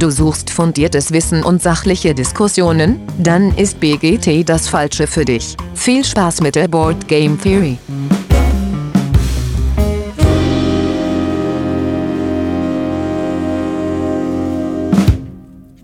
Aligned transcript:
Du 0.00 0.08
suchst 0.08 0.48
fundiertes 0.48 1.12
Wissen 1.12 1.44
und 1.44 1.60
sachliche 1.60 2.14
Diskussionen? 2.14 3.02
Dann 3.18 3.54
ist 3.54 3.80
BGT 3.80 4.48
das 4.48 4.66
Falsche 4.66 5.06
für 5.06 5.26
dich. 5.26 5.58
Viel 5.74 6.02
Spaß 6.06 6.40
mit 6.40 6.54
der 6.54 6.68
Board 6.68 7.06
Game 7.06 7.38
Theory. 7.38 7.76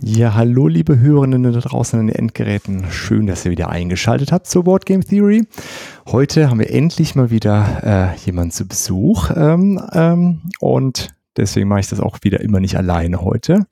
Ja, 0.01 0.33
hallo 0.33 0.67
liebe 0.67 0.99
Hörerinnen 0.99 1.43
da 1.43 1.51
draußen 1.51 2.01
an 2.01 2.07
den 2.07 2.17
Endgeräten. 2.17 2.87
Schön, 2.91 3.27
dass 3.27 3.45
ihr 3.45 3.51
wieder 3.51 3.69
eingeschaltet 3.69 4.33
habt 4.33 4.47
zur 4.47 4.65
Board 4.65 4.87
Game 4.87 5.05
Theory. 5.05 5.47
Heute 6.07 6.49
haben 6.49 6.61
wir 6.61 6.71
endlich 6.71 7.17
mal 7.17 7.31
wieder 7.31 8.15
äh, 8.15 8.17
jemanden 8.25 8.53
zu 8.53 8.67
Besuch 8.67 9.31
ähm, 9.37 9.79
ähm, 9.93 10.41
und 10.59 11.16
deswegen 11.37 11.69
mache 11.69 11.81
ich 11.81 11.89
das 11.89 12.01
auch 12.01 12.19
wieder 12.23 12.41
immer 12.41 12.61
nicht 12.61 12.77
alleine 12.77 13.23
heute. 13.23 13.67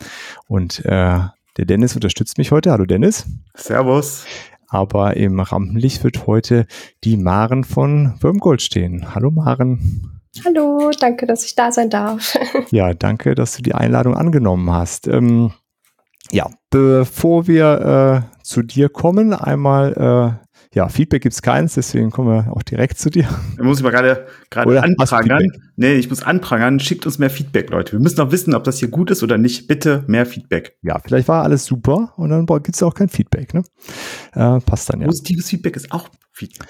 Und 0.49 0.85
äh, 0.85 1.21
der 1.57 1.65
Dennis 1.65 1.95
unterstützt 1.95 2.39
mich 2.39 2.51
heute. 2.51 2.73
Hallo 2.73 2.85
Dennis. 2.85 3.27
Servus. 3.55 4.27
Aber 4.69 5.17
im 5.17 5.39
Rampenlicht 5.39 6.03
wird 6.03 6.27
heute 6.27 6.67
die 7.05 7.17
Maren 7.17 7.65
von 7.65 8.15
Würmgold 8.21 8.61
stehen. 8.61 9.15
Hallo 9.15 9.31
Maren. 9.31 10.21
Hallo, 10.45 10.91
danke, 10.99 11.27
dass 11.27 11.45
ich 11.45 11.55
da 11.55 11.71
sein 11.71 11.91
darf. 11.91 12.37
ja, 12.71 12.93
danke, 12.93 13.37
dass 13.37 13.57
du 13.57 13.63
die 13.63 13.75
Einladung 13.75 14.17
angenommen 14.17 14.71
hast. 14.73 15.07
Ähm, 15.07 15.53
ja, 16.33 16.51
bevor 16.71 17.47
wir 17.47 18.25
äh, 18.35 18.43
zu 18.43 18.63
dir 18.63 18.89
kommen, 18.89 19.33
einmal, 19.33 20.41
äh, 20.43 20.44
ja, 20.75 20.89
Feedback 20.89 21.23
gibt 21.23 21.35
es 21.35 21.43
keins, 21.43 21.75
deswegen 21.75 22.11
kommen 22.11 22.29
wir 22.29 22.53
auch 22.53 22.63
direkt 22.63 22.99
zu 22.99 23.09
dir. 23.09 23.29
Da 23.57 23.63
muss 23.63 23.79
ich 23.79 23.85
mal 23.85 23.91
gerade 23.91 24.27
gerade 24.51 24.83
anprangern. 24.83 25.53
Nee, 25.77 25.95
ich 25.95 26.11
muss 26.11 26.23
anprangern. 26.23 26.81
Schickt 26.81 27.07
uns 27.07 27.19
mehr 27.19 27.31
Feedback, 27.31 27.71
Leute. 27.71 27.93
Wir 27.93 28.01
müssen 28.01 28.19
noch 28.19 28.33
wissen, 28.33 28.55
ob 28.55 28.65
das 28.65 28.79
hier 28.79 28.89
gut 28.89 29.11
ist 29.11 29.23
oder 29.23 29.39
nicht. 29.39 29.69
Bitte 29.69 30.05
mehr 30.07 30.27
Feedback. 30.27 30.77
Ja, 30.83 30.99
vielleicht 30.99 31.29
war 31.29 31.45
alles 31.45 31.65
super 31.65 32.13
und 32.17 32.31
dann 32.31 32.47
gibt 32.47 32.75
es 32.75 32.83
auch 32.83 32.95
kein 32.95 33.09
Feedback. 33.09 33.55
Ne? 33.55 33.63
Äh, 34.33 34.61
passt 34.61 34.93
dann 34.93 35.01
ja. 35.01 35.07
Positives 35.07 35.49
Feedback 35.49 35.77
ist 35.77 35.93
auch 35.93 36.09
Feedback. 36.33 36.69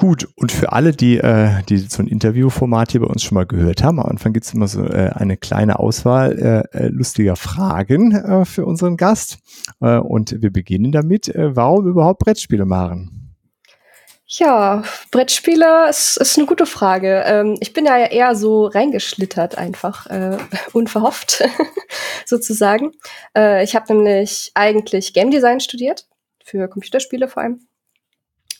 Gut, 0.00 0.26
und 0.34 0.50
für 0.50 0.72
alle, 0.72 0.92
die, 0.92 1.18
äh, 1.18 1.62
die 1.68 1.76
so 1.76 2.02
ein 2.02 2.06
Interviewformat 2.06 2.92
hier 2.92 3.02
bei 3.02 3.06
uns 3.06 3.22
schon 3.22 3.34
mal 3.34 3.44
gehört 3.44 3.82
haben, 3.82 4.00
am 4.00 4.06
Anfang 4.06 4.32
gibt 4.32 4.46
es 4.46 4.54
immer 4.54 4.66
so 4.66 4.82
äh, 4.82 5.10
eine 5.14 5.36
kleine 5.36 5.78
Auswahl 5.78 6.64
äh, 6.72 6.78
äh, 6.78 6.88
lustiger 6.88 7.36
Fragen 7.36 8.12
äh, 8.12 8.46
für 8.46 8.64
unseren 8.64 8.96
Gast. 8.96 9.36
Äh, 9.82 9.98
und 9.98 10.40
wir 10.40 10.50
beginnen 10.50 10.90
damit, 10.90 11.28
äh, 11.28 11.54
warum 11.54 11.86
überhaupt 11.86 12.20
Brettspiele 12.20 12.64
machen? 12.64 13.36
Ja, 14.26 14.84
Brettspiele 15.10 15.90
ist, 15.90 16.16
ist 16.16 16.38
eine 16.38 16.46
gute 16.46 16.64
Frage. 16.64 17.22
Ähm, 17.26 17.58
ich 17.60 17.74
bin 17.74 17.84
ja 17.84 17.98
eher 17.98 18.34
so 18.36 18.68
reingeschlittert 18.68 19.58
einfach, 19.58 20.06
äh, 20.06 20.38
unverhofft 20.72 21.44
sozusagen. 22.24 22.92
Äh, 23.36 23.64
ich 23.64 23.76
habe 23.76 23.92
nämlich 23.92 24.50
eigentlich 24.54 25.12
Game 25.12 25.30
Design 25.30 25.60
studiert, 25.60 26.06
für 26.42 26.68
Computerspiele 26.68 27.28
vor 27.28 27.42
allem. 27.42 27.66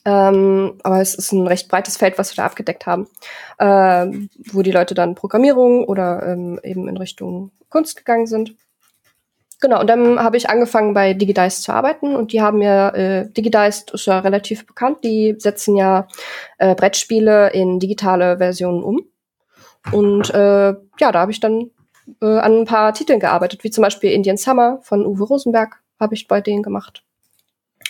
Ähm, 0.05 0.79
aber 0.83 1.01
es 1.01 1.15
ist 1.15 1.33
ein 1.33 1.47
recht 1.47 1.69
breites 1.69 1.97
Feld, 1.97 2.17
was 2.17 2.33
wir 2.33 2.43
da 2.43 2.47
abgedeckt 2.47 2.87
haben, 2.87 3.07
ähm, 3.59 4.31
wo 4.53 4.63
die 4.63 4.73
Leute 4.73 4.95
dann 4.95 5.15
Programmierung 5.15 5.85
oder 5.85 6.27
ähm, 6.27 6.59
eben 6.63 6.89
in 6.89 6.97
Richtung 6.97 7.51
Kunst 7.69 7.97
gegangen 7.97 8.27
sind. 8.27 8.55
Genau, 9.61 9.81
und 9.81 9.89
dann 9.89 10.19
habe 10.19 10.39
ich 10.39 10.49
angefangen 10.49 10.95
bei 10.95 11.13
Digidice 11.13 11.61
zu 11.61 11.73
arbeiten 11.73 12.17
und 12.17 12.33
die 12.33 12.41
haben 12.41 12.63
ja, 12.63 12.89
äh, 12.91 13.31
Digidice 13.31 13.85
ist 13.93 14.07
ja 14.07 14.21
relativ 14.21 14.67
bekannt, 14.67 15.05
die 15.05 15.35
setzen 15.37 15.77
ja 15.77 16.09
äh, 16.57 16.75
Brettspiele 16.75 17.51
in 17.51 17.79
digitale 17.79 18.39
Versionen 18.39 18.83
um. 18.83 19.05
Und 19.93 20.31
äh, 20.31 20.73
ja, 20.99 21.13
da 21.13 21.21
habe 21.21 21.33
ich 21.33 21.41
dann 21.41 21.71
äh, 22.23 22.39
an 22.39 22.61
ein 22.61 22.65
paar 22.65 22.95
Titeln 22.95 23.21
gearbeitet, 23.21 23.63
wie 23.63 23.71
zum 23.71 23.83
Beispiel 23.83 24.13
Indian 24.13 24.39
Summer 24.39 24.79
von 24.83 25.05
Uwe 25.05 25.25
Rosenberg 25.25 25.83
habe 25.99 26.15
ich 26.15 26.27
bei 26.27 26.41
denen 26.41 26.63
gemacht. 26.63 27.05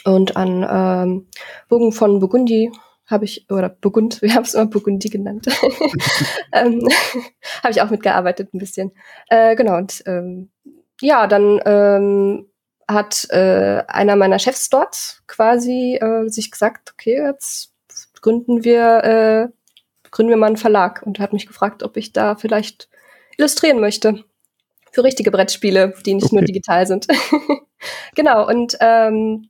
Und 0.04 0.36
an 0.36 0.66
ähm, 0.68 1.28
Bogen 1.68 1.92
von 1.92 2.20
Burgundi 2.20 2.70
habe 3.10 3.24
ich, 3.24 3.46
oder 3.50 3.68
Burgund, 3.68 4.22
wir 4.22 4.34
haben 4.34 4.44
es 4.44 4.54
immer 4.54 4.66
Burgundi 4.66 5.08
genannt, 5.08 5.46
ähm, 6.52 6.86
habe 7.62 7.72
ich 7.72 7.82
auch 7.82 7.90
mitgearbeitet 7.90 8.54
ein 8.54 8.58
bisschen. 8.58 8.92
Äh, 9.28 9.56
genau, 9.56 9.76
und 9.76 10.02
ähm, 10.06 10.50
ja, 11.00 11.26
dann 11.26 11.60
ähm, 11.64 12.46
hat 12.88 13.26
äh, 13.30 13.82
einer 13.88 14.16
meiner 14.16 14.38
Chefs 14.38 14.68
dort 14.68 15.22
quasi 15.26 15.96
äh, 15.96 16.28
sich 16.28 16.50
gesagt, 16.50 16.92
okay, 16.92 17.22
jetzt 17.24 17.72
gründen 18.20 18.64
wir, 18.64 19.04
äh, 19.04 19.48
gründen 20.10 20.30
wir 20.30 20.36
mal 20.36 20.48
einen 20.48 20.56
Verlag 20.56 21.02
und 21.04 21.18
hat 21.18 21.32
mich 21.32 21.46
gefragt, 21.46 21.82
ob 21.82 21.96
ich 21.96 22.12
da 22.12 22.36
vielleicht 22.36 22.88
illustrieren 23.38 23.80
möchte. 23.80 24.24
Für 24.92 25.04
richtige 25.04 25.30
Brettspiele, 25.30 25.94
die 26.04 26.14
nicht 26.14 26.26
okay. 26.26 26.34
nur 26.34 26.44
digital 26.44 26.86
sind. 26.86 27.06
genau, 28.16 28.46
und 28.46 28.76
ähm, 28.80 29.49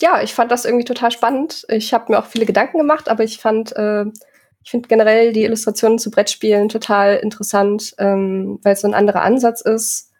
ja, 0.00 0.22
ich 0.22 0.34
fand 0.34 0.50
das 0.50 0.64
irgendwie 0.64 0.84
total 0.84 1.10
spannend. 1.10 1.64
Ich 1.68 1.94
habe 1.94 2.12
mir 2.12 2.18
auch 2.18 2.26
viele 2.26 2.46
Gedanken 2.46 2.78
gemacht, 2.78 3.08
aber 3.08 3.24
ich 3.24 3.38
fand, 3.38 3.74
äh, 3.76 4.04
ich 4.62 4.70
finde 4.70 4.88
generell 4.88 5.32
die 5.32 5.44
Illustrationen 5.44 5.98
zu 5.98 6.10
Brettspielen 6.10 6.68
total 6.68 7.16
interessant, 7.16 7.94
ähm, 7.98 8.58
weil 8.62 8.74
es 8.74 8.80
so 8.80 8.88
ein 8.88 8.94
anderer 8.94 9.22
Ansatz 9.22 9.60
ist 9.60 10.10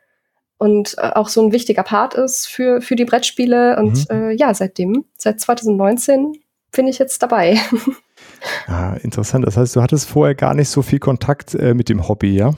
und 0.59 0.97
äh, 0.99 1.11
auch 1.15 1.29
so 1.29 1.43
ein 1.43 1.53
wichtiger 1.53 1.83
Part 1.83 2.15
ist 2.15 2.47
für, 2.47 2.81
für 2.81 2.97
die 2.97 3.05
Brettspiele. 3.05 3.77
Und 3.79 4.11
mhm. 4.11 4.31
äh, 4.31 4.33
ja, 4.33 4.55
seitdem, 4.55 5.05
seit 5.17 5.41
2019, 5.41 6.33
bin 6.73 6.87
ich 6.87 6.99
jetzt 6.99 7.23
dabei. 7.23 7.59
Ja, 8.69 8.95
interessant. 9.03 9.47
Das 9.47 9.57
heißt, 9.57 9.77
du 9.77 9.83
hattest 9.83 10.09
vorher 10.09 10.35
gar 10.35 10.55
nicht 10.55 10.69
so 10.69 10.83
viel 10.83 10.99
Kontakt 10.99 11.55
äh, 11.55 11.75
mit 11.75 11.89
dem 11.89 12.09
Hobby, 12.09 12.37
ja? 12.37 12.53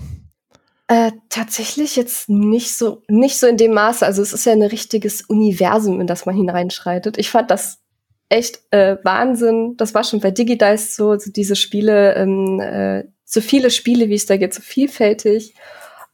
Äh, 0.89 1.13
tatsächlich 1.31 1.97
jetzt 1.97 2.29
nicht 2.29 2.77
so, 2.77 3.03
nicht 3.09 3.39
so 3.39 3.47
in 3.49 3.57
dem 3.57 3.73
Maße. 3.73 4.07
Also 4.07 4.23
es 4.23 4.33
ist 4.33 4.47
ja 4.47 4.53
ein 4.53 4.63
richtiges 4.63 5.23
Universum, 5.23 6.01
in 6.01 6.07
das 6.07 6.27
man 6.27 6.37
hineinschreitet. 6.37 7.19
Ich 7.19 7.31
fand 7.31 7.51
das 7.51 7.81
echt 8.29 8.61
äh, 8.71 8.97
Wahnsinn. 9.03 9.77
Das 9.77 9.95
war 9.95 10.05
schon 10.05 10.21
bei 10.21 10.31
Digidice 10.31 10.95
so, 10.95 11.19
so 11.19 11.31
diese 11.31 11.57
Spiele, 11.57 12.15
ähm, 12.15 12.61
äh, 12.61 13.05
so 13.25 13.41
viele 13.41 13.71
Spiele, 13.71 14.09
wie 14.09 14.15
es 14.15 14.27
da 14.27 14.37
geht, 14.37 14.55
so 14.55 14.63
vielfältig. 14.63 15.55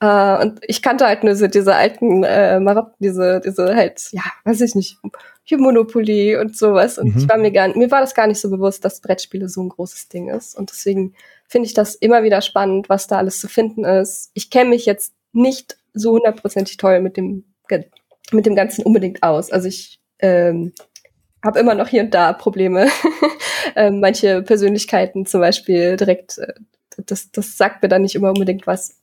Äh, 0.01 0.43
und 0.43 0.61
ich 0.63 0.81
kannte 0.81 1.07
halt 1.07 1.23
nur 1.23 1.37
so 1.37 1.49
diese 1.49 1.75
alten 1.75 2.25
äh, 2.25 2.59
Marotten, 2.59 2.97
diese, 2.99 3.41
diese 3.45 3.77
halt, 3.77 4.09
ja, 4.13 4.23
weiß 4.45 4.63
ich 4.63 4.75
nicht, 4.75 4.99
Monopoly 5.51 6.37
und 6.37 6.57
sowas. 6.57 6.99
Und 6.99 7.15
mhm. 7.15 7.21
ich 7.21 7.29
war 7.29 7.37
mir 7.37 7.53
gar 7.53 7.69
mir 7.77 7.91
war 7.91 8.01
das 8.01 8.15
gar 8.15 8.27
nicht 8.27 8.41
so 8.41 8.49
bewusst, 8.49 8.85
dass 8.85 9.01
Brettspiele 9.01 9.49
so 9.49 9.63
ein 9.63 9.69
großes 9.69 10.09
Ding 10.09 10.29
ist. 10.29 10.57
Und 10.57 10.71
deswegen 10.71 11.15
finde 11.53 11.67
ich 11.67 11.75
das 11.75 11.95
immer 11.95 12.23
wieder 12.23 12.41
spannend, 12.41 12.89
was 12.89 13.07
da 13.07 13.19
alles 13.19 13.39
zu 13.39 13.47
finden 13.47 13.85
ist. 13.85 14.31
Ich 14.33 14.49
kenne 14.49 14.71
mich 14.71 14.87
jetzt 14.87 15.13
nicht 15.33 15.77
so 15.93 16.13
hundertprozentig 16.13 16.79
toll 16.79 17.01
mit 17.01 17.19
dem, 17.19 17.45
mit 18.33 18.47
dem 18.47 18.57
Ganzen 18.57 18.83
unbedingt 18.85 19.23
aus. 19.23 19.53
Also 19.53 19.69
ich 19.69 20.01
ähm, 20.21 20.73
habe 21.45 21.61
immer 21.61 21.75
noch 21.75 21.89
hier 21.89 22.05
und 22.05 22.15
da 22.15 22.33
Probleme. 22.33 22.89
ähm, 23.77 24.01
manche 24.01 24.41
Persönlichkeiten 24.41 25.27
zum 25.27 25.41
Beispiel 25.41 25.97
direkt, 25.97 26.39
äh, 26.39 26.55
das, 27.05 27.31
das 27.31 27.59
sagt 27.59 27.83
mir 27.83 27.91
dann 27.91 28.01
nicht 28.01 28.15
immer 28.15 28.31
unbedingt 28.31 28.67
was, 28.67 28.97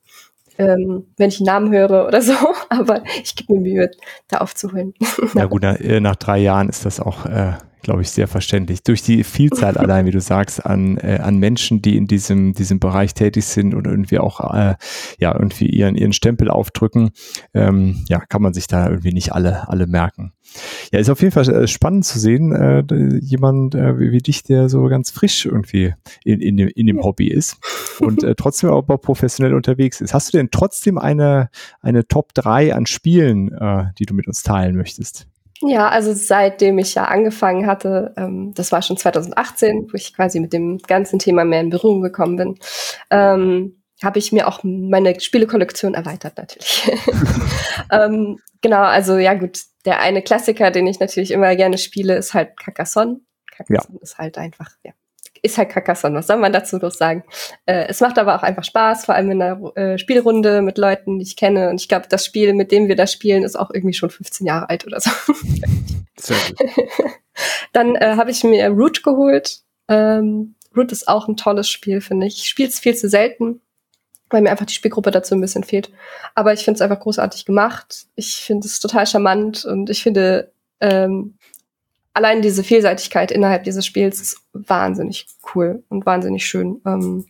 ähm, 0.57 1.05
wenn 1.17 1.29
ich 1.29 1.39
einen 1.39 1.45
Namen 1.45 1.71
höre 1.71 2.07
oder 2.07 2.23
so. 2.23 2.33
Aber 2.69 3.03
ich 3.21 3.35
gebe 3.35 3.53
mir 3.53 3.59
Mühe, 3.59 3.91
da 4.27 4.39
aufzuholen. 4.39 4.95
ja 5.35 5.45
gut, 5.45 5.61
nach, 5.61 5.79
äh, 5.79 5.99
nach 5.99 6.15
drei 6.15 6.39
Jahren 6.39 6.67
ist 6.67 6.83
das 6.83 6.99
auch 6.99 7.27
äh, 7.27 7.53
glaube 7.81 8.01
ich, 8.01 8.09
sehr 8.09 8.27
verständlich. 8.27 8.83
Durch 8.83 9.01
die 9.01 9.23
Vielzahl 9.23 9.77
allein, 9.77 10.05
wie 10.05 10.11
du 10.11 10.21
sagst, 10.21 10.65
an, 10.65 10.97
äh, 10.97 11.19
an 11.21 11.37
Menschen, 11.37 11.81
die 11.81 11.97
in 11.97 12.07
diesem, 12.07 12.53
diesem 12.53 12.79
Bereich 12.79 13.13
tätig 13.13 13.45
sind 13.45 13.73
und 13.73 13.87
irgendwie 13.87 14.19
auch 14.19 14.53
äh, 14.53 14.75
ja, 15.19 15.33
irgendwie 15.33 15.67
ihren, 15.67 15.95
ihren 15.95 16.13
Stempel 16.13 16.49
aufdrücken, 16.49 17.11
ähm, 17.53 18.03
ja, 18.07 18.19
kann 18.19 18.41
man 18.41 18.53
sich 18.53 18.67
da 18.67 18.89
irgendwie 18.89 19.13
nicht 19.13 19.33
alle, 19.33 19.67
alle 19.69 19.87
merken. 19.87 20.33
Ja, 20.91 20.99
ist 20.99 21.09
auf 21.09 21.21
jeden 21.21 21.31
Fall 21.31 21.47
äh, 21.49 21.67
spannend 21.67 22.05
zu 22.05 22.19
sehen, 22.19 22.51
äh, 22.53 22.83
jemand 23.19 23.75
äh, 23.75 23.99
wie, 23.99 24.11
wie 24.11 24.17
dich, 24.17 24.43
der 24.43 24.69
so 24.69 24.83
ganz 24.85 25.11
frisch 25.11 25.45
irgendwie 25.45 25.93
in, 26.23 26.41
in, 26.41 26.57
dem, 26.57 26.69
in 26.69 26.87
dem 26.87 27.03
Hobby 27.03 27.27
ist 27.27 27.57
und 27.99 28.23
äh, 28.23 28.35
trotzdem 28.35 28.71
aber 28.71 28.97
professionell 28.97 29.53
unterwegs 29.53 30.01
ist. 30.01 30.13
Hast 30.13 30.33
du 30.33 30.37
denn 30.37 30.49
trotzdem 30.51 30.97
eine, 30.97 31.49
eine 31.81 32.07
Top 32.07 32.33
3 32.33 32.73
an 32.73 32.85
Spielen, 32.87 33.51
äh, 33.53 33.85
die 33.99 34.05
du 34.05 34.13
mit 34.13 34.27
uns 34.27 34.41
teilen 34.41 34.75
möchtest? 34.75 35.27
Ja, 35.61 35.89
also 35.89 36.13
seitdem 36.13 36.77
ich 36.77 36.95
ja 36.95 37.05
angefangen 37.05 37.67
hatte, 37.67 38.13
ähm, 38.15 38.53
das 38.55 38.71
war 38.71 38.81
schon 38.81 38.97
2018, 38.97 39.87
wo 39.91 39.95
ich 39.95 40.13
quasi 40.13 40.39
mit 40.39 40.53
dem 40.53 40.77
ganzen 40.77 41.19
Thema 41.19 41.43
mehr 41.43 41.61
in 41.61 41.69
Berührung 41.69 42.01
gekommen 42.01 42.37
bin, 42.37 42.59
ähm, 43.09 43.81
habe 44.01 44.19
ich 44.19 44.31
mir 44.31 44.47
auch 44.47 44.61
meine 44.63 45.19
Spielekollektion 45.19 45.93
erweitert 45.93 46.37
natürlich. 46.37 46.89
ähm, 47.91 48.39
genau, 48.61 48.83
also 48.83 49.17
ja 49.17 49.33
gut, 49.33 49.59
der 49.85 49.99
eine 49.99 50.21
Klassiker, 50.21 50.71
den 50.71 50.87
ich 50.87 50.99
natürlich 50.99 51.31
immer 51.31 51.55
gerne 51.55 51.77
spiele, 51.77 52.15
ist 52.15 52.33
halt 52.33 52.57
Carcassonne. 52.57 53.19
Carcassonne 53.51 53.97
ja. 53.97 54.03
ist 54.03 54.17
halt 54.17 54.37
einfach, 54.37 54.69
ja, 54.83 54.93
ist 55.41 55.57
halt 55.57 55.69
Carcassonne, 55.69 56.15
was 56.15 56.27
soll 56.27 56.37
man 56.37 56.53
dazu 56.53 56.77
noch 56.77 56.91
sagen? 56.91 57.23
Äh, 57.65 57.87
es 57.87 58.01
macht 58.01 58.17
aber 58.17 58.35
auch 58.35 58.43
einfach 58.43 58.63
Spaß, 58.63 59.05
vor 59.05 59.15
allem 59.15 59.31
in 59.31 59.41
einer 59.41 59.75
äh, 59.75 59.97
Spielrunde 59.97 60.61
mit 60.61 60.77
Leuten, 60.77 61.19
die 61.19 61.25
ich 61.25 61.35
kenne. 61.35 61.69
Und 61.69 61.81
ich 61.81 61.87
glaube, 61.87 62.07
das 62.09 62.25
Spiel, 62.25 62.53
mit 62.53 62.71
dem 62.71 62.87
wir 62.87 62.95
da 62.95 63.07
spielen, 63.07 63.43
ist 63.43 63.57
auch 63.57 63.71
irgendwie 63.71 63.93
schon 63.93 64.09
15 64.09 64.45
Jahre 64.45 64.69
alt 64.69 64.85
oder 64.85 64.99
so. 64.99 65.09
Sehr 66.17 66.37
gut. 66.47 66.69
Dann 67.73 67.95
äh, 67.95 68.15
habe 68.15 68.31
ich 68.31 68.43
mir 68.43 68.67
Root 68.69 69.03
geholt. 69.03 69.61
Ähm, 69.87 70.55
Root 70.75 70.91
ist 70.91 71.07
auch 71.07 71.27
ein 71.27 71.37
tolles 71.37 71.69
Spiel, 71.69 72.01
finde 72.01 72.27
ich. 72.27 72.39
Ich 72.39 72.49
spiele 72.49 72.69
es 72.69 72.79
viel 72.79 72.95
zu 72.95 73.09
selten. 73.09 73.61
weil 74.29 74.41
mir 74.41 74.51
einfach 74.51 74.65
die 74.65 74.73
Spielgruppe 74.73 75.11
dazu 75.11 75.33
ein 75.35 75.41
bisschen 75.41 75.63
fehlt. 75.63 75.91
Aber 76.35 76.53
ich 76.53 76.63
finde 76.63 76.75
es 76.75 76.81
einfach 76.81 76.99
großartig 76.99 77.45
gemacht. 77.45 78.05
Ich 78.15 78.35
finde 78.35 78.67
es 78.67 78.79
total 78.79 79.07
charmant 79.07 79.65
und 79.65 79.89
ich 79.89 80.03
finde 80.03 80.51
ähm, 80.81 81.35
allein 82.13 82.41
diese 82.41 82.63
Vielseitigkeit 82.63 83.31
innerhalb 83.31 83.63
dieses 83.63 83.85
Spiels 83.85 84.21
ist 84.21 84.41
wahnsinnig 84.53 85.27
cool 85.53 85.83
und 85.89 86.05
wahnsinnig 86.05 86.45
schön. 86.45 86.81
Ähm, 86.85 87.25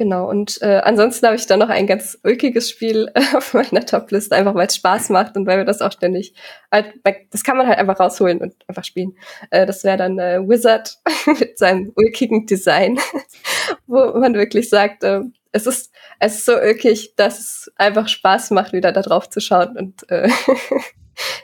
Genau, 0.00 0.30
und 0.30 0.62
äh, 0.62 0.80
ansonsten 0.82 1.26
habe 1.26 1.36
ich 1.36 1.44
dann 1.44 1.58
noch 1.58 1.68
ein 1.68 1.86
ganz 1.86 2.18
ulkiges 2.24 2.70
Spiel 2.70 3.12
auf 3.34 3.52
meiner 3.52 3.84
Topliste, 3.84 4.34
einfach 4.34 4.54
weil 4.54 4.66
es 4.66 4.76
Spaß 4.76 5.10
macht 5.10 5.36
und 5.36 5.46
weil 5.46 5.58
wir 5.58 5.66
das 5.66 5.82
auch 5.82 5.92
ständig, 5.92 6.32
halt, 6.72 6.94
das 7.30 7.44
kann 7.44 7.58
man 7.58 7.66
halt 7.66 7.78
einfach 7.78 8.00
rausholen 8.00 8.40
und 8.40 8.54
einfach 8.66 8.84
spielen. 8.84 9.14
Äh, 9.50 9.66
das 9.66 9.84
wäre 9.84 9.98
dann 9.98 10.18
äh, 10.18 10.40
Wizard 10.40 10.96
mit 11.38 11.58
seinem 11.58 11.92
ulkigen 11.96 12.46
Design, 12.46 12.98
wo 13.86 14.18
man 14.18 14.32
wirklich 14.32 14.70
sagt, 14.70 15.04
äh, 15.04 15.20
es 15.52 15.66
ist, 15.66 15.92
es 16.18 16.36
ist 16.36 16.46
so 16.46 16.54
ulkig, 16.54 17.14
dass 17.16 17.38
es 17.38 17.70
einfach 17.76 18.08
Spaß 18.08 18.52
macht, 18.52 18.72
wieder 18.72 18.92
da 18.92 19.02
drauf 19.02 19.28
zu 19.28 19.40
schauen. 19.42 19.76
Und 19.76 20.10
äh, 20.10 20.30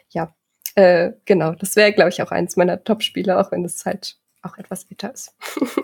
ja, 0.09 0.35
äh, 0.77 1.13
genau, 1.25 1.53
das 1.55 1.75
wäre, 1.75 1.93
glaube 1.93 2.11
ich, 2.11 2.23
auch 2.23 2.31
eins 2.31 2.57
meiner 2.57 2.83
Top-Spiele, 2.85 3.39
auch 3.39 3.51
wenn 3.51 3.65
es 3.65 3.85
halt 3.85 4.17
auch 4.43 4.59
etwas 4.59 4.85
älter 4.91 5.13
ist. 5.13 5.35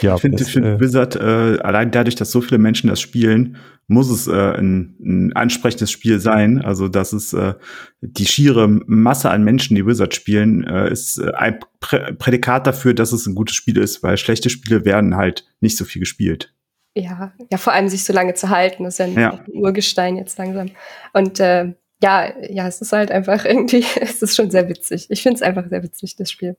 Ja, 0.00 0.16
ich 0.16 0.22
finde 0.22 0.44
find 0.44 0.66
äh, 0.66 0.80
Wizard, 0.80 1.14
äh, 1.14 1.60
allein 1.62 1.92
dadurch, 1.92 2.16
dass 2.16 2.32
so 2.32 2.40
viele 2.40 2.58
Menschen 2.58 2.90
das 2.90 3.00
spielen, 3.00 3.58
muss 3.86 4.10
es 4.10 4.26
äh, 4.26 4.32
ein, 4.32 4.96
ein 5.00 5.32
ansprechendes 5.34 5.92
Spiel 5.92 6.18
sein. 6.18 6.60
Also, 6.60 6.88
dass 6.88 7.12
es 7.12 7.32
äh, 7.32 7.54
die 8.00 8.26
schiere 8.26 8.66
Masse 8.66 9.30
an 9.30 9.44
Menschen, 9.44 9.76
die 9.76 9.86
Wizard 9.86 10.12
spielen, 10.12 10.64
äh, 10.64 10.90
ist 10.90 11.18
äh, 11.18 11.30
ein 11.34 11.60
Prä 11.78 12.12
Prädikat 12.14 12.66
dafür, 12.66 12.92
dass 12.92 13.12
es 13.12 13.26
ein 13.26 13.36
gutes 13.36 13.54
Spiel 13.54 13.78
ist, 13.78 14.02
weil 14.02 14.16
schlechte 14.16 14.50
Spiele 14.50 14.84
werden 14.84 15.16
halt 15.16 15.46
nicht 15.60 15.76
so 15.76 15.84
viel 15.84 16.00
gespielt. 16.00 16.52
Ja, 16.96 17.32
ja, 17.50 17.58
vor 17.58 17.72
allem 17.72 17.88
sich 17.88 18.04
so 18.04 18.12
lange 18.12 18.34
zu 18.34 18.48
halten, 18.50 18.82
das 18.82 18.94
ist 18.94 18.98
ja 18.98 19.04
ein 19.06 19.14
ja. 19.14 19.44
Urgestein 19.52 20.16
jetzt 20.16 20.38
langsam. 20.38 20.70
Und 21.12 21.40
äh, 21.40 21.74
ja, 22.04 22.32
ja, 22.50 22.68
es 22.68 22.80
ist 22.82 22.92
halt 22.92 23.10
einfach 23.10 23.44
irgendwie, 23.46 23.84
es 24.00 24.22
ist 24.22 24.36
schon 24.36 24.50
sehr 24.50 24.68
witzig. 24.68 25.06
Ich 25.08 25.22
finde 25.22 25.36
es 25.36 25.42
einfach 25.42 25.68
sehr 25.68 25.82
witzig, 25.82 26.16
das 26.16 26.30
Spiel. 26.30 26.56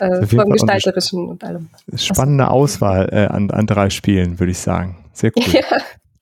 Äh, 0.00 0.26
vom 0.26 0.50
Gestalterischen 0.50 1.28
und 1.28 1.44
allem. 1.44 1.68
Spannende 1.96 2.48
Auswahl 2.48 3.08
äh, 3.12 3.26
an, 3.26 3.50
an 3.50 3.66
drei 3.66 3.90
Spielen, 3.90 4.38
würde 4.40 4.52
ich 4.52 4.58
sagen. 4.58 5.04
Sehr 5.12 5.32
cool. 5.36 5.44
Ja. 5.52 5.62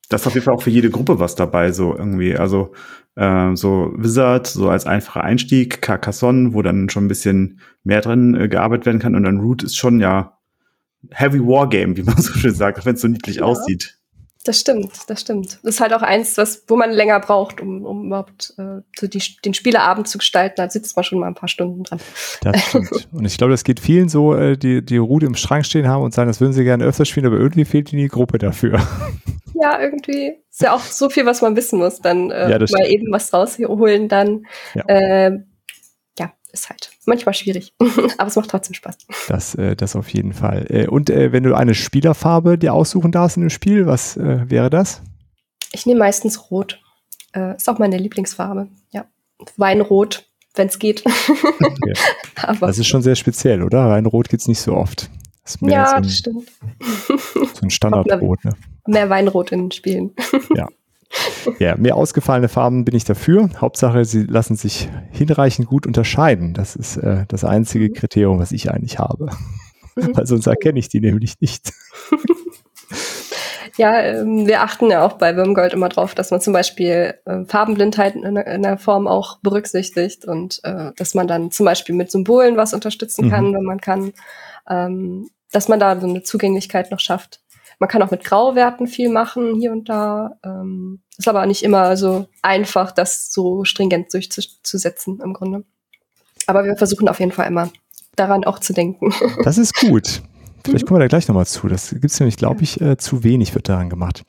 Das 0.07 0.21
ist 0.21 0.27
auf 0.27 0.33
jeden 0.35 0.45
Fall 0.45 0.53
auch 0.53 0.61
für 0.61 0.69
jede 0.69 0.91
Gruppe 0.91 1.19
was 1.19 1.33
dabei, 1.33 1.71
so 1.71 1.97
irgendwie. 1.97 2.37
Also 2.37 2.73
äh, 3.15 3.55
so 3.55 3.91
Wizard, 3.97 4.45
so 4.45 4.69
als 4.69 4.85
einfacher 4.85 5.23
Einstieg, 5.23 5.81
Carcassonne, 5.81 6.53
wo 6.53 6.61
dann 6.61 6.89
schon 6.89 7.05
ein 7.05 7.07
bisschen 7.07 7.59
mehr 7.83 8.01
drin 8.01 8.39
äh, 8.39 8.47
gearbeitet 8.47 8.85
werden 8.85 8.99
kann. 8.99 9.15
Und 9.15 9.23
dann 9.23 9.39
Root 9.39 9.63
ist 9.63 9.75
schon 9.75 9.99
ja 9.99 10.37
Heavy 11.09 11.39
Wargame, 11.39 11.97
wie 11.97 12.03
man 12.03 12.17
so 12.21 12.33
schön 12.33 12.53
sagt, 12.53 12.85
wenn 12.85 12.95
es 12.95 13.01
so 13.01 13.07
niedlich 13.07 13.37
ja. 13.37 13.45
aussieht. 13.45 13.97
Das 14.45 14.59
stimmt, 14.59 14.91
das 15.07 15.21
stimmt. 15.21 15.57
Das 15.63 15.75
ist 15.75 15.81
halt 15.81 15.91
auch 15.91 16.03
eins, 16.03 16.37
was, 16.37 16.63
wo 16.67 16.75
man 16.75 16.91
länger 16.91 17.19
braucht, 17.19 17.61
um, 17.61 17.83
um 17.83 18.05
überhaupt 18.05 18.53
äh, 18.59 18.81
so 18.95 19.07
die, 19.07 19.21
den 19.43 19.55
Spieleabend 19.55 20.07
zu 20.07 20.19
gestalten. 20.19 20.53
Da 20.57 20.69
sitzt 20.69 20.95
man 20.95 21.03
schon 21.03 21.19
mal 21.19 21.25
ein 21.25 21.33
paar 21.33 21.49
Stunden 21.49 21.83
dran. 21.83 21.99
Das 22.41 22.63
stimmt. 22.63 23.07
und 23.11 23.25
ich 23.25 23.39
glaube, 23.39 23.51
das 23.51 23.63
geht 23.63 23.79
vielen 23.79 24.07
so, 24.07 24.35
äh, 24.35 24.55
die 24.55 24.85
die 24.85 24.97
Route 24.97 25.25
im 25.25 25.33
Schrank 25.33 25.65
stehen 25.65 25.87
haben 25.87 26.03
und 26.03 26.13
sagen, 26.13 26.27
das 26.27 26.41
würden 26.41 26.53
sie 26.53 26.63
gerne 26.63 26.83
öfter 26.85 27.05
spielen, 27.05 27.25
aber 27.25 27.37
irgendwie 27.37 27.65
fehlt 27.65 27.91
ihnen 27.91 28.03
die 28.03 28.07
Gruppe 28.07 28.37
dafür. 28.37 28.79
Ja, 29.57 29.79
irgendwie 29.79 30.33
ist 30.51 30.61
ja 30.61 30.75
auch 30.75 30.81
so 30.81 31.09
viel, 31.09 31.25
was 31.25 31.41
man 31.41 31.55
wissen 31.55 31.79
muss. 31.79 32.01
Dann 32.01 32.29
äh, 32.29 32.51
ja, 32.51 32.59
mal 32.59 32.67
stimmt. 32.67 32.89
eben 32.89 33.09
was 33.09 33.31
rausholen, 33.31 34.09
dann 34.09 34.45
ja. 34.73 34.83
äh, 34.87 35.39
ist 36.55 36.69
halt 36.69 36.89
manchmal 37.05 37.33
schwierig, 37.33 37.73
aber 38.17 38.27
es 38.27 38.35
macht 38.35 38.49
trotzdem 38.49 38.73
Spaß. 38.73 38.97
Das, 39.27 39.55
äh, 39.55 39.75
das 39.75 39.95
auf 39.95 40.09
jeden 40.09 40.33
Fall. 40.33 40.65
Äh, 40.69 40.87
und 40.87 41.09
äh, 41.09 41.31
wenn 41.31 41.43
du 41.43 41.53
eine 41.53 41.75
Spielerfarbe 41.75 42.57
dir 42.57 42.73
aussuchen 42.73 43.11
darfst 43.11 43.37
in 43.37 43.43
dem 43.43 43.49
Spiel, 43.49 43.85
was 43.85 44.17
äh, 44.17 44.49
wäre 44.49 44.69
das? 44.69 45.01
Ich 45.71 45.85
nehme 45.85 45.99
meistens 45.99 46.49
Rot. 46.49 46.81
Äh, 47.33 47.55
ist 47.55 47.69
auch 47.69 47.77
meine 47.77 47.97
Lieblingsfarbe. 47.97 48.69
Ja, 48.91 49.05
Weinrot, 49.57 50.27
wenn 50.55 50.67
es 50.67 50.79
geht. 50.79 51.03
Okay. 51.05 51.93
das 52.59 52.77
ist 52.77 52.87
schon 52.87 53.01
sehr 53.01 53.15
speziell, 53.15 53.61
oder? 53.61 53.89
Weinrot 53.89 54.29
gibt 54.29 54.41
es 54.41 54.47
nicht 54.47 54.61
so 54.61 54.73
oft. 54.73 55.09
Das 55.43 55.57
ja, 55.61 55.87
so 55.87 55.95
ein, 55.95 56.03
das 56.03 56.17
stimmt. 56.17 56.51
So 57.07 57.61
ein 57.61 57.69
Standardrot. 57.69 58.43
Ne? 58.45 58.53
Mehr 58.87 59.09
Weinrot 59.09 59.51
in 59.51 59.65
den 59.65 59.71
Spielen. 59.71 60.11
Ja. 60.55 60.67
Ja, 61.59 61.75
mehr 61.77 61.95
ausgefallene 61.95 62.49
Farben 62.49 62.85
bin 62.85 62.95
ich 62.95 63.03
dafür. 63.03 63.49
Hauptsache, 63.61 64.03
sie 64.05 64.23
lassen 64.23 64.55
sich 64.55 64.89
hinreichend 65.11 65.67
gut 65.67 65.85
unterscheiden. 65.85 66.53
Das 66.53 66.75
ist 66.75 66.97
äh, 66.97 67.25
das 67.27 67.43
einzige 67.43 67.89
mhm. 67.89 67.93
Kriterium, 67.93 68.39
was 68.39 68.51
ich 68.51 68.71
eigentlich 68.71 68.99
habe. 68.99 69.29
Mhm. 69.95 70.17
Weil 70.17 70.25
sonst 70.25 70.47
erkenne 70.47 70.79
ich 70.79 70.89
die 70.89 71.01
nämlich 71.01 71.39
nicht. 71.39 71.71
Ja, 73.77 74.01
ähm, 74.01 74.47
wir 74.47 74.61
achten 74.61 74.89
ja 74.89 75.05
auch 75.05 75.13
bei 75.13 75.35
Würmgold 75.35 75.73
immer 75.73 75.89
drauf, 75.89 76.15
dass 76.15 76.31
man 76.31 76.39
zum 76.39 76.53
Beispiel 76.53 77.15
äh, 77.25 77.43
Farbenblindheit 77.45 78.15
in, 78.15 78.23
in, 78.37 78.63
der 78.63 78.77
Form 78.77 79.05
auch 79.07 79.39
berücksichtigt 79.39 80.25
und 80.25 80.61
äh, 80.63 80.91
dass 80.95 81.13
man 81.13 81.27
dann 81.27 81.51
zum 81.51 81.65
Beispiel 81.65 81.93
mit 81.93 82.09
Symbolen 82.09 82.55
was 82.55 82.73
unterstützen 82.73 83.29
kann, 83.29 83.49
mhm. 83.49 83.53
wenn 83.55 83.63
man 83.63 83.81
kann, 83.81 84.13
ähm, 84.69 85.29
dass 85.51 85.67
man 85.67 85.79
da 85.79 85.99
so 85.99 86.07
eine 86.07 86.23
Zugänglichkeit 86.23 86.89
noch 86.91 87.01
schafft. 87.01 87.41
Man 87.79 87.89
kann 87.89 88.01
auch 88.01 88.11
mit 88.11 88.23
Grauwerten 88.23 88.87
viel 88.87 89.09
machen, 89.09 89.55
hier 89.55 89.71
und 89.71 89.89
da. 89.89 90.37
Ähm, 90.43 91.01
ist 91.17 91.27
aber 91.27 91.45
nicht 91.45 91.63
immer 91.63 91.95
so 91.97 92.27
einfach, 92.41 92.91
das 92.91 93.31
so 93.31 93.63
stringent 93.63 94.13
durchzusetzen 94.13 95.19
im 95.23 95.33
Grunde. 95.33 95.63
Aber 96.47 96.63
wir 96.63 96.75
versuchen 96.75 97.07
auf 97.07 97.19
jeden 97.19 97.31
Fall 97.31 97.47
immer 97.47 97.69
daran 98.15 98.43
auch 98.43 98.59
zu 98.59 98.73
denken. 98.73 99.13
Das 99.43 99.57
ist 99.57 99.73
gut. 99.75 100.21
Vielleicht 100.63 100.87
kommen 100.87 100.99
wir 100.99 101.03
da 101.03 101.07
gleich 101.07 101.27
nochmal 101.27 101.45
zu. 101.45 101.67
Das 101.67 101.91
gibt 101.91 102.05
es 102.05 102.19
nämlich, 102.19 102.37
glaube 102.37 102.63
ich, 102.63 102.81
äh, 102.81 102.97
zu 102.97 103.23
wenig 103.23 103.53
wird 103.53 103.69
daran 103.69 103.89
gemacht. 103.89 104.23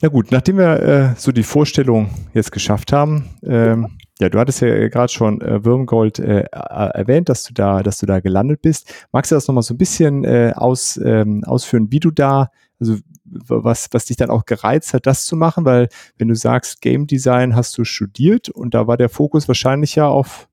Na 0.00 0.08
gut, 0.08 0.30
nachdem 0.30 0.58
wir 0.58 0.82
äh, 0.82 1.14
so 1.16 1.32
die 1.32 1.42
Vorstellung 1.42 2.10
jetzt 2.34 2.52
geschafft 2.52 2.92
haben, 2.92 3.30
ähm, 3.42 3.98
ja, 4.20 4.28
du 4.28 4.38
hattest 4.38 4.60
ja 4.60 4.88
gerade 4.88 5.12
schon 5.12 5.40
äh, 5.40 5.64
Würmgold 5.64 6.18
äh, 6.18 6.40
erwähnt, 6.50 7.28
dass 7.28 7.44
du 7.44 7.54
da, 7.54 7.82
dass 7.82 7.98
du 7.98 8.06
da 8.06 8.20
gelandet 8.20 8.62
bist. 8.62 8.92
Magst 9.12 9.30
du 9.30 9.36
das 9.36 9.46
nochmal 9.46 9.62
so 9.62 9.74
ein 9.74 9.78
bisschen 9.78 10.24
äh, 10.24 10.52
aus, 10.56 10.98
ähm, 11.02 11.44
ausführen, 11.44 11.92
wie 11.92 12.00
du 12.00 12.10
da, 12.10 12.50
also 12.80 12.96
was, 13.24 13.88
was 13.92 14.06
dich 14.06 14.16
dann 14.16 14.30
auch 14.30 14.44
gereizt 14.44 14.94
hat, 14.94 15.06
das 15.06 15.24
zu 15.24 15.36
machen? 15.36 15.64
Weil 15.64 15.88
wenn 16.16 16.28
du 16.28 16.34
sagst, 16.34 16.80
Game 16.80 17.06
Design 17.06 17.54
hast 17.54 17.78
du 17.78 17.84
studiert 17.84 18.48
und 18.48 18.74
da 18.74 18.86
war 18.86 18.96
der 18.96 19.08
Fokus 19.08 19.46
wahrscheinlich 19.46 19.94
ja 19.94 20.08
auf 20.08 20.48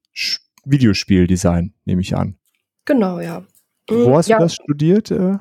Videospieldesign, 0.66 1.74
nehme 1.86 2.02
ich 2.02 2.16
an. 2.16 2.38
Genau, 2.86 3.20
ja. 3.20 3.46
Wo 3.90 4.10
mhm, 4.10 4.16
hast 4.16 4.30
ja. 4.30 4.38
du 4.38 4.44
das 4.44 4.56
studiert? 4.56 5.12
Äh? 5.12 5.38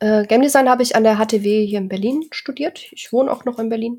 Äh, 0.00 0.26
Game 0.26 0.42
Design 0.42 0.68
habe 0.68 0.82
ich 0.82 0.94
an 0.94 1.04
der 1.04 1.16
HTW 1.16 1.66
hier 1.66 1.78
in 1.78 1.88
Berlin 1.88 2.24
studiert. 2.30 2.80
Ich 2.92 3.12
wohne 3.12 3.30
auch 3.30 3.44
noch 3.44 3.58
in 3.58 3.68
Berlin. 3.68 3.98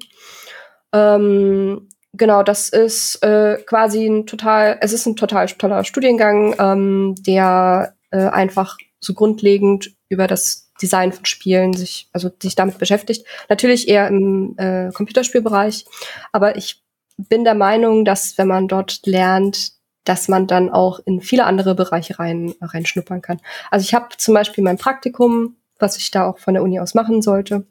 Ähm, 0.93 1.89
Genau, 2.13 2.41
das 2.43 2.69
ist 2.69 3.21
äh, 3.23 3.57
quasi 3.65 4.05
ein 4.07 4.25
total, 4.25 4.77
es 4.81 4.93
ist 4.93 5.05
ein 5.05 5.15
total 5.15 5.45
toller 5.47 5.83
Studiengang, 5.83 6.55
ähm, 6.59 7.15
der 7.19 7.93
äh, 8.11 8.27
einfach 8.27 8.77
so 8.99 9.13
grundlegend 9.13 9.91
über 10.09 10.27
das 10.27 10.71
Design 10.81 11.11
von 11.11 11.25
Spielen 11.25 11.73
sich, 11.73 12.09
also 12.11 12.31
sich 12.41 12.55
damit 12.55 12.79
beschäftigt. 12.79 13.27
Natürlich 13.47 13.87
eher 13.87 14.07
im 14.07 14.55
äh, 14.57 14.89
Computerspielbereich, 14.91 15.85
aber 16.31 16.55
ich 16.55 16.81
bin 17.17 17.43
der 17.43 17.55
Meinung, 17.55 18.05
dass 18.05 18.37
wenn 18.37 18.47
man 18.47 18.67
dort 18.67 19.05
lernt, 19.05 19.73
dass 20.05 20.27
man 20.27 20.47
dann 20.47 20.69
auch 20.69 20.99
in 21.05 21.21
viele 21.21 21.45
andere 21.45 21.75
Bereiche 21.75 22.17
rein 22.17 22.55
reinschnuppern 22.61 23.21
kann. 23.21 23.39
Also 23.69 23.83
ich 23.83 23.93
habe 23.93 24.07
zum 24.17 24.33
Beispiel 24.33 24.63
mein 24.63 24.77
Praktikum, 24.77 25.57
was 25.77 25.97
ich 25.97 26.09
da 26.09 26.27
auch 26.27 26.39
von 26.39 26.55
der 26.55 26.63
Uni 26.63 26.79
aus 26.79 26.95
machen 26.95 27.21
sollte, 27.21 27.67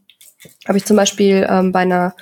habe 0.67 0.79
ich 0.79 0.85
zum 0.85 0.97
Beispiel 0.97 1.47
ähm, 1.49 1.73
bei 1.73 1.81
einer 1.81 2.15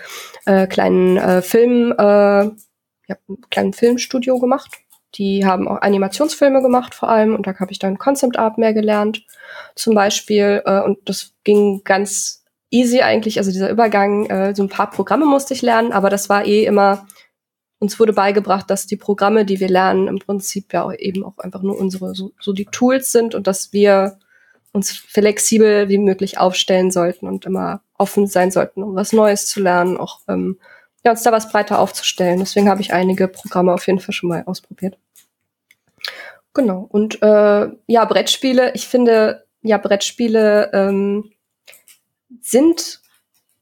äh, 0.44 0.66
kleinen 0.66 1.16
äh, 1.16 1.42
Film, 1.42 1.92
äh, 1.92 2.44
ja, 2.44 3.16
kleinen 3.50 3.73
Filmstudio 3.73 4.38
gemacht. 4.38 4.70
Die 5.14 5.46
haben 5.46 5.68
auch 5.68 5.80
Animationsfilme 5.80 6.62
gemacht 6.62 6.94
vor 6.94 7.08
allem 7.08 7.35
und 7.35 7.46
da 7.46 7.58
habe 7.58 7.73
ich 7.73 7.78
dann 7.78 7.99
Concept 7.99 8.38
Art 8.38 8.58
mehr 8.58 8.75
gelernt 8.75 9.25
zum 9.75 9.94
Beispiel 9.94 10.62
äh, 10.64 10.80
und 10.80 10.99
das 11.08 11.32
ging 11.44 11.82
ganz 11.85 12.44
easy 12.70 13.00
eigentlich, 13.00 13.38
also 13.38 13.50
dieser 13.50 13.70
Übergang, 13.70 14.26
äh, 14.26 14.54
so 14.54 14.62
ein 14.62 14.68
paar 14.68 14.90
Programme 14.90 15.26
musste 15.26 15.54
ich 15.54 15.62
lernen, 15.62 15.92
aber 15.92 16.11
das 16.11 16.28
war 16.28 16.44
eh 16.44 16.64
immer, 16.64 17.06
uns 17.78 17.99
wurde 18.00 18.12
beigebracht, 18.12 18.68
dass 18.68 18.87
die 18.87 18.96
Programme, 18.96 19.44
die 19.44 19.61
wir 19.61 19.68
lernen, 19.68 20.08
im 20.08 20.18
Prinzip 20.18 20.73
ja 20.73 20.85
auch 20.85 20.92
eben 20.92 21.25
auch 21.25 21.38
einfach 21.38 21.62
nur 21.62 21.78
unsere, 21.78 22.14
so, 22.14 22.32
so 22.40 22.52
die 22.52 22.66
Tools 22.66 23.12
sind 23.12 23.35
und 23.35 23.46
dass 23.46 23.73
wir 23.73 24.18
uns 24.73 24.90
flexibel 24.90 25.88
wie 25.88 25.99
möglich 25.99 26.38
aufstellen 26.38 26.90
sollten 26.90 27.26
und 27.26 27.46
immer 27.46 27.82
offen 27.98 28.26
sein 28.26 28.50
sollten, 28.50 28.82
um 28.82 28.94
was 28.94 29.12
Neues 29.12 29.46
zu 29.46 29.60
lernen, 29.60 29.96
auch 29.96 30.20
ähm, 30.28 30.58
ja, 31.04 31.12
uns 31.12 31.22
da 31.22 31.32
was 31.32 31.50
breiter 31.50 31.78
aufzustellen. 31.78 32.40
Deswegen 32.40 32.68
habe 32.68 32.80
ich 32.80 32.92
einige 32.92 33.28
Programme 33.28 33.72
auf 33.72 33.86
jeden 33.86 34.00
Fall 34.00 34.12
schon 34.12 34.28
mal 34.28 34.42
ausprobiert. 34.46 34.98
Genau. 36.52 36.86
Und 36.88 37.22
äh, 37.22 37.68
ja, 37.86 38.04
Brettspiele, 38.04 38.72
ich 38.74 38.88
finde, 38.88 39.44
ja, 39.62 39.78
Brettspiele 39.78 40.70
ähm, 40.72 41.30
sind 42.40 43.00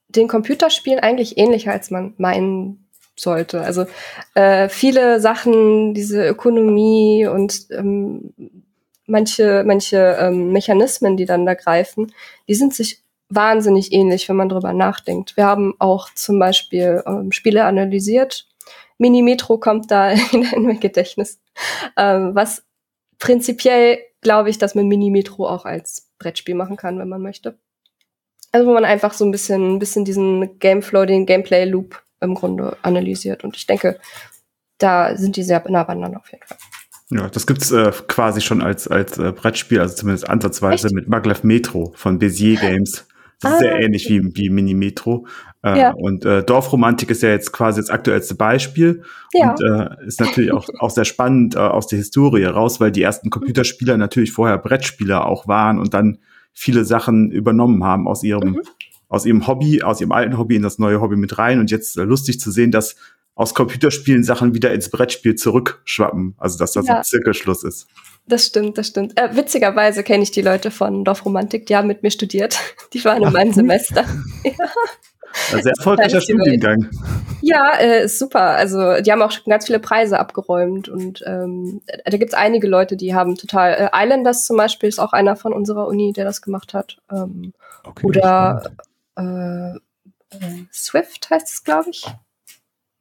den 0.08 0.28
Computerspielen 0.28 1.00
eigentlich 1.00 1.36
ähnlicher, 1.36 1.72
als 1.72 1.90
man 1.90 2.14
meinen 2.16 2.88
sollte. 3.16 3.60
Also 3.60 3.86
äh, 4.34 4.68
viele 4.68 5.20
Sachen, 5.20 5.94
diese 5.94 6.26
Ökonomie 6.26 7.26
und 7.26 7.66
ähm, 7.70 8.32
manche, 9.06 9.64
manche 9.66 10.16
ähm, 10.20 10.52
Mechanismen, 10.52 11.16
die 11.16 11.26
dann 11.26 11.46
da 11.46 11.54
greifen, 11.54 12.12
die 12.48 12.54
sind 12.54 12.74
sich 12.74 13.03
wahnsinnig 13.28 13.93
ähnlich, 13.93 14.28
wenn 14.28 14.37
man 14.37 14.49
drüber 14.49 14.73
nachdenkt. 14.73 15.37
Wir 15.37 15.45
haben 15.45 15.75
auch 15.78 16.09
zum 16.14 16.38
Beispiel 16.38 17.02
ähm, 17.07 17.33
Spiele 17.33 17.64
analysiert. 17.64 18.47
Mini-Metro 18.99 19.59
kommt 19.59 19.90
da 19.90 20.11
in, 20.33 20.43
in 20.43 20.62
mein 20.66 20.81
Gedächtnis. 20.81 21.40
Ähm, 21.97 22.35
was 22.35 22.64
prinzipiell 23.19 23.99
glaube 24.21 24.50
ich, 24.50 24.59
dass 24.59 24.75
man 24.75 24.88
Mini-Metro 24.88 25.47
auch 25.47 25.64
als 25.64 26.11
Brettspiel 26.19 26.54
machen 26.54 26.76
kann, 26.76 26.99
wenn 26.99 27.09
man 27.09 27.23
möchte. 27.23 27.59
Also 28.52 28.66
wo 28.69 28.73
man 28.73 28.85
einfach 28.85 29.12
so 29.12 29.25
ein 29.25 29.31
bisschen, 29.31 29.75
ein 29.75 29.78
bisschen 29.78 30.04
diesen 30.04 30.59
Gameflow, 30.59 31.04
den 31.04 31.26
Gameplay-Loop 31.26 32.00
im 32.21 32.35
Grunde 32.35 32.76
analysiert. 32.83 33.45
Und 33.45 33.57
ich 33.57 33.66
denke, 33.66 33.99
da 34.78 35.16
sind 35.16 35.37
die 35.37 35.43
sehr 35.43 35.62
nah 35.69 35.85
beieinander 35.85 36.19
auf 36.21 36.31
jeden 36.31 36.45
Fall. 36.47 36.59
Ja, 37.11 37.28
das 37.28 37.47
gibt's 37.47 37.71
äh, 37.71 37.93
quasi 38.09 38.40
schon 38.40 38.62
als, 38.62 38.88
als 38.88 39.19
äh, 39.19 39.33
Brettspiel, 39.33 39.81
also 39.81 39.95
zumindest 39.95 40.28
ansatzweise 40.28 40.87
Echt? 40.87 40.95
mit 40.95 41.09
Maglev 41.09 41.43
Metro 41.43 41.93
von 41.97 42.19
Bezier 42.19 42.59
Games. 42.59 43.07
Das 43.44 43.52
ah, 43.52 43.54
ist 43.56 43.60
sehr 43.60 43.80
ähnlich 43.80 44.08
wie, 44.08 44.22
wie 44.34 44.50
Mini 44.50 44.74
Metro. 44.74 45.26
Äh, 45.62 45.78
ja. 45.78 45.90
Und 45.92 46.24
äh, 46.24 46.42
Dorfromantik 46.42 47.10
ist 47.10 47.22
ja 47.22 47.30
jetzt 47.30 47.52
quasi 47.52 47.80
das 47.80 47.90
aktuellste 47.90 48.34
Beispiel. 48.34 49.02
Ja. 49.32 49.50
Und 49.50 49.60
äh, 49.62 50.06
ist 50.06 50.20
natürlich 50.20 50.52
auch, 50.52 50.66
auch 50.78 50.90
sehr 50.90 51.04
spannend 51.04 51.56
äh, 51.56 51.58
aus 51.58 51.86
der 51.86 51.98
Historie 51.98 52.44
raus, 52.44 52.80
weil 52.80 52.90
die 52.90 53.02
ersten 53.02 53.30
Computerspieler 53.30 53.96
natürlich 53.96 54.32
vorher 54.32 54.58
Brettspieler 54.58 55.26
auch 55.26 55.46
waren 55.48 55.78
und 55.78 55.94
dann 55.94 56.18
viele 56.52 56.84
Sachen 56.84 57.30
übernommen 57.30 57.84
haben 57.84 58.06
aus 58.06 58.22
ihrem, 58.22 58.50
mhm. 58.50 58.62
aus 59.08 59.26
ihrem 59.26 59.46
Hobby, 59.46 59.82
aus 59.82 60.00
ihrem 60.00 60.12
alten 60.12 60.38
Hobby 60.38 60.56
in 60.56 60.62
das 60.62 60.78
neue 60.78 61.00
Hobby 61.00 61.16
mit 61.16 61.38
rein. 61.38 61.60
Und 61.60 61.70
jetzt 61.70 61.98
äh, 61.98 62.04
lustig 62.04 62.40
zu 62.40 62.50
sehen, 62.50 62.70
dass 62.70 62.96
aus 63.34 63.54
Computerspielen 63.54 64.22
Sachen 64.22 64.54
wieder 64.54 64.72
ins 64.72 64.90
Brettspiel 64.90 65.34
zurückschwappen. 65.34 66.34
Also 66.38 66.58
dass 66.58 66.72
das 66.72 66.86
ja. 66.86 66.98
ein 66.98 67.04
Zirkelschluss 67.04 67.64
ist. 67.64 67.86
Das 68.26 68.46
stimmt, 68.46 68.78
das 68.78 68.86
stimmt. 68.86 69.18
Äh, 69.20 69.36
witzigerweise 69.36 70.02
kenne 70.02 70.22
ich 70.22 70.30
die 70.30 70.42
Leute 70.42 70.70
von 70.70 71.04
Dorfromantik, 71.04 71.66
die 71.66 71.76
haben 71.76 71.88
mit 71.88 72.02
mir 72.02 72.10
studiert. 72.10 72.58
Die 72.92 73.04
waren 73.04 73.22
in 73.22 73.32
meinem. 73.32 73.52
Semester. 73.52 74.04
ja. 74.44 75.60
Sehr 75.60 75.72
erfolgreicher 75.76 76.20
Studiengang. 76.20 76.88
Ja, 77.42 77.78
äh, 77.78 78.08
super. 78.08 78.40
Also 78.40 79.00
die 79.00 79.10
haben 79.10 79.20
auch 79.20 79.32
ganz 79.44 79.66
viele 79.66 79.80
Preise 79.80 80.18
abgeräumt 80.18 80.88
und 80.88 81.22
ähm, 81.26 81.82
da 82.04 82.16
gibt's 82.16 82.34
einige 82.34 82.68
Leute, 82.68 82.96
die 82.96 83.14
haben 83.14 83.34
total 83.34 83.72
äh, 83.72 83.88
Islanders 83.92 84.46
zum 84.46 84.56
Beispiel 84.56 84.88
ist 84.88 85.00
auch 85.00 85.12
einer 85.12 85.34
von 85.34 85.52
unserer 85.52 85.88
Uni, 85.88 86.12
der 86.12 86.24
das 86.24 86.40
gemacht 86.40 86.72
hat. 86.72 86.98
Ähm, 87.10 87.52
okay, 87.82 88.06
oder 88.06 88.62
äh, 89.18 89.74
äh, 89.74 90.64
Swift 90.72 91.28
heißt 91.30 91.48
es, 91.48 91.64
glaube 91.64 91.90
ich. 91.90 92.06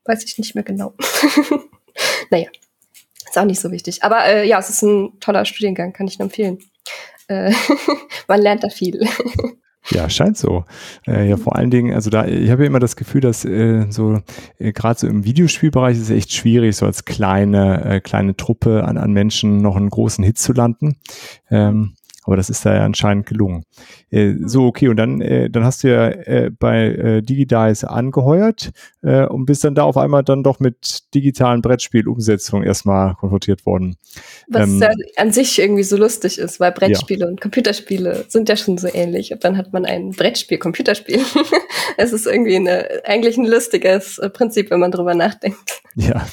Weiß 0.06 0.24
ich 0.24 0.38
nicht 0.38 0.56
mehr 0.56 0.64
genau. 0.64 0.94
naja, 2.32 2.50
ist 3.26 3.38
auch 3.38 3.46
nicht 3.46 3.62
so 3.62 3.72
wichtig. 3.72 4.04
Aber 4.04 4.26
äh, 4.26 4.48
ja, 4.48 4.60
es 4.60 4.70
ist 4.70 4.82
ein 4.84 5.20
toller 5.20 5.46
Studiengang, 5.46 5.94
kann 5.94 6.08
ich 6.08 6.20
nur 6.20 6.26
empfehlen. 6.26 6.60
Äh, 7.28 7.54
man 8.28 8.42
lernt 8.42 8.64
da 8.64 8.70
viel. 8.70 9.08
Ja, 9.90 10.10
scheint 10.10 10.38
so. 10.38 10.66
Äh, 11.08 11.30
ja, 11.30 11.38
vor 11.38 11.56
allen 11.56 11.70
Dingen, 11.70 11.94
also 11.94 12.10
da, 12.10 12.26
ich 12.26 12.50
habe 12.50 12.64
ja 12.64 12.68
immer 12.68 12.80
das 12.80 12.96
Gefühl, 12.96 13.22
dass 13.22 13.44
äh, 13.44 13.86
so 13.90 14.22
äh, 14.58 14.72
gerade 14.72 15.00
so 15.00 15.08
im 15.08 15.26
Videospielbereich 15.26 15.98
ist 15.98 16.04
es 16.04 16.10
echt 16.10 16.32
schwierig, 16.32 16.76
so 16.76 16.86
als 16.86 17.06
kleine 17.06 17.84
äh, 17.84 18.00
kleine 18.00 18.38
Truppe 18.38 18.86
an, 18.86 18.98
an 18.98 19.12
Menschen 19.12 19.62
noch 19.62 19.76
einen 19.76 19.90
großen 19.90 20.24
Hit 20.24 20.38
zu 20.38 20.54
landen. 20.54 20.98
Ähm, 21.50 21.96
aber 22.26 22.36
das 22.36 22.50
ist 22.50 22.66
da 22.66 22.74
ja 22.74 22.86
anscheinend 22.86 23.26
gelungen. 23.26 23.64
Äh, 24.10 24.36
so, 24.46 24.66
okay, 24.66 24.88
und 24.88 24.98
dann, 24.98 25.22
äh, 25.22 25.50
dann 25.50 25.64
hast 25.64 25.84
du 25.84 25.90
ja 25.90 26.08
äh, 26.08 26.52
bei 26.58 26.86
äh, 26.86 27.22
Digidice 27.22 27.84
angeheuert 27.86 28.72
äh, 29.02 29.26
und 29.26 29.46
bist 29.46 29.64
dann 29.64 29.76
da 29.76 29.84
auf 29.84 29.98
einmal 29.98 30.24
dann 30.24 30.44
doch 30.44 30.60
mit 30.60 31.14
digitalen 31.14 31.62
Brettspielumsetzungen 31.62 32.66
erstmal 32.66 33.16
konfrontiert 33.16 33.66
worden. 33.66 33.98
Was 34.48 34.70
ähm, 34.70 34.80
ja 34.80 34.90
an 35.18 35.32
sich 35.32 35.60
irgendwie 35.60 35.84
so 35.84 35.98
lustig 35.98 36.38
ist, 36.38 36.60
weil 36.60 36.72
Brettspiele 36.72 37.26
ja. 37.26 37.28
und 37.28 37.42
Computerspiele 37.42 38.26
sind 38.28 38.50
ja 38.50 38.56
schon 38.56 38.78
so 38.78 38.88
ähnlich. 38.92 39.32
Und 39.32 39.44
dann 39.44 39.58
hat 39.58 39.74
man 39.74 39.86
ein 39.86 40.12
Brettspiel, 40.12 40.58
Computerspiel. 40.58 41.20
es 41.98 42.14
ist 42.14 42.26
irgendwie 42.26 42.56
eine, 42.56 42.88
eigentlich 43.06 43.38
ein 43.38 43.46
lustiges 43.46 44.22
Prinzip, 44.34 44.72
wenn 44.72 44.80
man 44.80 44.92
drüber 44.92 45.14
nachdenkt. 45.14 45.82
Ja. 45.96 46.26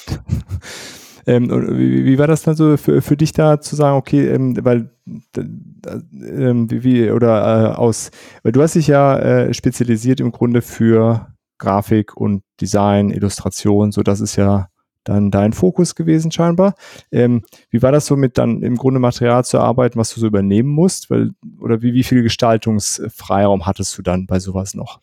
Ähm, 1.27 1.51
wie, 1.79 2.05
wie, 2.05 2.19
war 2.19 2.27
das 2.27 2.43
dann 2.43 2.55
so 2.55 2.77
für, 2.77 3.03
für 3.03 3.17
dich 3.17 3.33
da 3.33 3.61
zu 3.61 3.77
sagen, 3.77 3.97
okay, 3.97 4.29
ähm, 4.29 4.57
weil 4.63 4.91
ähm, 5.37 6.71
wie, 6.71 7.11
oder 7.11 7.73
äh, 7.73 7.75
aus, 7.75 8.11
weil 8.43 8.53
du 8.53 8.63
hast 8.63 8.75
dich 8.75 8.87
ja 8.87 9.19
äh, 9.19 9.55
spezialisiert 9.55 10.21
im 10.21 10.33
Grunde 10.33 10.63
für 10.63 11.29
Grafik 11.59 12.17
und 12.17 12.43
Design, 12.61 13.11
Illustration, 13.11 13.93
so 13.93 14.03
das 14.03 14.21
ist 14.21 14.37
ja 14.37 14.69
dann 15.05 15.31
dein 15.31 15.53
Fokus 15.53 15.95
gewesen 15.95 16.31
scheinbar. 16.31 16.75
Ähm, 17.11 17.43
wie 17.71 17.83
war 17.83 17.93
das 17.93 18.07
so 18.07 18.17
mit 18.17 18.39
dann 18.39 18.63
im 18.63 18.77
Grunde 18.77 19.01
Material 19.01 19.45
zu 19.45 19.59
arbeiten, 19.59 19.99
was 19.99 20.13
du 20.15 20.21
so 20.21 20.27
übernehmen 20.27 20.69
musst? 20.69 21.11
Weil, 21.11 21.31
oder 21.61 21.83
wie, 21.83 21.95
wie 21.95 22.05
viel 22.05 22.23
Gestaltungsfreiraum 22.23 23.67
hattest 23.67 23.97
du 23.97 24.03
dann 24.03 24.27
bei 24.27 24.39
sowas 24.41 24.75
noch? 24.75 25.01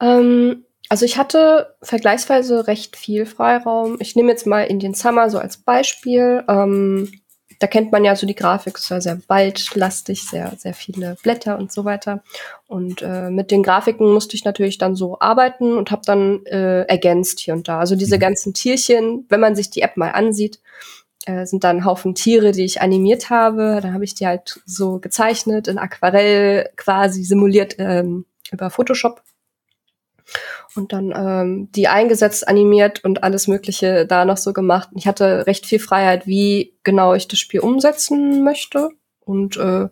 Ähm, 0.00 0.64
also 0.90 1.04
ich 1.04 1.16
hatte 1.16 1.76
vergleichsweise 1.82 2.66
recht 2.66 2.96
viel 2.96 3.24
Freiraum. 3.24 3.96
Ich 4.00 4.16
nehme 4.16 4.32
jetzt 4.32 4.44
mal 4.44 4.64
Indian 4.64 4.92
Summer 4.92 5.30
so 5.30 5.38
als 5.38 5.56
Beispiel. 5.56 6.42
Ähm, 6.48 7.12
da 7.60 7.68
kennt 7.68 7.92
man 7.92 8.04
ja 8.04 8.16
so 8.16 8.26
die 8.26 8.34
Grafik, 8.34 8.76
es 8.76 8.90
war 8.90 9.00
sehr 9.00 9.20
waldlastig, 9.28 10.24
sehr, 10.26 10.52
sehr 10.56 10.74
viele 10.74 11.16
Blätter 11.22 11.58
und 11.58 11.70
so 11.70 11.84
weiter. 11.84 12.24
Und 12.66 13.02
äh, 13.02 13.30
mit 13.30 13.52
den 13.52 13.62
Grafiken 13.62 14.12
musste 14.12 14.34
ich 14.34 14.44
natürlich 14.44 14.78
dann 14.78 14.96
so 14.96 15.20
arbeiten 15.20 15.76
und 15.76 15.92
habe 15.92 16.02
dann 16.04 16.44
äh, 16.46 16.82
ergänzt 16.82 17.38
hier 17.38 17.54
und 17.54 17.68
da. 17.68 17.78
Also 17.78 17.94
diese 17.94 18.16
mhm. 18.16 18.20
ganzen 18.20 18.52
Tierchen, 18.52 19.26
wenn 19.28 19.40
man 19.40 19.54
sich 19.54 19.70
die 19.70 19.82
App 19.82 19.96
mal 19.96 20.10
ansieht, 20.10 20.58
äh, 21.24 21.46
sind 21.46 21.62
dann 21.62 21.84
Haufen 21.84 22.16
Tiere, 22.16 22.50
die 22.50 22.64
ich 22.64 22.80
animiert 22.80 23.30
habe. 23.30 23.78
Dann 23.80 23.94
habe 23.94 24.04
ich 24.04 24.16
die 24.16 24.26
halt 24.26 24.60
so 24.66 24.98
gezeichnet, 24.98 25.68
in 25.68 25.78
Aquarell 25.78 26.68
quasi 26.76 27.22
simuliert 27.22 27.76
ähm, 27.78 28.24
über 28.50 28.70
Photoshop 28.70 29.22
und 30.74 30.92
dann 30.92 31.12
ähm, 31.16 31.68
die 31.72 31.88
eingesetzt, 31.88 32.46
animiert 32.46 33.04
und 33.04 33.22
alles 33.22 33.48
Mögliche 33.48 34.06
da 34.06 34.24
noch 34.24 34.36
so 34.36 34.52
gemacht. 34.52 34.90
Ich 34.94 35.06
hatte 35.06 35.46
recht 35.46 35.66
viel 35.66 35.80
Freiheit, 35.80 36.26
wie 36.26 36.74
genau 36.84 37.14
ich 37.14 37.28
das 37.28 37.38
Spiel 37.38 37.60
umsetzen 37.60 38.44
möchte. 38.44 38.90
Und 39.20 39.56
äh, 39.56 39.88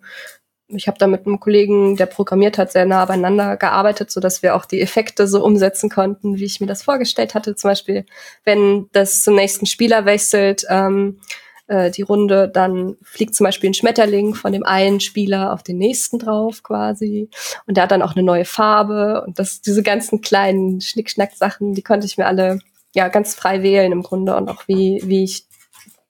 ich 0.69 0.87
habe 0.87 0.99
da 0.99 1.07
mit 1.07 1.27
einem 1.27 1.41
Kollegen, 1.41 1.97
der 1.97 2.07
programmiert 2.07 2.59
hat, 2.59 2.73
sehr 2.73 2.85
nah 2.85 3.05
beieinander 3.07 3.57
gearbeitet, 3.57 4.11
so 4.11 4.21
dass 4.21 4.43
wir 4.43 4.55
auch 4.55 4.67
die 4.67 4.81
Effekte 4.81 5.27
so 5.27 5.43
umsetzen 5.43 5.89
konnten, 5.89 6.37
wie 6.37 6.45
ich 6.45 6.61
mir 6.61 6.67
das 6.67 6.83
vorgestellt 6.83 7.35
hatte. 7.35 7.57
Zum 7.57 7.71
Beispiel, 7.71 8.05
wenn 8.45 8.89
das 8.93 9.23
zum 9.23 9.35
nächsten 9.35 9.67
Spieler 9.67 10.05
wechselt, 10.05 10.65
ähm, 10.69 11.21
äh, 11.69 11.91
die 11.91 12.03
Runde, 12.03 12.49
dann 12.49 12.97
fliegt 13.03 13.35
zum 13.35 13.45
Beispiel 13.45 13.71
ein 13.71 13.75
Schmetterling 13.75 14.35
von 14.35 14.53
dem 14.53 14.65
einen 14.65 15.01
Spieler 15.01 15.53
auf 15.53 15.63
den 15.63 15.79
nächsten 15.79 16.19
drauf 16.19 16.63
quasi. 16.63 17.31
Und 17.67 17.77
der 17.77 17.85
hat 17.85 17.91
dann 17.91 18.03
auch 18.03 18.17
eine 18.17 18.25
neue 18.25 18.45
Farbe. 18.45 19.23
Und 19.27 19.39
das, 19.39 19.61
diese 19.61 19.83
ganzen 19.83 20.21
kleinen 20.21 20.81
Schnickschnack-Sachen, 20.81 21.75
die 21.75 21.83
konnte 21.83 22.07
ich 22.07 22.19
mir 22.19 22.27
alle 22.27 22.59
ja 22.95 23.09
ganz 23.09 23.35
frei 23.35 23.63
wählen 23.63 23.93
im 23.93 24.03
Grunde 24.03 24.37
und 24.37 24.49
auch 24.49 24.67
wie, 24.67 25.03
wie 25.05 25.25
ich 25.25 25.45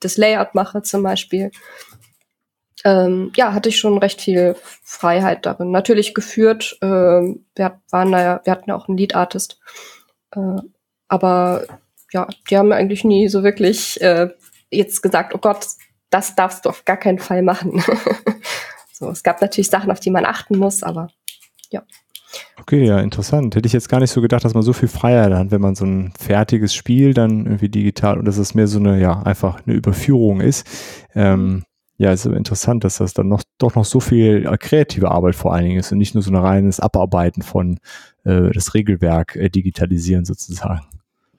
das 0.01 0.17
Layout 0.17 0.55
mache 0.55 0.83
zum 0.83 1.03
Beispiel. 1.03 1.51
Ähm, 2.85 3.33
ja, 3.37 3.53
hatte 3.53 3.69
ich 3.69 3.79
schon 3.79 3.99
recht 3.99 4.21
viel 4.21 4.55
Freiheit 4.85 5.45
darin. 5.45 5.73
Natürlich 5.73 6.15
geführt, 6.15 6.79
ähm, 6.81 7.45
wir 7.57 7.81
waren 7.91 8.13
da 8.13 8.23
ja, 8.23 8.41
wir 8.45 8.53
hatten 8.53 8.71
ja 8.71 8.77
auch 8.77 8.89
einen 8.89 8.97
Lead-Artist. 8.97 9.59
Äh, 10.31 10.63
aber 11.09 11.65
ja, 12.13 12.29
die 12.49 12.57
haben 12.57 12.71
eigentlich 12.73 13.03
nie 13.03 13.29
so 13.29 13.43
wirklich 13.43 14.01
äh, 14.01 14.29
jetzt 14.71 15.03
gesagt, 15.03 15.35
oh 15.35 15.39
Gott, 15.39 15.67
das 16.11 16.35
darfst 16.35 16.65
du 16.65 16.71
auf 16.71 16.85
gar 16.85 16.97
keinen 16.97 17.19
Fall 17.19 17.43
machen. 17.43 17.83
so, 18.93 19.11
es 19.11 19.23
gab 19.23 19.41
natürlich 19.41 19.71
Sachen, 19.71 19.91
auf 19.91 20.01
die 20.01 20.11
man 20.11 20.25
achten 20.25 20.59
muss, 20.59 20.83
aber 20.83 21.09
ja. 21.71 21.83
Okay, 22.61 22.85
ja, 22.85 23.01
interessant. 23.01 23.55
Hätte 23.55 23.67
ich 23.67 23.73
jetzt 23.73 23.89
gar 23.89 24.01
nicht 24.01 24.11
so 24.11 24.21
gedacht, 24.21 24.45
dass 24.45 24.55
man 24.55 24.63
so 24.63 24.73
viel 24.73 24.89
Freiheit 24.89 25.33
hat, 25.33 25.51
wenn 25.51 25.61
man 25.61 25.75
so 25.75 25.87
ein 25.87 26.13
fertiges 26.19 26.75
Spiel 26.75 27.15
dann 27.15 27.47
irgendwie 27.47 27.69
digital 27.69 28.19
und 28.19 28.27
dass 28.27 28.37
es 28.37 28.55
mehr 28.55 28.67
so 28.67 28.79
eine, 28.79 29.01
ja, 29.01 29.23
einfach 29.23 29.67
eine 29.67 29.75
Überführung 29.75 30.41
ist. 30.41 30.67
Ähm, 31.15 31.47
mhm. 31.47 31.63
ja, 31.97 32.13
ist 32.13 32.27
aber 32.27 32.37
interessant, 32.37 32.85
dass 32.85 32.99
das 32.99 33.15
dann 33.15 33.29
noch 33.29 33.43
doch 33.59 33.75
noch 33.75 33.85
so 33.85 34.01
viel 34.01 34.47
äh, 34.47 34.57
kreative 34.59 35.11
Arbeit 35.11 35.37
vor 35.37 35.55
allen 35.55 35.65
Dingen 35.65 35.79
ist 35.79 35.93
und 35.93 35.99
nicht 35.99 36.15
nur 36.15 36.23
so 36.23 36.31
ein 36.31 36.37
reines 36.37 36.81
Abarbeiten 36.81 37.43
von 37.43 37.79
äh, 38.25 38.51
das 38.53 38.75
Regelwerk 38.75 39.37
äh, 39.37 39.49
digitalisieren 39.49 40.25
sozusagen. 40.25 40.83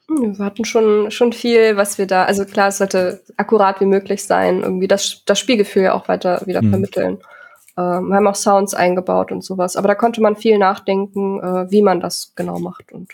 Wir 0.10 0.44
hatten 0.44 0.66
schon, 0.66 1.12
schon 1.12 1.34
viel, 1.34 1.78
was 1.78 1.98
wir 1.98 2.08
da, 2.08 2.26
also 2.26 2.46
klar, 2.46 2.70
es 2.70 2.80
sollte 2.80 3.22
akkurat 3.38 3.80
wie 3.80 3.86
möglich 3.86 4.24
sein, 4.24 4.62
irgendwie 4.62 4.88
das, 4.88 5.24
das 5.26 5.38
Spielgefühl 5.38 5.84
ja 5.84 5.94
auch 5.94 6.08
weiter 6.08 6.42
wieder 6.46 6.64
mhm. 6.64 6.72
vermitteln. 6.72 7.18
Ähm, 7.78 8.08
wir 8.08 8.16
haben 8.16 8.28
auch 8.28 8.36
Sounds 8.36 8.74
eingebaut 8.74 9.32
und 9.32 9.44
sowas, 9.44 9.76
aber 9.76 9.88
da 9.88 9.96
konnte 9.96 10.22
man 10.22 10.36
viel 10.36 10.58
nachdenken, 10.58 11.40
äh, 11.40 11.72
wie 11.72 11.84
man 11.84 12.00
das 12.00 12.34
genau 12.36 12.58
macht. 12.60 12.92
Und 12.92 13.12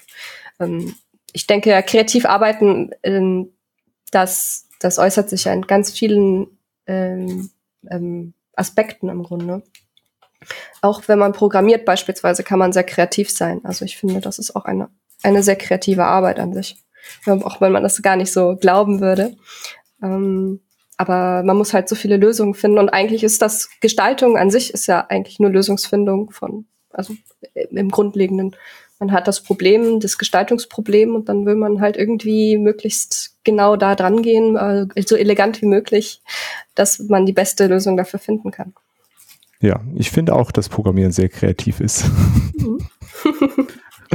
ähm, 0.60 0.96
ich 1.34 1.48
denke, 1.48 1.70
ja, 1.70 1.82
kreativ 1.82 2.26
arbeiten, 2.26 2.92
ähm, 3.04 3.52
das, 4.12 4.70
das 4.80 4.98
äußert 4.98 5.30
sich 5.30 5.44
ja 5.44 5.54
in 5.54 5.64
ganz 5.64 5.92
vielen 5.92 6.48
ähm, 6.88 7.50
ähm, 7.92 8.34
Aspekten 8.56 9.10
im 9.10 9.24
Grunde. 9.24 9.64
Auch 10.82 11.04
wenn 11.08 11.20
man 11.20 11.34
programmiert 11.34 11.84
beispielsweise, 11.84 12.44
kann 12.44 12.60
man 12.60 12.72
sehr 12.72 12.84
kreativ 12.84 13.30
sein. 13.30 13.60
Also 13.66 13.84
ich 13.84 13.98
finde, 13.98 14.22
das 14.22 14.40
ist 14.40 14.56
auch 14.56 14.64
eine, 14.64 14.90
eine 15.24 15.44
sehr 15.44 15.58
kreative 15.58 16.06
Arbeit 16.06 16.40
an 16.40 16.54
sich 16.54 16.78
auch 17.26 17.62
wenn 17.62 17.72
man 17.72 17.84
das 17.84 18.02
gar 18.02 18.16
nicht 18.16 18.32
so 18.32 18.56
glauben 18.56 19.02
würde. 19.02 19.36
Ähm, 20.02 20.62
aber 20.98 21.44
man 21.44 21.58
muss 21.58 21.74
halt 21.74 21.90
so 21.90 21.96
viele 21.96 22.18
Lösungen 22.18 22.54
finden 22.54 22.80
und 22.80 22.90
eigentlich 22.90 23.24
ist 23.24 23.42
das 23.42 23.70
Gestaltung 23.82 24.38
an 24.38 24.50
sich 24.50 24.74
ist 24.74 24.88
ja 24.88 25.06
eigentlich 25.10 25.40
nur 25.40 25.50
Lösungsfindung 25.52 26.32
von 26.32 26.66
Also 26.92 27.16
äh, 27.54 27.66
im 27.72 27.90
Grundlegenden. 27.90 28.56
Man 28.98 29.12
hat 29.12 29.28
das 29.28 29.44
Problem, 29.44 30.00
das 30.00 30.18
Gestaltungsproblem 30.18 31.16
und 31.16 31.28
dann 31.28 31.46
will 31.46 31.56
man 31.56 31.82
halt 31.82 31.98
irgendwie 31.98 32.58
möglichst 32.58 33.36
genau 33.44 33.76
da 33.76 33.94
dran 33.94 34.22
gehen, 34.22 34.56
äh, 34.56 34.88
so 35.06 35.18
elegant 35.18 35.62
wie 35.62 35.66
möglich, 35.66 36.22
dass 36.76 37.00
man 37.00 37.26
die 37.26 37.34
beste 37.34 37.68
Lösung 37.68 37.98
dafür 37.98 38.20
finden 38.20 38.52
kann. 38.52 38.74
Ja, 39.60 39.82
ich 39.96 40.12
finde 40.12 40.34
auch, 40.34 40.52
dass 40.52 40.70
Programmieren 40.70 41.12
sehr 41.12 41.30
kreativ 41.30 41.82
ist. 41.82 42.06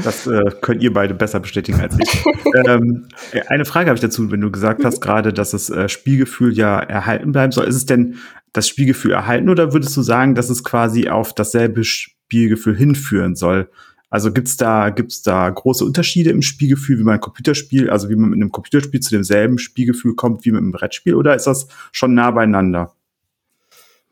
Mhm. 0.01 0.05
Das 0.05 0.27
äh, 0.27 0.51
könnt 0.61 0.83
ihr 0.83 0.93
beide 0.93 1.15
besser 1.15 1.41
bestätigen 1.41 1.81
als 1.81 1.97
ich. 1.99 2.25
ähm, 2.67 3.09
eine 3.49 3.65
Frage 3.65 3.89
habe 3.89 3.97
ich 3.97 4.03
dazu, 4.03 4.31
wenn 4.31 4.41
du 4.41 4.51
gesagt 4.51 4.85
hast 4.85 5.01
gerade, 5.01 5.33
dass 5.33 5.53
das 5.53 5.71
äh, 5.71 5.89
Spielgefühl 5.89 6.53
ja 6.57 6.79
erhalten 6.79 7.33
bleiben 7.33 7.53
soll. 7.53 7.67
Ist 7.67 7.77
es 7.77 7.87
denn 7.87 8.17
das 8.53 8.69
Spielgefühl 8.69 9.13
erhalten 9.13 9.49
oder 9.49 9.73
würdest 9.73 9.97
du 9.97 10.03
sagen, 10.03 10.35
dass 10.35 10.51
es 10.51 10.65
quasi 10.65 11.09
auf 11.09 11.35
dasselbe 11.35 11.85
Spielgefühl 11.85 12.77
hinführen 12.77 13.37
soll? 13.37 13.69
Also 14.11 14.33
gibt's 14.33 14.57
da 14.57 14.91
gibt's 14.91 15.23
da 15.23 15.49
große 15.49 15.85
Unterschiede 15.85 16.31
im 16.31 16.43
Spielgefühl, 16.43 16.99
wie 16.99 17.05
man 17.05 17.15
ein 17.15 17.21
Computerspiel, 17.21 17.91
also 17.91 18.11
wie 18.11 18.17
man 18.17 18.31
mit 18.31 18.39
einem 18.39 18.51
Computerspiel 18.51 18.99
zu 18.99 19.11
demselben 19.11 19.59
Spielgefühl 19.59 20.17
kommt 20.17 20.45
wie 20.45 20.51
mit 20.51 20.59
einem 20.59 20.73
Brettspiel, 20.73 21.15
oder 21.15 21.37
ist 21.37 21.47
das 21.47 21.69
schon 21.93 22.15
nah 22.15 22.33
beieinander? 22.33 22.93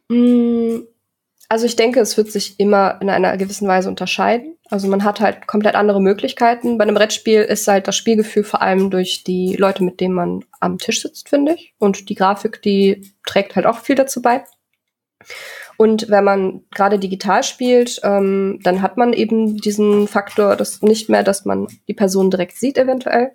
Mm, 0.08 0.82
also 1.48 1.64
ich 1.64 1.76
denke, 1.76 2.00
es 2.00 2.16
wird 2.16 2.30
sich 2.30 2.60
immer 2.60 2.98
in 3.00 3.08
einer 3.08 3.36
gewissen 3.38 3.66
Weise 3.66 3.88
unterscheiden. 3.88 4.56
Also 4.68 4.86
man 4.86 5.02
hat 5.02 5.20
halt 5.20 5.46
komplett 5.46 5.76
andere 5.76 6.00
Möglichkeiten. 6.00 6.76
Bei 6.76 6.82
einem 6.82 6.94
Brettspiel 6.94 7.40
ist 7.40 7.66
halt 7.66 7.88
das 7.88 7.96
Spielgefühl 7.96 8.44
vor 8.44 8.60
allem 8.60 8.90
durch 8.90 9.24
die 9.24 9.56
Leute, 9.56 9.82
mit 9.82 10.00
denen 10.00 10.14
man 10.14 10.44
am 10.60 10.76
Tisch 10.76 11.00
sitzt, 11.00 11.30
finde 11.30 11.54
ich. 11.54 11.74
Und 11.78 12.10
die 12.10 12.14
Grafik, 12.14 12.60
die 12.60 13.12
trägt 13.26 13.56
halt 13.56 13.64
auch 13.64 13.78
viel 13.78 13.96
dazu 13.96 14.20
bei. 14.20 14.44
Und 15.78 16.10
wenn 16.10 16.24
man 16.24 16.64
gerade 16.74 16.98
digital 16.98 17.42
spielt, 17.42 18.00
ähm, 18.02 18.58
dann 18.62 18.82
hat 18.82 18.98
man 18.98 19.14
eben 19.14 19.56
diesen 19.56 20.06
Faktor, 20.06 20.54
dass 20.54 20.82
nicht 20.82 21.08
mehr, 21.08 21.22
dass 21.22 21.46
man 21.46 21.66
die 21.86 21.94
Person 21.94 22.30
direkt 22.30 22.56
sieht, 22.56 22.76
eventuell. 22.76 23.32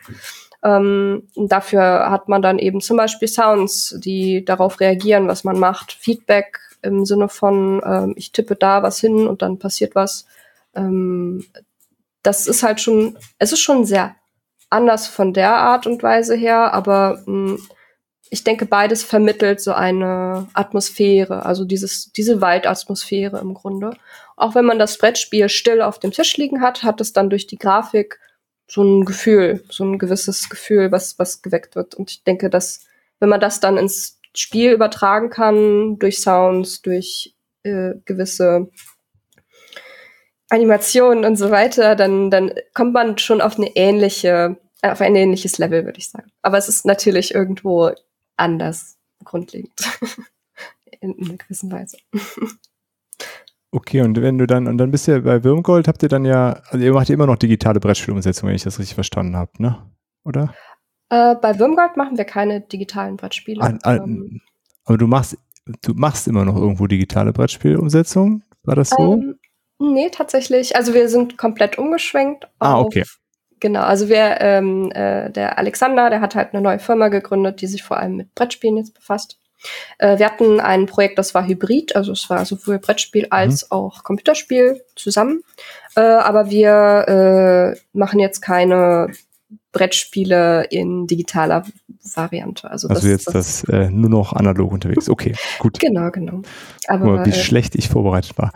Ähm, 0.64 1.30
dafür 1.36 2.12
hat 2.12 2.30
man 2.30 2.42
dann 2.42 2.60
eben 2.60 2.80
zum 2.80 2.98
Beispiel 2.98 3.28
Sounds, 3.28 3.98
die 3.98 4.46
darauf 4.46 4.80
reagieren, 4.80 5.28
was 5.28 5.44
man 5.44 5.58
macht, 5.58 5.94
Feedback 5.94 6.60
im 6.84 7.06
Sinne 7.06 7.30
von, 7.30 7.82
ähm, 7.86 8.14
ich 8.18 8.32
tippe 8.32 8.56
da 8.56 8.84
was 8.84 9.00
hin 9.00 9.28
und 9.28 9.42
dann 9.42 9.60
passiert 9.60 9.96
was. 9.96 10.26
Ähm, 10.76 11.46
das 12.22 12.48
ist 12.48 12.64
halt 12.64 12.82
schon, 12.82 13.18
es 13.40 13.52
ist 13.52 13.60
schon 13.62 13.86
sehr 13.86 14.16
anders 14.70 15.08
von 15.08 15.34
der 15.34 15.56
Art 15.56 15.88
und 15.88 16.04
Weise 16.04 16.36
her, 16.36 16.74
aber 16.74 17.22
mh, 17.26 17.58
hm, 17.58 17.68
ich 18.34 18.44
denke, 18.44 18.66
beides 18.66 19.04
vermittelt 19.04 19.62
so 19.62 19.74
eine 19.74 20.48
Atmosphäre, 20.54 21.46
also 21.46 21.66
dieses, 21.66 22.12
diese 22.14 22.42
Waldatmosphäre 22.42 23.40
im 23.40 23.54
Grunde. 23.54 23.96
Auch 24.36 24.56
wenn 24.56 24.66
man 24.66 24.80
das 24.80 24.98
Brettspiel 24.98 25.50
still 25.50 25.84
auf 25.84 26.00
dem 26.00 26.10
Tisch 26.10 26.36
liegen 26.38 26.60
hat, 26.60 26.82
hat 26.82 27.00
es 27.00 27.14
dann 27.14 27.30
durch 27.30 27.46
die 27.46 27.60
Grafik 27.60 28.20
so 28.68 28.82
ein 28.82 29.06
Gefühl, 29.06 29.64
so 29.70 29.84
ein 29.84 30.00
gewisses 30.00 30.50
Gefühl, 30.50 30.92
was, 30.92 31.20
was 31.20 31.44
geweckt 31.44 31.76
wird. 31.76 31.94
Und 31.94 32.10
ich 32.10 32.24
denke, 32.24 32.50
dass, 32.50 32.88
wenn 33.20 33.30
man 33.30 33.40
das 33.40 33.60
dann 33.60 33.78
ins 33.78 34.20
Spiel 34.36 34.72
übertragen 34.72 35.30
kann, 35.30 36.00
durch 36.00 36.20
Sounds, 36.20 36.82
durch 36.82 37.36
äh, 37.64 37.94
gewisse 38.06 38.70
Animationen 40.50 41.26
und 41.26 41.36
so 41.36 41.52
weiter, 41.52 41.96
dann, 41.96 42.30
dann 42.30 42.52
kommt 42.74 42.94
man 42.94 43.18
schon 43.18 43.42
auf 43.42 43.58
eine 43.58 43.76
ähnliche, 43.76 44.58
auf 44.82 45.02
ein 45.02 45.16
ähnliches 45.16 45.58
Level, 45.58 45.86
würde 45.86 46.00
ich 46.00 46.10
sagen. 46.10 46.32
Aber 46.42 46.58
es 46.58 46.70
ist 46.70 46.86
natürlich 46.86 47.34
irgendwo 47.34 47.92
anders, 48.38 48.98
grundlegend. 49.24 49.74
in, 51.02 51.14
in 51.14 51.30
einer 51.30 51.38
gewissen 51.38 51.72
Weise. 51.72 51.98
Okay, 53.76 54.02
und 54.02 54.22
wenn 54.22 54.38
du 54.38 54.46
dann, 54.46 54.68
und 54.68 54.78
dann 54.78 54.92
bist 54.92 55.08
du 55.08 55.14
ja 55.14 55.20
bei 55.20 55.44
Würmgold, 55.44 55.88
habt 55.88 56.04
ihr 56.04 56.08
dann 56.10 56.26
ja, 56.26 56.62
also 56.68 56.86
ihr 56.86 56.94
macht 56.94 57.10
immer 57.10 57.26
noch 57.26 57.38
digitale 57.38 57.80
Brettspielumsetzung, 57.80 58.48
wenn 58.48 58.56
ich 58.56 58.62
das 58.62 58.78
richtig 58.78 58.94
verstanden 58.94 59.36
habe, 59.36 59.50
ne? 59.58 59.92
Oder? 60.24 60.54
Äh, 61.14 61.36
bei 61.36 61.60
Würmgold 61.60 61.96
machen 61.96 62.18
wir 62.18 62.26
keine 62.26 62.62
digitalen 62.62 63.18
Brettspiele. 63.18 63.62
An, 63.62 63.80
an, 63.84 63.98
ähm, 63.98 64.42
aber 64.86 64.98
du 64.98 65.06
machst, 65.06 65.38
du 65.84 65.94
machst 65.94 66.28
immer 66.28 66.44
noch 66.44 66.56
irgendwo 66.56 66.88
digitale 66.88 67.32
Brettspielumsetzung? 67.32 68.42
War 68.64 68.76
das 68.76 68.90
so? 68.90 69.14
Ähm, 69.14 69.40
nee, 69.78 70.10
tatsächlich. 70.10 70.76
Also 70.76 70.96
wir 70.96 71.10
sind 71.10 71.38
komplett 71.38 71.78
umgeschwenkt. 71.78 72.48
Ah, 72.58 72.80
okay. 72.80 73.04
Genau, 73.60 73.82
also 73.82 74.10
wir, 74.10 74.42
ähm, 74.42 74.92
äh, 74.92 75.30
der 75.30 75.58
Alexander, 75.58 76.10
der 76.10 76.20
hat 76.20 76.36
halt 76.36 76.54
eine 76.54 76.64
neue 76.64 76.80
Firma 76.80 77.10
gegründet, 77.10 77.62
die 77.62 77.68
sich 77.68 77.84
vor 77.84 77.98
allem 77.98 78.18
mit 78.18 78.34
Brettspielen 78.34 78.78
jetzt 78.78 78.96
befasst. 78.96 79.40
Äh, 80.00 80.18
wir 80.18 80.26
hatten 80.26 80.60
ein 80.60 80.88
Projekt, 80.88 81.18
das 81.18 81.34
war 81.34 81.48
Hybrid, 81.48 81.96
also 81.96 82.12
es 82.12 82.30
war 82.30 82.44
sowohl 82.44 82.80
Brettspiel 82.80 83.28
als 83.30 83.64
mhm. 83.64 83.68
auch 83.72 84.04
Computerspiel 84.04 84.84
zusammen. 84.96 85.44
Äh, 85.96 86.02
aber 86.02 86.50
wir 86.50 87.76
äh, 87.78 87.80
machen 87.94 88.20
jetzt 88.20 88.42
keine 88.42 89.08
Brettspiele 89.74 90.66
in 90.70 91.08
digitaler 91.08 91.66
Variante. 92.16 92.70
Also, 92.70 92.88
also 92.88 93.02
das, 93.02 93.10
jetzt 93.10 93.28
das, 93.28 93.64
das 93.64 93.70
äh, 93.70 93.90
nur 93.90 94.10
noch 94.10 94.34
analog 94.34 94.72
unterwegs. 94.72 95.10
Okay, 95.10 95.34
gut. 95.60 95.80
Genau, 95.80 96.12
genau. 96.12 96.42
Aber 96.88 97.06
mal, 97.06 97.26
wie 97.26 97.32
äh, 97.32 97.34
schlecht 97.34 97.76
ich 97.76 97.90
vorbereitet 97.90 98.38
war. 98.38 98.54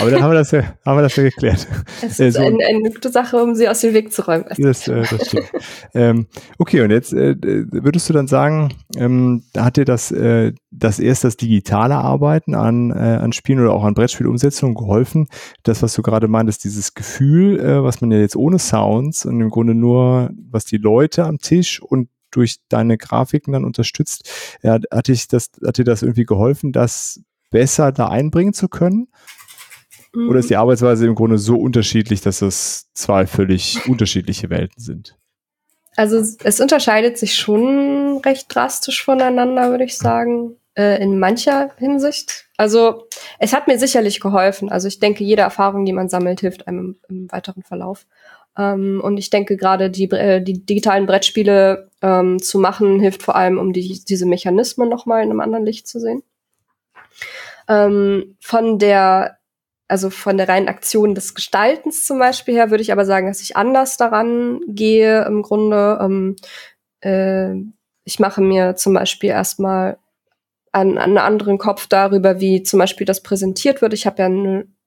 Aber 0.00 0.10
dann 0.10 0.22
haben 0.22 0.30
wir 0.30 0.34
das 0.34 0.50
ja, 0.50 0.74
haben 0.84 0.98
wir 0.98 1.02
das 1.02 1.16
ja 1.16 1.22
geklärt. 1.22 1.66
Es 2.02 2.12
ist 2.12 2.20
äh, 2.20 2.30
so, 2.30 2.40
eine, 2.40 2.64
eine, 2.64 2.90
gute 2.90 3.10
Sache, 3.10 3.42
um 3.42 3.54
sie 3.54 3.68
aus 3.68 3.80
dem 3.80 3.94
Weg 3.94 4.12
zu 4.12 4.22
räumen. 4.22 4.44
Das, 4.58 4.86
äh, 4.86 5.02
das 5.02 5.26
stimmt. 5.26 5.50
ähm, 5.94 6.26
okay, 6.58 6.82
und 6.82 6.90
jetzt 6.90 7.12
äh, 7.12 7.36
würdest 7.40 8.08
du 8.08 8.12
dann 8.12 8.28
sagen, 8.28 8.74
ähm, 8.96 9.44
hat 9.56 9.76
dir 9.76 9.84
das, 9.84 10.10
äh, 10.10 10.52
das 10.70 10.98
erst 10.98 11.24
das 11.24 11.36
digitale 11.36 11.96
Arbeiten 11.96 12.54
an, 12.54 12.90
äh, 12.90 12.94
an 12.94 13.32
Spielen 13.32 13.60
oder 13.60 13.72
auch 13.72 13.84
an 13.84 13.94
Brettspielumsetzungen 13.94 14.74
geholfen? 14.74 15.28
Das, 15.62 15.82
was 15.82 15.94
du 15.94 16.02
gerade 16.02 16.28
meintest, 16.28 16.64
dieses 16.64 16.94
Gefühl, 16.94 17.58
äh, 17.58 17.82
was 17.82 18.00
man 18.00 18.10
ja 18.10 18.18
jetzt 18.18 18.36
ohne 18.36 18.58
Sounds 18.58 19.24
und 19.24 19.40
im 19.40 19.50
Grunde 19.50 19.74
nur, 19.74 20.30
was 20.50 20.64
die 20.64 20.78
Leute 20.78 21.24
am 21.24 21.38
Tisch 21.38 21.80
und 21.80 22.08
durch 22.30 22.58
deine 22.68 22.98
Grafiken 22.98 23.52
dann 23.52 23.64
unterstützt. 23.64 24.30
Ja, 24.62 24.78
hat, 24.90 25.08
dich 25.08 25.28
das, 25.28 25.50
hat 25.64 25.78
dir 25.78 25.84
das 25.84 26.02
irgendwie 26.02 26.24
geholfen, 26.24 26.72
das 26.72 27.20
besser 27.50 27.92
da 27.92 28.08
einbringen 28.08 28.52
zu 28.52 28.68
können? 28.68 29.08
Mhm. 30.18 30.28
Oder 30.28 30.40
ist 30.40 30.50
die 30.50 30.56
Arbeitsweise 30.56 31.06
im 31.06 31.14
Grunde 31.14 31.38
so 31.38 31.56
unterschiedlich, 31.56 32.20
dass 32.20 32.42
es 32.42 32.90
zwei 32.92 33.26
völlig 33.26 33.88
unterschiedliche 33.88 34.50
Welten 34.50 34.82
sind? 34.82 35.16
Also 35.96 36.18
es 36.44 36.60
unterscheidet 36.60 37.18
sich 37.18 37.36
schon 37.36 38.20
recht 38.24 38.52
drastisch 38.54 39.04
voneinander, 39.04 39.70
würde 39.70 39.84
ich 39.84 39.96
sagen, 39.96 40.56
äh, 40.76 41.02
in 41.02 41.18
mancher 41.18 41.70
Hinsicht. 41.76 42.46
Also 42.56 43.06
es 43.38 43.52
hat 43.52 43.66
mir 43.66 43.78
sicherlich 43.78 44.20
geholfen. 44.20 44.70
Also 44.70 44.88
ich 44.88 45.00
denke, 45.00 45.24
jede 45.24 45.42
Erfahrung, 45.42 45.84
die 45.84 45.92
man 45.92 46.08
sammelt, 46.08 46.40
hilft 46.40 46.66
einem 46.66 46.96
im, 47.08 47.16
im 47.22 47.32
weiteren 47.32 47.62
Verlauf. 47.62 48.06
Ähm, 48.56 49.00
und 49.02 49.18
ich 49.18 49.30
denke 49.30 49.56
gerade 49.56 49.90
die, 49.90 50.10
äh, 50.10 50.40
die 50.42 50.64
digitalen 50.64 51.06
Brettspiele 51.06 51.90
ähm, 52.02 52.40
zu 52.40 52.58
machen, 52.58 53.00
hilft 53.00 53.22
vor 53.22 53.36
allem, 53.36 53.58
um 53.58 53.72
die, 53.72 54.02
diese 54.04 54.26
Mechanismen 54.26 54.88
nochmal 54.88 55.22
in 55.22 55.30
einem 55.30 55.40
anderen 55.40 55.64
Licht 55.64 55.86
zu 55.86 56.00
sehen. 56.00 56.22
Ähm, 57.68 58.36
von 58.40 58.78
der, 58.78 59.37
also 59.88 60.10
von 60.10 60.36
der 60.36 60.48
reinen 60.48 60.68
Aktion 60.68 61.14
des 61.14 61.34
Gestaltens 61.34 62.04
zum 62.04 62.18
Beispiel 62.18 62.54
her, 62.54 62.70
würde 62.70 62.82
ich 62.82 62.92
aber 62.92 63.04
sagen, 63.04 63.26
dass 63.26 63.40
ich 63.40 63.56
anders 63.56 63.96
daran 63.96 64.60
gehe 64.68 65.24
im 65.24 65.42
Grunde. 65.42 65.98
Ähm, 66.00 66.36
äh, 67.00 67.54
ich 68.04 68.20
mache 68.20 68.40
mir 68.40 68.76
zum 68.76 68.94
Beispiel 68.94 69.30
erstmal 69.30 69.98
einen, 70.72 70.98
einen 70.98 71.18
anderen 71.18 71.58
Kopf 71.58 71.86
darüber, 71.86 72.40
wie 72.40 72.62
zum 72.62 72.78
Beispiel 72.78 73.06
das 73.06 73.22
präsentiert 73.22 73.80
wird. 73.80 73.94
Ich 73.94 74.06
habe 74.06 74.22
ja 74.22 74.28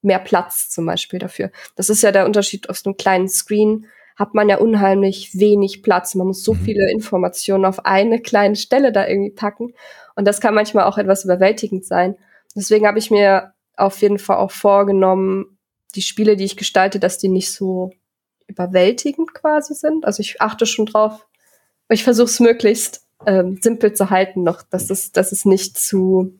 mehr 0.04 0.20
Platz 0.20 0.70
zum 0.70 0.86
Beispiel 0.86 1.20
dafür. 1.20 1.52
Das 1.76 1.90
ist 1.90 2.04
ja 2.04 2.12
der 2.12 2.26
Unterschied 2.26 2.70
auf 2.70 2.78
so 2.78 2.90
einem 2.90 2.98
kleinen 2.98 3.28
Screen 3.28 3.88
hat 4.16 4.34
man 4.36 4.50
ja 4.50 4.58
unheimlich 4.58 5.32
wenig 5.34 5.82
Platz. 5.82 6.16
Man 6.16 6.28
muss 6.28 6.44
so 6.44 6.54
mhm. 6.54 6.60
viele 6.60 6.92
Informationen 6.92 7.66
auf 7.66 7.86
eine 7.86 8.22
kleine 8.22 8.56
Stelle 8.56 8.92
da 8.92 9.08
irgendwie 9.08 9.32
packen. 9.32 9.74
Und 10.16 10.28
das 10.28 10.40
kann 10.42 10.54
manchmal 10.54 10.86
auch 10.86 10.98
etwas 10.98 11.24
überwältigend 11.24 11.86
sein. 11.86 12.16
Deswegen 12.56 12.86
habe 12.86 13.00
ich 13.00 13.10
mir 13.10 13.54
auf 13.82 14.02
jeden 14.02 14.20
Fall 14.20 14.38
auch 14.38 14.52
vorgenommen, 14.52 15.58
die 15.96 16.02
Spiele, 16.02 16.36
die 16.38 16.46
ich 16.46 16.58
gestalte, 16.58 17.00
dass 17.00 17.18
die 17.18 17.28
nicht 17.28 17.52
so 17.52 17.92
überwältigend 18.48 19.34
quasi 19.34 19.74
sind. 19.74 20.06
Also 20.06 20.22
ich 20.22 20.42
achte 20.42 20.66
schon 20.66 20.86
drauf, 20.86 21.28
ich 21.90 22.04
versuche 22.04 22.28
es 22.28 22.40
möglichst 22.40 23.06
ähm, 23.26 23.60
simpel 23.62 23.94
zu 23.94 24.10
halten 24.10 24.44
noch, 24.44 24.62
dass 24.62 24.90
es, 24.90 25.12
dass 25.12 25.32
es 25.32 25.46
nicht 25.46 25.78
zu 25.78 26.40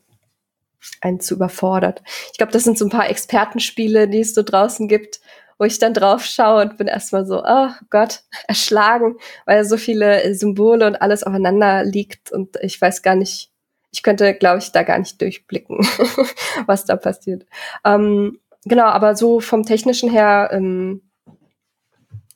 einen 1.00 1.20
zu 1.20 1.34
überfordert. 1.34 2.02
Ich 2.32 2.38
glaube, 2.38 2.52
das 2.52 2.64
sind 2.64 2.76
so 2.76 2.86
ein 2.86 2.90
paar 2.90 3.08
Expertenspiele, 3.08 4.08
die 4.08 4.20
es 4.20 4.34
so 4.34 4.42
draußen 4.42 4.88
gibt, 4.88 5.20
wo 5.58 5.64
ich 5.64 5.78
dann 5.78 5.94
drauf 5.94 6.24
schaue 6.24 6.62
und 6.62 6.76
bin 6.76 6.88
erstmal 6.88 7.24
so, 7.24 7.44
oh 7.44 7.68
Gott, 7.90 8.24
erschlagen, 8.48 9.16
weil 9.46 9.64
so 9.64 9.76
viele 9.76 10.34
Symbole 10.34 10.86
und 10.86 10.96
alles 10.96 11.22
aufeinander 11.22 11.84
liegt 11.84 12.32
und 12.32 12.56
ich 12.62 12.80
weiß 12.80 13.02
gar 13.02 13.14
nicht, 13.14 13.51
ich 13.92 14.02
könnte, 14.02 14.34
glaube 14.34 14.58
ich, 14.58 14.72
da 14.72 14.82
gar 14.82 14.98
nicht 14.98 15.20
durchblicken, 15.20 15.78
was 16.66 16.84
da 16.84 16.96
passiert. 16.96 17.46
Ähm, 17.84 18.40
genau, 18.64 18.86
aber 18.86 19.14
so 19.14 19.40
vom 19.40 19.64
technischen 19.64 20.10
her, 20.10 20.50
ähm, 20.52 21.02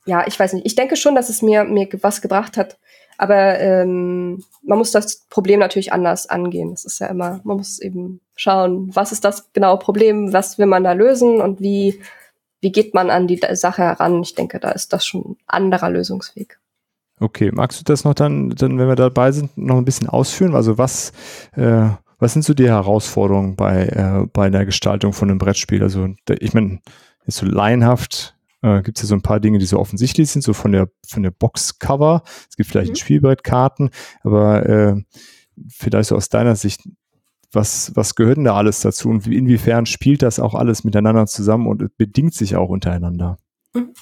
ja, 0.05 0.25
ich 0.27 0.39
weiß 0.39 0.53
nicht. 0.53 0.67
Ich 0.67 0.77
denke 0.77 0.97
schon, 0.97 1.15
dass 1.15 1.29
es 1.29 1.43
mir, 1.43 1.65
mir 1.65 1.89
was 2.03 2.23
gebracht 2.23 2.57
hat, 2.57 2.79
aber 3.19 3.59
ähm, 3.59 4.45
man 4.63 4.79
muss 4.79 4.93
das 4.93 5.27
Problem 5.31 5.59
natürlich 5.59 5.93
anders 5.93 6.29
angehen. 6.29 6.71
Das 6.71 6.85
ist 6.85 7.01
ja 7.01 7.07
immer, 7.07 7.41
man 7.43 7.57
muss 7.57 7.81
eben 7.81 8.21
schauen, 8.37 8.95
was 8.95 9.11
ist 9.11 9.25
das 9.25 9.53
genaue 9.53 9.79
Problem, 9.79 10.33
was 10.33 10.59
will 10.59 10.67
man 10.67 10.85
da 10.85 10.93
lösen 10.93 11.41
und 11.41 11.61
wie 11.61 12.01
wie 12.61 12.73
geht 12.73 12.95
man 12.95 13.11
an 13.11 13.27
die 13.27 13.41
Sache 13.53 13.83
heran? 13.83 14.23
Ich 14.23 14.35
denke, 14.35 14.59
da 14.59 14.71
ist 14.71 14.93
das 14.93 15.07
schon 15.07 15.23
ein 15.23 15.37
anderer 15.47 15.91
Lösungsweg. 15.91 16.59
Okay, 17.19 17.51
magst 17.53 17.81
du 17.81 17.85
das 17.85 18.05
noch 18.05 18.15
dann, 18.15 18.51
dann, 18.51 18.79
wenn 18.79 18.89
wir 18.89 18.97
dabei 18.97 19.33
sind, 19.33 19.57
noch 19.57 19.79
ein 19.79 19.85
bisschen 19.87 20.09
ausführen? 20.09 20.55
Also 20.55 20.77
was, 20.77 21.13
äh, 21.53 21.89
was 22.19 22.33
sind 22.35 22.45
so 22.45 22.53
die 22.53 22.69
Herausforderungen 22.69 23.57
bei, 23.57 23.87
äh, 23.87 24.27
bei 24.33 24.51
der 24.51 24.67
Gestaltung 24.67 25.13
von 25.13 25.31
einem 25.31 25.39
Brettspiel? 25.39 25.83
Also 25.83 26.09
ich 26.29 26.53
meine, 26.53 26.81
ist 27.25 27.39
so 27.39 27.47
laienhaft, 27.47 28.37
äh, 28.63 28.83
gibt 28.83 28.99
es 28.99 29.03
ja 29.03 29.09
so 29.09 29.15
ein 29.15 29.23
paar 29.23 29.41
Dinge, 29.41 29.59
die 29.59 29.67
so 29.67 29.79
offensichtlich 29.79 30.31
sind, 30.31 30.43
so 30.43 30.53
von 30.53 30.73
der, 30.73 30.89
von 31.07 31.23
der 31.23 31.31
Boxcover. 31.31 32.23
Es 32.49 32.57
gibt 32.57 32.69
vielleicht 32.69 32.91
mhm. 32.91 32.97
Spielbrettkarten, 32.97 33.91
aber 34.23 34.67
äh, 34.67 35.03
vielleicht 35.69 36.11
so 36.11 36.17
aus 36.17 36.29
deiner 36.29 36.57
Sicht, 36.57 36.83
was, 37.53 37.93
was 37.95 38.15
gehört 38.15 38.37
denn 38.37 38.45
da 38.45 38.57
alles 38.57 38.81
dazu 38.81 39.09
und 39.09 39.27
inwiefern 39.27 39.87
spielt 39.87 40.23
das 40.23 40.39
auch 40.39 40.55
alles 40.55 40.85
miteinander 40.85 41.27
zusammen 41.27 41.67
und 41.67 41.97
bedingt 41.97 42.35
sich 42.35 42.57
auch 42.57 42.69
untereinander? 42.69 43.39
Mhm. 43.73 43.95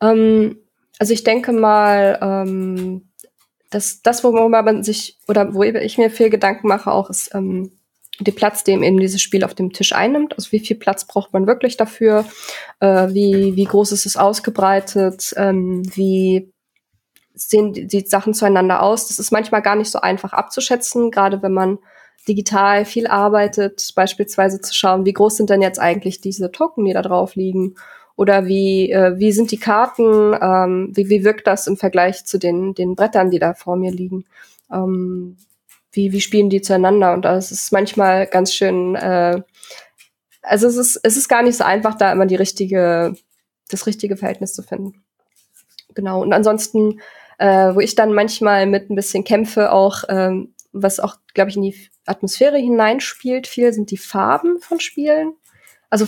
Ähm, 0.00 0.56
also 1.02 1.14
ich 1.14 1.24
denke 1.24 1.50
mal, 1.50 2.16
ähm, 2.22 3.08
dass 3.70 4.02
das, 4.02 4.22
worüber 4.22 4.62
man 4.62 4.84
sich 4.84 5.18
oder 5.26 5.52
wo 5.52 5.64
ich 5.64 5.98
mir 5.98 6.10
viel 6.10 6.30
Gedanken 6.30 6.68
mache, 6.68 6.92
auch 6.92 7.10
ist 7.10 7.34
ähm, 7.34 7.72
der 8.20 8.30
Platz, 8.30 8.62
den 8.62 8.84
eben 8.84 9.00
dieses 9.00 9.20
Spiel 9.20 9.42
auf 9.42 9.52
dem 9.52 9.72
Tisch 9.72 9.92
einnimmt. 9.92 10.34
Also 10.34 10.52
wie 10.52 10.60
viel 10.60 10.76
Platz 10.76 11.04
braucht 11.04 11.32
man 11.32 11.48
wirklich 11.48 11.76
dafür? 11.76 12.24
Äh, 12.78 13.08
wie, 13.08 13.56
wie 13.56 13.64
groß 13.64 13.90
ist 13.90 14.06
es 14.06 14.16
ausgebreitet? 14.16 15.34
Ähm, 15.36 15.82
wie 15.92 16.52
sehen 17.34 17.72
die, 17.72 17.88
die 17.88 18.06
Sachen 18.06 18.32
zueinander 18.32 18.80
aus? 18.80 19.08
Das 19.08 19.18
ist 19.18 19.32
manchmal 19.32 19.62
gar 19.62 19.74
nicht 19.74 19.90
so 19.90 20.00
einfach 20.00 20.32
abzuschätzen, 20.32 21.10
gerade 21.10 21.42
wenn 21.42 21.52
man 21.52 21.78
digital 22.28 22.84
viel 22.84 23.08
arbeitet, 23.08 23.90
beispielsweise 23.96 24.60
zu 24.60 24.72
schauen, 24.72 25.04
wie 25.04 25.14
groß 25.14 25.38
sind 25.38 25.50
denn 25.50 25.62
jetzt 25.62 25.80
eigentlich 25.80 26.20
diese 26.20 26.52
Token, 26.52 26.84
die 26.84 26.92
da 26.92 27.02
drauf 27.02 27.34
liegen 27.34 27.74
oder 28.22 28.46
wie, 28.46 28.92
äh, 28.92 29.18
wie 29.18 29.32
sind 29.32 29.50
die 29.50 29.58
Karten? 29.58 30.32
Ähm, 30.40 30.92
wie, 30.94 31.08
wie 31.10 31.24
wirkt 31.24 31.48
das 31.48 31.66
im 31.66 31.76
Vergleich 31.76 32.24
zu 32.24 32.38
den, 32.38 32.72
den 32.72 32.94
Brettern, 32.94 33.32
die 33.32 33.40
da 33.40 33.52
vor 33.52 33.74
mir 33.74 33.90
liegen? 33.90 34.26
Ähm, 34.72 35.36
wie, 35.90 36.12
wie 36.12 36.20
spielen 36.20 36.48
die 36.48 36.62
zueinander? 36.62 37.14
Und 37.14 37.24
das 37.24 37.50
ist 37.50 37.72
manchmal 37.72 38.28
ganz 38.28 38.54
schön, 38.54 38.94
äh, 38.94 39.42
also 40.40 40.68
es 40.68 40.76
ist, 40.76 41.00
es 41.02 41.16
ist 41.16 41.28
gar 41.28 41.42
nicht 41.42 41.56
so 41.56 41.64
einfach, 41.64 41.96
da 41.96 42.12
immer 42.12 42.26
die 42.26 42.36
richtige, 42.36 43.16
das 43.68 43.88
richtige 43.88 44.16
Verhältnis 44.16 44.54
zu 44.54 44.62
finden. 44.62 45.02
Genau. 45.96 46.22
Und 46.22 46.32
ansonsten, 46.32 47.00
äh, 47.38 47.74
wo 47.74 47.80
ich 47.80 47.96
dann 47.96 48.12
manchmal 48.12 48.66
mit 48.66 48.88
ein 48.88 48.94
bisschen 48.94 49.24
kämpfe, 49.24 49.72
auch, 49.72 50.04
ähm, 50.08 50.54
was 50.70 51.00
auch, 51.00 51.16
glaube 51.34 51.50
ich, 51.50 51.56
in 51.56 51.62
die 51.62 51.90
Atmosphäre 52.06 52.56
hineinspielt, 52.56 53.48
viel 53.48 53.72
sind 53.72 53.90
die 53.90 53.98
Farben 53.98 54.60
von 54.60 54.78
Spielen. 54.78 55.34
Also 55.90 56.06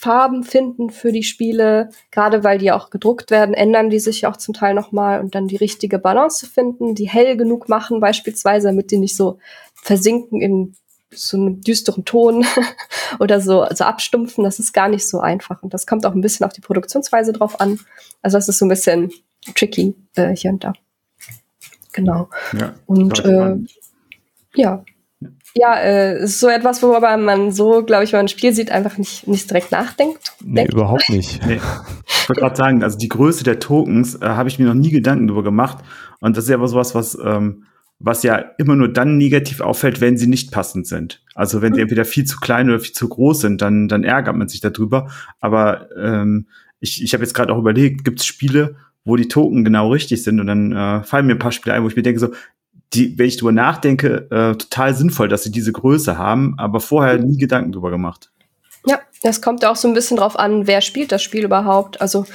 Farben 0.00 0.44
finden 0.44 0.88
für 0.88 1.12
die 1.12 1.22
Spiele, 1.22 1.90
gerade 2.10 2.42
weil 2.42 2.56
die 2.56 2.72
auch 2.72 2.88
gedruckt 2.88 3.30
werden, 3.30 3.54
ändern 3.54 3.90
die 3.90 3.98
sich 3.98 4.26
auch 4.26 4.38
zum 4.38 4.54
Teil 4.54 4.72
nochmal 4.72 5.20
und 5.20 5.34
dann 5.34 5.46
die 5.46 5.56
richtige 5.56 5.98
Balance 5.98 6.38
zu 6.38 6.50
finden, 6.50 6.94
die 6.94 7.06
hell 7.06 7.36
genug 7.36 7.68
machen 7.68 8.00
beispielsweise, 8.00 8.68
damit 8.68 8.90
die 8.90 8.96
nicht 8.96 9.14
so 9.14 9.38
versinken 9.74 10.40
in 10.40 10.74
so 11.10 11.36
einem 11.36 11.60
düsteren 11.60 12.06
Ton 12.06 12.46
oder 13.20 13.42
so 13.42 13.60
also 13.60 13.84
abstumpfen, 13.84 14.42
das 14.42 14.58
ist 14.58 14.72
gar 14.72 14.88
nicht 14.88 15.06
so 15.06 15.20
einfach. 15.20 15.62
Und 15.62 15.74
das 15.74 15.86
kommt 15.86 16.06
auch 16.06 16.14
ein 16.14 16.22
bisschen 16.22 16.46
auf 16.46 16.54
die 16.54 16.62
Produktionsweise 16.62 17.34
drauf 17.34 17.60
an. 17.60 17.78
Also 18.22 18.38
das 18.38 18.48
ist 18.48 18.58
so 18.58 18.64
ein 18.64 18.70
bisschen 18.70 19.10
tricky 19.54 19.94
äh, 20.14 20.34
hier 20.34 20.52
und 20.52 20.64
da. 20.64 20.72
Genau. 21.92 22.30
Ja, 22.58 22.72
und 22.86 23.22
äh, 23.22 23.56
ja, 24.54 24.82
ja, 25.54 25.74
äh, 25.74 26.22
ist 26.22 26.40
so 26.40 26.48
etwas, 26.48 26.82
worüber 26.82 27.16
man 27.16 27.50
so, 27.50 27.82
glaube 27.84 28.04
ich, 28.04 28.12
wenn 28.12 28.18
man 28.18 28.26
ein 28.26 28.28
Spiel 28.28 28.52
sieht, 28.52 28.70
einfach 28.70 28.98
nicht, 28.98 29.26
nicht 29.26 29.50
direkt 29.50 29.72
nachdenkt. 29.72 30.32
Nee, 30.44 30.60
denkt. 30.60 30.74
überhaupt 30.74 31.08
nicht. 31.08 31.44
Nee. 31.46 31.60
Ich 32.06 32.28
wollte 32.28 32.40
gerade 32.40 32.56
sagen, 32.56 32.82
also 32.82 32.96
die 32.96 33.08
Größe 33.08 33.42
der 33.42 33.58
Tokens 33.58 34.14
äh, 34.16 34.26
habe 34.26 34.48
ich 34.48 34.58
mir 34.58 34.66
noch 34.66 34.74
nie 34.74 34.90
Gedanken 34.90 35.26
darüber 35.26 35.42
gemacht. 35.42 35.78
Und 36.20 36.36
das 36.36 36.44
ist 36.44 36.50
ja 36.50 36.56
aber 36.56 36.68
sowas, 36.68 36.94
was, 36.94 37.18
ähm, 37.24 37.64
was 37.98 38.22
ja 38.22 38.36
immer 38.58 38.76
nur 38.76 38.92
dann 38.92 39.18
negativ 39.18 39.60
auffällt, 39.60 40.00
wenn 40.00 40.16
sie 40.16 40.28
nicht 40.28 40.52
passend 40.52 40.86
sind. 40.86 41.22
Also 41.34 41.62
wenn 41.62 41.74
sie 41.74 41.80
mhm. 41.80 41.84
entweder 41.84 42.04
viel 42.04 42.24
zu 42.24 42.38
klein 42.38 42.68
oder 42.68 42.78
viel 42.78 42.92
zu 42.92 43.08
groß 43.08 43.40
sind, 43.40 43.60
dann, 43.60 43.88
dann 43.88 44.04
ärgert 44.04 44.36
man 44.36 44.48
sich 44.48 44.60
darüber. 44.60 45.10
Aber 45.40 45.88
ähm, 46.00 46.46
ich, 46.78 47.02
ich 47.02 47.12
habe 47.12 47.24
jetzt 47.24 47.34
gerade 47.34 47.52
auch 47.52 47.58
überlegt, 47.58 48.04
gibt 48.04 48.20
es 48.20 48.26
Spiele, 48.26 48.76
wo 49.04 49.16
die 49.16 49.28
Token 49.28 49.64
genau 49.64 49.90
richtig 49.90 50.22
sind 50.22 50.40
und 50.40 50.46
dann 50.46 50.72
äh, 50.72 51.02
fallen 51.02 51.26
mir 51.26 51.34
ein 51.34 51.38
paar 51.38 51.52
Spiele 51.52 51.74
ein, 51.74 51.82
wo 51.82 51.88
ich 51.88 51.96
mir 51.96 52.02
denke 52.02 52.20
so, 52.20 52.32
die, 52.92 53.18
wenn 53.18 53.26
ich 53.26 53.36
drüber 53.36 53.52
nachdenke, 53.52 54.28
äh, 54.30 54.56
total 54.56 54.94
sinnvoll, 54.94 55.28
dass 55.28 55.44
sie 55.44 55.52
diese 55.52 55.72
Größe 55.72 56.18
haben, 56.18 56.54
aber 56.58 56.80
vorher 56.80 57.18
nie 57.18 57.36
Gedanken 57.36 57.72
drüber 57.72 57.90
gemacht. 57.90 58.30
Ja, 58.86 59.00
das 59.22 59.42
kommt 59.42 59.64
auch 59.64 59.76
so 59.76 59.86
ein 59.88 59.94
bisschen 59.94 60.16
drauf 60.16 60.38
an, 60.38 60.66
wer 60.66 60.80
spielt 60.80 61.12
das 61.12 61.22
Spiel 61.22 61.44
überhaupt. 61.44 62.00
Also 62.00 62.26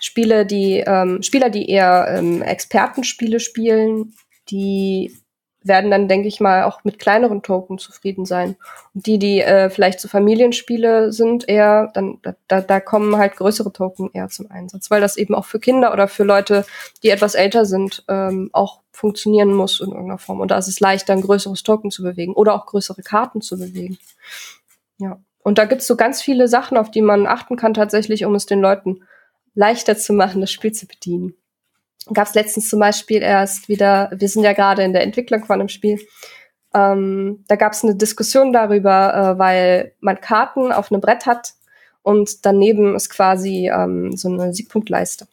Spiele, 0.00 0.46
die 0.46 0.82
ähm, 0.86 1.22
Spieler, 1.22 1.50
die 1.50 1.68
eher 1.68 2.06
ähm, 2.16 2.42
Expertenspiele 2.42 3.40
spielen, 3.40 4.14
die 4.50 5.14
werden 5.62 5.90
dann, 5.90 6.08
denke 6.08 6.28
ich 6.28 6.40
mal, 6.40 6.64
auch 6.64 6.84
mit 6.84 6.98
kleineren 6.98 7.42
Token 7.42 7.78
zufrieden 7.78 8.24
sein. 8.24 8.56
Und 8.94 9.06
die, 9.06 9.18
die 9.18 9.40
äh, 9.40 9.70
vielleicht 9.70 10.00
so 10.00 10.08
Familienspiele 10.08 11.12
sind, 11.12 11.48
eher, 11.48 11.90
dann 11.94 12.18
da, 12.46 12.60
da 12.60 12.80
kommen 12.80 13.16
halt 13.16 13.36
größere 13.36 13.72
Token 13.72 14.10
eher 14.12 14.28
zum 14.28 14.50
Einsatz, 14.50 14.90
weil 14.90 15.00
das 15.00 15.16
eben 15.16 15.34
auch 15.34 15.44
für 15.44 15.58
Kinder 15.58 15.92
oder 15.92 16.08
für 16.08 16.24
Leute, 16.24 16.64
die 17.02 17.10
etwas 17.10 17.34
älter 17.34 17.64
sind, 17.64 18.04
ähm, 18.08 18.50
auch 18.52 18.80
funktionieren 18.92 19.52
muss 19.52 19.80
in 19.80 19.88
irgendeiner 19.88 20.18
Form. 20.18 20.40
Und 20.40 20.50
da 20.50 20.58
ist 20.58 20.68
es 20.68 20.80
leichter, 20.80 21.12
ein 21.12 21.22
größeres 21.22 21.62
Token 21.62 21.90
zu 21.90 22.02
bewegen 22.02 22.34
oder 22.34 22.54
auch 22.54 22.66
größere 22.66 23.02
Karten 23.02 23.40
zu 23.40 23.58
bewegen. 23.58 23.98
Ja. 24.98 25.18
Und 25.40 25.58
da 25.58 25.64
gibt's 25.64 25.86
so 25.86 25.96
ganz 25.96 26.20
viele 26.20 26.46
Sachen, 26.46 26.76
auf 26.76 26.90
die 26.90 27.02
man 27.02 27.26
achten 27.26 27.56
kann 27.56 27.74
tatsächlich, 27.74 28.24
um 28.24 28.34
es 28.34 28.46
den 28.46 28.60
Leuten 28.60 29.02
leichter 29.54 29.96
zu 29.96 30.12
machen, 30.12 30.40
das 30.40 30.52
Spiel 30.52 30.72
zu 30.72 30.86
bedienen 30.86 31.34
gab 32.12 32.26
es 32.26 32.34
letztens 32.34 32.68
zum 32.68 32.80
Beispiel 32.80 33.22
erst 33.22 33.68
wieder, 33.68 34.10
wir 34.14 34.28
sind 34.28 34.44
ja 34.44 34.52
gerade 34.52 34.82
in 34.82 34.92
der 34.92 35.02
Entwicklung 35.02 35.44
von 35.44 35.60
einem 35.60 35.68
Spiel, 35.68 35.98
ähm, 36.74 37.44
da 37.48 37.56
gab 37.56 37.72
es 37.72 37.82
eine 37.82 37.96
Diskussion 37.96 38.52
darüber, 38.52 39.14
äh, 39.14 39.38
weil 39.38 39.94
man 40.00 40.20
Karten 40.20 40.72
auf 40.72 40.92
einem 40.92 41.00
Brett 41.00 41.26
hat 41.26 41.54
und 42.02 42.44
daneben 42.44 42.94
ist 42.94 43.10
quasi 43.10 43.70
ähm, 43.72 44.16
so 44.16 44.28
eine 44.28 44.52
Siegpunktleiste. 44.52 45.26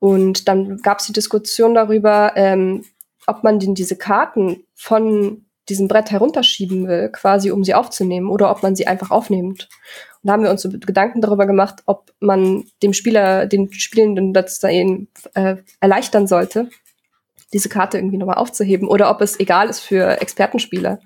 Und 0.00 0.48
dann 0.48 0.78
gab 0.78 1.00
es 1.00 1.06
die 1.06 1.12
Diskussion 1.12 1.74
darüber, 1.74 2.32
ähm, 2.36 2.84
ob 3.26 3.42
man 3.42 3.58
denn 3.58 3.74
diese 3.74 3.96
Karten 3.96 4.64
von 4.74 5.44
diesem 5.68 5.88
Brett 5.88 6.10
herunterschieben 6.10 6.88
will, 6.88 7.10
quasi 7.10 7.50
um 7.50 7.64
sie 7.64 7.74
aufzunehmen, 7.74 8.30
oder 8.30 8.50
ob 8.50 8.62
man 8.62 8.74
sie 8.74 8.86
einfach 8.86 9.10
aufnimmt. 9.10 9.68
Da 10.28 10.34
haben 10.34 10.42
wir 10.42 10.50
uns 10.50 10.60
so 10.60 10.68
Gedanken 10.68 11.22
darüber 11.22 11.46
gemacht, 11.46 11.76
ob 11.86 12.12
man 12.20 12.64
dem 12.82 12.92
Spieler, 12.92 13.46
den 13.46 13.72
Spielenden 13.72 14.34
das 14.34 14.58
da 14.58 14.68
eben, 14.68 15.08
äh, 15.32 15.56
erleichtern 15.80 16.26
sollte, 16.26 16.68
diese 17.54 17.70
Karte 17.70 17.96
irgendwie 17.96 18.18
nochmal 18.18 18.36
aufzuheben, 18.36 18.88
oder 18.88 19.10
ob 19.10 19.22
es 19.22 19.40
egal 19.40 19.70
ist 19.70 19.80
für 19.80 20.20
Expertenspieler. 20.20 21.00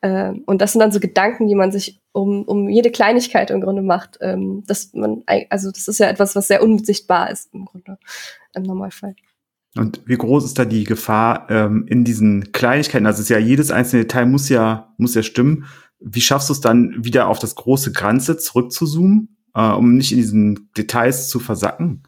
Äh, 0.00 0.32
und 0.44 0.60
das 0.60 0.72
sind 0.72 0.80
dann 0.80 0.90
so 0.90 0.98
Gedanken, 0.98 1.46
die 1.46 1.54
man 1.54 1.70
sich 1.70 2.00
um, 2.10 2.42
um 2.42 2.68
jede 2.68 2.90
Kleinigkeit 2.90 3.52
im 3.52 3.60
Grunde 3.60 3.82
macht. 3.82 4.18
Ähm, 4.20 4.64
dass 4.66 4.92
man, 4.92 5.22
also 5.50 5.70
das 5.70 5.86
ist 5.86 6.00
ja 6.00 6.08
etwas, 6.08 6.34
was 6.34 6.48
sehr 6.48 6.60
unsichtbar 6.60 7.30
ist 7.30 7.54
im 7.54 7.64
Grunde 7.64 7.96
im 8.54 8.64
Normalfall. 8.64 9.14
Und 9.76 10.02
wie 10.04 10.16
groß 10.16 10.44
ist 10.44 10.58
da 10.58 10.64
die 10.64 10.82
Gefahr 10.82 11.48
ähm, 11.48 11.86
in 11.88 12.02
diesen 12.02 12.50
Kleinigkeiten? 12.50 13.06
Also 13.06 13.18
es 13.18 13.26
ist 13.26 13.30
ja 13.30 13.38
jedes 13.38 13.70
einzelne 13.70 14.02
Detail 14.02 14.26
muss 14.26 14.48
ja 14.48 14.92
muss 14.96 15.14
ja 15.14 15.22
stimmen. 15.22 15.66
Wie 16.00 16.20
schaffst 16.20 16.48
du 16.48 16.52
es 16.52 16.60
dann 16.60 17.04
wieder 17.04 17.28
auf 17.28 17.38
das 17.38 17.54
große 17.54 17.92
Ganze 17.92 18.36
zurückzuzoomen, 18.36 19.36
äh, 19.54 19.60
um 19.60 19.96
nicht 19.96 20.12
in 20.12 20.18
diesen 20.18 20.70
Details 20.76 21.28
zu 21.28 21.40
versacken? 21.40 22.02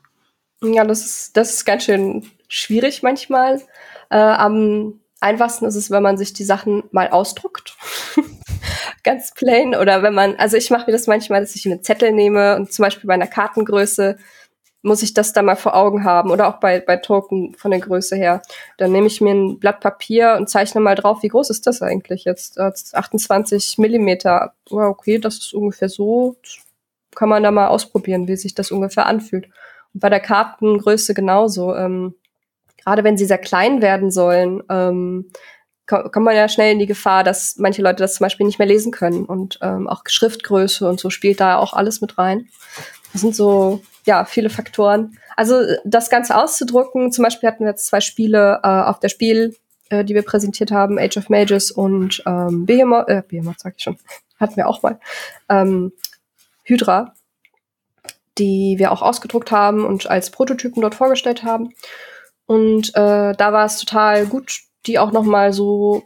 Ja, 0.62 0.84
das 0.84 1.04
ist 1.04 1.36
das 1.36 1.54
ist 1.54 1.64
ganz 1.64 1.84
schön 1.84 2.26
schwierig 2.48 3.02
manchmal. 3.02 3.62
Äh, 4.10 4.18
am 4.18 5.00
einfachsten 5.20 5.64
ist 5.64 5.76
es, 5.76 5.90
wenn 5.90 6.02
man 6.02 6.18
sich 6.18 6.32
die 6.32 6.44
Sachen 6.44 6.84
mal 6.92 7.08
ausdruckt. 7.08 7.76
ganz 9.02 9.32
plain 9.32 9.74
oder 9.74 10.02
wenn 10.02 10.14
man, 10.14 10.36
also 10.36 10.56
ich 10.56 10.70
mache 10.70 10.86
mir 10.86 10.92
das 10.92 11.06
manchmal, 11.06 11.40
dass 11.40 11.54
ich 11.54 11.66
einen 11.66 11.82
Zettel 11.82 12.12
nehme 12.12 12.56
und 12.56 12.72
zum 12.72 12.84
Beispiel 12.84 13.08
bei 13.08 13.14
einer 13.14 13.26
Kartengröße 13.26 14.18
muss 14.82 15.02
ich 15.02 15.12
das 15.12 15.32
da 15.32 15.42
mal 15.42 15.56
vor 15.56 15.74
Augen 15.74 16.04
haben 16.04 16.30
oder 16.30 16.48
auch 16.48 16.58
bei, 16.58 16.80
bei 16.80 16.96
Token 16.96 17.54
von 17.54 17.70
der 17.70 17.80
Größe 17.80 18.16
her. 18.16 18.40
Dann 18.78 18.92
nehme 18.92 19.06
ich 19.06 19.20
mir 19.20 19.32
ein 19.34 19.58
Blatt 19.58 19.80
Papier 19.80 20.36
und 20.38 20.48
zeichne 20.48 20.80
mal 20.80 20.94
drauf, 20.94 21.22
wie 21.22 21.28
groß 21.28 21.50
ist 21.50 21.66
das 21.66 21.82
eigentlich 21.82 22.24
jetzt? 22.24 22.58
28 22.58 23.76
Millimeter. 23.78 24.54
Ja, 24.70 24.88
okay, 24.88 25.18
das 25.18 25.38
ist 25.38 25.54
ungefähr 25.54 25.88
so. 25.88 26.36
Kann 27.14 27.28
man 27.28 27.42
da 27.42 27.50
mal 27.50 27.68
ausprobieren, 27.68 28.28
wie 28.28 28.36
sich 28.36 28.54
das 28.54 28.70
ungefähr 28.70 29.06
anfühlt. 29.06 29.46
Und 29.92 30.00
bei 30.00 30.08
der 30.08 30.20
Kartengröße 30.20 31.12
genauso. 31.12 31.74
Ähm, 31.74 32.14
gerade 32.82 33.04
wenn 33.04 33.18
sie 33.18 33.26
sehr 33.26 33.38
klein 33.38 33.82
werden 33.82 34.10
sollen, 34.10 34.62
ähm, 34.70 35.30
kommt 35.86 36.24
man 36.24 36.36
ja 36.36 36.48
schnell 36.48 36.72
in 36.72 36.78
die 36.78 36.86
Gefahr, 36.86 37.24
dass 37.24 37.56
manche 37.56 37.82
Leute 37.82 37.96
das 37.96 38.14
zum 38.14 38.24
Beispiel 38.24 38.46
nicht 38.46 38.60
mehr 38.60 38.68
lesen 38.68 38.92
können. 38.92 39.24
Und 39.24 39.58
ähm, 39.60 39.88
auch 39.88 40.04
Schriftgröße 40.06 40.88
und 40.88 41.00
so 41.00 41.10
spielt 41.10 41.40
da 41.40 41.58
auch 41.58 41.74
alles 41.74 42.00
mit 42.00 42.16
rein. 42.16 42.48
Das 43.12 43.22
sind 43.22 43.34
so 43.34 43.82
ja, 44.10 44.24
viele 44.24 44.50
Faktoren. 44.50 45.16
Also 45.36 45.62
das 45.84 46.10
Ganze 46.10 46.36
auszudrucken, 46.36 47.12
zum 47.12 47.22
Beispiel 47.22 47.48
hatten 47.48 47.62
wir 47.64 47.70
jetzt 47.70 47.86
zwei 47.86 48.00
Spiele 48.00 48.58
äh, 48.64 48.66
auf 48.66 48.98
der 48.98 49.08
Spiel, 49.08 49.56
äh, 49.88 50.04
die 50.04 50.16
wir 50.16 50.22
präsentiert 50.22 50.72
haben, 50.72 50.98
Age 50.98 51.16
of 51.16 51.28
Mages 51.28 51.70
und 51.70 52.20
ähm, 52.26 52.66
Behemoth, 52.66 53.08
äh, 53.08 53.22
Behemoth 53.26 53.60
sag 53.60 53.74
ich 53.76 53.84
schon, 53.84 53.98
hatten 54.40 54.56
wir 54.56 54.66
auch 54.66 54.82
mal, 54.82 54.98
ähm, 55.48 55.92
Hydra. 56.64 57.14
die 58.36 58.74
wir 58.78 58.90
auch 58.90 59.00
ausgedruckt 59.00 59.52
haben 59.52 59.84
und 59.84 60.10
als 60.10 60.30
Prototypen 60.30 60.82
dort 60.82 60.96
vorgestellt 60.96 61.44
haben. 61.44 61.70
Und 62.46 62.88
äh, 62.96 63.32
da 63.36 63.52
war 63.52 63.66
es 63.66 63.78
total 63.78 64.26
gut, 64.26 64.58
die 64.86 64.98
auch 64.98 65.12
noch 65.12 65.22
mal 65.22 65.52
so 65.52 66.02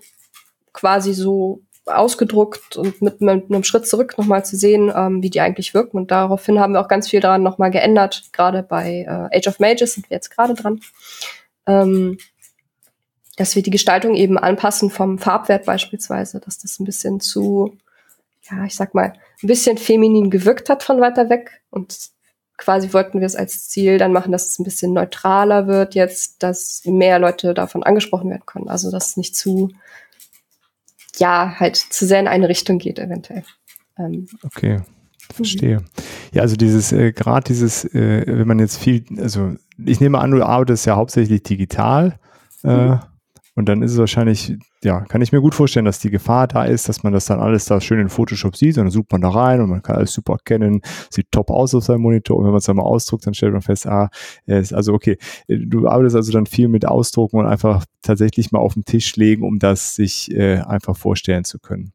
quasi 0.75 1.15
so 1.15 1.63
ausgedruckt 1.87 2.77
und 2.77 3.03
mit, 3.03 3.21
mit 3.21 3.51
einem 3.51 3.65
Schritt 3.65 3.87
zurück 3.87 4.17
nochmal 4.17 4.45
zu 4.45 4.57
sehen, 4.57 4.93
ähm, 4.95 5.23
wie 5.23 5.31
die 5.31 5.41
eigentlich 5.41 5.75
wirken. 5.75 5.99
Und 5.99 6.11
daraufhin 6.11 6.59
haben 6.59 6.73
wir 6.73 6.81
auch 6.81 6.89
ganz 6.89 7.09
viel 7.09 7.21
daran 7.21 7.43
nochmal 7.43 7.71
geändert. 7.71 8.25
Gerade 8.33 8.63
bei 8.63 9.07
äh, 9.07 9.39
Age 9.39 9.49
of 9.49 9.61
Mages 9.61 9.95
sind 9.95 10.09
wir 10.09 10.17
jetzt 10.17 10.31
gerade 10.31 10.55
dran. 10.55 10.81
Ähm, 11.67 12.19
dass 13.37 13.57
wir 13.57 13.63
die 13.63 13.71
Gestaltung 13.71 14.15
eben 14.15 14.39
anpassen 14.39 14.91
vom 14.91 15.19
Farbwert 15.19 15.67
beispielsweise, 15.67 16.41
dass 16.41 16.59
das 16.59 16.79
ein 16.79 16.85
bisschen 16.85 17.21
zu, 17.21 17.77
ja, 18.49 18.65
ich 18.65 18.77
sag 18.77 18.95
mal, 18.95 19.13
ein 19.43 19.47
bisschen 19.47 19.77
feminin 19.77 20.31
gewirkt 20.31 20.71
hat 20.71 20.83
von 20.83 21.01
weiter 21.01 21.29
weg. 21.29 21.63
Und 21.71 22.11
quasi 22.57 22.93
wollten 22.93 23.21
wir 23.21 23.27
es 23.27 23.37
als 23.37 23.69
Ziel 23.69 23.99
dann 23.99 24.13
machen, 24.13 24.33
dass 24.33 24.47
es 24.47 24.59
ein 24.59 24.65
bisschen 24.65 24.93
neutraler 24.93 25.67
wird 25.67 25.95
jetzt, 25.95 26.43
dass 26.43 26.83
mehr 26.85 27.19
Leute 27.19 27.55
davon 27.55 27.83
angesprochen 27.83 28.31
werden 28.31 28.47
können. 28.47 28.69
Also 28.69 28.91
dass 28.91 29.09
es 29.09 29.17
nicht 29.17 29.37
zu 29.37 29.71
ja, 31.19 31.55
halt 31.59 31.77
zu 31.77 32.07
sehr 32.07 32.21
in 32.21 32.29
eine 32.29 32.49
Richtung 32.49 32.79
geht, 32.79 32.99
eventuell. 32.99 33.45
Ähm. 33.99 34.27
Okay, 34.43 34.81
verstehe. 35.33 35.83
Ja, 36.33 36.43
also 36.43 36.57
dieses, 36.57 36.93
äh, 36.93 37.13
gerade 37.13 37.45
dieses, 37.45 37.85
äh, 37.95 38.25
wenn 38.27 38.47
man 38.47 38.59
jetzt 38.59 38.79
viel, 38.79 39.05
also 39.19 39.55
ich 39.85 40.01
nehme 40.01 40.19
an, 40.19 40.31
du 40.31 40.45
arbeitest 40.45 40.87
ja 40.87 40.97
hauptsächlich 40.97 41.43
digital. 41.43 42.19
Äh, 42.63 42.89
mhm. 42.89 43.01
Und 43.57 43.69
dann 43.69 43.83
ist 43.83 43.93
es 43.93 43.99
wahrscheinlich, 43.99 44.57
ja, 44.83 45.01
kann 45.03 45.23
ich 45.23 45.31
mir 45.31 45.41
gut 45.41 45.55
vorstellen, 45.55 45.85
dass 45.85 46.01
die 46.01 46.11
Gefahr 46.11 46.49
da 46.49 46.65
ist, 46.65 46.89
dass 46.89 47.05
man 47.05 47.13
das 47.13 47.27
dann 47.27 47.39
alles 47.39 47.67
da 47.67 47.81
schön 47.81 48.01
in 48.01 48.09
Photoshop 48.09 48.57
sieht 48.57 48.77
und 48.77 48.85
dann 48.85 48.91
sucht 48.91 49.13
man 49.13 49.21
da 49.21 49.31
rein 49.31 49.61
und 49.61 49.71
man 49.71 49.83
kann 49.83 49.97
alles 49.97 50.13
super 50.13 50.35
erkennen, 50.35 50.81
sieht 51.09 51.31
top 51.31 51.51
aus 51.51 51.75
auf 51.75 51.85
seinem 51.85 52.03
Monitor 52.03 52.37
und 52.37 52.45
wenn 52.45 52.51
man 52.51 52.59
es 52.59 52.65
dann 52.65 52.77
mal 52.77 52.83
ausdruckt, 52.83 53.27
dann 53.27 53.35
stellt 53.35 53.53
man 53.53 53.63
fest, 53.63 53.87
ah, 53.87 54.11
ist 54.47 54.75
also 54.75 54.93
okay, 54.93 55.19
du 55.49 55.87
arbeitest 55.87 56.17
also 56.17 56.33
dann 56.33 56.47
viel 56.47 56.69
mit 56.69 56.87
Ausdrucken 56.87 57.39
und 57.39 57.47
einfach 57.47 57.85
tatsächlich 58.03 58.51
mal 58.51 58.59
auf 58.59 58.75
den 58.75 58.85
Tisch 58.85 59.15
legen, 59.17 59.45
um 59.45 59.59
das 59.59 59.95
sich 59.95 60.31
äh, 60.33 60.59
einfach 60.59 60.97
vorstellen 60.97 61.45
zu 61.45 61.59
können. 61.59 61.94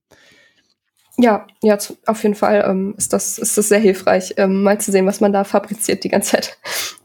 Ja, 1.21 1.47
ja, 1.61 1.77
auf 2.05 2.23
jeden 2.23 2.35
Fall 2.35 2.63
ähm, 2.65 2.95
ist, 2.97 3.11
das, 3.11 3.37
ist 3.39 3.57
das 3.57 3.67
sehr 3.67 3.79
hilfreich, 3.79 4.35
ähm, 4.37 4.63
mal 4.63 4.79
zu 4.79 4.89
sehen, 4.89 5.05
was 5.05 5.19
man 5.19 5.33
da 5.33 5.43
fabriziert 5.43 6.05
die 6.05 6.09
ganze 6.09 6.31
Zeit 6.31 6.57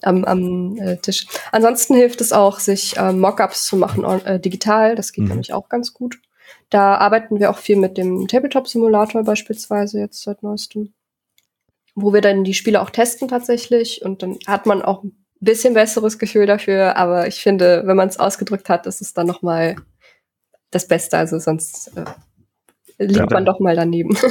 am, 0.03 0.25
am 0.25 0.79
äh, 0.79 0.99
Tisch. 0.99 1.27
Ansonsten 1.51 1.97
hilft 1.97 2.21
es 2.21 2.33
auch, 2.33 2.61
sich 2.61 2.97
äh, 2.97 3.13
Mockups 3.13 3.67
zu 3.67 3.77
machen 3.77 4.05
äh, 4.05 4.39
digital. 4.39 4.95
Das 4.95 5.13
geht 5.13 5.25
mhm. 5.25 5.31
nämlich 5.31 5.53
auch 5.53 5.69
ganz 5.69 5.93
gut. 5.93 6.21
Da 6.71 6.95
arbeiten 6.95 7.41
wir 7.41 7.51
auch 7.51 7.59
viel 7.59 7.75
mit 7.75 7.99
dem 7.99 8.29
Tabletop-Simulator 8.29 9.25
beispielsweise 9.25 9.99
jetzt 9.99 10.23
seit 10.23 10.45
neuestem, 10.45 10.93
wo 11.97 12.13
wir 12.13 12.21
dann 12.21 12.45
die 12.45 12.55
Spiele 12.55 12.83
auch 12.83 12.91
testen 12.91 13.27
tatsächlich 13.27 14.03
und 14.03 14.23
dann 14.23 14.39
hat 14.47 14.67
man 14.67 14.81
auch 14.83 15.03
ein 15.03 15.25
bisschen 15.41 15.75
besseres 15.75 16.21
Gefühl 16.21 16.47
dafür. 16.47 16.97
Aber 16.97 17.27
ich 17.27 17.43
finde, 17.43 17.83
wenn 17.85 17.97
man 17.97 18.09
es 18.09 18.21
ausgedrückt 18.21 18.69
hat, 18.69 18.87
ist 18.87 19.01
es 19.01 19.13
dann 19.13 19.27
noch 19.27 19.43
mal 19.43 19.75
das 20.71 20.87
Beste. 20.87 21.19
Also 21.19 21.41
sonst 21.41 21.97
äh, 21.97 22.05
liegt 22.99 23.17
ja, 23.17 23.27
man 23.31 23.45
doch 23.45 23.61
mal 23.61 23.77
daneben. 23.77 24.17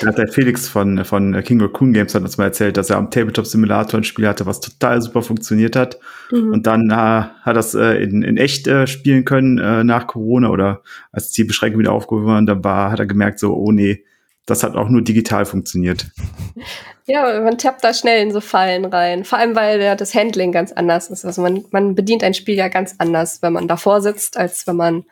Da 0.00 0.08
hat 0.08 0.18
der 0.18 0.26
Felix 0.26 0.66
von, 0.66 1.04
von 1.04 1.40
King 1.44 1.60
Raccoon 1.60 1.92
Games 1.92 2.12
hat 2.12 2.22
uns 2.22 2.36
mal 2.36 2.46
erzählt, 2.46 2.76
dass 2.76 2.90
er 2.90 2.96
am 2.96 3.12
Tabletop 3.12 3.46
Simulator 3.46 4.00
ein 4.00 4.04
Spiel 4.04 4.26
hatte, 4.26 4.46
was 4.46 4.58
total 4.58 5.00
super 5.00 5.22
funktioniert 5.22 5.76
hat. 5.76 6.00
Mhm. 6.32 6.50
Und 6.50 6.66
dann 6.66 6.90
äh, 6.90 6.94
hat 6.94 7.54
er 7.54 7.56
es 7.56 7.74
äh, 7.74 8.02
in, 8.02 8.22
in 8.22 8.36
echt 8.36 8.66
äh, 8.66 8.88
spielen 8.88 9.24
können 9.24 9.58
äh, 9.58 9.84
nach 9.84 10.08
Corona 10.08 10.48
oder 10.48 10.82
als 11.12 11.30
die 11.30 11.44
Beschränkungen 11.44 11.84
wieder 11.84 11.92
aufgehoben 11.92 12.26
waren. 12.26 12.46
Da 12.46 12.64
war, 12.64 12.90
hat 12.90 12.98
er 12.98 13.06
gemerkt, 13.06 13.38
so, 13.38 13.54
oh 13.54 13.70
nee, 13.70 14.02
das 14.44 14.64
hat 14.64 14.74
auch 14.74 14.88
nur 14.88 15.02
digital 15.02 15.44
funktioniert. 15.44 16.06
Ja, 17.06 17.40
man 17.40 17.58
tappt 17.58 17.84
da 17.84 17.94
schnell 17.94 18.22
in 18.22 18.32
so 18.32 18.40
Fallen 18.40 18.84
rein. 18.84 19.24
Vor 19.24 19.38
allem, 19.38 19.54
weil 19.54 19.80
ja 19.80 19.94
das 19.94 20.14
Handling 20.14 20.52
ganz 20.52 20.72
anders 20.72 21.10
ist. 21.10 21.24
Also 21.24 21.42
man, 21.42 21.64
man 21.70 21.94
bedient 21.94 22.24
ein 22.24 22.34
Spiel 22.34 22.56
ja 22.56 22.68
ganz 22.68 22.96
anders, 22.98 23.42
wenn 23.42 23.52
man 23.52 23.68
davor 23.68 24.00
sitzt, 24.00 24.36
als 24.36 24.66
wenn 24.66 24.76
man 24.76 25.04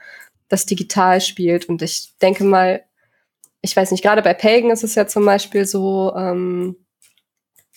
das 0.48 0.66
digital 0.66 1.20
spielt. 1.20 1.68
Und 1.68 1.82
ich 1.82 2.12
denke 2.20 2.44
mal, 2.44 2.82
ich 3.62 3.76
weiß 3.76 3.90
nicht, 3.90 4.02
gerade 4.02 4.22
bei 4.22 4.34
Pagan 4.34 4.70
ist 4.70 4.84
es 4.84 4.94
ja 4.94 5.06
zum 5.06 5.24
Beispiel 5.24 5.66
so, 5.66 6.14
ähm, 6.16 6.76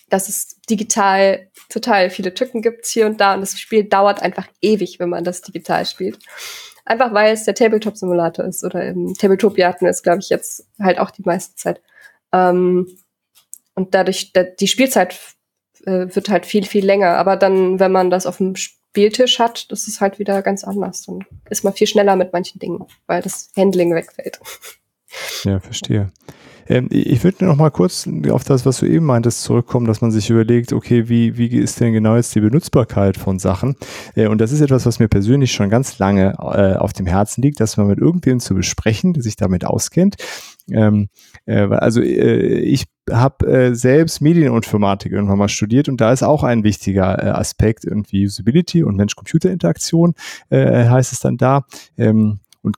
dass 0.10 0.30
es 0.30 0.60
digital 0.70 1.50
total 1.70 2.10
viele 2.10 2.34
Tücken 2.34 2.62
gibt 2.62 2.86
hier 2.86 3.06
und 3.06 3.20
da 3.20 3.34
und 3.34 3.42
das 3.42 3.60
Spiel 3.60 3.84
dauert 3.84 4.22
einfach 4.22 4.48
ewig, 4.62 5.00
wenn 5.00 5.10
man 5.10 5.24
das 5.24 5.42
digital 5.42 5.86
spielt. 5.86 6.20
Einfach 6.86 7.14
weil 7.14 7.34
es 7.34 7.46
der 7.46 7.56
Tabletop-Simulator 7.56 8.46
ist 8.46 8.64
oder 8.64 8.86
im 8.86 9.14
Tabletopia 9.14 9.70
hatten 9.70 9.86
es, 9.86 10.04
glaube 10.04 10.20
ich, 10.20 10.30
jetzt 10.30 10.68
halt 10.80 11.00
auch 11.00 11.12
die 11.12 11.24
meiste 11.24 11.56
Zeit. 11.56 11.82
Ähm, 12.32 12.88
und 13.76 13.96
dadurch, 13.96 14.34
die 14.60 14.68
Spielzeit 14.68 15.18
äh, 15.86 16.08
wird 16.14 16.30
halt 16.30 16.46
viel, 16.46 16.66
viel 16.66 16.86
länger. 16.86 17.16
Aber 17.18 17.38
dann, 17.38 17.80
wenn 17.80 17.92
man 17.92 18.10
das 18.10 18.26
auf 18.26 18.38
dem 18.38 18.56
Spieltisch 18.56 19.40
hat, 19.40 19.72
das 19.72 19.88
ist 19.88 20.02
halt 20.02 20.20
wieder 20.20 20.42
ganz 20.42 20.64
anders. 20.64 21.04
Dann 21.04 21.26
ist 21.50 21.64
man 21.64 21.74
viel 21.74 21.88
schneller 21.88 22.16
mit 22.16 22.34
manchen 22.34 22.60
Dingen, 22.60 22.86
weil 23.08 23.22
das 23.22 23.52
Handling 23.56 23.96
wegfällt. 23.96 24.40
Ja, 25.44 25.60
verstehe. 25.60 26.12
Ähm, 26.68 26.88
ich 26.92 27.24
würde 27.24 27.46
noch 27.46 27.56
mal 27.56 27.70
kurz 27.70 28.08
auf 28.30 28.44
das, 28.44 28.66
was 28.66 28.80
du 28.80 28.86
eben 28.86 29.06
meintest, 29.06 29.44
zurückkommen, 29.44 29.86
dass 29.86 30.02
man 30.02 30.12
sich 30.12 30.30
überlegt, 30.30 30.74
okay, 30.74 31.10
wie, 31.10 31.38
wie 31.38 31.48
ist 31.58 31.80
denn 31.80 31.94
genau 31.94 32.16
jetzt 32.16 32.34
die 32.36 32.42
Benutzbarkeit 32.42 33.18
von 33.18 33.40
Sachen? 33.40 33.76
Äh, 34.16 34.28
und 34.28 34.40
das 34.40 34.52
ist 34.52 34.62
etwas, 34.62 34.86
was 34.86 35.00
mir 35.00 35.08
persönlich 35.08 35.52
schon 35.52 35.70
ganz 35.70 36.00
lange 36.00 36.34
äh, 36.40 36.76
auf 36.76 36.94
dem 36.94 37.06
Herzen 37.06 37.42
liegt, 37.42 37.60
dass 37.60 37.78
man 37.78 37.88
mit 37.88 38.00
irgendjemandem 38.00 38.46
zu 38.46 38.56
besprechen, 38.56 39.14
der 39.14 39.24
sich 39.24 39.36
damit 39.36 39.66
auskennt. 39.66 40.16
Ähm, 40.72 41.10
äh, 41.46 41.68
also 41.68 42.02
ich 42.02 42.86
habe 43.12 43.46
äh, 43.48 43.76
selbst 43.76 44.22
Medieninformatik 44.22 45.12
irgendwann 45.12 45.38
mal 45.38 45.50
studiert 45.50 45.90
und 45.90 46.00
da 46.00 46.14
ist 46.14 46.24
auch 46.24 46.44
ein 46.44 46.64
wichtiger 46.64 47.38
Aspekt 47.38 47.84
irgendwie 47.84 48.26
Usability 48.26 48.84
und 48.84 48.96
Mensch-Computer-Interaktion 48.96 50.14
heißt 50.50 51.12
es 51.12 51.20
dann 51.20 51.36
da. 51.36 51.66
Ähm, 51.98 52.40
und 52.64 52.78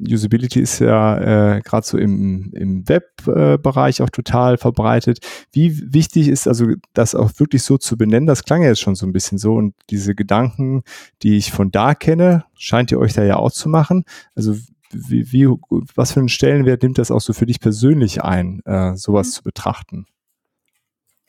Usability 0.00 0.60
ist 0.60 0.78
ja 0.78 1.56
äh, 1.56 1.60
gerade 1.60 1.84
so 1.84 1.98
im, 1.98 2.52
im 2.54 2.88
Web-Bereich 2.88 4.00
auch 4.00 4.10
total 4.10 4.56
verbreitet. 4.56 5.18
Wie 5.52 5.92
wichtig 5.92 6.28
ist 6.28 6.46
also 6.46 6.66
das 6.94 7.16
auch 7.16 7.32
wirklich 7.38 7.64
so 7.64 7.76
zu 7.78 7.96
benennen? 7.96 8.26
Das 8.26 8.44
klang 8.44 8.62
ja 8.62 8.68
jetzt 8.68 8.80
schon 8.80 8.94
so 8.94 9.06
ein 9.06 9.12
bisschen 9.12 9.38
so 9.38 9.54
und 9.54 9.74
diese 9.90 10.14
Gedanken, 10.14 10.84
die 11.22 11.36
ich 11.36 11.50
von 11.50 11.72
da 11.72 11.94
kenne, 11.96 12.44
scheint 12.54 12.92
ihr 12.92 13.00
euch 13.00 13.12
da 13.12 13.24
ja 13.24 13.36
auch 13.36 13.50
zu 13.50 13.68
machen. 13.68 14.04
Also 14.36 14.54
wie, 14.90 15.32
wie 15.32 15.48
was 15.96 16.12
für 16.12 16.20
einen 16.20 16.28
Stellenwert 16.28 16.82
nimmt 16.82 16.98
das 16.98 17.10
auch 17.10 17.20
so 17.20 17.32
für 17.32 17.46
dich 17.46 17.60
persönlich 17.60 18.22
ein, 18.22 18.62
äh, 18.64 18.96
sowas 18.96 19.28
mhm. 19.28 19.32
zu 19.32 19.42
betrachten? 19.42 20.06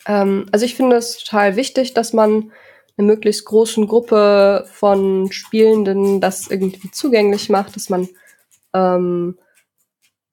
Ähm, 0.05 0.45
also 0.51 0.65
ich 0.65 0.75
finde 0.75 0.95
es 0.97 1.17
total 1.17 1.55
wichtig, 1.55 1.95
dass 1.95 2.13
man 2.13 2.51
einer 2.99 3.07
möglichst 3.07 3.45
großen 3.45 3.87
Gruppe 3.87 4.65
von 4.71 5.31
Spielenden 5.31 6.21
das 6.21 6.47
irgendwie 6.47 6.91
zugänglich 6.91 7.49
macht, 7.49 7.75
dass 7.75 7.89
man 7.89 8.07
ähm, 8.73 9.37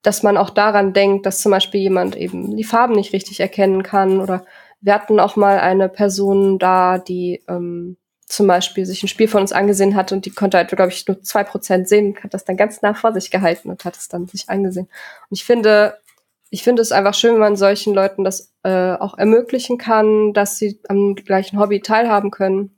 dass 0.03 0.23
man 0.23 0.37
auch 0.37 0.51
daran 0.51 0.93
denkt, 0.93 1.25
dass 1.25 1.41
zum 1.41 1.51
Beispiel 1.51 1.81
jemand 1.81 2.15
eben 2.15 2.55
die 2.55 2.63
Farben 2.63 2.93
nicht 2.93 3.13
richtig 3.13 3.39
erkennen 3.39 3.83
kann 3.83 4.21
oder 4.21 4.45
wir 4.79 4.93
hatten 4.93 5.19
auch 5.19 5.35
mal 5.35 5.59
eine 5.59 5.89
Person 5.89 6.59
da, 6.59 6.97
die 6.99 7.43
ähm, 7.47 7.97
zum 8.25 8.47
Beispiel 8.47 8.85
sich 8.85 9.01
ein 9.03 9.07
Spiel 9.07 9.27
von 9.27 9.41
uns 9.41 9.53
angesehen 9.53 9.95
hat 9.95 10.11
und 10.11 10.25
die 10.25 10.31
konnte 10.31 10.57
halt, 10.57 10.69
glaube 10.69 10.91
ich, 10.91 11.07
nur 11.07 11.21
zwei 11.23 11.43
Prozent 11.43 11.87
sehen, 11.87 12.15
hat 12.21 12.33
das 12.33 12.45
dann 12.45 12.57
ganz 12.57 12.81
nah 12.81 12.93
vor 12.93 13.13
sich 13.13 13.31
gehalten 13.31 13.69
und 13.69 13.85
hat 13.85 13.97
es 13.97 14.07
dann 14.07 14.27
sich 14.27 14.49
angesehen. 14.49 14.87
Und 15.29 15.37
ich 15.37 15.45
finde, 15.45 15.97
ich 16.49 16.63
finde 16.63 16.81
es 16.81 16.91
einfach 16.91 17.13
schön, 17.13 17.33
wenn 17.33 17.41
man 17.41 17.55
solchen 17.55 17.93
Leuten 17.93 18.23
das 18.23 18.53
äh, 18.63 18.93
auch 18.93 19.17
ermöglichen 19.17 19.77
kann, 19.77 20.33
dass 20.33 20.57
sie 20.57 20.79
am 20.87 21.15
gleichen 21.15 21.59
Hobby 21.59 21.81
teilhaben 21.81 22.31
können. 22.31 22.77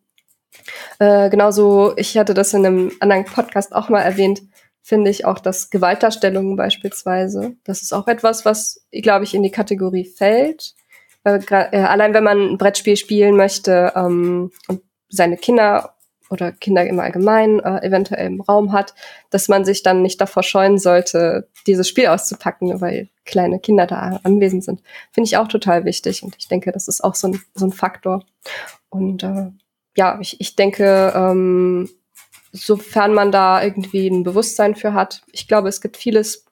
Äh, 1.00 1.30
genauso, 1.30 1.94
ich 1.96 2.18
hatte 2.18 2.34
das 2.34 2.54
in 2.54 2.66
einem 2.66 2.92
anderen 3.00 3.26
Podcast 3.26 3.74
auch 3.74 3.90
mal 3.90 4.02
erwähnt, 4.02 4.42
finde 4.82 5.12
ich 5.12 5.26
auch 5.26 5.40
das 5.40 5.70
Gewaltdarstellungen 5.70 6.56
beispielsweise. 6.56 7.56
Das 7.64 7.82
ist 7.82 7.94
auch 7.94 8.08
etwas, 8.08 8.44
was, 8.46 8.88
glaube 8.92 9.24
ich, 9.24 9.36
in 9.36 9.44
die 9.44 9.52
Kategorie 9.52 10.06
fällt. 10.06 10.74
Weil, 11.24 11.44
äh, 11.50 11.80
allein 11.80 12.14
wenn 12.14 12.24
man 12.24 12.40
ein 12.40 12.58
Brettspiel 12.58 12.98
spielen 12.98 13.36
möchte 13.36 13.94
ähm, 13.96 14.52
und 14.68 14.82
seine 15.10 15.38
Kinder 15.38 15.96
oder 16.30 16.52
Kinder 16.52 16.86
im 16.86 17.00
Allgemeinen 17.00 17.60
äh, 17.60 17.86
eventuell 17.86 18.28
im 18.28 18.42
Raum 18.42 18.72
hat, 18.72 18.94
dass 19.30 19.48
man 19.48 19.66
sich 19.66 19.84
dann 19.84 20.02
nicht 20.02 20.22
davor 20.22 20.44
scheuen 20.44 20.78
sollte, 20.78 21.48
dieses 21.68 21.88
Spiel 21.88 22.08
auszupacken, 22.08 22.82
weil 22.82 23.10
kleine 23.26 23.60
Kinder 23.60 23.88
da 23.88 24.20
anwesend 24.24 24.64
sind. 24.64 24.82
Finde 25.12 25.28
ich 25.28 25.38
auch 25.38 25.48
total 25.48 25.86
wichtig 25.86 26.24
und 26.24 26.36
ich 26.38 26.48
denke, 26.48 26.72
das 26.72 26.88
ist 26.88 27.04
auch 27.04 27.16
so 27.16 27.30
ein, 27.30 27.42
so 27.56 27.66
ein 27.66 27.72
Faktor. 27.72 28.24
Und 28.90 29.24
äh, 29.24 29.52
ja, 29.96 30.20
ich, 30.22 30.40
ich 30.40 30.56
denke, 30.56 31.14
ähm, 31.16 31.90
sofern 32.52 33.14
man 33.14 33.32
da 33.32 33.64
irgendwie 33.64 34.08
ein 34.08 34.24
Bewusstsein 34.24 34.76
für 34.76 34.94
hat, 34.94 35.22
ich 35.32 35.48
glaube, 35.48 35.70
es 35.70 35.82
gibt 35.82 35.98
vieles, 35.98 36.46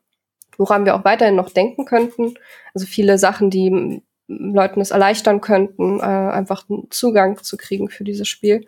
woran 0.58 0.86
wir 0.86 0.96
auch 0.96 1.06
weiterhin 1.06 1.36
noch 1.36 1.52
denken 1.52 1.86
könnten. 1.86 2.34
Also 2.74 2.88
viele 2.88 3.18
Sachen, 3.18 3.50
die 3.50 4.02
Leuten 4.28 4.82
es 4.82 4.92
erleichtern 4.92 5.40
könnten, 5.40 6.00
äh, 6.00 6.04
einfach 6.04 6.70
einen 6.70 6.92
Zugang 6.92 7.42
zu 7.42 7.58
kriegen 7.58 7.90
für 7.90 8.04
dieses 8.04 8.28
Spiel 8.28 8.68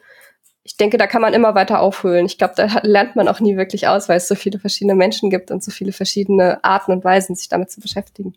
ich 0.69 0.77
denke, 0.77 0.99
da 0.99 1.07
kann 1.07 1.23
man 1.23 1.33
immer 1.33 1.55
weiter 1.55 1.79
aufholen. 1.79 2.27
Ich 2.27 2.37
glaube, 2.37 2.53
da 2.55 2.67
lernt 2.83 3.15
man 3.15 3.27
auch 3.27 3.39
nie 3.39 3.57
wirklich 3.57 3.87
aus, 3.87 4.07
weil 4.07 4.17
es 4.17 4.27
so 4.27 4.35
viele 4.35 4.59
verschiedene 4.59 4.93
Menschen 4.93 5.31
gibt 5.31 5.49
und 5.49 5.63
so 5.63 5.71
viele 5.71 5.91
verschiedene 5.91 6.63
Arten 6.63 6.91
und 6.91 7.03
Weisen, 7.03 7.35
sich 7.35 7.49
damit 7.49 7.71
zu 7.71 7.81
beschäftigen. 7.81 8.35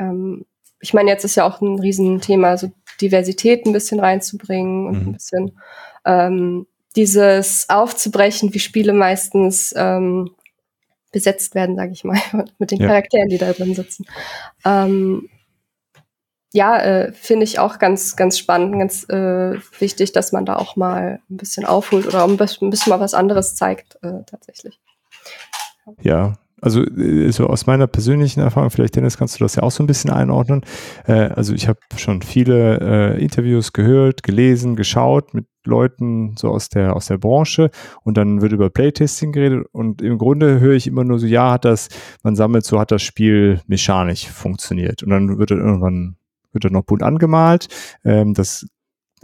Ähm, 0.00 0.46
ich 0.80 0.94
meine, 0.94 1.10
jetzt 1.10 1.26
ist 1.26 1.36
ja 1.36 1.44
auch 1.44 1.60
ein 1.60 1.78
Riesenthema, 1.78 2.56
so 2.56 2.72
Diversität 3.02 3.66
ein 3.66 3.74
bisschen 3.74 4.00
reinzubringen 4.00 4.86
und 4.86 5.02
mhm. 5.02 5.08
ein 5.08 5.12
bisschen 5.12 5.58
ähm, 6.06 6.66
dieses 6.96 7.68
aufzubrechen, 7.68 8.54
wie 8.54 8.58
Spiele 8.58 8.94
meistens 8.94 9.74
ähm, 9.76 10.30
besetzt 11.12 11.54
werden, 11.54 11.76
sage 11.76 11.92
ich 11.92 12.02
mal, 12.02 12.18
mit 12.58 12.70
den 12.70 12.80
ja. 12.80 12.86
Charakteren, 12.86 13.28
die 13.28 13.36
da 13.36 13.52
drin 13.52 13.74
sitzen. 13.74 14.06
Ähm, 14.64 15.28
ja, 16.52 16.78
äh, 16.78 17.12
finde 17.12 17.44
ich 17.44 17.58
auch 17.58 17.78
ganz, 17.78 18.14
ganz 18.16 18.38
spannend, 18.38 18.78
ganz 18.78 19.08
äh, 19.08 19.58
wichtig, 19.78 20.12
dass 20.12 20.32
man 20.32 20.44
da 20.44 20.56
auch 20.56 20.76
mal 20.76 21.20
ein 21.30 21.36
bisschen 21.36 21.64
aufholt 21.64 22.06
oder 22.06 22.24
ein 22.24 22.36
bisschen, 22.36 22.68
ein 22.68 22.70
bisschen 22.70 22.90
mal 22.90 23.00
was 23.00 23.14
anderes 23.14 23.54
zeigt, 23.54 23.98
äh, 24.02 24.22
tatsächlich. 24.26 24.78
Ja, 26.00 26.34
also 26.60 26.84
äh, 26.84 27.32
so 27.32 27.46
aus 27.48 27.66
meiner 27.66 27.86
persönlichen 27.86 28.40
Erfahrung, 28.40 28.70
vielleicht 28.70 28.96
Dennis, 28.96 29.16
kannst 29.18 29.40
du 29.40 29.44
das 29.44 29.56
ja 29.56 29.62
auch 29.62 29.70
so 29.70 29.82
ein 29.82 29.86
bisschen 29.86 30.10
einordnen. 30.10 30.62
Äh, 31.06 31.30
also 31.34 31.54
ich 31.54 31.68
habe 31.68 31.80
schon 31.96 32.22
viele 32.22 33.16
äh, 33.16 33.22
Interviews 33.22 33.72
gehört, 33.72 34.22
gelesen, 34.22 34.76
geschaut 34.76 35.34
mit 35.34 35.46
Leuten 35.64 36.34
so 36.36 36.48
aus 36.48 36.68
der 36.68 36.96
aus 36.96 37.06
der 37.06 37.18
Branche 37.18 37.70
und 38.02 38.16
dann 38.16 38.42
wird 38.42 38.52
über 38.52 38.68
Playtesting 38.68 39.32
geredet 39.32 39.66
und 39.72 40.02
im 40.02 40.18
Grunde 40.18 40.60
höre 40.60 40.74
ich 40.74 40.86
immer 40.86 41.04
nur 41.04 41.18
so, 41.18 41.26
ja, 41.26 41.52
hat 41.52 41.64
das, 41.64 41.88
man 42.22 42.36
sammelt 42.36 42.64
so, 42.64 42.80
hat 42.80 42.90
das 42.90 43.02
Spiel 43.02 43.60
mechanisch 43.66 44.28
funktioniert 44.28 45.02
und 45.02 45.10
dann 45.10 45.38
wird 45.38 45.52
dann 45.52 45.60
irgendwann 45.60 46.16
wird 46.52 46.64
dann 46.64 46.72
noch 46.72 46.84
bunt 46.84 47.02
angemalt. 47.02 47.68
Ähm, 48.04 48.34
das 48.34 48.66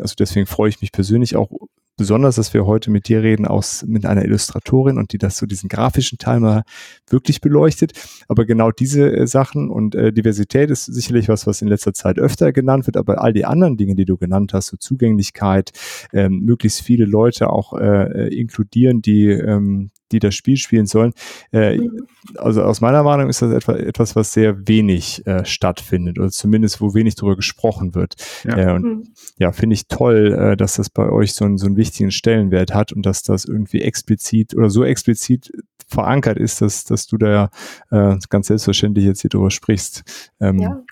also 0.01 0.15
deswegen 0.19 0.47
freue 0.47 0.69
ich 0.69 0.81
mich 0.81 0.93
persönlich 0.93 1.37
auch 1.37 1.51
besonders, 1.99 2.37
dass 2.37 2.55
wir 2.55 2.65
heute 2.65 2.91
mit 2.91 3.09
dir 3.09 3.23
reden, 3.23 3.45
aus 3.45 3.85
mit 3.87 4.07
einer 4.07 4.25
Illustratorin 4.25 4.99
und 4.99 5.13
die 5.13 5.19
das 5.19 5.37
so 5.37 5.47
diesen 5.47 5.69
grafischen 5.69 6.17
Teil 6.17 6.39
mal 6.39 6.63
wirklich 7.09 7.41
beleuchtet. 7.41 7.93
Aber 8.29 8.47
genau 8.47 8.71
diese 8.71 9.13
äh, 9.13 9.27
Sachen 9.27 9.69
und 9.69 9.97
äh, 9.97 10.13
Diversität 10.13 10.71
ist 10.71 10.85
sicherlich 10.87 11.29
was, 11.29 11.47
was 11.47 11.61
in 11.61 11.69
letzter 11.69 11.93
Zeit 11.93 12.19
öfter 12.19 12.53
genannt 12.53 12.87
wird, 12.87 12.97
aber 12.97 13.21
all 13.21 13.33
die 13.33 13.45
anderen 13.45 13.77
Dinge, 13.77 13.97
die 13.97 14.05
du 14.05 14.17
genannt 14.17 14.55
hast, 14.55 14.69
so 14.69 14.77
Zugänglichkeit, 14.77 15.73
ähm, 16.13 16.39
möglichst 16.41 16.83
viele 16.83 17.05
Leute 17.05 17.51
auch 17.51 17.73
äh, 17.75 18.27
äh 18.27 18.41
inkludieren, 18.41 19.03
die 19.03 19.31
ähm, 19.31 19.91
die 20.13 20.19
das 20.19 20.35
Spiel 20.35 20.57
spielen 20.57 20.87
sollen. 20.87 21.13
Äh, 21.53 21.79
mhm. 21.79 22.07
Also 22.37 22.63
aus 22.63 22.81
meiner 22.81 23.03
Meinung 23.03 23.29
ist 23.29 23.43
das 23.43 23.53
etwa, 23.53 23.75
etwas, 23.75 24.17
was 24.17 24.33
sehr 24.33 24.67
wenig 24.69 25.27
äh, 25.27 25.45
stattfindet 25.45 26.19
oder 26.19 26.31
zumindest 26.31 26.81
wo 26.81 26.95
wenig 26.95 27.15
darüber 27.15 27.37
gesprochen 27.37 27.95
wird. 27.95 28.15
Ja, 28.45 28.57
äh, 28.57 28.73
und, 28.73 28.83
mhm. 28.85 29.03
ja 29.39 29.53
finde 29.53 29.75
ich 29.75 29.89
toll, 29.89 30.33
äh, 30.33 30.57
dass 30.57 30.75
das 30.75 30.91
bei 30.91 31.09
euch 31.09 31.35
so, 31.35 31.45
einen 31.45 31.59
so 31.59 31.67
einen 31.67 31.77
wichtigen 31.77 32.11
Stellenwert 32.11 32.75
hat 32.75 32.93
und 32.93 33.05
dass 33.07 33.23
das 33.23 33.45
irgendwie 33.45 33.83
explizit 33.83 34.55
oder 34.55 34.71
so 34.71 34.85
explizit 34.85 35.53
verankert 35.89 36.39
ist, 36.39 36.61
dass, 36.61 36.85
dass 36.85 37.07
du 37.07 37.17
da 37.17 37.51
äh, 37.91 38.17
ganz 38.29 38.49
selbstverständlich 38.49 39.05
jetzt 39.05 39.23
hier 39.23 39.31
drüber 39.31 39.51
sprichst. 39.51 40.03
Ähm, 40.41 40.59
ja, 40.59 40.83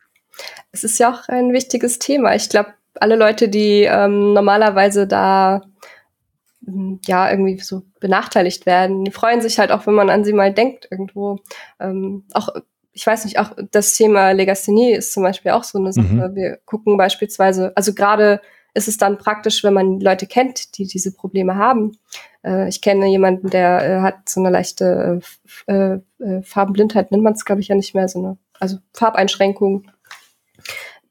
es 0.73 0.85
ist 0.85 0.99
ja 0.99 1.13
auch 1.13 1.29
ein 1.29 1.53
wichtiges 1.53 1.99
Thema. 1.99 2.35
Ich 2.35 2.49
glaube, 2.49 2.71
alle 2.95 3.17
Leute, 3.17 3.49
die 3.49 3.83
ähm, 3.83 4.33
normalerweise 4.33 5.07
da 5.07 5.63
ja, 7.07 7.31
irgendwie 7.31 7.59
so 7.59 7.83
benachteiligt 8.01 8.67
werden. 8.67 9.05
Die 9.05 9.11
freuen 9.11 9.41
sich 9.41 9.59
halt 9.59 9.71
auch, 9.71 9.87
wenn 9.87 9.95
man 9.95 10.11
an 10.11 10.25
sie 10.25 10.33
mal 10.33 10.53
denkt 10.53 10.89
irgendwo. 10.91 11.39
Ähm, 11.79 12.25
auch, 12.33 12.49
ich 12.93 13.07
weiß 13.07 13.25
nicht, 13.25 13.39
auch 13.39 13.53
das 13.71 13.95
Thema 13.95 14.33
Legasthenie 14.33 14.93
ist 14.93 15.13
zum 15.13 15.23
Beispiel 15.23 15.53
auch 15.53 15.65
so 15.65 15.79
eine 15.79 15.93
Sache. 15.93 16.07
Mhm. 16.07 16.35
Wir 16.35 16.59
gucken 16.65 16.97
beispielsweise, 16.97 17.73
also 17.77 17.95
gerade 17.95 18.41
ist 18.75 18.89
es 18.89 18.99
dann 18.99 19.19
praktisch, 19.19 19.65
wenn 19.65 19.73
man 19.75 20.01
Leute 20.01 20.27
kennt, 20.27 20.77
die 20.77 20.87
diese 20.87 21.13
Probleme 21.13 21.57
haben. 21.57 21.93
Äh, 22.45 22.69
ich 22.69 22.83
kenne 22.83 23.07
jemanden, 23.07 23.49
der 23.49 23.83
äh, 23.83 24.01
hat 24.01 24.29
so 24.29 24.41
eine 24.41 24.51
leichte 24.51 25.21
äh, 25.67 25.99
äh 26.19 26.43
Farbenblindheit, 26.43 27.11
nennt 27.11 27.23
man 27.23 27.33
es, 27.33 27.45
glaube 27.45 27.61
ich, 27.61 27.69
ja 27.69 27.75
nicht 27.75 27.95
mehr, 27.95 28.09
so 28.09 28.19
eine, 28.19 28.39
also 28.59 28.77
Farbeinschränkung 28.93 29.91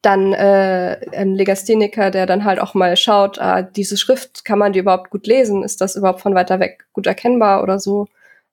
dann 0.05 0.33
äh, 0.33 0.99
ein 1.13 1.35
Legastheniker, 1.35 2.11
der 2.11 2.25
dann 2.25 2.45
halt 2.45 2.59
auch 2.59 2.73
mal 2.73 2.95
schaut, 2.95 3.39
ah, 3.39 3.63
diese 3.63 3.97
Schrift, 3.97 4.45
kann 4.45 4.59
man 4.59 4.73
die 4.73 4.79
überhaupt 4.79 5.09
gut 5.09 5.25
lesen? 5.25 5.63
Ist 5.63 5.81
das 5.81 5.95
überhaupt 5.95 6.21
von 6.21 6.35
weiter 6.35 6.59
weg 6.59 6.85
gut 6.93 7.07
erkennbar 7.07 7.63
oder 7.63 7.79
so? 7.79 8.07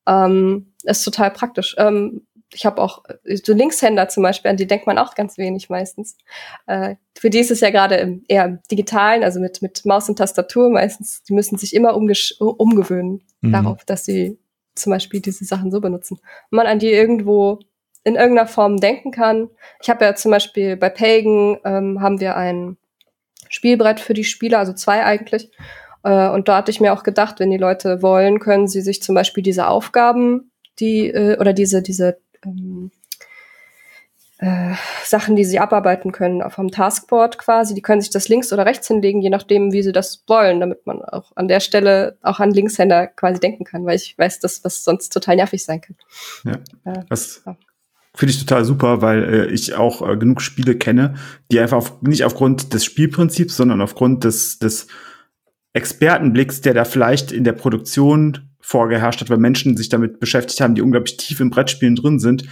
Ähm, 0.06 0.72
ist 0.84 1.04
total 1.04 1.30
praktisch. 1.30 1.76
Ähm, 1.78 2.26
ich 2.54 2.66
habe 2.66 2.80
auch 2.82 3.02
so 3.42 3.52
Linkshänder 3.52 4.08
zum 4.08 4.22
Beispiel, 4.22 4.50
an 4.50 4.56
die 4.56 4.66
denkt 4.66 4.86
man 4.86 4.98
auch 4.98 5.14
ganz 5.14 5.38
wenig 5.38 5.70
meistens. 5.70 6.16
Äh, 6.66 6.96
für 7.18 7.30
die 7.30 7.38
ist 7.38 7.50
es 7.50 7.60
ja 7.60 7.70
gerade 7.70 8.20
eher 8.28 8.44
im 8.44 8.58
digitalen, 8.70 9.22
also 9.22 9.40
mit, 9.40 9.62
mit 9.62 9.84
Maus 9.84 10.08
und 10.08 10.16
Tastatur 10.16 10.70
meistens, 10.70 11.22
die 11.22 11.34
müssen 11.34 11.58
sich 11.58 11.74
immer 11.74 11.94
umgewöhnen 11.94 13.22
mhm. 13.40 13.52
darauf, 13.52 13.84
dass 13.84 14.04
sie 14.04 14.38
zum 14.74 14.90
Beispiel 14.90 15.20
diese 15.20 15.44
Sachen 15.44 15.70
so 15.70 15.80
benutzen. 15.80 16.18
Wenn 16.50 16.56
man 16.56 16.66
an 16.66 16.78
die 16.78 16.90
irgendwo 16.90 17.60
in 18.04 18.16
irgendeiner 18.16 18.48
Form 18.48 18.78
denken 18.78 19.10
kann. 19.10 19.48
Ich 19.80 19.88
habe 19.88 20.04
ja 20.04 20.14
zum 20.14 20.30
Beispiel 20.30 20.76
bei 20.76 20.90
Pagan 20.90 21.58
ähm, 21.64 22.00
haben 22.00 22.20
wir 22.20 22.36
ein 22.36 22.76
Spielbrett 23.48 24.00
für 24.00 24.14
die 24.14 24.24
Spieler, 24.24 24.58
also 24.58 24.72
zwei 24.72 25.04
eigentlich. 25.04 25.50
Äh, 26.02 26.28
und 26.30 26.48
da 26.48 26.56
hatte 26.56 26.70
ich 26.70 26.80
mir 26.80 26.92
auch 26.92 27.02
gedacht, 27.02 27.38
wenn 27.38 27.50
die 27.50 27.58
Leute 27.58 28.02
wollen, 28.02 28.40
können 28.40 28.66
sie 28.66 28.80
sich 28.80 29.02
zum 29.02 29.14
Beispiel 29.14 29.42
diese 29.42 29.68
Aufgaben, 29.68 30.50
die 30.80 31.08
äh, 31.08 31.38
oder 31.38 31.52
diese 31.52 31.82
diese 31.82 32.18
ähm, 32.44 32.90
äh, 34.38 34.74
Sachen, 35.04 35.36
die 35.36 35.44
sie 35.44 35.60
abarbeiten 35.60 36.10
können 36.10 36.42
vom 36.50 36.72
Taskboard 36.72 37.38
quasi, 37.38 37.74
die 37.74 37.82
können 37.82 38.00
sich 38.00 38.10
das 38.10 38.28
links 38.28 38.52
oder 38.52 38.66
rechts 38.66 38.88
hinlegen, 38.88 39.22
je 39.22 39.30
nachdem, 39.30 39.72
wie 39.72 39.84
sie 39.84 39.92
das 39.92 40.24
wollen, 40.26 40.58
damit 40.58 40.84
man 40.84 41.00
auch 41.02 41.30
an 41.36 41.46
der 41.46 41.60
Stelle 41.60 42.18
auch 42.22 42.40
an 42.40 42.50
Linkshänder 42.50 43.06
quasi 43.06 43.38
denken 43.38 43.62
kann, 43.62 43.86
weil 43.86 43.94
ich 43.94 44.18
weiß, 44.18 44.40
dass 44.40 44.64
was 44.64 44.82
sonst 44.82 45.10
total 45.10 45.36
nervig 45.36 45.64
sein 45.64 45.80
kann. 45.80 45.96
Ja. 46.44 46.92
Äh, 46.92 47.04
was, 47.08 47.42
ja. 47.46 47.56
Finde 48.14 48.32
ich 48.32 48.40
total 48.40 48.64
super, 48.64 49.00
weil 49.00 49.24
äh, 49.24 49.46
ich 49.46 49.74
auch 49.74 50.06
äh, 50.06 50.16
genug 50.16 50.42
Spiele 50.42 50.76
kenne, 50.76 51.14
die 51.50 51.60
einfach 51.60 51.78
auf, 51.78 52.02
nicht 52.02 52.24
aufgrund 52.24 52.74
des 52.74 52.84
Spielprinzips, 52.84 53.56
sondern 53.56 53.80
aufgrund 53.80 54.24
des, 54.24 54.58
des 54.58 54.86
Expertenblicks, 55.72 56.60
der 56.60 56.74
da 56.74 56.84
vielleicht 56.84 57.32
in 57.32 57.44
der 57.44 57.52
Produktion 57.52 58.50
vorgeherrscht 58.60 59.22
hat, 59.22 59.30
weil 59.30 59.38
Menschen 59.38 59.76
sich 59.76 59.88
damit 59.88 60.20
beschäftigt 60.20 60.60
haben, 60.60 60.74
die 60.74 60.82
unglaublich 60.82 61.16
tief 61.16 61.40
im 61.40 61.50
Brettspielen 61.50 61.96
drin 61.96 62.18
sind, 62.18 62.44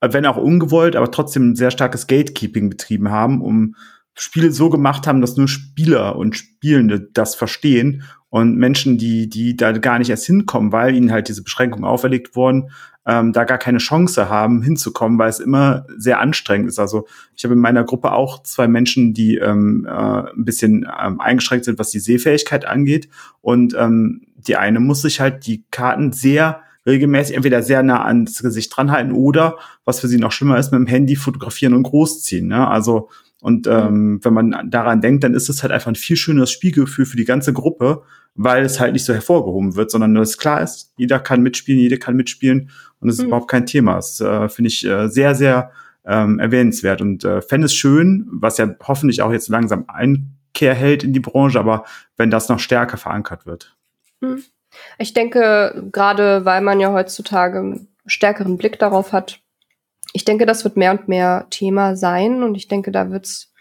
wenn 0.00 0.26
auch 0.26 0.36
ungewollt, 0.36 0.96
aber 0.96 1.10
trotzdem 1.10 1.50
ein 1.50 1.56
sehr 1.56 1.70
starkes 1.70 2.06
Gatekeeping 2.06 2.70
betrieben 2.70 3.10
haben, 3.10 3.40
um 3.40 3.76
Spiele 4.16 4.52
so 4.52 4.70
gemacht 4.70 5.06
haben, 5.06 5.20
dass 5.20 5.36
nur 5.36 5.48
Spieler 5.48 6.16
und 6.16 6.36
Spielende 6.36 7.00
das 7.12 7.34
verstehen 7.34 8.04
und 8.30 8.56
Menschen, 8.56 8.96
die, 8.96 9.28
die 9.28 9.56
da 9.56 9.72
gar 9.72 9.98
nicht 9.98 10.10
erst 10.10 10.26
hinkommen, 10.26 10.72
weil 10.72 10.94
ihnen 10.94 11.12
halt 11.12 11.28
diese 11.28 11.42
Beschränkungen 11.42 11.84
auferlegt 11.84 12.36
wurden, 12.36 12.70
ähm, 13.06 13.32
da 13.32 13.44
gar 13.44 13.58
keine 13.58 13.78
Chance 13.78 14.28
haben, 14.28 14.62
hinzukommen, 14.62 15.18
weil 15.18 15.28
es 15.28 15.40
immer 15.40 15.86
sehr 15.96 16.20
anstrengend 16.20 16.68
ist. 16.68 16.78
Also 16.78 17.06
ich 17.36 17.44
habe 17.44 17.54
in 17.54 17.60
meiner 17.60 17.84
Gruppe 17.84 18.12
auch 18.12 18.42
zwei 18.42 18.66
Menschen, 18.66 19.12
die 19.12 19.36
ähm, 19.36 19.86
äh, 19.86 19.90
ein 19.90 20.44
bisschen 20.44 20.86
ähm, 21.00 21.20
eingeschränkt 21.20 21.66
sind, 21.66 21.78
was 21.78 21.90
die 21.90 22.00
Sehfähigkeit 22.00 22.64
angeht. 22.64 23.08
Und 23.40 23.74
ähm, 23.78 24.22
die 24.36 24.56
eine 24.56 24.80
muss 24.80 25.02
sich 25.02 25.20
halt 25.20 25.46
die 25.46 25.64
Karten 25.70 26.12
sehr 26.12 26.60
regelmäßig 26.86 27.36
entweder 27.36 27.62
sehr 27.62 27.82
nah 27.82 28.04
ans 28.04 28.42
Gesicht 28.42 28.74
dranhalten 28.74 29.12
oder, 29.12 29.56
was 29.84 30.00
für 30.00 30.08
sie 30.08 30.18
noch 30.18 30.32
schlimmer 30.32 30.58
ist, 30.58 30.70
mit 30.70 30.78
dem 30.78 30.86
Handy 30.86 31.16
fotografieren 31.16 31.74
und 31.74 31.82
großziehen. 31.84 32.46
Ne? 32.46 32.66
Also 32.66 33.08
und 33.40 33.66
ähm, 33.66 34.20
wenn 34.22 34.32
man 34.32 34.70
daran 34.70 35.02
denkt, 35.02 35.22
dann 35.22 35.34
ist 35.34 35.50
es 35.50 35.62
halt 35.62 35.70
einfach 35.70 35.88
ein 35.88 35.96
viel 35.96 36.16
schöneres 36.16 36.50
Spielgefühl 36.50 37.04
für 37.04 37.18
die 37.18 37.26
ganze 37.26 37.52
Gruppe, 37.52 38.02
weil 38.34 38.64
es 38.64 38.80
halt 38.80 38.92
nicht 38.92 39.04
so 39.04 39.14
hervorgehoben 39.14 39.76
wird, 39.76 39.90
sondern 39.90 40.14
dass 40.14 40.38
klar 40.38 40.60
ist, 40.60 40.92
jeder 40.96 41.20
kann 41.20 41.42
mitspielen, 41.42 41.80
jede 41.80 41.98
kann 41.98 42.16
mitspielen 42.16 42.70
und 43.00 43.08
es 43.08 43.16
ist 43.16 43.22
mhm. 43.22 43.28
überhaupt 43.28 43.50
kein 43.50 43.66
Thema. 43.66 43.94
Das 43.94 44.20
äh, 44.20 44.48
finde 44.48 44.68
ich 44.68 44.84
äh, 44.84 45.08
sehr, 45.08 45.34
sehr 45.34 45.70
ähm, 46.04 46.38
erwähnenswert 46.38 47.00
und 47.00 47.24
äh, 47.24 47.40
fände 47.40 47.66
es 47.66 47.74
schön, 47.74 48.26
was 48.30 48.58
ja 48.58 48.74
hoffentlich 48.82 49.22
auch 49.22 49.32
jetzt 49.32 49.48
langsam 49.48 49.84
Einkehr 49.88 50.74
hält 50.74 51.04
in 51.04 51.12
die 51.12 51.20
Branche, 51.20 51.58
aber 51.58 51.84
wenn 52.16 52.30
das 52.30 52.48
noch 52.48 52.58
stärker 52.58 52.96
verankert 52.96 53.46
wird. 53.46 53.76
Mhm. 54.20 54.42
Ich 54.98 55.14
denke, 55.14 55.88
gerade 55.92 56.44
weil 56.44 56.60
man 56.60 56.80
ja 56.80 56.92
heutzutage 56.92 57.58
einen 57.58 57.88
stärkeren 58.06 58.58
Blick 58.58 58.78
darauf 58.80 59.12
hat, 59.12 59.40
ich 60.12 60.24
denke, 60.24 60.46
das 60.46 60.64
wird 60.64 60.76
mehr 60.76 60.92
und 60.92 61.08
mehr 61.08 61.46
Thema 61.50 61.96
sein 61.96 62.42
und 62.42 62.56
ich 62.56 62.68
denke, 62.68 62.92
da 62.92 63.10
wird 63.10 63.26
es 63.26 63.52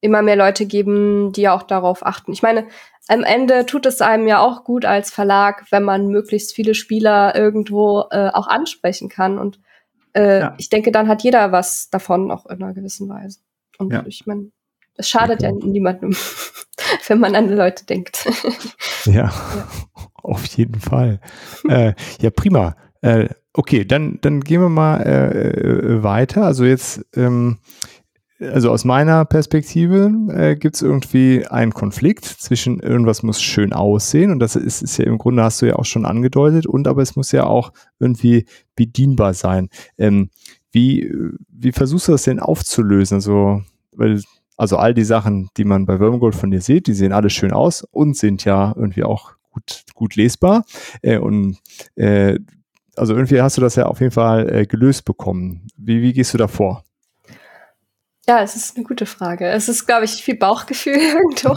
immer 0.00 0.22
mehr 0.22 0.36
Leute 0.36 0.66
geben, 0.66 1.32
die 1.32 1.48
auch 1.48 1.62
darauf 1.62 2.04
achten. 2.04 2.32
Ich 2.32 2.42
meine, 2.42 2.66
am 3.08 3.22
Ende 3.22 3.66
tut 3.66 3.86
es 3.86 4.00
einem 4.00 4.26
ja 4.26 4.40
auch 4.40 4.64
gut 4.64 4.84
als 4.84 5.10
Verlag, 5.10 5.64
wenn 5.70 5.84
man 5.84 6.08
möglichst 6.08 6.54
viele 6.54 6.74
Spieler 6.74 7.34
irgendwo 7.34 8.04
äh, 8.10 8.30
auch 8.32 8.48
ansprechen 8.48 9.08
kann. 9.08 9.38
Und 9.38 9.60
äh, 10.12 10.40
ja. 10.40 10.54
ich 10.58 10.68
denke, 10.68 10.90
dann 10.90 11.08
hat 11.08 11.22
jeder 11.22 11.52
was 11.52 11.88
davon, 11.90 12.30
auch 12.30 12.46
in 12.46 12.62
einer 12.62 12.74
gewissen 12.74 13.08
Weise. 13.08 13.40
Und 13.78 13.92
ja. 13.92 14.04
ich 14.06 14.26
meine, 14.26 14.50
es 14.96 15.08
schadet 15.08 15.42
ja, 15.42 15.50
ja 15.50 15.54
niemandem, 15.54 16.16
wenn 17.06 17.20
man 17.20 17.34
an 17.34 17.48
die 17.48 17.54
Leute 17.54 17.84
denkt. 17.86 18.26
ja, 19.04 19.30
auf 20.14 20.44
jeden 20.46 20.80
Fall. 20.80 21.20
äh, 21.68 21.94
ja, 22.20 22.30
prima. 22.30 22.76
Äh, 23.02 23.28
okay, 23.52 23.84
dann, 23.84 24.18
dann 24.20 24.40
gehen 24.40 24.60
wir 24.60 24.68
mal 24.68 25.00
äh, 25.02 25.50
äh, 25.50 26.02
weiter. 26.02 26.44
Also 26.44 26.64
jetzt, 26.64 27.04
ähm, 27.14 27.58
also 28.40 28.70
aus 28.70 28.84
meiner 28.84 29.24
Perspektive 29.24 30.12
äh, 30.30 30.56
gibt 30.56 30.76
es 30.76 30.82
irgendwie 30.82 31.46
einen 31.46 31.72
Konflikt 31.72 32.24
zwischen 32.24 32.80
irgendwas 32.80 33.22
muss 33.22 33.40
schön 33.40 33.72
aussehen 33.72 34.30
und 34.30 34.40
das 34.40 34.56
ist, 34.56 34.82
ist 34.82 34.98
ja 34.98 35.06
im 35.06 35.18
Grunde, 35.18 35.42
hast 35.42 35.62
du 35.62 35.66
ja 35.66 35.76
auch 35.76 35.84
schon 35.84 36.04
angedeutet, 36.04 36.66
und 36.66 36.86
aber 36.88 37.02
es 37.02 37.16
muss 37.16 37.32
ja 37.32 37.44
auch 37.44 37.72
irgendwie 37.98 38.46
bedienbar 38.74 39.34
sein. 39.34 39.68
Ähm, 39.96 40.30
wie, 40.72 41.10
wie 41.48 41.72
versuchst 41.72 42.08
du 42.08 42.12
das 42.12 42.24
denn 42.24 42.40
aufzulösen? 42.40 43.16
Also 43.16 43.62
weil 43.92 44.20
also 44.56 44.76
all 44.78 44.94
die 44.94 45.04
Sachen, 45.04 45.50
die 45.56 45.64
man 45.64 45.86
bei 45.86 46.00
Wormgold 46.00 46.34
von 46.34 46.50
dir 46.50 46.60
sieht, 46.60 46.86
die 46.86 46.94
sehen 46.94 47.12
alle 47.12 47.30
schön 47.30 47.52
aus 47.52 47.82
und 47.82 48.16
sind 48.16 48.44
ja 48.44 48.72
irgendwie 48.76 49.04
auch 49.04 49.32
gut, 49.50 49.84
gut 49.94 50.16
lesbar. 50.16 50.64
Äh, 51.02 51.18
und 51.18 51.58
äh, 51.96 52.38
also 52.96 53.14
irgendwie 53.14 53.42
hast 53.42 53.58
du 53.58 53.60
das 53.60 53.76
ja 53.76 53.86
auf 53.86 54.00
jeden 54.00 54.12
Fall 54.12 54.50
äh, 54.50 54.66
gelöst 54.66 55.04
bekommen. 55.04 55.66
Wie, 55.76 56.00
wie 56.00 56.14
gehst 56.14 56.32
du 56.32 56.38
da 56.38 56.48
vor? 56.48 56.85
Ja, 58.28 58.42
es 58.42 58.56
ist 58.56 58.76
eine 58.76 58.84
gute 58.84 59.06
Frage. 59.06 59.46
Es 59.46 59.68
ist, 59.68 59.86
glaube 59.86 60.04
ich, 60.04 60.22
viel 60.22 60.36
Bauchgefühl 60.36 60.96
irgendwo. 60.98 61.56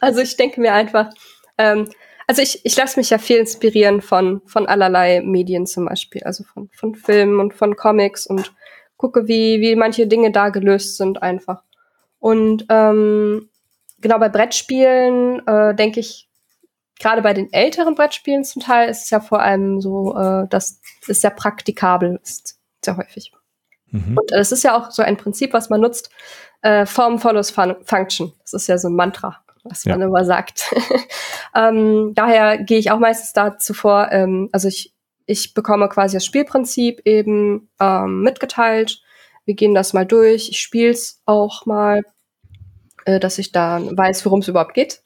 also 0.00 0.20
ich 0.20 0.36
denke 0.36 0.60
mir 0.60 0.72
einfach, 0.74 1.10
ähm, 1.56 1.88
also 2.26 2.42
ich, 2.42 2.64
ich 2.64 2.76
lasse 2.76 2.98
mich 2.98 3.10
ja 3.10 3.18
viel 3.18 3.36
inspirieren 3.36 4.00
von, 4.00 4.42
von 4.46 4.66
allerlei 4.66 5.20
Medien 5.22 5.66
zum 5.66 5.86
Beispiel, 5.86 6.22
also 6.24 6.44
von, 6.44 6.68
von 6.70 6.94
Filmen 6.94 7.40
und 7.40 7.54
von 7.54 7.76
Comics 7.76 8.26
und 8.26 8.52
gucke, 8.96 9.28
wie, 9.28 9.60
wie 9.60 9.76
manche 9.76 10.06
Dinge 10.06 10.32
da 10.32 10.48
gelöst 10.48 10.96
sind 10.96 11.22
einfach. 11.22 11.62
Und 12.18 12.66
ähm, 12.68 13.48
genau 14.00 14.18
bei 14.18 14.28
Brettspielen 14.28 15.46
äh, 15.46 15.74
denke 15.74 16.00
ich, 16.00 16.28
gerade 16.98 17.22
bei 17.22 17.34
den 17.34 17.52
älteren 17.52 17.94
Brettspielen 17.94 18.44
zum 18.44 18.62
Teil 18.62 18.88
ist 18.88 19.04
es 19.04 19.10
ja 19.10 19.20
vor 19.20 19.40
allem 19.40 19.80
so, 19.80 20.16
äh, 20.16 20.48
dass 20.48 20.80
es 21.06 21.20
sehr 21.20 21.30
praktikabel 21.30 22.20
ist, 22.22 22.58
sehr 22.84 22.96
häufig. 22.96 23.32
Mhm. 23.92 24.18
Und 24.18 24.32
es 24.32 24.50
ist 24.52 24.64
ja 24.64 24.76
auch 24.76 24.90
so 24.90 25.02
ein 25.02 25.16
Prinzip, 25.16 25.52
was 25.52 25.70
man 25.70 25.80
nutzt, 25.80 26.10
äh, 26.62 26.86
Form 26.86 27.18
follows 27.18 27.50
fun 27.50 27.76
Function. 27.84 28.32
Das 28.40 28.54
ist 28.54 28.66
ja 28.66 28.78
so 28.78 28.88
ein 28.88 28.96
Mantra, 28.96 29.44
was 29.64 29.84
man 29.84 30.00
ja. 30.00 30.06
immer 30.06 30.24
sagt. 30.24 30.74
ähm, 31.54 32.12
daher 32.14 32.58
gehe 32.58 32.78
ich 32.78 32.90
auch 32.90 32.98
meistens 32.98 33.32
dazu 33.32 33.74
vor, 33.74 34.10
ähm, 34.10 34.48
also 34.52 34.68
ich, 34.68 34.94
ich 35.26 35.54
bekomme 35.54 35.88
quasi 35.88 36.16
das 36.16 36.24
Spielprinzip 36.24 37.02
eben 37.04 37.68
ähm, 37.80 38.22
mitgeteilt. 38.22 39.02
Wir 39.44 39.54
gehen 39.54 39.74
das 39.74 39.92
mal 39.92 40.06
durch. 40.06 40.48
Ich 40.48 40.60
spiele 40.60 40.90
es 40.90 41.20
auch 41.26 41.66
mal, 41.66 42.02
äh, 43.04 43.20
dass 43.20 43.38
ich 43.38 43.52
da 43.52 43.80
weiß, 43.80 44.24
worum 44.24 44.40
es 44.40 44.48
überhaupt 44.48 44.74
geht. 44.74 45.02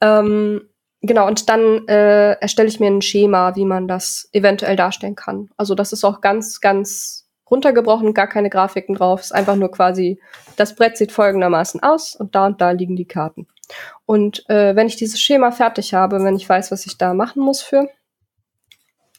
Ähm, 0.00 0.68
genau, 1.00 1.26
und 1.26 1.48
dann 1.48 1.86
äh, 1.88 2.32
erstelle 2.32 2.68
ich 2.68 2.80
mir 2.80 2.90
ein 2.90 3.02
Schema, 3.02 3.56
wie 3.56 3.64
man 3.64 3.88
das 3.88 4.28
eventuell 4.32 4.76
darstellen 4.76 5.16
kann. 5.16 5.50
Also 5.56 5.74
das 5.74 5.92
ist 5.92 6.04
auch 6.04 6.20
ganz, 6.20 6.60
ganz 6.60 7.21
runtergebrochen, 7.52 8.14
gar 8.14 8.26
keine 8.26 8.50
Grafiken 8.50 8.94
drauf. 8.94 9.20
Ist 9.20 9.34
einfach 9.34 9.56
nur 9.56 9.70
quasi, 9.70 10.18
das 10.56 10.74
Brett 10.74 10.96
sieht 10.96 11.12
folgendermaßen 11.12 11.82
aus 11.82 12.16
und 12.16 12.34
da 12.34 12.46
und 12.46 12.60
da 12.60 12.70
liegen 12.70 12.96
die 12.96 13.04
Karten. 13.04 13.46
Und 14.06 14.48
äh, 14.48 14.74
wenn 14.74 14.86
ich 14.86 14.96
dieses 14.96 15.20
Schema 15.20 15.52
fertig 15.52 15.94
habe, 15.94 16.24
wenn 16.24 16.36
ich 16.36 16.48
weiß, 16.48 16.72
was 16.72 16.86
ich 16.86 16.98
da 16.98 17.14
machen 17.14 17.42
muss 17.42 17.60
für, 17.62 17.88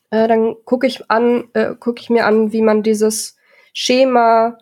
äh, 0.09 0.27
dann 0.27 0.55
gucke 0.65 0.87
ich 0.87 1.03
äh, 1.09 1.75
gucke 1.79 2.01
ich 2.01 2.09
mir 2.09 2.25
an, 2.25 2.51
wie 2.51 2.61
man 2.61 2.83
dieses 2.83 3.37
Schema 3.71 4.57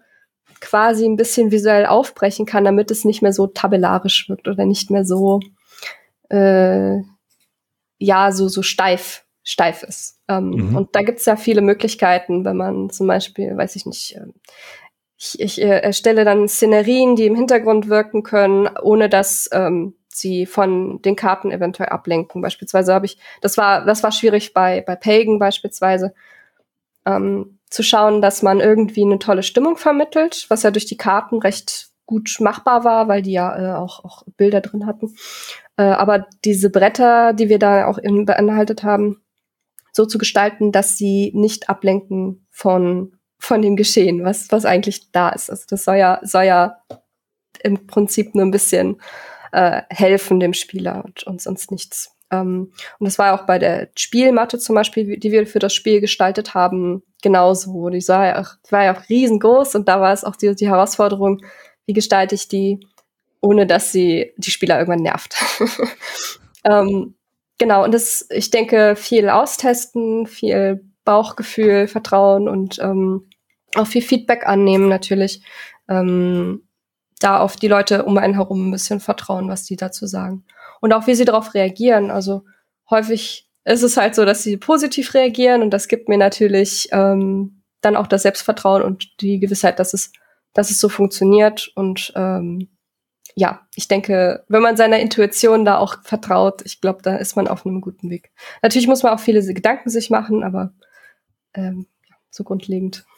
quasi 0.59 1.05
ein 1.05 1.17
bisschen 1.17 1.51
visuell 1.51 1.86
aufbrechen 1.86 2.45
kann, 2.45 2.65
damit 2.65 2.91
es 2.91 3.05
nicht 3.05 3.22
mehr 3.22 3.34
so 3.34 3.47
tabellarisch 3.47 4.30
wirkt 4.30 4.47
oder 4.47 4.65
nicht 4.65 4.91
mehr 4.91 5.05
so 5.05 5.39
äh, 6.30 6.97
ja 7.97 8.32
so 8.32 8.47
so 8.47 8.61
steif 8.61 9.26
steif 9.44 9.84
ist. 9.84 10.20
Ähm, 10.28 10.50
mhm. 10.50 10.76
Und 10.76 10.96
da 10.96 11.02
gibt 11.02 11.20
es 11.20 11.26
ja 11.26 11.36
viele 11.36 11.62
Möglichkeiten, 11.62 12.46
wenn 12.46 12.58
man 12.58 12.89
zum 12.89 13.08
Beispiel, 13.08 13.56
weiß 13.58 13.76
ich 13.76 13.86
nicht, 13.86 14.16
äh, 14.16 14.28
ich, 15.18 15.39
ich 15.39 15.62
äh, 15.62 15.80
erstelle 15.82 16.26
dann 16.26 16.48
Szenerien, 16.48 17.16
die 17.16 17.26
im 17.26 17.36
Hintergrund 17.36 17.89
wirken 17.89 18.24
können, 18.24 18.70
ohne 18.82 19.10
dass 19.10 19.50
ähm, 19.52 19.96
sie 20.10 20.46
von 20.46 21.02
den 21.02 21.16
Karten 21.16 21.52
eventuell 21.52 21.89
ablenken. 21.89 22.42
Beispielsweise 22.42 22.94
habe 22.94 23.06
ich, 23.06 23.18
das 23.42 23.58
war, 23.58 23.86
das 23.86 24.04
war 24.04 24.12
schwierig 24.12 24.54
bei, 24.54 24.82
bei 24.82 24.96
Pagan 24.96 25.39
beispielsweise, 25.39 26.14
ähm, 27.06 27.60
zu 27.70 27.84
schauen, 27.84 28.22
dass 28.22 28.42
man 28.42 28.60
irgendwie 28.60 29.04
eine 29.04 29.20
tolle 29.20 29.44
Stimmung 29.44 29.78
vermittelt, 29.78 30.46
was 30.50 30.64
ja 30.64 30.72
durch 30.72 30.86
die 30.86 30.98
Karten 30.98 31.39
recht 31.39 31.89
gut 32.06 32.36
machbar 32.39 32.84
war, 32.84 33.08
weil 33.08 33.22
die 33.22 33.32
ja 33.32 33.58
äh, 33.58 33.78
auch, 33.78 34.04
auch 34.04 34.24
Bilder 34.36 34.60
drin 34.60 34.86
hatten. 34.86 35.16
Äh, 35.78 35.84
aber 35.84 36.28
diese 36.44 36.70
Bretter, 36.70 37.32
die 37.34 37.48
wir 37.48 37.60
da 37.60 37.88
auch 37.88 37.98
in, 37.98 38.26
beinhaltet 38.26 38.84
haben, 38.84 39.22
so 39.92 40.06
zu 40.06 40.18
gestalten, 40.18 40.72
dass 40.72 40.98
sie 40.98 41.32
nicht 41.36 41.70
ablenken 41.70 42.46
von, 42.50 43.18
von 43.38 43.62
dem 43.62 43.76
Geschehen, 43.76 44.24
was, 44.24 44.52
was 44.52 44.66
eigentlich 44.66 45.12
da 45.12 45.30
ist. 45.30 45.50
Also 45.50 45.64
das 45.70 45.84
soll 45.84 45.98
ja, 45.98 46.20
soll 46.24 46.44
ja 46.44 46.78
im 47.64 47.88
Prinzip 47.88 48.34
nur 48.36 48.46
ein 48.46 48.52
bisschen 48.52 49.02
äh, 49.52 49.82
helfen 49.89 50.39
dem 50.39 50.54
Spieler 50.54 51.04
und, 51.06 51.24
und 51.24 51.42
sonst 51.42 51.72
nichts. 51.72 52.16
Ähm, 52.32 52.72
und 53.00 53.06
das 53.06 53.20
war 53.20 53.34
auch 53.34 53.46
bei 53.46 53.60
der 53.60 53.89
Spielmatte 53.98 54.58
zum 54.58 54.76
Beispiel, 54.76 55.18
die 55.18 55.32
wir 55.32 55.46
für 55.46 55.60
das 55.60 55.74
Spiel 55.74 56.00
gestaltet 56.00 56.54
haben, 56.54 57.04
genauso. 57.22 57.89
Die 57.89 58.08
war 58.08 58.26
ja 58.26 58.42
auch, 58.42 58.56
die 58.66 58.72
war 58.72 58.84
ja 58.86 58.96
auch 58.96 59.10
riesengroß 59.10 59.76
und 59.76 59.88
da 59.88 60.00
war 60.00 60.14
es 60.14 60.24
auch 60.24 60.36
die, 60.36 60.56
die 60.56 60.70
Herausforderung, 60.70 61.44
wie 61.86 61.94
gestalte 61.94 62.36
ich 62.36 62.48
die, 62.48 62.88
ohne 63.42 63.68
dass 63.68 63.92
sie 63.92 64.34
die 64.38 64.52
Spieler 64.52 64.80
irgendwann 64.80 65.04
nervt. 65.04 65.36
ähm, 66.64 67.16
genau, 67.62 67.84
und 67.84 67.93
das, 67.93 68.26
ich 68.32 68.49
denke, 68.49 68.95
viel 68.95 69.30
austesten, 69.30 70.26
viel 70.26 70.84
Bauchgefühl, 71.05 71.88
Vertrauen 71.88 72.49
und 72.49 72.80
ähm, 72.80 73.30
auch 73.76 73.86
viel 73.86 74.01
Feedback 74.01 74.47
annehmen 74.47 74.89
natürlich. 74.89 75.43
Ähm, 75.88 76.68
da 77.20 77.39
auf 77.39 77.55
die 77.55 77.68
Leute 77.68 78.03
um 78.03 78.18
einen 78.18 78.34
herum 78.34 78.68
ein 78.68 78.72
bisschen 78.72 78.99
vertrauen, 78.99 79.47
was 79.47 79.64
die 79.64 79.76
dazu 79.76 80.07
sagen. 80.07 80.43
Und 80.82 80.91
auch 80.91 81.05
wie 81.05 81.14
sie 81.14 81.24
darauf 81.24 81.53
reagieren. 81.53 82.09
Also 82.09 82.45
häufig 82.89 83.47
ist 83.64 83.84
es 83.84 83.95
halt 83.95 84.16
so, 84.16 84.26
dass 84.26 84.41
sie 84.41 84.57
positiv 84.57 85.14
reagieren 85.14 85.62
und 85.62 85.70
das 85.70 85.88
gibt 85.88 86.09
mir 86.09 86.18
natürlich 86.18 86.89
ähm, 86.91 87.62
dann 87.82 87.95
auch 87.95 88.07
das 88.07 88.24
Selbstvertrauen 88.24 88.82
und 88.82 89.22
die 89.22 89.39
Gewissheit, 89.39 89.78
dass 89.78 89.93
es, 89.93 90.12
dass 90.55 90.72
es 90.72 90.80
so 90.80 90.89
funktioniert. 90.89 91.72
Und 91.76 92.12
ähm, 92.16 92.70
ja, 93.36 93.61
ich 93.75 93.88
denke, 93.88 94.43
wenn 94.47 94.61
man 94.61 94.77
seiner 94.77 94.99
Intuition 94.99 95.65
da 95.65 95.77
auch 95.77 96.03
vertraut, 96.03 96.61
ich 96.65 96.82
glaube, 96.82 97.01
da 97.01 97.15
ist 97.15 97.36
man 97.36 97.47
auf 97.47 97.65
einem 97.65 97.82
guten 97.82 98.09
Weg. 98.09 98.32
Natürlich 98.61 98.88
muss 98.88 99.03
man 99.03 99.13
auch 99.13 99.19
viele 99.19 99.41
Gedanken 99.53 99.89
sich 99.89 100.09
machen, 100.09 100.43
aber 100.43 100.73
ähm, 101.53 101.88
so 102.29 102.43
grundlegend. 102.43 103.05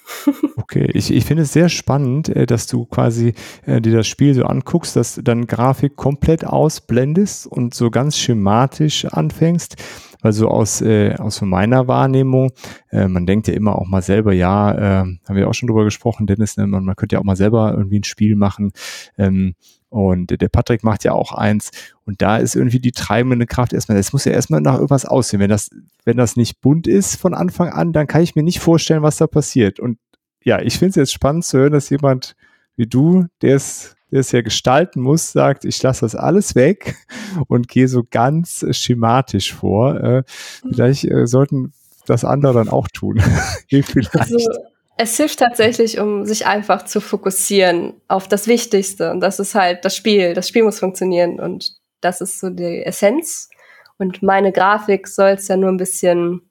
Okay, 0.56 0.90
ich, 0.94 1.12
ich 1.12 1.26
finde 1.26 1.44
es 1.44 1.54
sehr 1.54 1.70
spannend, 1.70 2.30
äh, 2.30 2.46
dass 2.46 2.68
du 2.68 2.86
quasi 2.86 3.34
äh, 3.66 3.82
dir 3.82 3.96
das 3.96 4.08
Spiel 4.08 4.34
so 4.34 4.44
anguckst, 4.44 4.96
dass 4.96 5.20
dann 5.24 5.48
Grafik 5.48 5.96
komplett 5.96 6.46
ausblendest 6.46 7.48
und 7.48 7.74
so 7.74 7.90
ganz 7.90 8.18
schematisch 8.18 9.06
anfängst. 9.06 9.76
Also 10.22 10.48
aus, 10.48 10.82
äh, 10.82 11.16
aus 11.16 11.42
meiner 11.42 11.88
Wahrnehmung, 11.88 12.52
äh, 12.92 13.08
man 13.08 13.26
denkt 13.26 13.48
ja 13.48 13.54
immer 13.54 13.78
auch 13.78 13.88
mal 13.88 14.02
selber, 14.02 14.34
ja, 14.34 14.72
äh, 14.72 15.06
haben 15.28 15.36
wir 15.36 15.50
auch 15.50 15.54
schon 15.54 15.68
drüber 15.68 15.84
gesprochen, 15.84 16.28
Dennis, 16.28 16.56
ne, 16.56 16.66
man, 16.66 16.86
man 16.86 16.96
könnte 16.96 17.16
ja 17.16 17.20
auch 17.20 17.26
mal 17.26 17.36
selber 17.36 17.74
irgendwie 17.76 18.00
ein 18.00 18.06
Spiel 18.06 18.36
machen. 18.36 18.72
Ähm, 19.18 19.56
und 19.94 20.42
der 20.42 20.50
Patrick 20.50 20.84
macht 20.84 21.04
ja 21.04 21.12
auch 21.12 21.34
eins. 21.34 21.70
Und 22.04 22.24
da 22.24 22.38
ist 22.38 22.56
irgendwie 22.56 22.80
die 22.80 22.94
treibende 22.94 23.46
Kraft 23.46 23.74
erstmal, 23.74 24.00
es 24.00 24.12
muss 24.12 24.26
ja 24.26 24.32
erstmal 24.32 24.60
nach 24.60 24.74
irgendwas 24.74 25.06
aussehen. 25.06 25.40
Wenn 25.40 25.52
das, 25.52 25.70
wenn 26.04 26.18
das 26.18 26.36
nicht 26.36 26.62
bunt 26.62 26.88
ist 26.88 27.16
von 27.16 27.36
Anfang 27.36 27.70
an, 27.70 27.94
dann 27.94 28.08
kann 28.08 28.24
ich 28.24 28.36
mir 28.36 28.42
nicht 28.42 28.60
vorstellen, 28.60 29.04
was 29.04 29.18
da 29.18 29.28
passiert. 29.28 29.80
Und 29.80 30.00
ja, 30.44 30.60
ich 30.60 30.80
finde 30.80 30.90
es 30.90 30.96
jetzt 30.96 31.14
spannend 31.14 31.46
zu 31.46 31.60
hören, 31.60 31.74
dass 31.74 31.92
jemand 31.92 32.36
wie 32.76 32.88
du, 32.88 33.28
der 33.44 33.56
es, 33.56 33.96
der 34.10 34.22
es 34.22 34.32
ja 34.32 34.42
gestalten 34.42 35.00
muss, 35.00 35.32
sagt, 35.32 35.64
ich 35.64 35.80
lasse 35.84 36.02
das 36.02 36.16
alles 36.16 36.56
weg 36.56 36.96
und 37.48 37.68
gehe 37.68 37.88
so 37.88 38.04
ganz 38.04 38.66
schematisch 38.72 39.54
vor. 39.54 40.02
Äh, 40.04 40.24
vielleicht 40.72 41.06
äh, 41.06 41.28
sollten 41.28 41.72
das 42.08 42.26
andere 42.26 42.56
dann 42.56 42.70
auch 42.70 42.88
tun. 42.88 43.22
vielleicht. 43.70 44.16
Also 44.16 44.50
es 44.98 45.18
hilft 45.18 45.40
tatsächlich, 45.40 46.00
um 46.00 46.26
sich 46.26 46.46
einfach 46.46 46.86
zu 46.86 47.02
fokussieren 47.02 47.94
auf 48.08 48.28
das 48.28 48.48
Wichtigste. 48.48 49.12
Und 49.12 49.22
das 49.22 49.40
ist 49.40 49.56
halt 49.56 49.86
das 49.86 49.96
Spiel. 49.96 50.34
Das 50.34 50.48
Spiel 50.48 50.64
muss 50.64 50.80
funktionieren. 50.80 51.40
Und 51.40 51.74
das 52.02 52.22
ist 52.22 52.40
so 52.40 52.50
die 52.50 52.84
Essenz. 52.84 53.50
Und 53.98 54.22
meine 54.22 54.52
Grafik 54.52 55.08
soll 55.08 55.32
es 55.32 55.48
ja 55.48 55.58
nur 55.58 55.70
ein 55.70 55.78
bisschen 55.78 56.50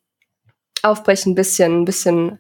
aufbrechen, 0.83 1.33
ein 1.33 1.37
bisschen, 1.37 1.83
ein 1.83 1.85
bisschen 1.85 2.39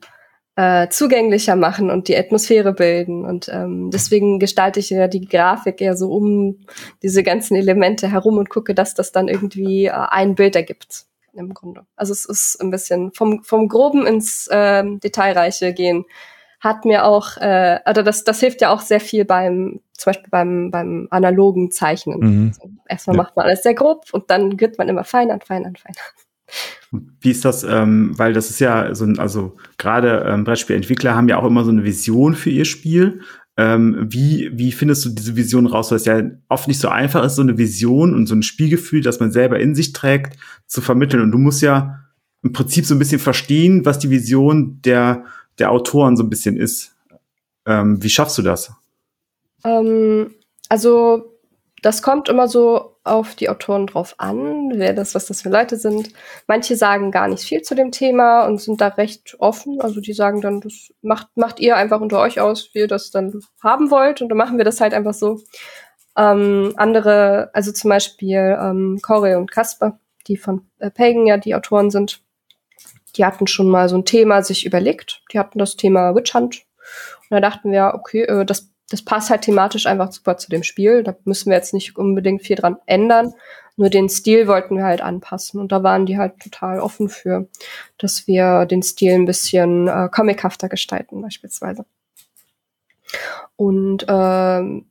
äh, 0.56 0.88
zugänglicher 0.88 1.56
machen 1.56 1.90
und 1.90 2.08
die 2.08 2.16
Atmosphäre 2.16 2.72
bilden. 2.72 3.24
Und 3.24 3.48
ähm, 3.48 3.90
deswegen 3.92 4.40
gestalte 4.40 4.80
ich 4.80 4.90
ja 4.90 5.06
die 5.06 5.26
Grafik 5.26 5.80
eher 5.80 5.96
so 5.96 6.10
um 6.10 6.66
diese 7.02 7.22
ganzen 7.22 7.56
Elemente 7.56 8.10
herum 8.10 8.38
und 8.38 8.50
gucke, 8.50 8.74
dass 8.74 8.94
das 8.94 9.12
dann 9.12 9.28
irgendwie 9.28 9.86
äh, 9.86 9.92
ein 9.92 10.34
Bild 10.34 10.56
ergibt 10.56 11.06
im 11.34 11.54
Grunde. 11.54 11.86
Also 11.96 12.12
es 12.12 12.24
ist 12.24 12.60
ein 12.60 12.70
bisschen 12.70 13.12
vom, 13.12 13.42
vom 13.44 13.68
Groben 13.68 14.06
ins 14.06 14.48
ähm, 14.50 15.00
Detailreiche 15.00 15.72
gehen. 15.72 16.04
Hat 16.60 16.84
mir 16.84 17.04
auch, 17.04 17.36
äh, 17.38 17.80
also 17.84 18.02
das, 18.02 18.24
das 18.24 18.40
hilft 18.40 18.60
ja 18.60 18.70
auch 18.70 18.80
sehr 18.80 19.00
viel 19.00 19.24
beim, 19.24 19.80
zum 19.94 20.12
Beispiel 20.12 20.30
beim, 20.30 20.70
beim 20.70 21.08
analogen 21.10 21.70
Zeichnen. 21.70 22.20
Mhm. 22.20 22.48
Also 22.48 22.70
erstmal 22.88 23.16
ja. 23.16 23.22
macht 23.22 23.36
man 23.36 23.46
alles 23.46 23.62
sehr 23.62 23.74
grob 23.74 24.06
und 24.12 24.30
dann 24.30 24.60
wird 24.60 24.78
man 24.78 24.88
immer 24.88 25.04
feiner 25.04 25.34
und 25.34 25.44
feiner 25.44 25.68
und 25.68 25.78
feiner. 25.78 25.96
Wie 27.20 27.30
ist 27.30 27.44
das, 27.44 27.64
ähm, 27.64 28.12
weil 28.18 28.34
das 28.34 28.50
ist 28.50 28.60
ja 28.60 28.94
so 28.94 29.06
ein, 29.06 29.18
also 29.18 29.56
gerade 29.78 30.26
ähm, 30.28 30.44
Brettspielentwickler 30.44 31.14
haben 31.14 31.28
ja 31.28 31.38
auch 31.38 31.46
immer 31.46 31.64
so 31.64 31.70
eine 31.70 31.84
Vision 31.84 32.34
für 32.34 32.50
ihr 32.50 32.66
Spiel. 32.66 33.22
Ähm, 33.56 34.06
wie, 34.08 34.50
wie 34.54 34.72
findest 34.72 35.04
du 35.04 35.10
diese 35.10 35.36
Vision 35.36 35.66
raus? 35.66 35.90
Weil 35.90 35.96
es 35.96 36.06
ja 36.06 36.22
oft 36.48 36.68
nicht 36.68 36.80
so 36.80 36.88
einfach 36.88 37.24
ist, 37.24 37.36
so 37.36 37.42
eine 37.42 37.58
Vision 37.58 38.14
und 38.14 38.26
so 38.26 38.34
ein 38.34 38.42
Spielgefühl, 38.42 39.02
das 39.02 39.20
man 39.20 39.30
selber 39.30 39.60
in 39.60 39.74
sich 39.74 39.92
trägt, 39.92 40.38
zu 40.66 40.80
vermitteln. 40.80 41.22
Und 41.22 41.32
du 41.32 41.38
musst 41.38 41.60
ja 41.62 42.00
im 42.42 42.52
Prinzip 42.52 42.86
so 42.86 42.94
ein 42.94 42.98
bisschen 42.98 43.18
verstehen, 43.20 43.84
was 43.84 43.98
die 43.98 44.10
Vision 44.10 44.80
der, 44.82 45.24
der 45.58 45.70
Autoren 45.70 46.16
so 46.16 46.22
ein 46.22 46.30
bisschen 46.30 46.56
ist. 46.56 46.94
Ähm, 47.66 48.02
wie 48.02 48.10
schaffst 48.10 48.38
du 48.38 48.42
das? 48.42 48.72
Ähm, 49.64 50.34
also 50.68 51.31
das 51.82 52.00
kommt 52.00 52.28
immer 52.28 52.46
so 52.46 52.96
auf 53.04 53.34
die 53.34 53.48
Autoren 53.48 53.88
drauf 53.88 54.14
an, 54.18 54.72
wer 54.76 54.94
das, 54.94 55.14
was 55.16 55.26
das 55.26 55.42
für 55.42 55.48
Leute 55.48 55.76
sind. 55.76 56.10
Manche 56.46 56.76
sagen 56.76 57.10
gar 57.10 57.26
nicht 57.26 57.42
viel 57.42 57.62
zu 57.62 57.74
dem 57.74 57.90
Thema 57.90 58.46
und 58.46 58.60
sind 58.60 58.80
da 58.80 58.88
recht 58.88 59.34
offen. 59.40 59.80
Also 59.80 60.00
die 60.00 60.12
sagen 60.12 60.40
dann, 60.40 60.60
das 60.60 60.92
macht, 61.02 61.28
macht 61.34 61.58
ihr 61.58 61.76
einfach 61.76 62.00
unter 62.00 62.20
euch 62.20 62.40
aus, 62.40 62.70
wie 62.72 62.80
ihr 62.80 62.88
das 62.88 63.10
dann 63.10 63.40
haben 63.62 63.90
wollt. 63.90 64.22
Und 64.22 64.28
dann 64.28 64.38
machen 64.38 64.58
wir 64.58 64.64
das 64.64 64.80
halt 64.80 64.94
einfach 64.94 65.14
so. 65.14 65.40
Ähm, 66.16 66.74
andere, 66.76 67.50
also 67.52 67.72
zum 67.72 67.90
Beispiel 67.90 68.56
ähm, 68.60 69.00
Corey 69.02 69.34
und 69.34 69.50
Kasper, 69.50 69.98
die 70.28 70.36
von 70.36 70.68
äh, 70.78 70.90
Pagan 70.90 71.26
ja 71.26 71.38
die 71.38 71.54
Autoren 71.54 71.90
sind, 71.90 72.20
die 73.16 73.24
hatten 73.24 73.46
schon 73.46 73.68
mal 73.68 73.88
so 73.88 73.96
ein 73.96 74.04
Thema 74.04 74.42
sich 74.42 74.64
überlegt. 74.64 75.22
Die 75.32 75.38
hatten 75.38 75.58
das 75.58 75.76
Thema 75.76 76.14
Witch 76.14 76.34
Hunt. 76.34 76.62
Und 77.22 77.30
da 77.30 77.40
dachten 77.40 77.72
wir, 77.72 77.92
okay, 77.94 78.22
äh, 78.22 78.44
das 78.44 78.71
das 78.92 79.02
passt 79.02 79.30
halt 79.30 79.40
thematisch 79.40 79.86
einfach 79.86 80.12
super 80.12 80.36
zu 80.36 80.50
dem 80.50 80.62
Spiel. 80.62 81.02
Da 81.02 81.16
müssen 81.24 81.48
wir 81.48 81.56
jetzt 81.56 81.72
nicht 81.72 81.96
unbedingt 81.96 82.42
viel 82.42 82.56
dran 82.56 82.76
ändern. 82.84 83.32
Nur 83.76 83.88
den 83.88 84.10
Stil 84.10 84.46
wollten 84.48 84.76
wir 84.76 84.84
halt 84.84 85.00
anpassen. 85.00 85.58
Und 85.58 85.72
da 85.72 85.82
waren 85.82 86.04
die 86.04 86.18
halt 86.18 86.38
total 86.40 86.78
offen 86.78 87.08
für, 87.08 87.48
dass 87.96 88.26
wir 88.26 88.66
den 88.66 88.82
Stil 88.82 89.14
ein 89.14 89.24
bisschen 89.24 89.88
äh, 89.88 90.10
comichafter 90.12 90.68
gestalten, 90.68 91.22
beispielsweise. 91.22 91.86
Und 93.56 94.04
ähm, 94.08 94.90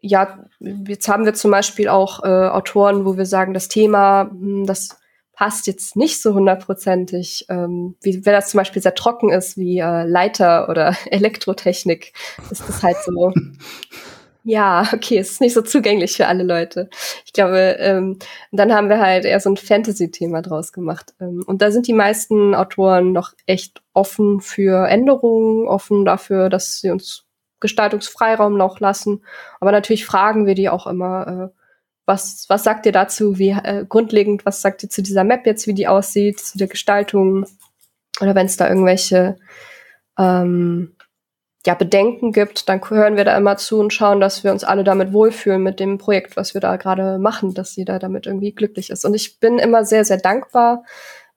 ja, 0.00 0.46
jetzt 0.60 1.06
haben 1.06 1.26
wir 1.26 1.34
zum 1.34 1.50
Beispiel 1.50 1.88
auch 1.88 2.24
äh, 2.24 2.48
Autoren, 2.48 3.04
wo 3.04 3.18
wir 3.18 3.26
sagen, 3.26 3.52
das 3.52 3.68
Thema, 3.68 4.30
hm, 4.30 4.66
das 4.66 4.98
passt 5.34 5.66
jetzt 5.66 5.96
nicht 5.96 6.20
so 6.22 6.34
hundertprozentig, 6.34 7.46
ähm, 7.48 7.96
wie 8.02 8.24
wenn 8.24 8.32
das 8.32 8.50
zum 8.50 8.58
Beispiel 8.58 8.82
sehr 8.82 8.94
trocken 8.94 9.30
ist, 9.30 9.56
wie 9.56 9.78
äh, 9.78 10.04
Leiter 10.04 10.68
oder 10.68 10.96
Elektrotechnik, 11.10 12.12
ist 12.50 12.68
das 12.68 12.82
halt 12.82 12.96
so. 13.04 13.32
ja, 14.44 14.88
okay, 14.92 15.18
es 15.18 15.32
ist 15.32 15.40
nicht 15.40 15.54
so 15.54 15.62
zugänglich 15.62 16.16
für 16.16 16.26
alle 16.26 16.44
Leute. 16.44 16.88
Ich 17.24 17.32
glaube, 17.32 17.76
ähm, 17.78 18.18
dann 18.52 18.72
haben 18.72 18.88
wir 18.88 19.00
halt 19.00 19.24
eher 19.24 19.40
so 19.40 19.50
ein 19.50 19.56
Fantasy-Thema 19.56 20.42
draus 20.42 20.72
gemacht. 20.72 21.14
Ähm, 21.20 21.42
und 21.46 21.62
da 21.62 21.70
sind 21.70 21.88
die 21.88 21.94
meisten 21.94 22.54
Autoren 22.54 23.12
noch 23.12 23.32
echt 23.46 23.82
offen 23.94 24.40
für 24.40 24.86
Änderungen, 24.88 25.66
offen 25.66 26.04
dafür, 26.04 26.50
dass 26.50 26.80
sie 26.80 26.90
uns 26.90 27.24
Gestaltungsfreiraum 27.60 28.56
noch 28.56 28.80
lassen. 28.80 29.24
Aber 29.60 29.72
natürlich 29.72 30.04
fragen 30.04 30.46
wir 30.46 30.54
die 30.54 30.68
auch 30.68 30.86
immer, 30.86 31.50
äh, 31.54 31.63
was, 32.06 32.46
was 32.48 32.64
sagt 32.64 32.86
ihr 32.86 32.92
dazu, 32.92 33.38
wie 33.38 33.50
äh, 33.50 33.84
grundlegend, 33.88 34.44
was 34.44 34.60
sagt 34.60 34.82
ihr 34.82 34.90
zu 34.90 35.02
dieser 35.02 35.24
Map 35.24 35.46
jetzt, 35.46 35.66
wie 35.66 35.74
die 35.74 35.88
aussieht, 35.88 36.40
zu 36.40 36.58
der 36.58 36.68
Gestaltung? 36.68 37.46
Oder 38.20 38.34
wenn 38.34 38.46
es 38.46 38.56
da 38.56 38.68
irgendwelche 38.68 39.36
ähm, 40.18 40.94
ja, 41.66 41.74
Bedenken 41.74 42.32
gibt, 42.32 42.68
dann 42.68 42.80
hören 42.88 43.16
wir 43.16 43.24
da 43.24 43.36
immer 43.36 43.56
zu 43.56 43.80
und 43.80 43.92
schauen, 43.92 44.20
dass 44.20 44.44
wir 44.44 44.52
uns 44.52 44.64
alle 44.64 44.84
damit 44.84 45.12
wohlfühlen 45.12 45.62
mit 45.62 45.80
dem 45.80 45.96
Projekt, 45.96 46.36
was 46.36 46.52
wir 46.52 46.60
da 46.60 46.76
gerade 46.76 47.18
machen, 47.18 47.54
dass 47.54 47.74
jeder 47.76 47.98
damit 47.98 48.26
irgendwie 48.26 48.52
glücklich 48.52 48.90
ist. 48.90 49.04
Und 49.04 49.14
ich 49.14 49.40
bin 49.40 49.58
immer 49.58 49.84
sehr, 49.84 50.04
sehr 50.04 50.18
dankbar, 50.18 50.84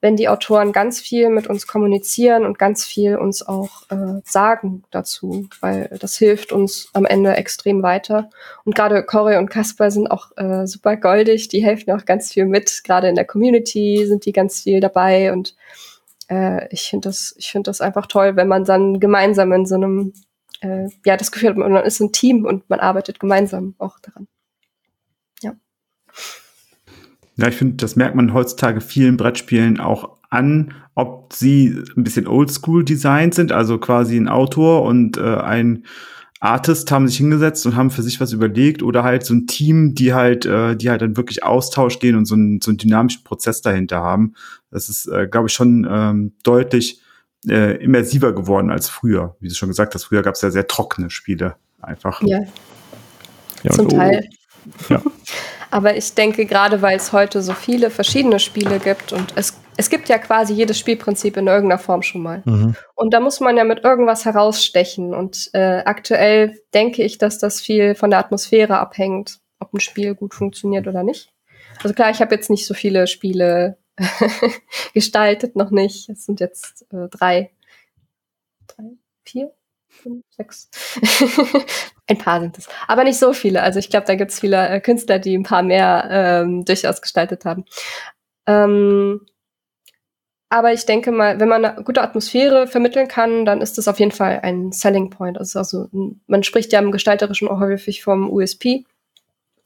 wenn 0.00 0.16
die 0.16 0.28
Autoren 0.28 0.72
ganz 0.72 1.00
viel 1.00 1.28
mit 1.28 1.48
uns 1.48 1.66
kommunizieren 1.66 2.44
und 2.44 2.58
ganz 2.58 2.84
viel 2.84 3.16
uns 3.16 3.46
auch 3.46 3.82
äh, 3.90 4.20
sagen 4.24 4.84
dazu, 4.90 5.48
weil 5.60 5.96
das 5.98 6.16
hilft 6.16 6.52
uns 6.52 6.88
am 6.92 7.04
Ende 7.04 7.36
extrem 7.36 7.82
weiter. 7.82 8.30
Und 8.64 8.76
gerade 8.76 9.02
Corey 9.02 9.38
und 9.38 9.50
Kasper 9.50 9.90
sind 9.90 10.08
auch 10.08 10.30
äh, 10.36 10.66
super 10.66 10.96
goldig, 10.96 11.48
die 11.48 11.64
helfen 11.64 11.90
auch 11.90 12.04
ganz 12.04 12.32
viel 12.32 12.46
mit. 12.46 12.82
Gerade 12.84 13.08
in 13.08 13.16
der 13.16 13.24
Community 13.24 14.04
sind 14.06 14.24
die 14.24 14.32
ganz 14.32 14.62
viel 14.62 14.80
dabei 14.80 15.32
und 15.32 15.56
äh, 16.28 16.72
ich 16.72 16.82
finde 16.82 17.08
das, 17.08 17.34
ich 17.36 17.50
finde 17.50 17.68
das 17.68 17.80
einfach 17.80 18.06
toll, 18.06 18.36
wenn 18.36 18.48
man 18.48 18.64
dann 18.64 19.00
gemeinsam 19.00 19.52
in 19.52 19.66
so 19.66 19.74
einem, 19.74 20.12
äh, 20.60 20.88
ja, 21.04 21.16
das 21.16 21.32
Gefühl 21.32 21.50
hat, 21.50 21.56
man 21.56 21.76
ist 21.84 22.00
ein 22.00 22.12
Team 22.12 22.44
und 22.44 22.68
man 22.70 22.80
arbeitet 22.80 23.18
gemeinsam 23.18 23.74
auch 23.78 23.98
daran. 24.00 24.28
Ja. 25.42 25.54
Ja, 27.38 27.46
ich 27.48 27.54
finde, 27.54 27.76
das 27.76 27.94
merkt 27.94 28.16
man 28.16 28.34
heutzutage 28.34 28.80
vielen 28.80 29.16
Brettspielen 29.16 29.78
auch 29.78 30.18
an, 30.28 30.74
ob 30.94 31.32
sie 31.32 31.82
ein 31.96 32.02
bisschen 32.02 32.26
oldschool 32.26 32.84
designt 32.84 33.34
sind, 33.34 33.52
also 33.52 33.78
quasi 33.78 34.16
ein 34.16 34.28
Autor 34.28 34.82
und 34.82 35.16
äh, 35.16 35.36
ein 35.36 35.84
Artist 36.40 36.90
haben 36.90 37.06
sich 37.06 37.16
hingesetzt 37.16 37.64
und 37.66 37.76
haben 37.76 37.90
für 37.90 38.02
sich 38.02 38.20
was 38.20 38.32
überlegt 38.32 38.82
oder 38.82 39.04
halt 39.04 39.24
so 39.24 39.34
ein 39.34 39.46
Team, 39.46 39.94
die 39.94 40.14
halt, 40.14 40.46
äh, 40.46 40.76
die 40.76 40.90
halt 40.90 41.00
dann 41.00 41.16
wirklich 41.16 41.44
Austausch 41.44 42.00
gehen 42.00 42.16
und 42.16 42.26
so, 42.26 42.34
ein, 42.34 42.60
so 42.62 42.70
einen 42.70 42.78
dynamischen 42.78 43.22
Prozess 43.24 43.62
dahinter 43.62 44.00
haben. 44.02 44.34
Das 44.70 44.88
ist, 44.88 45.06
äh, 45.06 45.28
glaube 45.28 45.48
ich, 45.48 45.54
schon 45.54 45.86
ähm, 45.88 46.32
deutlich 46.42 47.00
äh, 47.48 47.76
immersiver 47.82 48.32
geworden 48.32 48.70
als 48.70 48.88
früher. 48.88 49.36
Wie 49.40 49.48
du 49.48 49.54
schon 49.54 49.68
gesagt 49.68 49.94
hast, 49.94 50.04
früher 50.04 50.22
gab 50.22 50.34
es 50.34 50.42
ja 50.42 50.50
sehr 50.50 50.66
trockene 50.66 51.10
Spiele 51.10 51.54
einfach. 51.80 52.20
Ja. 52.22 52.40
ja 53.62 53.70
Zum 53.70 53.88
Teil. 53.88 54.28
Ja. 54.88 55.02
Aber 55.70 55.96
ich 55.96 56.14
denke, 56.14 56.46
gerade 56.46 56.80
weil 56.82 56.96
es 56.96 57.12
heute 57.12 57.42
so 57.42 57.52
viele 57.52 57.90
verschiedene 57.90 58.38
Spiele 58.38 58.78
gibt 58.78 59.12
und 59.12 59.34
es, 59.36 59.60
es 59.76 59.90
gibt 59.90 60.08
ja 60.08 60.18
quasi 60.18 60.54
jedes 60.54 60.78
Spielprinzip 60.78 61.36
in 61.36 61.46
irgendeiner 61.46 61.78
Form 61.78 62.02
schon 62.02 62.22
mal. 62.22 62.42
Mhm. 62.44 62.74
Und 62.94 63.12
da 63.12 63.20
muss 63.20 63.40
man 63.40 63.56
ja 63.56 63.64
mit 63.64 63.84
irgendwas 63.84 64.24
herausstechen. 64.24 65.14
Und 65.14 65.50
äh, 65.52 65.82
aktuell 65.84 66.58
denke 66.72 67.02
ich, 67.02 67.18
dass 67.18 67.38
das 67.38 67.60
viel 67.60 67.94
von 67.94 68.10
der 68.10 68.18
Atmosphäre 68.18 68.78
abhängt, 68.78 69.40
ob 69.60 69.74
ein 69.74 69.80
Spiel 69.80 70.14
gut 70.14 70.34
funktioniert 70.34 70.86
oder 70.86 71.02
nicht. 71.02 71.32
Also 71.82 71.94
klar, 71.94 72.10
ich 72.10 72.20
habe 72.20 72.34
jetzt 72.34 72.50
nicht 72.50 72.66
so 72.66 72.74
viele 72.74 73.06
Spiele 73.06 73.76
gestaltet, 74.94 75.54
noch 75.54 75.70
nicht. 75.70 76.08
Es 76.08 76.24
sind 76.24 76.40
jetzt 76.40 76.86
äh, 76.92 77.08
drei, 77.10 77.50
drei, 78.66 78.84
vier, 79.24 79.52
fünf, 79.88 80.24
sechs. 80.30 80.70
Ein 82.08 82.18
paar 82.18 82.40
sind 82.40 82.58
es. 82.58 82.68
Aber 82.86 83.04
nicht 83.04 83.18
so 83.18 83.32
viele. 83.32 83.62
Also 83.62 83.78
ich 83.78 83.90
glaube, 83.90 84.06
da 84.06 84.14
gibt 84.14 84.30
es 84.30 84.40
viele 84.40 84.68
äh, 84.68 84.80
Künstler, 84.80 85.18
die 85.18 85.36
ein 85.36 85.42
paar 85.42 85.62
mehr 85.62 86.08
ähm, 86.10 86.64
durchaus 86.64 87.02
gestaltet 87.02 87.44
haben. 87.44 87.64
Ähm, 88.46 89.26
aber 90.50 90.72
ich 90.72 90.86
denke 90.86 91.12
mal, 91.12 91.38
wenn 91.38 91.48
man 91.48 91.64
eine 91.64 91.84
gute 91.84 92.00
Atmosphäre 92.00 92.66
vermitteln 92.66 93.06
kann, 93.06 93.44
dann 93.44 93.60
ist 93.60 93.76
das 93.76 93.86
auf 93.86 93.98
jeden 93.98 94.12
Fall 94.12 94.40
ein 94.42 94.72
Selling 94.72 95.10
Point. 95.10 95.36
Also, 95.36 95.58
also 95.58 95.88
man 96.26 96.42
spricht 96.42 96.72
ja 96.72 96.78
im 96.78 96.90
Gestalterischen 96.90 97.48
auch 97.48 97.60
häufig 97.60 98.02
vom 98.02 98.30
USP, 98.30 98.84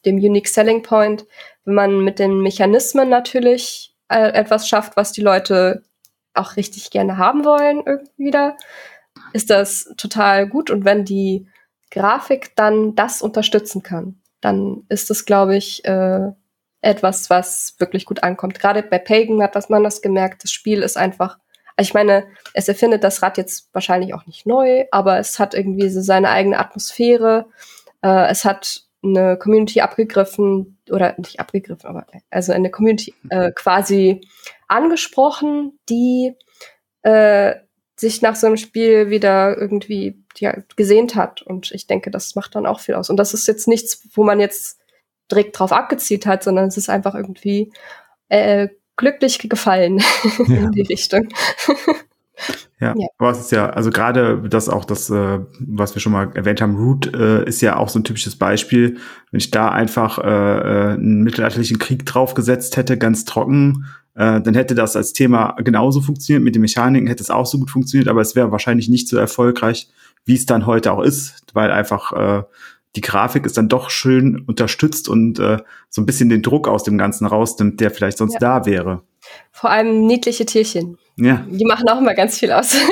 dem 0.05 0.17
Unique 0.17 0.49
Selling 0.49 0.83
Point. 0.83 1.25
Wenn 1.65 1.75
man 1.75 2.05
mit 2.05 2.19
den 2.19 2.41
Mechanismen 2.41 3.09
natürlich 3.09 3.95
äh, 4.09 4.33
etwas 4.33 4.69
schafft, 4.69 4.97
was 4.97 5.13
die 5.13 5.21
Leute 5.21 5.85
auch 6.35 6.57
richtig 6.57 6.91
gerne 6.91 7.17
haben 7.17 7.45
wollen, 7.45 7.83
irgendwie 7.87 8.33
da, 8.33 8.57
ist 9.33 9.51
das 9.51 9.95
total 9.97 10.49
gut. 10.49 10.71
Und 10.71 10.85
wenn 10.85 11.05
die 11.05 11.47
Grafik 11.93 12.57
dann 12.57 12.95
das 12.95 13.23
unterstützen 13.23 13.83
kann, 13.83 14.21
dann 14.41 14.85
ist 14.89 15.11
das, 15.11 15.25
glaube 15.25 15.57
ich, 15.57 15.85
äh, 15.85 16.31
etwas, 16.81 17.31
was 17.31 17.77
wirklich 17.79 18.07
gut 18.07 18.23
ankommt. 18.23 18.59
Gerade 18.59 18.83
bei 18.83 18.99
Pagan 18.99 19.43
hat 19.43 19.55
das 19.55 19.69
man 19.69 19.85
das 19.85 20.03
gemerkt. 20.03 20.43
Das 20.43 20.51
Spiel 20.51 20.83
ist 20.83 20.97
einfach, 20.97 21.39
also 21.77 21.89
ich 21.89 21.95
meine, 21.95 22.27
es 22.55 22.67
erfindet 22.67 23.05
das 23.05 23.23
Rad 23.23 23.39
jetzt 23.39 23.69
wahrscheinlich 23.73 24.15
auch 24.15 24.27
nicht 24.27 24.47
neu, 24.47 24.85
aber 24.91 25.19
es 25.19 25.39
hat 25.39 25.55
irgendwie 25.55 25.89
so 25.91 26.01
seine 26.01 26.31
eigene 26.31 26.59
Atmosphäre. 26.59 27.47
Äh, 28.03 28.31
es 28.31 28.45
hat 28.45 28.83
eine 29.05 29.37
Community 29.37 29.81
abgegriffen 29.81 30.79
oder 30.91 31.15
nicht 31.19 31.41
abgegriffen, 31.41 31.89
aber 31.89 32.07
also 32.31 32.53
eine 32.53 32.71
Community 32.71 33.15
äh, 33.31 33.53
quasi 33.53 34.21
angesprochen, 34.67 35.79
die 35.89 36.35
äh, 37.03 37.55
sich 37.97 38.23
nach 38.23 38.37
so 38.37 38.47
einem 38.47 38.57
Spiel 38.57 39.11
wieder 39.11 39.57
irgendwie 39.57 40.22
ja, 40.41 40.57
gesehnt 40.77 41.15
hat. 41.15 41.43
Und 41.43 41.73
ich 41.73 41.87
denke, 41.87 42.11
das 42.11 42.35
macht 42.35 42.55
dann 42.55 42.67
auch 42.67 42.81
viel 42.81 42.95
aus. 42.95 43.11
Und 43.11 43.17
das 43.17 43.35
ist 43.35 43.47
jetzt 43.47 43.69
nichts, 43.69 44.09
wo 44.15 44.25
man 44.25 44.41
jetzt 44.41 44.79
direkt 45.31 45.59
drauf 45.59 45.73
abgezielt 45.73 46.27
hat, 46.27 46.43
sondern 46.43 46.67
es 46.67 46.77
ist 46.77 46.91
einfach 46.91 47.15
irgendwie 47.15 47.73
äh, 48.29 48.69
glücklich 48.97 49.39
gefallen 49.49 49.99
ja. 50.47 50.57
in 50.57 50.73
die 50.73 50.83
Richtung. 50.83 51.29
Ja, 52.81 52.95
ja, 52.97 53.07
aber 53.19 53.31
es 53.31 53.39
ist 53.39 53.53
ja, 53.53 53.71
also 53.71 53.91
gerade 53.91 54.43
das 54.49 54.69
auch 54.69 54.85
das, 54.85 55.09
äh, 55.09 55.39
was 55.61 55.95
wir 55.95 56.01
schon 56.01 56.13
mal 56.13 56.33
erwähnt 56.35 56.61
haben, 56.61 56.75
Root 56.75 57.15
äh, 57.15 57.45
ist 57.45 57.61
ja 57.61 57.77
auch 57.77 57.89
so 57.89 58.01
ein 58.01 58.05
typisches 58.05 58.37
Beispiel. 58.37 58.97
Wenn 59.31 59.39
ich 59.39 59.53
da 59.53 59.69
einfach 59.69 60.19
äh, 60.19 60.23
äh 60.23 60.93
einen 60.95 61.23
mittelalterlichen 61.23 61.79
Krieg 61.79 62.05
draufgesetzt 62.05 62.77
hätte, 62.77 62.99
ganz 62.99 63.25
trocken, 63.25 63.87
äh, 64.15 64.41
dann 64.41 64.55
hätte 64.55 64.75
das 64.75 64.97
als 64.97 65.13
Thema 65.13 65.57
genauso 65.63 66.01
funktioniert. 66.01 66.43
Mit 66.43 66.55
den 66.57 66.63
Mechaniken 66.63 67.07
hätte 67.07 67.23
es 67.23 67.31
auch 67.31 67.47
so 67.47 67.59
gut 67.59 67.71
funktioniert, 67.71 68.09
aber 68.09 68.21
es 68.21 68.35
wäre 68.35 68.51
wahrscheinlich 68.51 68.89
nicht 68.89 69.09
so 69.09 69.17
erfolgreich, 69.17 69.89
wie 70.25 70.35
es 70.35 70.47
dann 70.47 70.67
heute 70.67 70.93
auch 70.93 71.03
ist, 71.03 71.45
weil 71.53 71.71
einfach 71.71 72.13
äh, 72.13 72.43
die 72.95 73.01
Grafik 73.01 73.47
ist 73.47 73.57
dann 73.57 73.69
doch 73.69 73.91
schön 73.91 74.45
unterstützt 74.47 75.09
und 75.09 75.39
äh, 75.39 75.59
so 75.89 76.03
ein 76.03 76.07
bisschen 76.07 76.29
den 76.29 76.43
Druck 76.43 76.69
aus 76.69 76.85
dem 76.85 76.99
Ganzen 76.99 77.27
rausnimmt, 77.27 77.81
der 77.81 77.91
vielleicht 77.91 78.19
sonst 78.19 78.35
ja. 78.35 78.41
da 78.41 78.67
wäre. 78.67 79.03
Vor 79.51 79.71
allem 79.71 80.07
niedliche 80.07 80.45
Tierchen. 80.45 80.99
Ja. 81.17 81.47
Die 81.49 81.65
machen 81.65 81.89
auch 81.89 81.99
immer 81.99 82.15
ganz 82.15 82.39
viel 82.39 82.53
aus. 82.53 82.77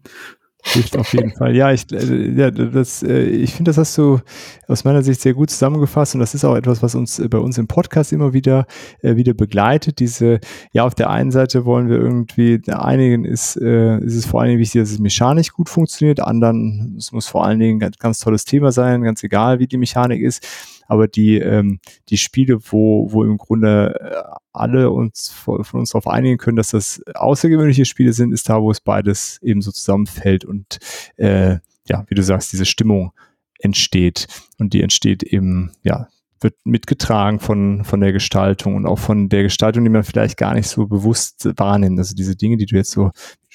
Hilft 0.64 0.96
auf 0.96 1.12
jeden 1.12 1.32
Fall. 1.32 1.56
Ja, 1.56 1.72
ich, 1.72 1.90
äh, 1.92 2.30
ja, 2.30 2.50
das, 2.50 3.02
äh, 3.02 3.24
ich 3.24 3.52
finde, 3.52 3.70
das 3.70 3.78
hast 3.78 3.98
du 3.98 4.20
aus 4.68 4.84
meiner 4.84 5.02
Sicht 5.02 5.20
sehr 5.20 5.34
gut 5.34 5.50
zusammengefasst 5.50 6.14
und 6.14 6.20
das 6.20 6.34
ist 6.34 6.44
auch 6.44 6.54
etwas, 6.54 6.82
was 6.82 6.94
uns 6.94 7.20
bei 7.28 7.38
uns 7.38 7.58
im 7.58 7.66
Podcast 7.66 8.12
immer 8.12 8.32
wieder, 8.32 8.66
äh, 9.00 9.16
wieder 9.16 9.34
begleitet. 9.34 9.98
Diese, 9.98 10.38
ja, 10.72 10.84
auf 10.84 10.94
der 10.94 11.10
einen 11.10 11.32
Seite 11.32 11.64
wollen 11.64 11.88
wir 11.88 11.96
irgendwie, 11.96 12.60
einigen 12.68 13.24
ist, 13.24 13.56
äh, 13.56 13.98
ist 13.98 14.14
es 14.14 14.24
vor 14.24 14.40
allen 14.40 14.50
Dingen 14.50 14.60
wichtig, 14.60 14.82
dass 14.82 14.92
es 14.92 15.00
mechanisch 15.00 15.52
gut 15.52 15.68
funktioniert, 15.68 16.20
anderen, 16.20 16.94
es 16.96 17.10
muss 17.10 17.26
vor 17.26 17.44
allen 17.44 17.58
Dingen 17.58 17.76
ein 17.76 17.80
ganz, 17.80 17.98
ganz 17.98 18.18
tolles 18.20 18.44
Thema 18.44 18.70
sein, 18.70 19.02
ganz 19.02 19.22
egal, 19.24 19.58
wie 19.58 19.66
die 19.66 19.78
Mechanik 19.78 20.22
ist 20.22 20.46
aber 20.92 21.08
die, 21.08 21.38
ähm, 21.38 21.80
die 22.10 22.18
Spiele, 22.18 22.58
wo, 22.70 23.10
wo 23.10 23.24
im 23.24 23.38
Grunde 23.38 23.98
äh, 23.98 24.36
alle 24.52 24.90
uns 24.90 25.30
von, 25.30 25.64
uns 25.72 25.88
darauf 25.88 26.06
einigen 26.06 26.36
können, 26.36 26.58
dass 26.58 26.72
das 26.72 27.00
außergewöhnliche 27.14 27.86
Spiele 27.86 28.12
sind, 28.12 28.30
ist 28.32 28.50
da, 28.50 28.60
wo 28.60 28.70
es 28.70 28.82
beides 28.82 29.38
eben 29.40 29.62
so 29.62 29.72
zusammenfällt 29.72 30.44
und 30.44 30.80
äh, 31.16 31.56
ja, 31.88 32.04
wie 32.08 32.14
du 32.14 32.22
sagst, 32.22 32.52
diese 32.52 32.66
Stimmung 32.66 33.12
entsteht. 33.58 34.26
Und 34.58 34.74
die 34.74 34.82
entsteht 34.82 35.22
eben, 35.22 35.72
ja, 35.82 36.08
wird 36.40 36.56
mitgetragen 36.64 37.40
von, 37.40 37.84
von 37.84 38.00
der 38.00 38.12
Gestaltung 38.12 38.76
und 38.76 38.84
auch 38.84 38.98
von 38.98 39.30
der 39.30 39.44
Gestaltung, 39.44 39.84
die 39.84 39.90
man 39.90 40.04
vielleicht 40.04 40.36
gar 40.36 40.52
nicht 40.52 40.68
so 40.68 40.86
bewusst 40.86 41.48
wahrnimmt. 41.56 41.98
Also 41.98 42.14
diese 42.14 42.36
Dinge, 42.36 42.58
die 42.58 42.66
du 42.66 42.76
jetzt 42.76 42.90
so 42.90 43.12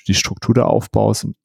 die 0.08 0.14
Struktur 0.14 0.55
da 0.55 0.64
aufbaust. 0.64 1.26
Und 1.26 1.36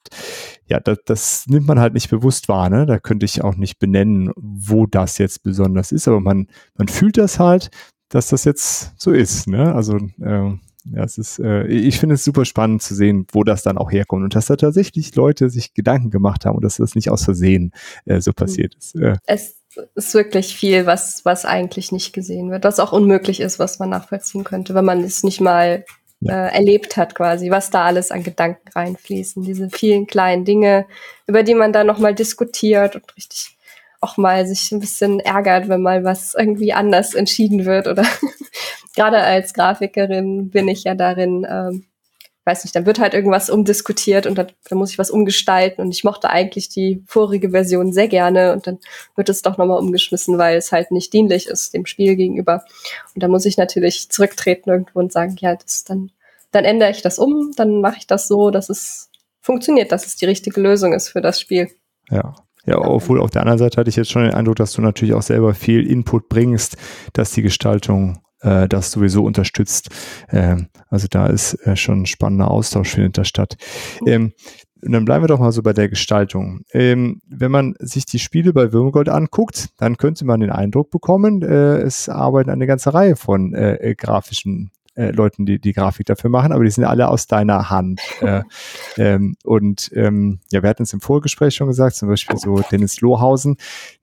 ja, 0.67 0.81
das, 0.81 0.99
das 1.05 1.47
nimmt 1.47 1.67
man 1.67 1.81
halt 1.81 1.95
nicht 1.95 2.11
bewusst 2.11 2.49
wahr. 2.49 2.71
Ne? 2.71 2.87
Da 2.87 2.99
könnte 2.99 3.27
ich 3.27 3.43
auch 3.43 3.57
nicht 3.57 3.79
benennen, 3.79 4.33
wo 4.37 4.87
das 4.87 5.19
jetzt 5.19 5.43
besonders 5.43 5.93
ist, 5.93 6.09
aber 6.09 6.21
man, 6.21 6.49
man 6.77 6.89
fühlt 6.89 7.19
das 7.19 7.39
halt, 7.39 7.71
dass 8.09 8.29
das 8.29 8.45
jetzt 8.45 8.93
so 8.97 9.13
ist. 9.13 9.49
Ne? 9.49 9.75
Also 9.75 9.97
äh, 10.21 10.57
ja, 10.85 11.05
es 11.05 11.17
ist, 11.17 11.39
äh, 11.39 11.67
ich 11.67 11.99
finde 11.99 12.17
es 12.17 12.25
super 12.25 12.45
spannend 12.45 12.83
zu 12.83 12.95
sehen, 12.95 13.27
wo 13.33 13.45
das 13.45 13.63
dann 13.63 13.79
auch 13.79 13.93
herkommt 13.93 14.25
und 14.25 14.35
dass 14.35 14.47
da 14.47 14.57
tatsächlich 14.57 15.15
Leute 15.15 15.49
sich 15.49 15.75
Gedanken 15.75 16.11
gemacht 16.11 16.45
haben 16.45 16.57
und 16.57 16.65
dass 16.65 16.77
das 16.77 16.95
nicht 16.95 17.11
aus 17.11 17.25
Versehen 17.25 17.73
äh, 18.05 18.21
so 18.21 18.33
passiert 18.33 18.75
ist. 18.75 18.97
Äh. 18.97 19.17
Es 19.27 19.57
ist 19.95 20.15
wirklich 20.15 20.57
viel, 20.57 20.87
was, 20.87 21.25
was 21.25 21.45
eigentlich 21.45 21.93
nicht 21.93 22.13
gesehen 22.13 22.51
wird, 22.51 22.65
was 22.65 22.81
auch 22.81 22.93
unmöglich 22.93 23.41
ist, 23.41 23.59
was 23.59 23.79
man 23.79 23.91
nachvollziehen 23.91 24.45
könnte, 24.45 24.75
wenn 24.75 24.85
man 24.85 25.03
es 25.03 25.23
nicht 25.23 25.41
mal 25.41 25.85
äh, 26.29 26.55
erlebt 26.55 26.97
hat 26.97 27.14
quasi, 27.14 27.51
was 27.51 27.70
da 27.70 27.85
alles 27.85 28.11
an 28.11 28.23
Gedanken 28.23 28.68
reinfließen, 28.75 29.43
diese 29.43 29.70
vielen 29.70 30.07
kleinen 30.07 30.45
Dinge, 30.45 30.87
über 31.27 31.43
die 31.43 31.55
man 31.55 31.73
da 31.73 31.85
nochmal 31.85 32.14
diskutiert 32.14 32.97
und 32.97 33.16
richtig 33.16 33.57
auch 34.01 34.16
mal 34.16 34.47
sich 34.47 34.73
ein 34.73 34.81
bisschen 34.81 35.20
ärgert, 35.20 35.68
wenn 35.68 35.81
mal 35.81 36.05
was 36.05 36.35
irgendwie 36.35 36.73
anders 36.73 37.14
entschieden 37.14 37.64
wird 37.64 37.87
oder 37.87 38.05
gerade 38.97 39.18
als 39.18 39.55
Grafikerin 39.55 40.51
bin 40.51 40.68
ich 40.68 40.85
ja 40.85 40.95
darin, 40.95 41.47
ähm, 41.49 41.85
weiß 42.45 42.64
nicht, 42.64 42.74
dann 42.74 42.86
wird 42.86 42.99
halt 42.99 43.14
irgendwas 43.14 43.51
umdiskutiert 43.51 44.26
und 44.26 44.36
dann, 44.36 44.49
dann 44.68 44.78
muss 44.78 44.90
ich 44.90 44.99
was 44.99 45.11
umgestalten 45.11 45.80
und 45.80 45.93
ich 45.93 46.03
mochte 46.03 46.28
eigentlich 46.28 46.68
die 46.68 47.03
vorige 47.07 47.51
Version 47.51 47.93
sehr 47.93 48.09
gerne 48.09 48.53
und 48.53 48.66
dann 48.66 48.78
wird 49.14 49.28
es 49.28 49.43
doch 49.43 49.59
nochmal 49.59 49.78
umgeschmissen, 49.78 50.38
weil 50.38 50.57
es 50.57 50.72
halt 50.72 50.90
nicht 50.90 51.12
dienlich 51.12 51.47
ist 51.47 51.74
dem 51.74 51.86
Spiel 51.86 52.16
gegenüber. 52.16 52.64
Und 53.14 53.22
da 53.22 53.28
muss 53.28 53.45
ich 53.45 53.57
natürlich 53.57 54.11
zurücktreten 54.11 54.70
irgendwo 54.70 54.99
und 54.99 55.12
sagen, 55.12 55.36
ja, 55.38 55.55
das 55.55 55.84
dann, 55.84 56.11
dann 56.51 56.64
ändere 56.64 56.90
ich 56.90 57.03
das 57.03 57.18
um, 57.18 57.53
dann 57.57 57.80
mache 57.80 57.99
ich 57.99 58.07
das 58.07 58.26
so, 58.26 58.51
dass 58.51 58.70
es 58.70 59.11
funktioniert, 59.40 59.93
dass 59.93 60.07
es 60.07 60.16
die 60.16 60.26
richtige 60.26 60.61
Lösung 60.61 60.93
ist 60.93 61.09
für 61.09 61.20
das 61.20 61.40
Spiel. 61.40 61.70
Ja. 62.11 62.34
Ja, 62.64 62.78
obwohl 62.78 63.20
auf 63.20 63.30
der 63.30 63.40
anderen 63.43 63.59
Seite 63.59 63.76
hatte 63.76 63.90
ich 63.90 63.97
jetzt 63.97 64.12
schon 64.12 64.22
den 64.22 64.34
Eindruck, 64.34 64.55
dass 64.55 64.72
du 64.72 64.82
natürlich 64.82 65.14
auch 65.14 65.22
selber 65.22 65.53
viel 65.53 65.84
Input 65.84 66.28
bringst, 66.28 66.76
dass 67.12 67.32
die 67.32 67.43
Gestaltung 67.43 68.22
äh, 68.43 68.68
das 68.68 68.90
sowieso 68.90 69.24
unterstützt. 69.24 69.88
Ähm, 70.30 70.68
also 70.88 71.07
da 71.11 71.26
ist 71.26 71.55
äh, 71.66 71.76
schon 71.76 72.03
ein 72.03 72.07
spannender 72.07 72.51
Austausch 72.51 72.90
findet 72.90 73.18
da 73.18 73.24
statt. 73.24 73.57
Ähm, 74.07 74.32
und 74.84 74.90
dann 74.90 75.05
bleiben 75.05 75.22
wir 75.22 75.28
doch 75.28 75.38
mal 75.38 75.53
so 75.53 75.62
bei 75.62 75.72
der 75.72 75.88
Gestaltung. 75.88 76.62
Ähm, 76.72 77.20
wenn 77.28 77.53
man 77.53 77.74
sich 77.78 78.05
die 78.05 78.18
Spiele 78.18 78.53
bei 78.53 78.72
Würmgold 78.72 79.09
anguckt, 79.09 79.68
dann 79.78 79.97
könnte 79.97 80.24
man 80.24 80.40
den 80.40 80.51
Eindruck 80.51 80.90
bekommen, 80.90 81.43
äh, 81.43 81.76
es 81.78 82.09
arbeiten 82.09 82.51
eine 82.51 82.66
ganze 82.66 82.93
Reihe 82.93 83.14
von 83.14 83.55
äh, 83.55 83.74
äh 83.74 83.95
grafischen 83.95 84.72
äh, 84.95 85.11
Leuten, 85.11 85.47
die 85.47 85.59
die 85.59 85.72
Grafik 85.72 86.07
dafür 86.07 86.30
machen, 86.30 86.53
aber 86.53 86.64
die 86.64 86.70
sind 86.70 86.84
alle 86.84 87.09
aus 87.09 87.26
deiner 87.26 87.70
Hand. 87.70 88.01
äh, 88.20 88.43
ähm, 88.99 89.36
und 89.45 89.90
ähm, 89.95 90.40
ja, 90.51 90.62
wir 90.62 90.70
hatten 90.70 90.82
es 90.82 90.93
im 90.93 91.01
Vorgespräch 91.01 91.55
schon 91.55 91.68
gesagt, 91.68 91.97
zum 91.97 92.09
Beispiel 92.09 92.36
so 92.36 92.61
Dennis 92.70 93.01
Lohausen, 93.01 93.57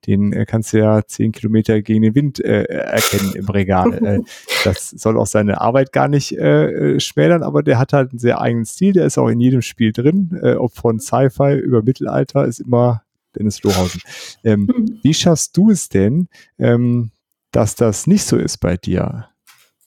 den 0.07 0.33
äh, 0.33 0.45
kannst 0.45 0.73
du 0.73 0.79
ja 0.79 1.05
zehn 1.05 1.31
Kilometer 1.31 1.81
gegen 1.81 2.01
den 2.01 2.15
Wind 2.15 2.43
äh, 2.43 2.63
erkennen 2.63 3.33
im 3.35 3.45
Regal. 3.47 3.93
äh, 4.03 4.19
das 4.63 4.89
soll 4.89 5.17
auch 5.17 5.27
seine 5.27 5.61
Arbeit 5.61 5.91
gar 5.91 6.07
nicht 6.07 6.31
äh, 6.37 6.99
schmälern, 6.99 7.43
aber 7.43 7.63
der 7.63 7.77
hat 7.77 7.93
halt 7.93 8.11
einen 8.11 8.19
sehr 8.19 8.41
eigenen 8.41 8.65
Stil, 8.65 8.93
der 8.93 9.05
ist 9.05 9.17
auch 9.17 9.29
in 9.29 9.39
jedem 9.39 9.61
Spiel 9.61 9.91
drin, 9.91 10.39
ob 10.57 10.75
von 10.75 10.99
Sci-Fi 10.99 11.57
über 11.57 11.83
Mittelalter, 11.83 12.45
ist 12.45 12.59
immer 12.59 13.03
Dennis 13.37 13.61
Lohausen. 13.63 14.01
Ähm, 14.43 14.61
mhm. 14.61 14.99
Wie 15.03 15.13
schaffst 15.13 15.55
du 15.55 15.69
es 15.69 15.89
denn, 15.89 16.27
ähm, 16.57 17.11
dass 17.51 17.75
das 17.75 18.07
nicht 18.07 18.23
so 18.23 18.37
ist 18.37 18.57
bei 18.57 18.77
dir? 18.77 19.28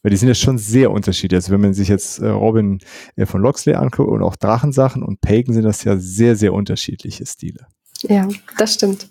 Weil 0.03 0.11
die 0.11 0.17
sind 0.17 0.29
ja 0.29 0.35
schon 0.35 0.59
sehr 0.59 0.91
unterschiedlich. 0.91 1.37
Also 1.37 1.53
wenn 1.53 1.61
man 1.61 1.75
sich 1.75 1.89
jetzt 1.89 2.19
äh, 2.19 2.29
Robin 2.29 2.81
äh, 3.17 3.27
von 3.27 3.41
Loxley 3.41 3.75
anguckt 3.75 4.11
und 4.11 4.23
auch 4.23 4.37
Drachensachen 4.37 5.03
und 5.03 5.21
Pagan 5.21 5.55
sind 5.55 5.65
das 5.65 5.85
ja 5.85 5.97
sehr, 5.97 6.37
sehr 6.37 6.53
unterschiedliche 6.53 7.25
Stile. 7.25 7.67
Ja, 8.03 8.29
das 8.59 8.75
stimmt. 8.75 9.09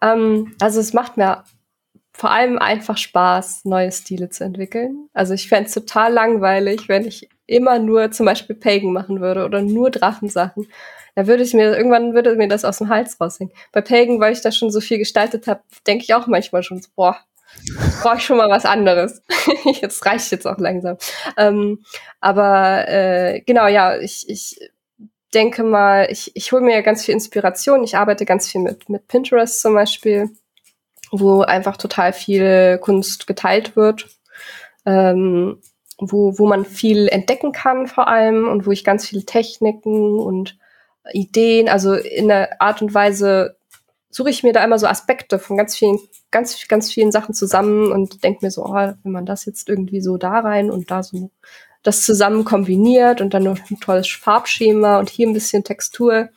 Ähm, 0.00 0.54
also 0.60 0.80
es 0.80 0.92
macht 0.94 1.16
mir 1.16 1.44
vor 2.12 2.30
allem 2.30 2.58
einfach 2.58 2.96
Spaß, 2.96 3.64
neue 3.64 3.92
Stile 3.92 4.28
zu 4.30 4.44
entwickeln. 4.44 5.08
Also 5.12 5.34
ich 5.34 5.48
fände 5.48 5.68
es 5.68 5.74
total 5.74 6.12
langweilig, 6.12 6.88
wenn 6.88 7.06
ich 7.06 7.28
immer 7.46 7.78
nur 7.78 8.10
zum 8.10 8.26
Beispiel 8.26 8.56
Pagan 8.56 8.92
machen 8.92 9.20
würde 9.20 9.44
oder 9.44 9.62
nur 9.62 9.90
Drachensachen. 9.90 10.68
Da 11.14 11.26
würde 11.26 11.42
ich 11.42 11.54
mir, 11.54 11.76
irgendwann 11.76 12.14
würde 12.14 12.36
mir 12.36 12.48
das 12.48 12.64
aus 12.64 12.78
dem 12.78 12.88
Hals 12.88 13.20
raushängen. 13.20 13.52
Bei 13.72 13.80
Pagan, 13.80 14.20
weil 14.20 14.32
ich 14.32 14.40
da 14.40 14.52
schon 14.52 14.70
so 14.70 14.80
viel 14.80 14.98
gestaltet 14.98 15.46
habe, 15.46 15.62
denke 15.86 16.04
ich 16.04 16.14
auch 16.14 16.26
manchmal 16.26 16.62
schon 16.62 16.80
so, 16.80 16.88
boah, 16.94 17.16
brauche 18.02 18.16
ich 18.16 18.24
schon 18.24 18.36
mal 18.36 18.48
was 18.48 18.64
anderes. 18.64 19.22
jetzt 19.80 20.04
reicht 20.06 20.30
jetzt 20.32 20.46
auch 20.46 20.58
langsam. 20.58 20.96
Ähm, 21.36 21.84
aber 22.20 22.88
äh, 22.88 23.40
genau, 23.40 23.66
ja, 23.66 23.96
ich, 23.98 24.28
ich 24.28 24.58
denke 25.34 25.62
mal, 25.62 26.08
ich, 26.10 26.32
ich 26.34 26.52
hole 26.52 26.62
mir 26.62 26.74
ja 26.74 26.80
ganz 26.80 27.04
viel 27.04 27.14
Inspiration. 27.14 27.84
Ich 27.84 27.96
arbeite 27.96 28.24
ganz 28.24 28.50
viel 28.50 28.60
mit, 28.60 28.88
mit 28.88 29.06
Pinterest 29.08 29.60
zum 29.60 29.74
Beispiel, 29.74 30.30
wo 31.10 31.42
einfach 31.42 31.76
total 31.76 32.12
viel 32.12 32.78
Kunst 32.78 33.26
geteilt 33.26 33.76
wird. 33.76 34.08
Ähm, 34.86 35.60
wo, 36.00 36.38
wo 36.38 36.46
man 36.46 36.64
viel 36.64 37.08
entdecken 37.08 37.52
kann 37.52 37.86
vor 37.86 38.08
allem 38.08 38.48
und 38.48 38.66
wo 38.66 38.70
ich 38.70 38.84
ganz 38.84 39.06
viele 39.06 39.24
Techniken 39.24 40.18
und 40.18 40.58
Ideen, 41.12 41.68
also 41.68 41.94
in 41.94 42.28
der 42.28 42.60
Art 42.60 42.82
und 42.82 42.94
Weise 42.94 43.56
suche 44.10 44.30
ich 44.30 44.42
mir 44.42 44.52
da 44.52 44.64
immer 44.64 44.78
so 44.78 44.86
Aspekte 44.86 45.38
von 45.38 45.56
ganz 45.56 45.76
vielen, 45.76 45.98
ganz, 46.30 46.66
ganz 46.68 46.92
vielen 46.92 47.12
Sachen 47.12 47.34
zusammen 47.34 47.92
und 47.92 48.22
denke 48.24 48.44
mir 48.44 48.50
so, 48.50 48.64
oh, 48.64 48.74
wenn 48.74 49.12
man 49.12 49.24
das 49.24 49.44
jetzt 49.44 49.68
irgendwie 49.68 50.00
so 50.00 50.16
da 50.16 50.40
rein 50.40 50.70
und 50.70 50.90
da 50.90 51.02
so 51.02 51.30
das 51.82 52.04
zusammen 52.04 52.44
kombiniert 52.44 53.20
und 53.20 53.32
dann 53.32 53.44
noch 53.44 53.58
ein 53.70 53.80
tolles 53.80 54.08
Farbschema 54.08 54.98
und 54.98 55.08
hier 55.08 55.26
ein 55.26 55.32
bisschen 55.32 55.64
Textur. 55.64 56.28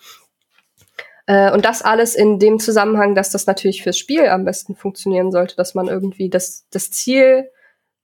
Äh, 1.25 1.51
und 1.51 1.65
das 1.65 1.81
alles 1.81 2.15
in 2.15 2.39
dem 2.39 2.59
Zusammenhang, 2.59 3.15
dass 3.15 3.31
das 3.31 3.45
natürlich 3.45 3.83
fürs 3.83 3.97
Spiel 3.97 4.27
am 4.27 4.45
besten 4.45 4.75
funktionieren 4.75 5.31
sollte, 5.31 5.55
dass 5.55 5.73
man 5.73 5.87
irgendwie 5.87 6.29
das, 6.29 6.65
das 6.71 6.91
Ziel 6.91 7.49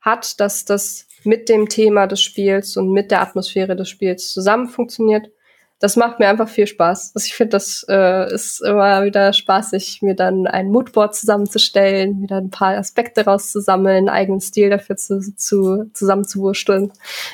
hat, 0.01 0.39
dass 0.39 0.65
das 0.65 1.07
mit 1.23 1.47
dem 1.47 1.69
Thema 1.69 2.07
des 2.07 2.21
Spiels 2.21 2.75
und 2.75 2.91
mit 2.91 3.11
der 3.11 3.21
Atmosphäre 3.21 3.75
des 3.75 3.89
Spiels 3.89 4.31
zusammen 4.31 4.67
funktioniert 4.67 5.29
das 5.79 5.95
macht 5.95 6.19
mir 6.19 6.27
einfach 6.27 6.49
viel 6.49 6.67
Spaß. 6.67 7.13
Also 7.15 7.25
ich 7.25 7.33
finde, 7.33 7.51
das 7.51 7.85
äh, 7.87 8.33
ist 8.33 8.61
immer 8.61 9.05
wieder 9.05 9.31
spaßig, 9.31 10.01
mir 10.01 10.13
dann 10.13 10.45
ein 10.45 10.69
Moodboard 10.69 11.15
zusammenzustellen, 11.15 12.19
mir 12.19 12.27
dann 12.27 12.45
ein 12.45 12.49
paar 12.49 12.77
Aspekte 12.77 13.23
rauszusammeln, 13.23 13.97
einen 13.97 14.09
eigenen 14.09 14.41
Stil 14.41 14.69
dafür 14.69 14.97
zu, 14.97 15.21
zu 15.35 15.89
zusammenzuwursteln 15.93 16.91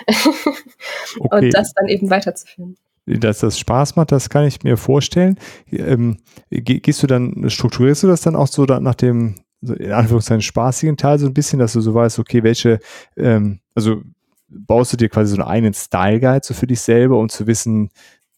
okay. 1.20 1.46
und 1.46 1.54
das 1.54 1.74
dann 1.74 1.88
eben 1.88 2.12
weiterzuführen. 2.12 2.78
Dass 3.08 3.39
das 3.39 3.58
Spaß 3.60 3.96
macht, 3.96 4.12
das 4.12 4.30
kann 4.30 4.46
ich 4.46 4.64
mir 4.64 4.78
vorstellen. 4.78 5.39
Ähm, 5.72 6.18
gehst 6.50 7.02
du 7.02 7.08
dann, 7.08 7.50
strukturierst 7.50 8.04
du 8.04 8.08
das 8.08 8.22
dann 8.22 8.36
auch 8.36 8.48
so 8.48 8.64
nach 8.66 8.96
dem, 8.96 9.36
in 9.62 9.91
Anführungszeichen, 9.91 10.41
spaßigen 10.41 10.98
Teil 10.98 11.18
so 11.18 11.28
ein 11.28 11.34
bisschen, 11.34 11.60
dass 11.60 11.74
du 11.74 11.82
so 11.82 11.93
weißt, 11.93 12.20
okay, 12.20 12.43
welche, 12.43 12.80
ähm, 13.18 13.60
also 13.74 14.02
baust 14.48 14.93
du 14.93 14.98
dir 14.98 15.10
quasi 15.10 15.36
so 15.36 15.41
einen 15.41 15.50
eigenen 15.50 15.74
Style 15.74 16.20
Guide 16.20 16.41
so 16.43 16.54
für 16.54 16.68
dich 16.68 16.82
selber, 16.82 17.20
um 17.20 17.30
zu 17.30 17.48
wissen, 17.48 17.89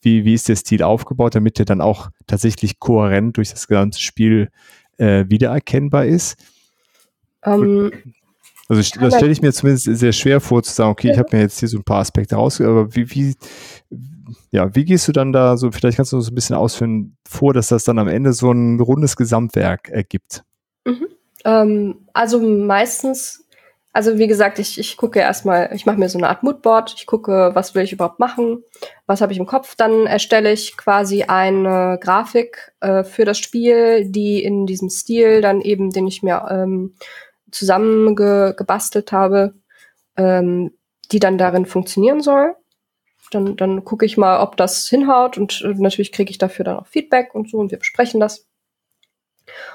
wie, 0.02 0.26
wie 0.26 0.34
ist 0.34 0.48
der 0.50 0.56
Stil 0.56 0.84
aufgebaut, 0.84 1.36
damit 1.36 1.58
der 1.58 1.66
dann 1.66 1.82
auch 1.82 2.10
tatsächlich 2.28 2.80
kohärent 2.80 3.38
durch 3.38 3.50
das 3.50 3.68
ganze 3.68 4.02
Spiel 4.02 4.50
äh, 4.98 5.26
wiedererkennbar 5.28 6.06
ist? 6.06 6.38
Um, 7.44 7.64
ähm, 7.64 7.92
also 8.70 8.82
das 9.00 9.16
stelle 9.16 9.32
ich 9.32 9.42
mir 9.42 9.54
zumindest 9.54 9.86
sehr 9.86 10.12
schwer 10.12 10.42
vor 10.42 10.62
zu 10.62 10.74
sagen, 10.74 10.92
okay, 10.92 11.12
ich 11.12 11.18
habe 11.18 11.36
mir 11.36 11.42
jetzt 11.42 11.60
hier 11.60 11.70
so 11.70 11.78
ein 11.78 11.84
paar 11.84 12.00
Aspekte 12.00 12.36
raus, 12.36 12.60
aber 12.60 12.94
wie, 12.96 13.10
wie, 13.12 13.36
ja, 14.52 14.76
wie 14.76 14.84
gehst 14.84 15.08
du 15.08 15.14
dann 15.14 15.32
da 15.32 15.56
so, 15.56 15.72
vielleicht 15.72 15.96
kannst 15.96 16.12
du 16.12 16.20
so 16.20 16.32
ein 16.32 16.36
bisschen 16.36 16.56
ausführen 16.56 17.16
vor, 17.28 17.54
dass 17.54 17.70
das 17.70 17.86
dann 17.86 17.98
am 17.98 18.10
Ende 18.10 18.34
so 18.34 18.52
ein 18.52 18.80
rundes 18.82 19.16
Gesamtwerk 19.16 19.88
ergibt? 19.88 20.44
Mhm. 20.86 21.08
Ähm, 21.46 21.96
also 22.14 22.42
meistens 22.42 23.47
also 23.94 24.18
wie 24.18 24.28
gesagt, 24.28 24.60
ich, 24.60 24.80
ich 24.80 24.96
gucke 24.96 25.20
erstmal, 25.20 25.72
ich 25.74 25.86
mache 25.86 25.98
mir 25.98 26.10
so 26.10 26.18
eine 26.18 26.30
Art 26.30 26.44
Moodboard, 26.44 26.94
ich 26.98 27.06
gucke, 27.08 27.52
was 27.54 27.74
will 27.74 27.84
ich 27.84 27.94
überhaupt 27.94 28.20
machen, 28.20 28.64
was 29.08 29.22
habe 29.22 29.34
ich 29.34 29.40
im 29.40 29.48
Kopf, 29.48 29.76
dann 29.76 30.06
erstelle 30.06 30.52
ich 30.52 30.78
quasi 30.78 31.24
eine 31.24 31.98
Grafik 32.00 32.74
äh, 32.80 33.04
für 33.04 33.26
das 33.26 33.40
Spiel, 33.40 34.06
die 34.06 34.44
in 34.44 34.68
diesem 34.68 34.90
Stil 34.90 35.42
dann 35.42 35.62
eben, 35.62 35.90
den 35.90 36.06
ich 36.06 36.22
mir 36.22 36.46
ähm, 36.50 36.96
zusammengebastelt 37.52 39.12
habe, 39.12 39.56
ähm, 40.16 40.74
die 41.12 41.20
dann 41.20 41.38
darin 41.38 41.66
funktionieren 41.66 42.22
soll. 42.22 42.56
Dann, 43.32 43.56
dann 43.58 43.84
gucke 43.84 44.06
ich 44.06 44.16
mal, 44.16 44.42
ob 44.42 44.58
das 44.58 44.88
hinhaut 44.88 45.38
und 45.38 45.62
äh, 45.62 45.74
natürlich 45.76 46.12
kriege 46.12 46.30
ich 46.30 46.38
dafür 46.38 46.66
dann 46.66 46.78
auch 46.78 46.88
Feedback 46.88 47.34
und 47.34 47.50
so 47.50 47.58
und 47.58 47.72
wir 47.72 47.80
besprechen 47.80 48.20
das. 48.20 48.48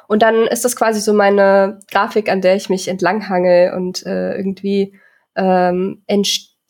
Und 0.09 0.23
dann 0.23 0.47
ist 0.47 0.65
das 0.65 0.77
quasi 0.77 1.01
so 1.01 1.13
meine 1.13 1.81
Grafik, 1.91 2.31
an 2.31 2.41
der 2.41 2.57
ich 2.57 2.69
mich 2.69 2.89
entlanghangel 2.89 3.73
und 3.75 4.05
äh, 4.07 4.37
irgendwie 4.37 4.99
ähm, 5.35 6.05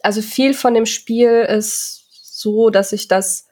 also 0.02 0.22
viel 0.22 0.54
von 0.54 0.74
dem 0.74 0.86
Spiel 0.86 1.30
ist 1.30 2.06
so, 2.22 2.70
dass 2.70 2.92
ich 2.92 3.08
das 3.08 3.48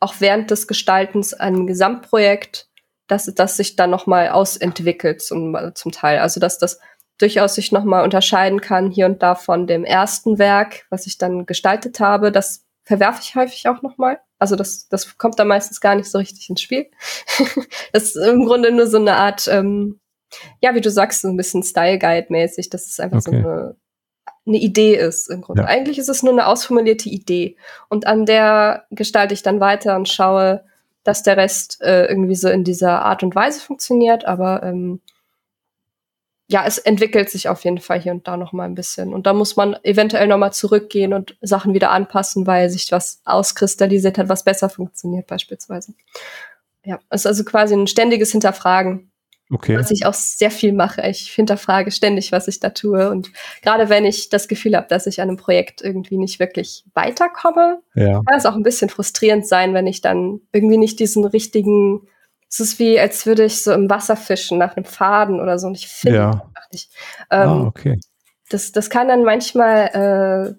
auch 0.00 0.14
während 0.18 0.50
des 0.50 0.66
Gestaltens 0.66 1.32
ein 1.32 1.66
Gesamtprojekt, 1.66 2.68
dass 3.06 3.26
das 3.26 3.56
sich 3.56 3.76
dann 3.76 3.90
noch 3.90 4.06
mal 4.06 4.30
ausentwickelt 4.30 5.22
zum, 5.22 5.56
zum 5.74 5.92
Teil. 5.92 6.18
Also 6.18 6.40
dass 6.40 6.58
das 6.58 6.80
durchaus 7.18 7.54
sich 7.54 7.70
noch 7.70 7.84
mal 7.84 8.02
unterscheiden 8.02 8.60
kann 8.60 8.90
hier 8.90 9.06
und 9.06 9.22
da 9.22 9.34
von 9.36 9.66
dem 9.66 9.84
ersten 9.84 10.38
Werk, 10.38 10.86
was 10.90 11.06
ich 11.06 11.18
dann 11.18 11.46
gestaltet 11.46 12.00
habe. 12.00 12.32
Das 12.32 12.64
verwerfe 12.84 13.20
ich 13.22 13.36
häufig 13.36 13.68
auch 13.68 13.82
noch 13.82 13.96
mal. 13.96 14.18
Also 14.42 14.56
das, 14.56 14.88
das 14.88 15.16
kommt 15.18 15.38
da 15.38 15.44
meistens 15.44 15.80
gar 15.80 15.94
nicht 15.94 16.10
so 16.10 16.18
richtig 16.18 16.50
ins 16.50 16.60
Spiel. 16.60 16.90
das 17.92 18.16
ist 18.16 18.16
im 18.16 18.44
Grunde 18.44 18.72
nur 18.72 18.88
so 18.88 18.96
eine 18.96 19.16
Art, 19.16 19.46
ähm, 19.46 20.00
ja, 20.60 20.74
wie 20.74 20.80
du 20.80 20.90
sagst, 20.90 21.20
so 21.20 21.28
ein 21.28 21.36
bisschen 21.36 21.62
Style 21.62 21.96
Guide 21.96 22.26
mäßig, 22.28 22.68
dass 22.68 22.88
es 22.88 22.98
einfach 22.98 23.18
okay. 23.18 23.30
so 23.30 23.48
eine, 23.48 23.76
eine 24.44 24.56
Idee 24.58 24.96
ist 24.96 25.30
im 25.30 25.42
Grunde. 25.42 25.62
Ja. 25.62 25.68
Eigentlich 25.68 25.96
ist 25.96 26.08
es 26.08 26.24
nur 26.24 26.32
eine 26.32 26.48
ausformulierte 26.48 27.08
Idee. 27.08 27.56
Und 27.88 28.08
an 28.08 28.26
der 28.26 28.84
gestalte 28.90 29.32
ich 29.32 29.44
dann 29.44 29.60
weiter 29.60 29.94
und 29.94 30.08
schaue, 30.08 30.64
dass 31.04 31.22
der 31.22 31.36
Rest 31.36 31.80
äh, 31.80 32.06
irgendwie 32.06 32.34
so 32.34 32.48
in 32.48 32.64
dieser 32.64 33.02
Art 33.02 33.22
und 33.22 33.36
Weise 33.36 33.60
funktioniert, 33.60 34.24
aber 34.24 34.64
ähm, 34.64 35.00
ja, 36.52 36.66
es 36.66 36.76
entwickelt 36.76 37.30
sich 37.30 37.48
auf 37.48 37.64
jeden 37.64 37.78
Fall 37.78 37.98
hier 37.98 38.12
und 38.12 38.28
da 38.28 38.36
noch 38.36 38.52
mal 38.52 38.64
ein 38.64 38.74
bisschen. 38.74 39.14
Und 39.14 39.26
da 39.26 39.32
muss 39.32 39.56
man 39.56 39.74
eventuell 39.84 40.26
noch 40.26 40.36
mal 40.36 40.52
zurückgehen 40.52 41.14
und 41.14 41.34
Sachen 41.40 41.72
wieder 41.72 41.90
anpassen, 41.90 42.46
weil 42.46 42.68
sich 42.68 42.92
was 42.92 43.22
auskristallisiert 43.24 44.18
hat, 44.18 44.28
was 44.28 44.44
besser 44.44 44.68
funktioniert 44.68 45.26
beispielsweise. 45.26 45.94
Ja, 46.84 47.00
es 47.08 47.22
ist 47.22 47.26
also 47.26 47.44
quasi 47.44 47.74
ein 47.74 47.86
ständiges 47.86 48.32
Hinterfragen. 48.32 49.10
Okay. 49.50 49.78
Was 49.78 49.90
ich 49.90 50.04
auch 50.04 50.14
sehr 50.14 50.50
viel 50.50 50.72
mache. 50.72 51.06
Ich 51.08 51.30
hinterfrage 51.30 51.90
ständig, 51.90 52.32
was 52.32 52.48
ich 52.48 52.60
da 52.60 52.70
tue. 52.70 53.10
Und 53.10 53.30
gerade 53.62 53.88
wenn 53.88 54.04
ich 54.04 54.28
das 54.28 54.46
Gefühl 54.46 54.76
habe, 54.76 54.88
dass 54.88 55.06
ich 55.06 55.20
an 55.20 55.28
einem 55.28 55.36
Projekt 55.38 55.80
irgendwie 55.80 56.18
nicht 56.18 56.38
wirklich 56.38 56.84
weiterkomme, 56.94 57.80
ja. 57.94 58.22
kann 58.26 58.38
es 58.38 58.46
auch 58.46 58.56
ein 58.56 58.62
bisschen 58.62 58.90
frustrierend 58.90 59.46
sein, 59.46 59.72
wenn 59.72 59.86
ich 59.86 60.02
dann 60.02 60.40
irgendwie 60.52 60.78
nicht 60.78 61.00
diesen 61.00 61.24
richtigen 61.24 62.08
es 62.52 62.60
ist 62.60 62.78
wie, 62.78 63.00
als 63.00 63.24
würde 63.24 63.44
ich 63.44 63.62
so 63.62 63.72
im 63.72 63.88
Wasser 63.88 64.14
fischen 64.14 64.58
nach 64.58 64.76
einem 64.76 64.84
Faden 64.84 65.40
oder 65.40 65.58
so 65.58 65.68
und 65.68 65.74
ich 65.74 65.88
finde 65.88 66.18
ja. 66.18 66.30
einfach 66.30 66.70
nicht. 66.70 66.92
Ähm, 67.30 67.48
ah, 67.48 67.62
okay. 67.66 67.98
Das, 68.50 68.72
das 68.72 68.90
kann 68.90 69.08
dann 69.08 69.24
manchmal, 69.24 69.86
äh, 70.52 70.54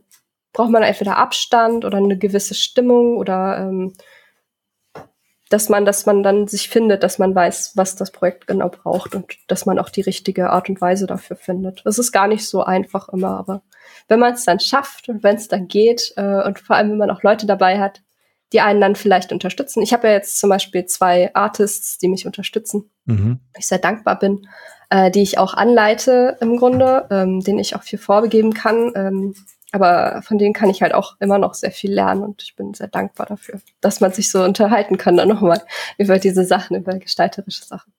braucht 0.54 0.72
man 0.72 0.82
entweder 0.82 1.18
Abstand 1.18 1.86
oder 1.86 1.98
eine 1.98 2.18
gewisse 2.18 2.56
Stimmung 2.56 3.18
oder 3.18 3.60
ähm, 3.60 3.94
dass 5.50 5.70
man, 5.70 5.86
dass 5.86 6.08
man 6.08 6.24
dann 6.24 6.48
sich 6.48 6.68
findet, 6.68 7.04
dass 7.04 7.20
man 7.20 7.36
weiß, 7.36 7.74
was 7.76 7.96
das 7.96 8.10
Projekt 8.10 8.48
genau 8.48 8.70
braucht 8.70 9.14
und 9.14 9.32
dass 9.48 9.68
man 9.68 9.78
auch 9.78 9.90
die 9.90 10.02
richtige 10.02 10.50
Art 10.50 10.70
und 10.70 10.82
Weise 10.82 11.06
dafür 11.06 11.36
findet. 11.36 11.84
Das 11.86 12.00
ist 12.00 12.12
gar 12.12 12.28
nicht 12.28 12.50
so 12.50 12.64
einfach 12.64 13.10
immer, 13.10 13.38
aber 13.38 13.62
wenn 14.08 14.20
man 14.20 14.34
es 14.34 14.46
dann 14.46 14.60
schafft 14.60 15.10
und 15.10 15.22
wenn 15.22 15.36
es 15.36 15.48
dann 15.48 15.68
geht 15.68 16.14
äh, 16.16 16.44
und 16.44 16.60
vor 16.60 16.76
allem, 16.76 16.90
wenn 16.90 16.98
man 16.98 17.12
auch 17.12 17.22
Leute 17.22 17.46
dabei 17.46 17.80
hat, 17.80 18.02
die 18.54 18.62
einen 18.62 18.80
dann 18.80 18.96
vielleicht 18.96 19.32
unterstützen. 19.32 19.82
Ich 19.82 19.94
habe 19.94 20.08
ja 20.08 20.14
jetzt 20.14 20.40
zum 20.40 20.50
Beispiel 20.50 20.86
zwei 20.86 21.34
Artists, 21.34 21.98
die 21.98 22.08
mich 22.08 22.26
unterstützen, 22.26 22.90
mhm. 23.06 23.40
ich 23.58 23.68
sehr 23.68 23.80
dankbar 23.80 24.20
bin, 24.20 24.48
äh, 24.90 25.12
die 25.12 25.24
ich 25.24 25.40
auch 25.40 25.56
anleite 25.56 26.38
im 26.40 26.58
Grunde, 26.58 27.08
ähm, 27.10 27.42
denen 27.42 27.60
ich 27.60 27.76
auch 27.76 27.84
viel 27.84 28.00
vorbegeben 28.00 28.54
kann. 28.54 28.92
Ähm, 28.96 29.34
aber 29.72 30.22
von 30.22 30.38
denen 30.38 30.54
kann 30.54 30.70
ich 30.70 30.84
halt 30.84 30.94
auch 30.94 31.16
immer 31.20 31.40
noch 31.40 31.56
sehr 31.56 31.72
viel 31.72 31.92
lernen 31.92 32.22
und 32.22 32.44
ich 32.44 32.56
bin 32.56 32.76
sehr 32.76 32.90
dankbar 32.90 33.26
dafür, 33.26 33.60
dass 33.82 34.02
man 34.02 34.12
sich 34.12 34.30
so 34.30 34.44
unterhalten 34.44 34.98
kann 34.98 35.18
dann 35.18 35.28
nochmal 35.28 35.62
über 35.98 36.20
diese 36.20 36.46
Sachen, 36.46 36.78
über 36.78 36.98
gestalterische 37.00 37.66
Sachen. 37.66 37.92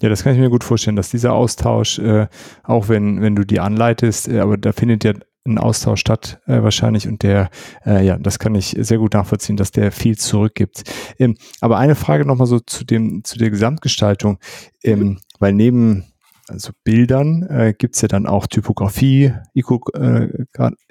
Ja, 0.00 0.08
das 0.10 0.22
kann 0.22 0.34
ich 0.34 0.38
mir 0.38 0.50
gut 0.50 0.62
vorstellen, 0.62 0.96
dass 0.96 1.10
dieser 1.10 1.32
Austausch, 1.32 1.98
äh, 1.98 2.28
auch 2.62 2.88
wenn, 2.88 3.20
wenn 3.20 3.34
du 3.34 3.44
die 3.44 3.58
anleitest, 3.58 4.28
äh, 4.28 4.40
aber 4.40 4.58
da 4.58 4.72
findet 4.72 5.02
ja 5.02 5.14
ein 5.46 5.58
Austausch 5.58 6.00
statt 6.00 6.40
äh, 6.46 6.62
wahrscheinlich 6.62 7.08
und 7.08 7.22
der, 7.22 7.50
äh, 7.86 8.04
ja, 8.04 8.18
das 8.18 8.38
kann 8.38 8.54
ich 8.54 8.76
sehr 8.78 8.98
gut 8.98 9.14
nachvollziehen, 9.14 9.56
dass 9.56 9.70
der 9.70 9.92
viel 9.92 10.16
zurückgibt. 10.16 10.82
Ähm, 11.18 11.36
aber 11.60 11.78
eine 11.78 11.94
Frage 11.94 12.24
nochmal 12.26 12.46
so 12.46 12.60
zu 12.60 12.84
dem, 12.84 13.24
zu 13.24 13.38
der 13.38 13.50
Gesamtgestaltung, 13.50 14.38
ähm, 14.82 14.98
mhm. 14.98 15.18
weil 15.38 15.52
neben 15.52 16.04
also 16.48 16.72
Bildern 16.82 17.42
äh, 17.42 17.74
gibt 17.76 18.00
ja 18.00 18.08
dann 18.08 18.26
auch 18.26 18.46
Typografie, 18.46 19.34
Iko, 19.54 19.82
äh, 19.94 20.46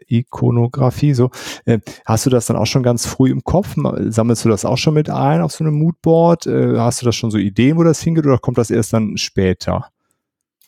Ikonografie. 0.07 1.13
So, 1.13 1.31
äh, 1.65 1.79
hast 2.05 2.25
du 2.25 2.29
das 2.29 2.45
dann 2.45 2.57
auch 2.57 2.65
schon 2.65 2.83
ganz 2.83 3.05
früh 3.05 3.31
im 3.31 3.43
Kopf? 3.43 3.75
Sammelst 3.99 4.45
du 4.45 4.49
das 4.49 4.65
auch 4.65 4.77
schon 4.77 4.93
mit 4.93 5.09
ein 5.09 5.41
auf 5.41 5.51
so 5.51 5.63
einem 5.63 5.75
Moodboard? 5.75 6.47
Äh, 6.47 6.77
hast 6.77 7.01
du 7.01 7.05
das 7.05 7.15
schon 7.15 7.31
so 7.31 7.37
Ideen, 7.37 7.77
wo 7.77 7.83
das 7.83 8.01
hingeht, 8.01 8.25
oder 8.25 8.37
kommt 8.37 8.57
das 8.57 8.69
erst 8.69 8.93
dann 8.93 9.17
später? 9.17 9.89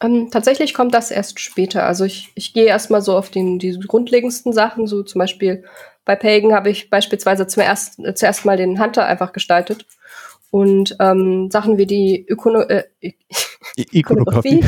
Ähm, 0.01 0.29
tatsächlich 0.31 0.73
kommt 0.73 0.93
das 0.93 1.11
erst 1.11 1.39
später. 1.39 1.85
Also 1.85 2.05
ich, 2.05 2.31
ich 2.35 2.53
gehe 2.53 2.65
erstmal 2.65 3.01
so 3.01 3.17
auf 3.17 3.29
den, 3.29 3.59
die 3.59 3.77
grundlegendsten 3.79 4.53
Sachen, 4.53 4.87
so 4.87 5.03
zum 5.03 5.19
Beispiel 5.19 5.65
bei 6.05 6.15
Pagan 6.15 6.53
habe 6.53 6.69
ich 6.69 6.89
beispielsweise 6.89 7.47
zum 7.47 7.61
erst, 7.63 7.99
äh, 7.99 8.15
zuerst 8.15 8.45
mal 8.45 8.57
den 8.57 8.81
Hunter 8.81 9.05
einfach 9.05 9.33
gestaltet. 9.33 9.85
Und 10.51 10.95
ähm, 10.99 11.51
Sachen 11.51 11.77
wie 11.77 11.85
die 11.85 12.25
Ökono 12.27 12.61
äh, 12.61 12.85
Ikonografie. 13.75 14.65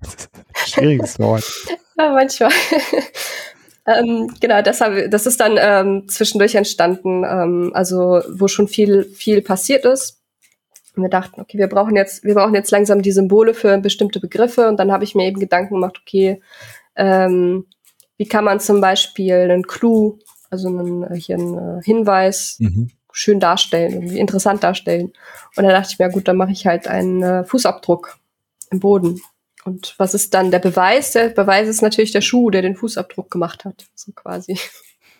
Schwieriges 0.66 1.18
Wort. 1.20 1.44
ja, 1.98 2.12
manchmal. 2.12 2.50
ähm, 3.86 4.34
genau, 4.40 4.62
das, 4.62 4.80
hab, 4.80 4.92
das 5.10 5.26
ist 5.26 5.38
dann 5.38 5.56
ähm, 5.60 6.08
zwischendurch 6.08 6.56
entstanden, 6.56 7.24
ähm, 7.24 7.70
also 7.74 8.22
wo 8.28 8.48
schon 8.48 8.66
viel, 8.66 9.04
viel 9.04 9.42
passiert 9.42 9.84
ist. 9.84 10.21
Und 10.94 11.02
wir 11.02 11.10
dachten, 11.10 11.40
okay, 11.40 11.58
wir 11.58 11.68
brauchen 11.68 11.96
jetzt, 11.96 12.24
wir 12.24 12.34
brauchen 12.34 12.54
jetzt 12.54 12.70
langsam 12.70 13.02
die 13.02 13.12
Symbole 13.12 13.54
für 13.54 13.78
bestimmte 13.78 14.20
Begriffe. 14.20 14.68
Und 14.68 14.78
dann 14.78 14.92
habe 14.92 15.04
ich 15.04 15.14
mir 15.14 15.26
eben 15.26 15.40
Gedanken 15.40 15.74
gemacht, 15.74 15.98
okay, 16.00 16.40
ähm, 16.96 17.66
wie 18.18 18.28
kann 18.28 18.44
man 18.44 18.60
zum 18.60 18.80
Beispiel 18.80 19.34
einen 19.34 19.66
Clou, 19.66 20.18
also 20.50 20.68
einen, 20.68 21.02
äh, 21.04 21.16
hier 21.18 21.36
einen 21.36 21.78
äh, 21.78 21.82
Hinweis, 21.82 22.56
mhm. 22.60 22.90
schön 23.10 23.40
darstellen, 23.40 23.94
irgendwie 23.94 24.18
interessant 24.18 24.62
darstellen. 24.62 25.12
Und 25.56 25.64
dann 25.64 25.72
dachte 25.72 25.88
ich 25.92 25.98
mir, 25.98 26.10
gut, 26.10 26.28
dann 26.28 26.36
mache 26.36 26.52
ich 26.52 26.66
halt 26.66 26.88
einen 26.88 27.22
äh, 27.22 27.44
Fußabdruck 27.44 28.18
im 28.70 28.80
Boden. 28.80 29.20
Und 29.64 29.94
was 29.98 30.14
ist 30.14 30.34
dann 30.34 30.50
der 30.50 30.58
Beweis? 30.58 31.12
Der 31.12 31.28
Beweis 31.28 31.68
ist 31.68 31.82
natürlich 31.82 32.12
der 32.12 32.20
Schuh, 32.20 32.50
der 32.50 32.62
den 32.62 32.76
Fußabdruck 32.76 33.30
gemacht 33.30 33.64
hat, 33.64 33.86
so 33.94 34.12
quasi. 34.12 34.58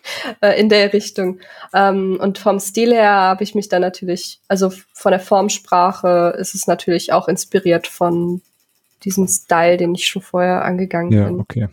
Äh, 0.41 0.59
in 0.59 0.69
der 0.69 0.93
Richtung. 0.93 1.39
Ähm, 1.73 2.17
und 2.19 2.37
vom 2.37 2.59
Stil 2.59 2.93
her 2.93 3.11
habe 3.11 3.43
ich 3.43 3.55
mich 3.55 3.69
dann 3.69 3.81
natürlich, 3.81 4.39
also 4.47 4.71
von 4.93 5.11
der 5.11 5.19
Formsprache 5.19 6.35
ist 6.37 6.55
es 6.55 6.67
natürlich 6.67 7.13
auch 7.13 7.27
inspiriert 7.27 7.87
von 7.87 8.41
diesem 9.03 9.27
Style, 9.27 9.77
den 9.77 9.95
ich 9.95 10.07
schon 10.07 10.21
vorher 10.21 10.65
angegangen 10.65 11.11
ja, 11.11 11.25
bin. 11.25 11.39
Okay. 11.39 11.69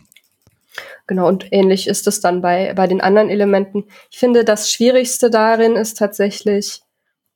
Genau, 1.07 1.27
und 1.27 1.51
ähnlich 1.51 1.87
ist 1.87 2.07
es 2.07 2.21
dann 2.21 2.41
bei, 2.41 2.73
bei 2.73 2.87
den 2.87 3.01
anderen 3.01 3.29
Elementen. 3.29 3.85
Ich 4.09 4.19
finde, 4.19 4.45
das 4.45 4.71
Schwierigste 4.71 5.29
darin 5.29 5.75
ist 5.75 5.97
tatsächlich, 5.97 6.81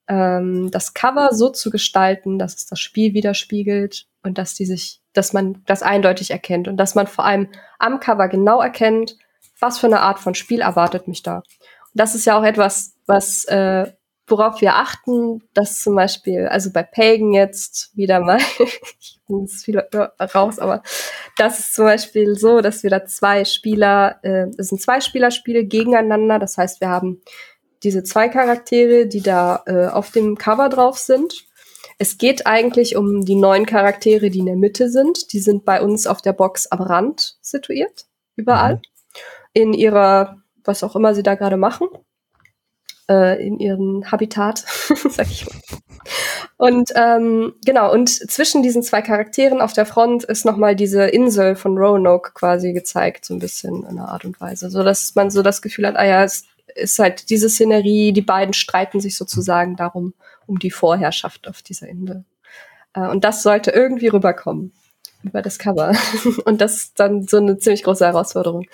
ähm, 0.08 0.70
das 0.72 0.94
Cover 0.94 1.30
so 1.34 1.50
zu 1.50 1.70
gestalten, 1.70 2.40
dass 2.40 2.56
es 2.56 2.66
das 2.68 2.80
Spiel 2.80 3.14
widerspiegelt 3.14 4.06
und 4.24 4.38
dass 4.38 4.54
die 4.54 4.66
sich, 4.66 5.02
dass 5.14 5.34
man 5.34 5.62
das 5.66 5.82
eindeutig 5.82 6.32
erkennt 6.32 6.68
und 6.68 6.78
dass 6.78 6.96
man 6.96 7.08
vor 7.08 7.26
allem 7.26 7.50
am 7.80 8.00
Cover 8.00 8.28
genau 8.28 8.62
erkennt, 8.62 9.18
was 9.60 9.80
für 9.80 9.88
eine 9.88 10.02
Art 10.02 10.20
von 10.20 10.36
Spiel 10.36 10.62
erwartet 10.62 11.08
mich 11.08 11.24
da. 11.24 11.38
Und 11.38 11.44
das 11.94 12.16
ist 12.16 12.26
ja 12.26 12.38
auch 12.38 12.44
etwas, 12.44 12.94
was 13.06 13.46
äh, 13.46 13.92
worauf 14.28 14.62
wir 14.62 14.76
achten, 14.76 15.44
dass 15.54 15.82
zum 15.82 15.96
Beispiel, 15.96 16.48
also 16.48 16.72
bei 16.72 16.84
Pagan 16.84 17.32
jetzt 17.34 17.96
wieder 17.96 18.20
mal, 18.20 18.40
ich 18.60 19.20
bin 19.28 19.42
jetzt 19.42 19.66
viel 19.66 19.80
raus, 20.34 20.60
aber 20.60 20.82
das 21.38 21.60
ist 21.60 21.76
zum 21.76 21.86
Beispiel 21.86 22.36
so, 22.36 22.62
dass 22.62 22.84
wir 22.84 22.90
da 22.90 23.06
zwei 23.06 23.46
Spieler, 23.46 24.20
äh, 24.24 24.48
es 24.58 24.70
sind 24.70 24.82
zwei 24.82 25.00
Spielerspiele 25.00 25.66
gegeneinander. 25.66 26.40
Das 26.40 26.58
heißt, 26.58 26.82
wir 26.82 26.90
haben 26.90 27.22
diese 27.84 28.04
zwei 28.04 28.30
Charaktere, 28.30 29.06
die 29.06 29.22
da 29.22 29.64
äh, 29.68 29.88
auf 29.88 30.12
dem 30.12 30.38
Cover 30.38 30.70
drauf 30.70 30.98
sind. 30.98 31.46
Es 31.98 32.18
geht 32.18 32.48
eigentlich 32.48 32.96
um 32.96 33.26
die 33.26 33.36
neun 33.36 33.66
Charaktere, 33.66 34.30
die 34.30 34.40
in 34.40 34.48
der 34.48 34.56
Mitte 34.56 34.90
sind. 34.90 35.32
Die 35.34 35.40
sind 35.40 35.66
bei 35.66 35.82
uns 35.82 36.08
auf 36.08 36.22
der 36.22 36.34
Box 36.34 36.68
am 36.68 36.82
Rand 36.82 37.38
situiert, 37.42 38.06
überall. 38.36 38.76
Mhm 38.76 38.95
in 39.56 39.74
ihrer, 39.74 40.38
was 40.64 40.84
auch 40.84 40.96
immer 40.96 41.16
sie 41.16 41.24
da 41.24 41.34
gerade 41.34 41.58
machen, 41.58 41.88
äh, 43.10 43.44
in 43.44 43.58
ihrem 43.58 44.12
Habitat, 44.12 44.60
sag 45.10 45.28
ich 45.32 45.48
mal. 45.48 45.58
und 46.58 46.92
ähm, 46.96 47.54
genau, 47.66 47.92
und 47.92 48.10
zwischen 48.10 48.62
diesen 48.64 48.84
zwei 48.84 49.02
Charakteren 49.02 49.62
auf 49.62 49.74
der 49.74 49.86
Front 49.86 50.26
ist 50.26 50.46
nochmal 50.46 50.76
diese 50.76 51.06
Insel 51.06 51.56
von 51.56 51.78
Roanoke 51.78 52.32
quasi 52.34 52.74
gezeigt, 52.74 53.26
so 53.26 53.34
ein 53.34 53.40
bisschen 53.40 53.84
in 53.84 53.86
einer 53.86 54.10
Art 54.10 54.26
und 54.26 54.40
Weise. 54.42 54.70
So 54.70 54.84
dass 54.84 55.16
man 55.16 55.32
so 55.32 55.42
das 55.42 55.62
Gefühl 55.62 55.88
hat, 55.88 55.96
ah 55.96 56.06
ja, 56.06 56.24
es 56.24 56.44
ist 56.76 57.00
halt 57.00 57.30
diese 57.30 57.50
Szenerie, 57.50 58.12
die 58.12 58.22
beiden 58.22 58.54
streiten 58.54 59.00
sich 59.00 59.16
sozusagen 59.16 59.78
darum, 59.78 60.14
um 60.48 60.60
die 60.60 60.72
Vorherrschaft 60.72 61.48
auf 61.48 61.62
dieser 61.62 61.88
Insel. 61.88 62.26
Äh, 62.94 63.08
und 63.08 63.24
das 63.24 63.42
sollte 63.42 63.72
irgendwie 63.72 64.08
rüberkommen 64.08 64.74
über 65.24 65.42
das 65.42 65.60
Cover. 65.60 65.96
und 66.46 66.60
das 66.60 66.76
ist 66.76 67.00
dann 67.00 67.26
so 67.26 67.38
eine 67.38 67.58
ziemlich 67.58 67.84
große 67.84 68.06
Herausforderung. 68.06 68.66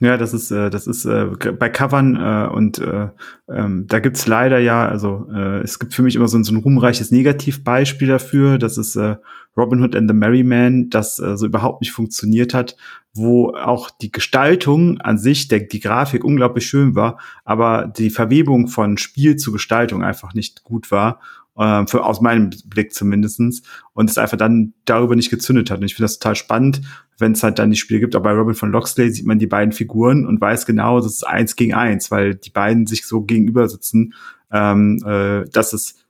Ja, 0.00 0.16
das 0.16 0.34
ist, 0.34 0.50
äh, 0.50 0.70
das 0.70 0.86
ist 0.86 1.04
äh, 1.04 1.26
bei 1.58 1.68
Covern 1.68 2.16
äh, 2.16 2.52
und 2.52 2.78
äh, 2.78 3.08
ähm, 3.48 3.86
da 3.86 4.00
gibt's 4.00 4.26
leider 4.26 4.58
ja, 4.58 4.86
also 4.86 5.28
äh, 5.32 5.60
es 5.60 5.78
gibt 5.78 5.94
für 5.94 6.02
mich 6.02 6.16
immer 6.16 6.26
so, 6.26 6.36
ein 6.36 6.44
so 6.44 6.52
ein 6.52 6.58
ruhmreiches 6.58 7.10
Negativbeispiel 7.12 8.08
dafür, 8.08 8.58
das 8.58 8.76
ist 8.76 8.96
äh, 8.96 9.16
Robin 9.56 9.82
Hood 9.82 9.94
and 9.94 10.10
the 10.10 10.14
Merry 10.14 10.42
Man, 10.42 10.90
das 10.90 11.20
äh, 11.20 11.36
so 11.36 11.46
überhaupt 11.46 11.80
nicht 11.80 11.92
funktioniert 11.92 12.54
hat, 12.54 12.76
wo 13.14 13.54
auch 13.54 13.88
die 13.90 14.10
Gestaltung 14.10 15.00
an 15.00 15.16
sich, 15.16 15.46
der, 15.46 15.60
die 15.60 15.80
Grafik 15.80 16.24
unglaublich 16.24 16.66
schön 16.66 16.96
war, 16.96 17.18
aber 17.44 17.86
die 17.86 18.10
Verwebung 18.10 18.66
von 18.66 18.98
Spiel 18.98 19.36
zu 19.36 19.52
Gestaltung 19.52 20.02
einfach 20.02 20.34
nicht 20.34 20.64
gut 20.64 20.90
war 20.90 21.20
äh, 21.56 21.86
für, 21.86 22.04
aus 22.04 22.20
meinem 22.20 22.50
Blick 22.66 22.92
zumindestens 22.92 23.62
und 23.92 24.10
es 24.10 24.18
einfach 24.18 24.36
dann 24.36 24.74
darüber 24.84 25.16
nicht 25.16 25.30
gezündet 25.30 25.70
hat. 25.70 25.78
Und 25.78 25.86
ich 25.86 25.94
finde 25.94 26.04
das 26.04 26.18
total 26.18 26.36
spannend, 26.36 26.82
wenn 27.18 27.32
es 27.32 27.42
halt 27.42 27.58
dann 27.58 27.70
die 27.70 27.76
Spiele 27.76 28.00
gibt. 28.00 28.14
Aber 28.14 28.30
bei 28.30 28.36
Robin 28.36 28.54
von 28.54 28.70
Locksley 28.70 29.10
sieht 29.10 29.26
man 29.26 29.38
die 29.38 29.46
beiden 29.46 29.72
Figuren 29.72 30.26
und 30.26 30.40
weiß 30.40 30.66
genau, 30.66 30.98
das 30.98 31.06
ist 31.06 31.26
eins 31.26 31.56
gegen 31.56 31.74
eins, 31.74 32.10
weil 32.10 32.34
die 32.34 32.50
beiden 32.50 32.86
sich 32.86 33.06
so 33.06 33.22
gegenüber 33.22 33.68
sitzen, 33.68 34.14
ähm, 34.50 34.98
äh, 35.06 35.44
dass 35.50 35.72
es 35.72 36.04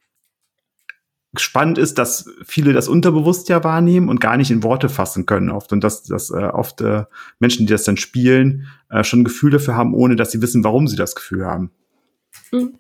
spannend 1.37 1.79
ist, 1.79 1.99
dass 1.99 2.31
viele 2.45 2.73
das 2.73 2.89
unterbewusst 2.89 3.49
ja 3.49 3.65
wahrnehmen 3.65 4.09
und 4.09 4.21
gar 4.21 4.37
nicht 4.37 4.51
in 4.51 4.63
Worte 4.63 4.89
fassen 4.89 5.27
können 5.27 5.51
oft 5.51 5.73
und 5.73 5.83
dass, 5.83 6.05
dass 6.05 6.31
äh, 6.31 6.45
oft 6.45 6.81
äh, 6.81 7.05
Menschen, 7.41 7.67
die 7.67 7.73
das 7.73 7.85
dann 7.85 7.97
spielen, 7.97 8.69
äh, 8.89 9.03
schon 9.03 9.21
ein 9.21 9.25
Gefühl 9.25 9.51
dafür 9.51 9.75
haben, 9.75 9.95
ohne 9.95 10.17
dass 10.17 10.31
sie 10.31 10.43
wissen, 10.43 10.65
warum 10.65 10.87
sie 10.87 10.97
das 10.97 11.15
Gefühl 11.15 11.45
haben. 11.45 11.71
Mhm. 12.53 12.79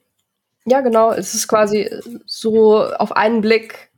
Ja, 0.66 0.80
genau. 0.80 1.12
Es 1.12 1.34
ist 1.34 1.48
quasi 1.48 1.90
so 2.26 2.84
auf 2.84 3.12
einen 3.12 3.40
Blick 3.40 3.90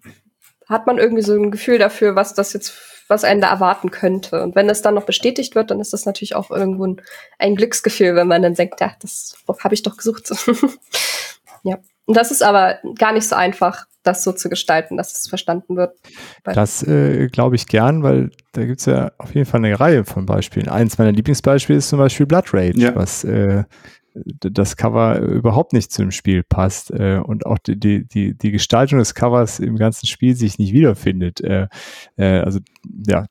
hat 0.69 0.87
man 0.87 0.99
irgendwie 0.99 1.23
so 1.23 1.35
ein 1.35 1.51
Gefühl 1.51 1.79
dafür, 1.79 2.17
was 2.17 2.35
das 2.35 2.53
jetzt, 2.53 2.75
was 3.09 3.25
einen 3.25 3.41
da 3.41 3.51
erwarten 3.51 3.91
könnte. 3.91 4.43
Und 4.43 4.57
wenn 4.57 4.69
es 4.69 4.83
dann 4.83 4.95
noch 4.95 5.05
bestätigt 5.05 5.55
wird, 5.55 5.71
dann 5.71 5.81
ist 5.81 5.93
das 5.93 6.07
natürlich 6.07 6.35
auch 6.35 6.51
irgendwo 6.51 6.87
ein, 6.87 7.03
ein 7.39 7.55
Glücksgefühl, 7.55 8.17
wenn 8.17 8.27
man 8.27 8.43
dann 8.43 8.55
denkt, 8.55 8.81
ja, 8.81 8.93
das 9.01 9.37
habe 9.63 9.75
ich 9.75 9.83
doch 9.83 9.97
gesucht. 9.97 10.29
ja. 11.63 11.79
Und 12.07 12.17
das 12.17 12.31
ist 12.31 12.43
aber 12.43 12.79
gar 12.99 13.13
nicht 13.13 13.29
so 13.29 13.37
einfach, 13.37 13.87
das 14.03 14.23
so 14.23 14.33
zu 14.33 14.49
gestalten, 14.49 14.97
dass 14.97 15.13
es 15.13 15.29
verstanden 15.29 15.77
wird. 15.77 15.97
Das 16.45 16.83
äh, 16.85 17.27
glaube 17.27 17.57
ich 17.57 17.67
gern, 17.67 18.03
weil 18.03 18.31
da 18.53 18.65
gibt 18.65 18.81
es 18.81 18.87
ja 18.87 19.11
auf 19.19 19.35
jeden 19.35 19.47
Fall 19.47 19.65
eine 19.65 19.79
Reihe 19.79 20.05
von 20.05 20.27
Beispielen. 20.27 20.69
Eins 20.69 20.99
meiner 20.99 21.13
Lieblingsbeispiele 21.13 21.79
ist 21.79 21.89
zum 21.89 21.99
Beispiel 21.99 22.27
Blood 22.27 22.55
Rage, 22.55 22.79
ja. 22.79 22.95
was 22.95 23.25
äh, 23.25 23.65
das 24.25 24.77
Cover 24.77 25.19
überhaupt 25.21 25.73
nicht 25.73 25.93
zu 25.93 26.03
dem 26.03 26.11
Spiel 26.11 26.43
passt 26.43 26.91
äh, 26.91 27.21
und 27.23 27.47
auch 27.47 27.59
die, 27.59 27.79
die, 27.79 28.07
die, 28.07 28.37
die 28.37 28.51
Gestaltung 28.51 28.99
des 28.99 29.15
Covers 29.15 29.59
im 29.59 29.77
ganzen 29.77 30.07
Spiel 30.07 30.35
sich 30.35 30.59
nicht 30.59 30.73
wiederfindet. 30.73 31.41
Äh, 31.41 31.69
äh, 32.17 32.41
also 32.41 32.61
ja, 33.07 33.27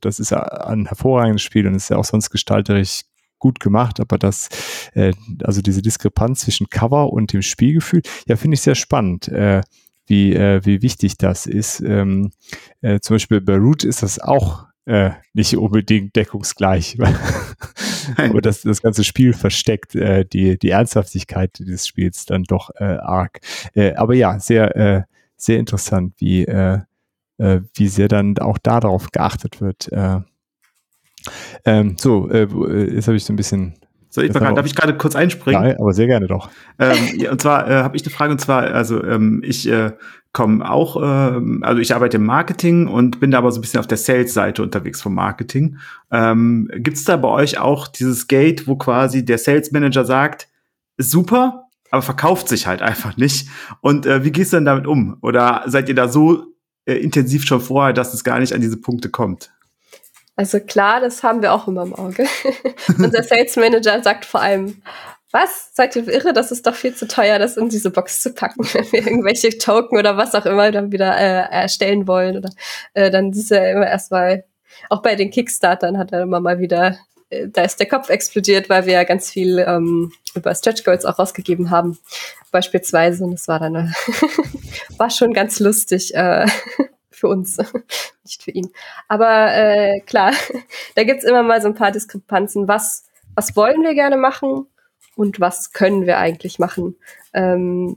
das 0.00 0.20
ist 0.20 0.32
ein 0.32 0.86
hervorragendes 0.86 1.42
Spiel 1.42 1.66
und 1.66 1.74
ist 1.74 1.90
ja 1.90 1.96
auch 1.96 2.04
sonst 2.04 2.30
gestalterisch 2.30 3.02
gut 3.38 3.58
gemacht, 3.58 3.98
aber 3.98 4.18
das, 4.18 4.48
äh, 4.94 5.12
also 5.42 5.62
diese 5.62 5.82
Diskrepanz 5.82 6.40
zwischen 6.40 6.68
Cover 6.70 7.12
und 7.12 7.32
dem 7.32 7.42
Spielgefühl, 7.42 8.02
ja, 8.26 8.36
finde 8.36 8.54
ich 8.54 8.60
sehr 8.60 8.76
spannend. 8.76 9.28
Äh, 9.28 9.62
wie, 10.06 10.34
äh, 10.34 10.60
wie 10.64 10.82
wichtig 10.82 11.16
das 11.16 11.46
ist. 11.46 11.80
Ähm, 11.80 12.32
äh, 12.80 13.00
zum 13.00 13.14
Beispiel 13.14 13.40
bei 13.40 13.56
Root 13.56 13.84
ist 13.84 14.02
das 14.02 14.18
auch 14.18 14.66
äh, 14.84 15.10
nicht 15.32 15.56
unbedingt 15.56 16.16
deckungsgleich. 16.16 16.98
Aber 18.16 18.40
das, 18.40 18.62
das 18.62 18.82
ganze 18.82 19.04
Spiel 19.04 19.32
versteckt 19.32 19.94
äh, 19.94 20.24
die, 20.24 20.58
die 20.58 20.70
Ernsthaftigkeit 20.70 21.58
dieses 21.58 21.86
Spiels 21.86 22.26
dann 22.26 22.44
doch 22.44 22.70
äh, 22.76 22.84
arg. 22.84 23.40
Äh, 23.74 23.94
aber 23.94 24.14
ja, 24.14 24.38
sehr, 24.38 24.76
äh, 24.76 25.02
sehr 25.36 25.58
interessant, 25.58 26.14
wie, 26.18 26.44
äh, 26.44 26.80
äh, 27.38 27.60
wie 27.74 27.88
sehr 27.88 28.08
dann 28.08 28.38
auch 28.38 28.58
darauf 28.58 29.10
geachtet 29.10 29.60
wird. 29.60 29.90
Äh, 29.92 30.20
ähm, 31.64 31.96
so, 31.98 32.30
äh, 32.30 32.44
äh 32.44 32.94
jetzt 32.94 33.06
habe 33.06 33.16
ich 33.16 33.24
so 33.24 33.32
ein 33.32 33.36
bisschen 33.36 33.74
so, 34.14 34.20
ich 34.20 34.30
grad, 34.30 34.58
darf 34.58 34.66
ich 34.66 34.74
gerade 34.74 34.94
kurz 34.94 35.16
einspringen? 35.16 35.62
Nein, 35.62 35.76
aber 35.80 35.94
sehr 35.94 36.06
gerne 36.06 36.26
doch. 36.26 36.50
Ähm, 36.78 36.98
ja, 37.16 37.32
und 37.32 37.40
zwar 37.40 37.66
äh, 37.66 37.82
habe 37.82 37.96
ich 37.96 38.02
eine 38.02 38.10
Frage, 38.10 38.32
und 38.32 38.38
zwar, 38.38 38.64
also 38.64 39.02
ähm, 39.02 39.40
ich 39.42 39.66
äh, 39.66 39.92
komme 40.34 40.70
auch, 40.70 40.98
ähm, 41.02 41.62
also 41.62 41.80
ich 41.80 41.94
arbeite 41.94 42.18
im 42.18 42.26
Marketing 42.26 42.88
und 42.88 43.20
bin 43.20 43.30
da 43.30 43.38
aber 43.38 43.50
so 43.50 43.58
ein 43.58 43.62
bisschen 43.62 43.80
auf 43.80 43.86
der 43.86 43.96
Sales-Seite 43.96 44.62
unterwegs 44.62 45.00
vom 45.00 45.14
Marketing. 45.14 45.78
Ähm, 46.10 46.68
Gibt 46.74 46.98
es 46.98 47.04
da 47.04 47.16
bei 47.16 47.28
euch 47.28 47.58
auch 47.58 47.88
dieses 47.88 48.28
Gate, 48.28 48.68
wo 48.68 48.76
quasi 48.76 49.24
der 49.24 49.38
Sales 49.38 49.72
Manager 49.72 50.04
sagt, 50.04 50.46
super, 50.98 51.70
aber 51.90 52.02
verkauft 52.02 52.48
sich 52.48 52.66
halt 52.66 52.82
einfach 52.82 53.16
nicht? 53.16 53.48
Und 53.80 54.04
äh, 54.04 54.24
wie 54.24 54.30
gehst 54.30 54.52
du 54.52 54.58
denn 54.58 54.66
damit 54.66 54.86
um? 54.86 55.16
Oder 55.22 55.62
seid 55.68 55.88
ihr 55.88 55.94
da 55.94 56.08
so 56.08 56.48
äh, 56.84 56.96
intensiv 56.96 57.46
schon 57.46 57.62
vorher, 57.62 57.94
dass 57.94 58.12
es 58.12 58.24
gar 58.24 58.40
nicht 58.40 58.52
an 58.52 58.60
diese 58.60 58.76
Punkte 58.76 59.08
kommt? 59.08 59.54
Also 60.36 60.60
klar, 60.60 61.00
das 61.00 61.22
haben 61.22 61.42
wir 61.42 61.52
auch 61.52 61.68
immer 61.68 61.82
im 61.82 61.94
Auge. 61.94 62.26
Unser 62.98 63.22
Sales 63.22 63.56
Manager 63.56 64.02
sagt 64.02 64.24
vor 64.24 64.40
allem, 64.40 64.82
was? 65.32 65.70
Seid 65.74 65.96
ihr 65.96 66.06
irre? 66.08 66.32
Das 66.32 66.52
ist 66.52 66.66
doch 66.66 66.74
viel 66.74 66.94
zu 66.94 67.08
teuer, 67.08 67.38
das 67.38 67.56
in 67.56 67.70
diese 67.70 67.90
Box 67.90 68.20
zu 68.20 68.32
packen, 68.32 68.64
wenn 68.72 68.92
wir 68.92 69.06
irgendwelche 69.06 69.56
Token 69.58 69.98
oder 69.98 70.16
was 70.16 70.34
auch 70.34 70.46
immer 70.46 70.70
dann 70.70 70.92
wieder 70.92 71.16
äh, 71.16 71.50
erstellen 71.50 72.06
wollen. 72.06 72.36
Oder 72.36 72.50
äh, 72.94 73.10
dann 73.10 73.30
ist 73.32 73.50
er 73.50 73.72
immer 73.72 73.86
erstmal, 73.86 74.44
auch 74.90 75.02
bei 75.02 75.16
den 75.16 75.30
Kickstartern 75.30 75.98
hat 75.98 76.12
er 76.12 76.22
immer 76.22 76.40
mal 76.40 76.58
wieder, 76.58 76.98
äh, 77.30 77.48
da 77.48 77.62
ist 77.62 77.80
der 77.80 77.88
Kopf 77.88 78.10
explodiert, 78.10 78.68
weil 78.68 78.86
wir 78.86 78.92
ja 78.92 79.04
ganz 79.04 79.30
viel 79.30 79.58
ähm, 79.58 80.12
über 80.34 80.54
Stretch 80.54 80.84
Goals 80.84 81.04
auch 81.04 81.18
rausgegeben 81.18 81.70
haben. 81.70 81.98
Beispielsweise. 82.50 83.24
Und 83.24 83.32
das 83.32 83.48
war 83.48 83.58
dann 83.58 83.94
war 84.98 85.10
schon 85.10 85.32
ganz 85.32 85.60
lustig. 85.60 86.14
Äh, 86.14 86.46
für 87.22 87.28
uns, 87.28 87.56
nicht 88.24 88.42
für 88.42 88.50
ihn. 88.50 88.70
Aber 89.08 89.54
äh, 89.54 90.00
klar, 90.00 90.32
da 90.96 91.04
gibt's 91.04 91.24
immer 91.24 91.44
mal 91.44 91.62
so 91.62 91.68
ein 91.68 91.74
paar 91.74 91.92
Diskrepanzen. 91.92 92.66
Was, 92.66 93.04
was 93.36 93.54
wollen 93.56 93.82
wir 93.82 93.94
gerne 93.94 94.16
machen 94.16 94.66
und 95.14 95.40
was 95.40 95.72
können 95.72 96.04
wir 96.04 96.18
eigentlich 96.18 96.58
machen? 96.58 96.96
Ähm, 97.32 97.96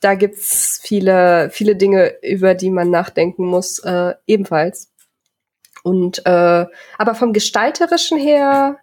da 0.00 0.14
gibt's 0.14 0.80
viele, 0.82 1.50
viele 1.50 1.76
Dinge, 1.76 2.14
über 2.22 2.54
die 2.54 2.70
man 2.70 2.90
nachdenken 2.90 3.44
muss, 3.44 3.78
äh, 3.80 4.14
ebenfalls. 4.26 4.90
Und 5.84 6.24
äh, 6.24 6.66
aber 6.96 7.14
vom 7.14 7.32
Gestalterischen 7.34 8.18
her 8.18 8.78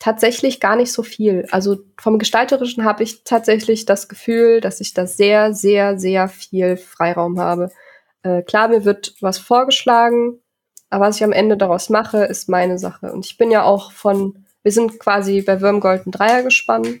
tatsächlich 0.00 0.58
gar 0.58 0.74
nicht 0.74 0.90
so 0.90 1.04
viel. 1.04 1.46
Also 1.52 1.78
vom 1.96 2.18
Gestalterischen 2.18 2.84
habe 2.84 3.04
ich 3.04 3.22
tatsächlich 3.22 3.84
das 3.84 4.08
Gefühl, 4.08 4.60
dass 4.60 4.80
ich 4.80 4.94
da 4.94 5.06
sehr, 5.06 5.54
sehr, 5.54 5.98
sehr 5.98 6.28
viel 6.28 6.76
Freiraum 6.76 7.38
habe. 7.38 7.70
Äh, 8.22 8.42
klar, 8.42 8.68
mir 8.68 8.84
wird 8.84 9.14
was 9.20 9.38
vorgeschlagen, 9.38 10.40
aber 10.90 11.06
was 11.06 11.16
ich 11.16 11.24
am 11.24 11.32
Ende 11.32 11.56
daraus 11.56 11.88
mache, 11.88 12.24
ist 12.24 12.48
meine 12.48 12.78
Sache. 12.78 13.12
Und 13.12 13.26
ich 13.26 13.38
bin 13.38 13.50
ja 13.50 13.64
auch 13.64 13.92
von, 13.92 14.44
wir 14.62 14.72
sind 14.72 14.98
quasi 14.98 15.42
bei 15.42 15.60
Würmgold 15.60 16.06
ein 16.06 16.12
Dreier 16.12 16.42
gespannt, 16.42 17.00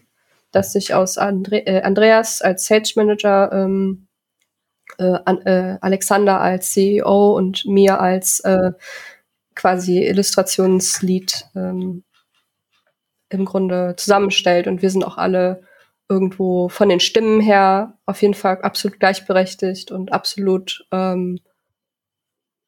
dass 0.50 0.72
sich 0.72 0.94
aus 0.94 1.18
Andre, 1.18 1.66
äh, 1.66 1.82
Andreas 1.82 2.42
als 2.42 2.66
Sales 2.66 2.96
Manager, 2.96 3.50
ähm, 3.52 4.08
äh, 4.98 5.04
äh, 5.04 5.78
Alexander 5.80 6.40
als 6.40 6.72
CEO 6.72 7.36
und 7.36 7.64
mir 7.66 8.00
als 8.00 8.40
äh, 8.40 8.72
quasi 9.54 10.04
Illustrationslead 10.06 11.46
ähm, 11.54 12.04
im 13.30 13.44
Grunde 13.44 13.94
zusammenstellt. 13.96 14.66
Und 14.66 14.82
wir 14.82 14.90
sind 14.90 15.04
auch 15.04 15.16
alle 15.16 15.62
irgendwo 16.12 16.68
von 16.68 16.88
den 16.88 17.00
Stimmen 17.00 17.40
her 17.40 17.98
auf 18.06 18.22
jeden 18.22 18.34
Fall 18.34 18.60
absolut 18.62 19.00
gleichberechtigt 19.00 19.90
und 19.90 20.12
absolut 20.12 20.86
ähm, 20.92 21.40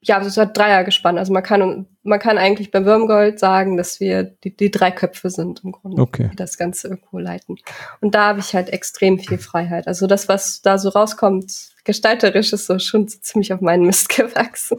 ja, 0.07 0.21
es 0.21 0.37
hat 0.37 0.57
Dreier 0.57 0.85
gespannt. 0.85 1.19
Also 1.19 1.33
man 1.33 1.43
kann 1.43 1.87
man 2.05 2.19
kann 2.19 2.39
eigentlich 2.39 2.71
bei 2.71 2.85
Würmgold 2.85 3.39
sagen, 3.39 3.77
dass 3.77 3.99
wir 3.99 4.23
die, 4.23 4.55
die 4.55 4.71
drei 4.71 4.91
Köpfe 4.91 5.31
sind 5.31 5.63
im 5.65 5.73
Grunde, 5.73 6.01
okay. 6.01 6.29
die 6.31 6.37
das 6.37 6.59
Ganze 6.59 6.89
irgendwo 6.89 7.19
leiten. 7.19 7.57
Und 8.01 8.15
da 8.15 8.29
habe 8.29 8.41
ich 8.41 8.55
halt 8.55 8.69
extrem 8.69 9.19
viel 9.19 9.39
Freiheit. 9.39 9.89
Also 9.89 10.07
das, 10.07 10.29
was 10.29 10.61
da 10.61 10.77
so 10.77 10.91
rauskommt, 10.91 11.51
gestalterisch 11.85 12.53
ist 12.53 12.67
so 12.67 12.79
schon 12.79 13.09
ziemlich 13.09 13.53
auf 13.55 13.63
meinen 13.63 13.87
Mist 13.87 14.09
gewachsen. 14.17 14.79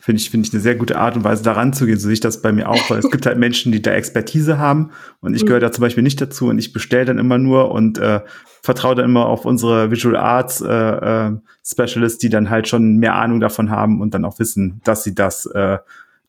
Finde 0.00 0.20
ich, 0.20 0.30
finde 0.30 0.46
ich 0.46 0.52
eine 0.52 0.62
sehr 0.62 0.74
gute 0.74 0.98
Art 0.98 1.16
und 1.16 1.24
Weise, 1.24 1.42
daran 1.42 1.72
zu 1.72 1.86
gehen. 1.86 1.98
So 1.98 2.04
sehe 2.04 2.14
ich 2.14 2.20
das 2.20 2.42
bei 2.42 2.52
mir 2.52 2.68
auch, 2.68 2.90
weil 2.90 2.98
es 2.98 3.10
gibt 3.10 3.24
halt 3.26 3.38
Menschen, 3.38 3.70
die 3.70 3.80
da 3.80 3.92
Expertise 3.92 4.58
haben 4.58 4.90
und 5.20 5.34
ich 5.34 5.42
mhm. 5.42 5.46
gehöre 5.46 5.60
da 5.60 5.72
zum 5.72 5.82
Beispiel 5.82 6.02
nicht 6.02 6.20
dazu 6.20 6.48
und 6.48 6.58
ich 6.58 6.72
bestelle 6.72 7.04
dann 7.04 7.18
immer 7.18 7.38
nur 7.38 7.70
und 7.70 7.98
äh, 7.98 8.20
vertraue 8.64 8.94
dann 8.94 9.04
immer 9.04 9.26
auf 9.26 9.44
unsere 9.44 9.90
Visual 9.90 10.16
Arts 10.16 10.62
äh, 10.62 10.66
äh, 10.66 11.36
Specialists, 11.62 12.18
die 12.18 12.30
dann 12.30 12.48
halt 12.48 12.66
schon 12.66 12.96
mehr 12.96 13.14
Ahnung 13.14 13.38
davon 13.38 13.68
haben 13.68 14.00
und 14.00 14.14
dann 14.14 14.24
auch 14.24 14.38
wissen, 14.38 14.80
dass 14.84 15.04
sie 15.04 15.14
das, 15.14 15.44
äh, 15.44 15.76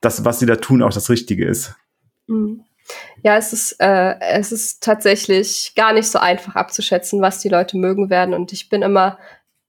das, 0.02 0.26
was 0.26 0.40
sie 0.40 0.46
da 0.46 0.58
tun, 0.58 0.84
auch 0.84 0.92
das 0.92 1.10
Richtige 1.10 1.48
ist. 1.48 1.76
Mhm. 2.28 2.66
Ja, 3.24 3.38
es 3.38 3.54
ist, 3.54 3.78
äh, 3.80 4.20
es 4.20 4.52
ist 4.52 4.84
tatsächlich 4.84 5.72
gar 5.78 5.94
nicht 5.94 6.08
so 6.12 6.20
einfach 6.20 6.58
abzuschätzen, 6.58 7.22
was 7.22 7.40
die 7.40 7.48
Leute 7.48 7.78
mögen 7.78 8.10
werden. 8.10 8.34
Und 8.34 8.52
ich 8.52 8.68
bin 8.68 8.82
immer, 8.82 9.18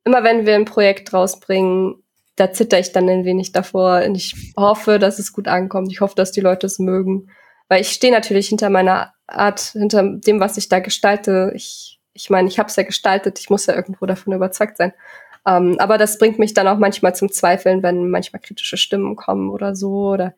immer 0.03 0.25
wenn 0.25 0.45
wir 0.45 0.57
ein 0.57 0.65
Projekt 0.65 1.15
rausbringen, 1.15 2.03
da 2.35 2.53
zitter 2.53 2.81
ich 2.81 2.91
dann 2.91 3.09
ein 3.09 3.25
wenig 3.25 3.53
davor. 3.53 4.03
Und 4.05 4.17
ich 4.17 4.53
hoffe, 4.57 4.99
dass 4.99 5.21
es 5.21 5.33
gut 5.33 5.47
ankommt. 5.47 5.93
Ich 5.93 6.01
hoffe, 6.01 6.17
dass 6.17 6.33
die 6.33 6.41
Leute 6.41 6.67
es 6.67 6.81
mögen. 6.81 7.31
Weil 7.69 7.81
ich 7.81 7.91
stehe 7.91 8.13
natürlich 8.13 8.49
hinter 8.49 8.71
meiner 8.71 9.13
Art, 9.29 9.61
hinter 9.61 10.03
dem, 10.03 10.41
was 10.41 10.57
ich 10.57 10.69
da 10.69 10.81
gestalte. 10.81 11.53
Ich, 11.55 11.96
ich 12.17 12.31
meine, 12.31 12.49
ich 12.49 12.59
habe 12.59 12.69
es 12.69 12.77
ja 12.77 12.83
gestaltet. 12.83 13.39
Ich 13.39 13.51
muss 13.51 13.67
ja 13.67 13.75
irgendwo 13.75 14.07
davon 14.07 14.33
überzeugt 14.33 14.77
sein. 14.77 14.93
Ähm, 15.47 15.77
aber 15.79 15.99
das 15.99 16.19
bringt 16.19 16.39
mich 16.39 16.55
dann 16.55 16.69
auch 16.69 16.79
manchmal 16.79 17.15
zum 17.15 17.31
Zweifeln, 17.31 17.83
wenn 17.83 18.11
manchmal 18.11 18.43
kritische 18.43 18.77
Stimmen 18.77 19.17
kommen 19.17 19.51
oder 19.51 19.77
so. 19.77 20.11
Oder 20.11 20.35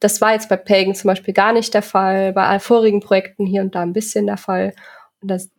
das 0.00 0.20
war 0.20 0.32
jetzt 0.32 0.48
bei 0.48 0.56
Pagan 0.56 0.94
zum 0.94 1.08
Beispiel 1.08 1.34
gar 1.34 1.52
nicht 1.52 1.72
der 1.74 1.82
Fall. 1.82 2.32
Bei 2.32 2.58
vorigen 2.58 3.00
Projekten 3.00 3.46
hier 3.46 3.62
und 3.62 3.74
da 3.74 3.82
ein 3.82 3.92
bisschen 3.92 4.26
der 4.26 4.36
Fall. 4.36 4.74
Und 5.22 5.30
das 5.30 5.50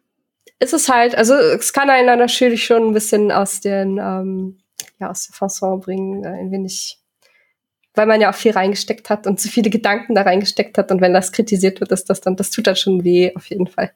ist 0.60 0.74
es 0.74 0.90
halt, 0.90 1.16
also 1.16 1.34
es 1.34 1.74
kann 1.74 1.90
einen 1.90 2.20
natürlich 2.20 2.66
schon 2.66 2.90
ein 2.90 2.94
bisschen 2.94 3.32
aus 3.32 3.62
den 3.62 3.98
ähm, 3.98 4.62
ja, 5.00 5.10
aus 5.10 5.28
der 5.28 5.36
Fasson 5.36 5.80
bringen, 5.80 6.24
äh, 6.24 6.28
ein 6.28 6.52
wenig, 6.52 7.00
weil 7.96 8.06
man 8.06 8.22
ja 8.22 8.30
auch 8.30 8.36
viel 8.36 8.52
reingesteckt 8.52 9.10
hat 9.10 9.28
und 9.28 9.40
so 9.40 9.50
viele 9.50 9.70
Gedanken 9.70 10.16
da 10.16 10.22
reingesteckt 10.22 10.78
hat 10.78 10.92
und 10.92 11.02
wenn 11.02 11.14
das 11.14 11.32
kritisiert 11.32 11.82
wird, 11.82 11.92
ist 11.92 12.10
das 12.10 12.22
dann, 12.22 12.36
das 12.36 12.52
tut 12.52 12.68
dann 12.68 12.76
schon 12.76 13.04
weh, 13.04 13.36
auf 13.36 13.48
jeden 13.48 13.68
Fall. 13.68 13.92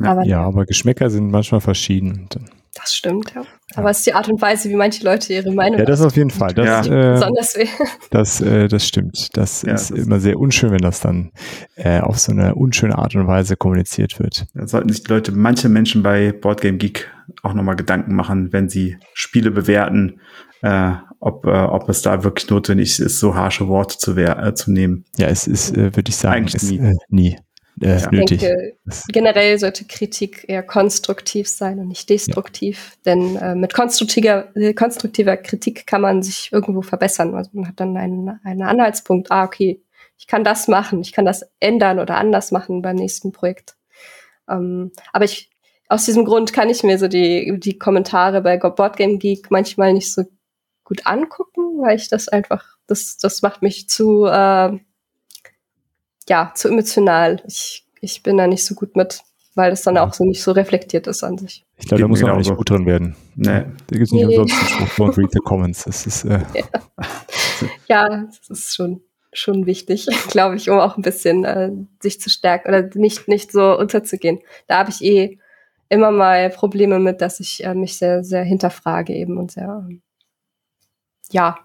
Aber, 0.00 0.24
ja, 0.24 0.42
aber 0.42 0.64
Geschmäcker 0.66 1.10
sind 1.10 1.30
manchmal 1.30 1.60
verschieden. 1.60 2.28
Das 2.74 2.94
stimmt, 2.94 3.34
ja. 3.34 3.42
Aber 3.74 3.90
es 3.90 3.98
ist 3.98 4.06
die 4.06 4.14
Art 4.14 4.28
und 4.28 4.40
Weise, 4.40 4.70
wie 4.70 4.76
manche 4.76 5.04
Leute 5.04 5.32
ihre 5.32 5.52
Meinung 5.52 5.78
Ja, 5.78 5.84
das 5.84 6.00
auf 6.00 6.16
jeden 6.16 6.30
Fall. 6.30 6.54
Das, 6.54 6.86
ja. 6.86 7.10
äh, 7.10 7.12
besonders 7.12 7.56
weh. 7.56 7.68
Das, 8.10 8.40
äh, 8.40 8.68
das 8.68 8.86
stimmt. 8.86 9.28
Das 9.34 9.62
ja, 9.62 9.74
ist 9.74 9.90
das 9.90 9.98
immer 9.98 10.20
sehr 10.20 10.38
unschön, 10.38 10.70
wenn 10.70 10.80
das 10.80 11.00
dann 11.00 11.32
äh, 11.76 12.00
auf 12.00 12.18
so 12.18 12.32
eine 12.32 12.54
unschöne 12.54 12.96
Art 12.96 13.14
und 13.14 13.26
Weise 13.26 13.56
kommuniziert 13.56 14.18
wird. 14.18 14.46
Da 14.54 14.66
sollten 14.66 14.88
sich 14.88 15.02
die 15.02 15.12
Leute, 15.12 15.32
manche 15.32 15.68
Menschen 15.68 16.02
bei 16.02 16.32
Boardgame 16.32 16.78
Geek 16.78 17.10
auch 17.42 17.52
nochmal 17.52 17.76
Gedanken 17.76 18.14
machen, 18.14 18.52
wenn 18.52 18.68
sie 18.68 18.96
Spiele 19.12 19.50
bewerten, 19.50 20.20
äh, 20.62 20.92
ob, 21.20 21.46
äh, 21.46 21.50
ob 21.50 21.88
es 21.88 22.02
da 22.02 22.24
wirklich 22.24 22.48
notwendig 22.48 22.98
ist, 23.00 23.18
so 23.18 23.34
harsche 23.34 23.68
Worte 23.68 23.98
zu, 23.98 24.16
äh, 24.16 24.54
zu 24.54 24.72
nehmen. 24.72 25.04
Ja, 25.16 25.28
es 25.28 25.46
ist, 25.46 25.76
äh, 25.76 25.94
würde 25.94 26.08
ich 26.08 26.16
sagen, 26.16 26.36
Eigentlich 26.36 26.62
nie. 26.62 26.78
Äh, 26.78 26.94
nie 27.08 27.36
äh, 27.82 28.00
ja. 28.00 28.10
nötig. 28.10 28.40
Denke, 28.40 28.76
generell 29.08 29.58
sollte 29.58 29.84
Kritik 29.84 30.44
eher 30.48 30.62
konstruktiv 30.62 31.48
sein 31.48 31.78
und 31.78 31.88
nicht 31.88 32.08
destruktiv, 32.08 32.92
ja. 33.04 33.12
denn 33.12 33.36
äh, 33.36 33.54
mit 33.54 33.74
konstruktiver, 33.74 34.48
konstruktiver 34.74 35.36
Kritik 35.36 35.86
kann 35.86 36.00
man 36.00 36.22
sich 36.22 36.50
irgendwo 36.52 36.82
verbessern. 36.82 37.34
Also 37.34 37.50
man 37.52 37.68
hat 37.68 37.80
dann 37.80 37.96
einen, 37.96 38.40
einen 38.44 38.62
Anhaltspunkt, 38.62 39.30
ah, 39.30 39.44
okay, 39.44 39.82
ich 40.18 40.26
kann 40.26 40.44
das 40.44 40.68
machen, 40.68 41.00
ich 41.00 41.12
kann 41.12 41.24
das 41.24 41.44
ändern 41.60 41.98
oder 41.98 42.16
anders 42.16 42.52
machen 42.52 42.82
beim 42.82 42.96
nächsten 42.96 43.32
Projekt. 43.32 43.76
Ähm, 44.48 44.92
aber 45.12 45.24
ich, 45.24 45.50
aus 45.88 46.04
diesem 46.04 46.24
Grund 46.24 46.52
kann 46.52 46.70
ich 46.70 46.82
mir 46.82 46.98
so 46.98 47.08
die, 47.08 47.58
die 47.58 47.78
Kommentare 47.78 48.40
bei 48.40 48.56
Boardgame 48.56 49.18
Geek 49.18 49.50
manchmal 49.50 49.92
nicht 49.92 50.12
so 50.12 50.24
gut 50.84 51.06
angucken, 51.06 51.80
weil 51.80 51.96
ich 51.96 52.08
das 52.08 52.28
einfach, 52.28 52.76
das, 52.86 53.16
das 53.18 53.42
macht 53.42 53.62
mich 53.62 53.88
zu, 53.88 54.26
äh, 54.26 54.78
ja, 56.28 56.52
zu 56.54 56.68
emotional. 56.68 57.42
Ich, 57.46 57.84
ich 58.00 58.22
bin 58.22 58.36
da 58.36 58.46
nicht 58.46 58.64
so 58.64 58.74
gut 58.74 58.96
mit, 58.96 59.22
weil 59.54 59.70
das 59.70 59.82
dann 59.82 59.98
auch 59.98 60.12
so 60.12 60.24
nicht 60.24 60.42
so 60.42 60.52
reflektiert 60.52 61.06
ist 61.06 61.22
an 61.22 61.38
sich. 61.38 61.64
Ich 61.78 61.86
glaube, 61.86 62.02
da 62.02 62.08
muss 62.08 62.22
man 62.22 62.32
auch 62.32 62.38
nicht 62.38 62.54
gut 62.54 62.70
drin 62.70 62.86
werden. 62.86 63.16
Nee. 63.36 63.64
Da 63.64 63.66
gibt 63.90 64.02
es 64.02 64.12
nicht 64.12 64.26
nee. 64.26 64.38
umsonst 64.38 64.58
einen 64.58 64.88
Spruch, 64.88 65.08
don't 65.08 65.18
read 65.18 65.32
the 65.32 65.40
comments. 65.40 65.84
Das 65.84 66.06
ist, 66.06 66.24
äh 66.24 66.40
ja. 66.54 66.64
ja, 67.88 68.26
das 68.26 68.50
ist 68.50 68.74
schon, 68.74 69.02
schon 69.32 69.66
wichtig, 69.66 70.06
glaube 70.28 70.56
ich, 70.56 70.70
um 70.70 70.78
auch 70.78 70.96
ein 70.96 71.02
bisschen 71.02 71.44
äh, 71.44 71.70
sich 72.00 72.20
zu 72.20 72.30
stärken 72.30 72.68
oder 72.68 72.88
nicht, 72.94 73.28
nicht 73.28 73.52
so 73.52 73.78
unterzugehen. 73.78 74.40
Da 74.68 74.78
habe 74.78 74.90
ich 74.90 75.02
eh 75.02 75.38
immer 75.88 76.10
mal 76.10 76.48
Probleme 76.50 76.98
mit, 76.98 77.20
dass 77.20 77.40
ich 77.40 77.64
äh, 77.64 77.74
mich 77.74 77.98
sehr, 77.98 78.24
sehr 78.24 78.44
hinterfrage 78.44 79.12
eben 79.12 79.36
und 79.36 79.52
sehr, 79.52 79.86
ja, 81.30 81.58